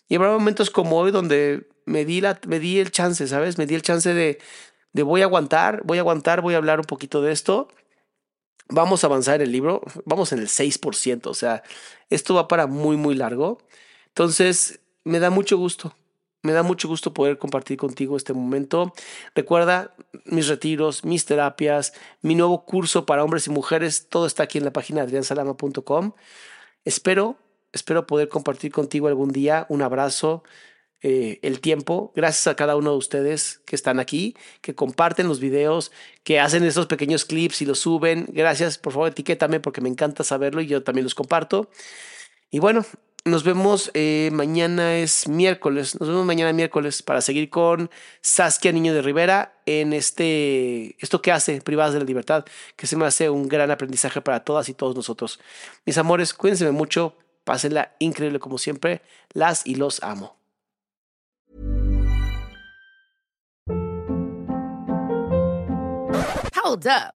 Y 0.10 0.16
habrá 0.16 0.32
momentos 0.32 0.70
como 0.70 0.98
hoy 0.98 1.12
donde 1.12 1.70
me 1.86 2.04
di, 2.06 2.22
la, 2.22 2.40
me 2.48 2.60
di 2.60 2.80
el 2.80 2.92
chance, 2.92 3.28
¿sabes? 3.28 3.58
Me 3.58 3.66
di 3.66 3.76
el 3.76 3.82
chance 3.82 4.14
de, 4.14 4.40
de 4.94 5.04
voy 5.04 5.22
a 5.22 5.26
aguantar, 5.26 5.82
voy 5.86 5.98
a 5.98 6.02
aguantar, 6.02 6.42
voy 6.42 6.56
a 6.56 6.58
hablar 6.58 6.80
un 6.80 6.86
poquito 6.86 7.22
de 7.22 7.32
esto. 7.32 7.70
Vamos 8.70 9.04
a 9.04 9.08
avanzar 9.08 9.42
el 9.42 9.52
libro, 9.52 9.82
vamos 10.04 10.34
en 10.34 10.40
el 10.40 10.50
6%, 10.50 11.28
o 11.28 11.34
sea, 11.34 11.64
esto 12.10 12.34
va 12.34 12.50
para 12.50 12.68
muy, 12.68 12.98
muy 12.98 13.16
largo. 13.16 13.60
Entonces, 14.08 14.82
me 15.06 15.20
da 15.20 15.30
mucho 15.30 15.58
gusto, 15.58 15.96
me 16.44 16.54
da 16.54 16.64
mucho 16.64 16.88
gusto 16.88 17.14
poder 17.14 17.38
compartir 17.38 17.78
contigo 17.78 18.18
este 18.18 18.34
momento. 18.34 18.94
Recuerda 19.36 19.96
mis 20.26 20.48
retiros, 20.48 21.04
mis 21.04 21.26
terapias, 21.26 21.94
mi 22.22 22.36
nuevo 22.36 22.66
curso 22.66 23.06
para 23.06 23.24
hombres 23.24 23.48
y 23.48 23.50
mujeres, 23.50 24.08
todo 24.10 24.26
está 24.26 24.44
aquí 24.44 24.58
en 24.58 24.66
la 24.66 24.72
página 24.72 25.02
adriansalama.com. 25.02 26.14
Espero, 26.86 27.38
espero 27.74 28.08
poder 28.08 28.30
compartir 28.30 28.72
contigo 28.72 29.08
algún 29.08 29.32
día. 29.32 29.66
Un 29.70 29.82
abrazo. 29.82 30.44
Eh, 31.04 31.40
el 31.44 31.62
tiempo. 31.62 32.12
Gracias 32.16 32.48
a 32.48 32.56
cada 32.56 32.76
uno 32.76 32.90
de 32.92 32.98
ustedes 32.98 33.62
que 33.68 33.76
están 33.76 34.00
aquí, 34.00 34.36
que 34.62 34.74
comparten 34.74 35.28
los 35.28 35.40
videos, 35.40 35.92
que 36.24 36.40
hacen 36.40 36.64
estos 36.64 36.88
pequeños 36.88 37.24
clips 37.24 37.62
y 37.62 37.66
los 37.68 37.78
suben. 37.80 38.26
Gracias, 38.30 38.80
por 38.80 38.94
favor, 38.94 39.10
etiquétame 39.10 39.60
porque 39.60 39.80
me 39.80 39.90
encanta 39.90 40.24
saberlo 40.24 40.60
y 40.60 40.66
yo 40.66 40.82
también 40.84 41.04
los 41.04 41.14
comparto. 41.14 41.70
Y 42.50 42.58
bueno, 42.58 42.84
nos 43.28 43.44
vemos 43.44 43.92
eh, 43.94 44.30
mañana 44.34 44.98
es 44.98 45.28
miércoles. 45.28 46.00
Nos 46.00 46.10
vemos 46.10 46.26
mañana 46.26 46.54
miércoles 46.54 47.04
para 47.04 47.22
seguir 47.22 47.50
con 47.50 47.90
Saskia 48.22 48.72
Niño 48.72 48.94
de 48.94 49.02
Rivera 49.02 49.54
en 49.66 49.94
este 49.94 50.96
esto 51.00 51.22
que 51.22 51.32
hace 51.32 51.62
Privadas 51.62 51.94
de 51.94 52.00
la 52.00 52.06
Libertad, 52.06 52.46
que 52.76 52.88
se 52.88 52.96
me 52.96 53.06
hace 53.06 53.30
un 53.30 53.48
gran 53.48 53.72
aprendizaje 53.72 54.22
para 54.22 54.44
todas 54.44 54.70
y 54.70 54.74
todos 54.74 54.96
nosotros. 54.96 55.40
Mis 55.86 55.98
amores, 55.98 56.34
cuídense 56.34 56.70
mucho, 56.72 57.16
pásenla 57.44 57.96
increíble 58.00 58.40
como 58.40 58.58
siempre. 58.58 59.02
Las 59.34 59.66
y 59.66 59.76
los 59.76 60.02
amo. 60.04 60.38
Hold 66.64 66.88
up. 66.88 67.17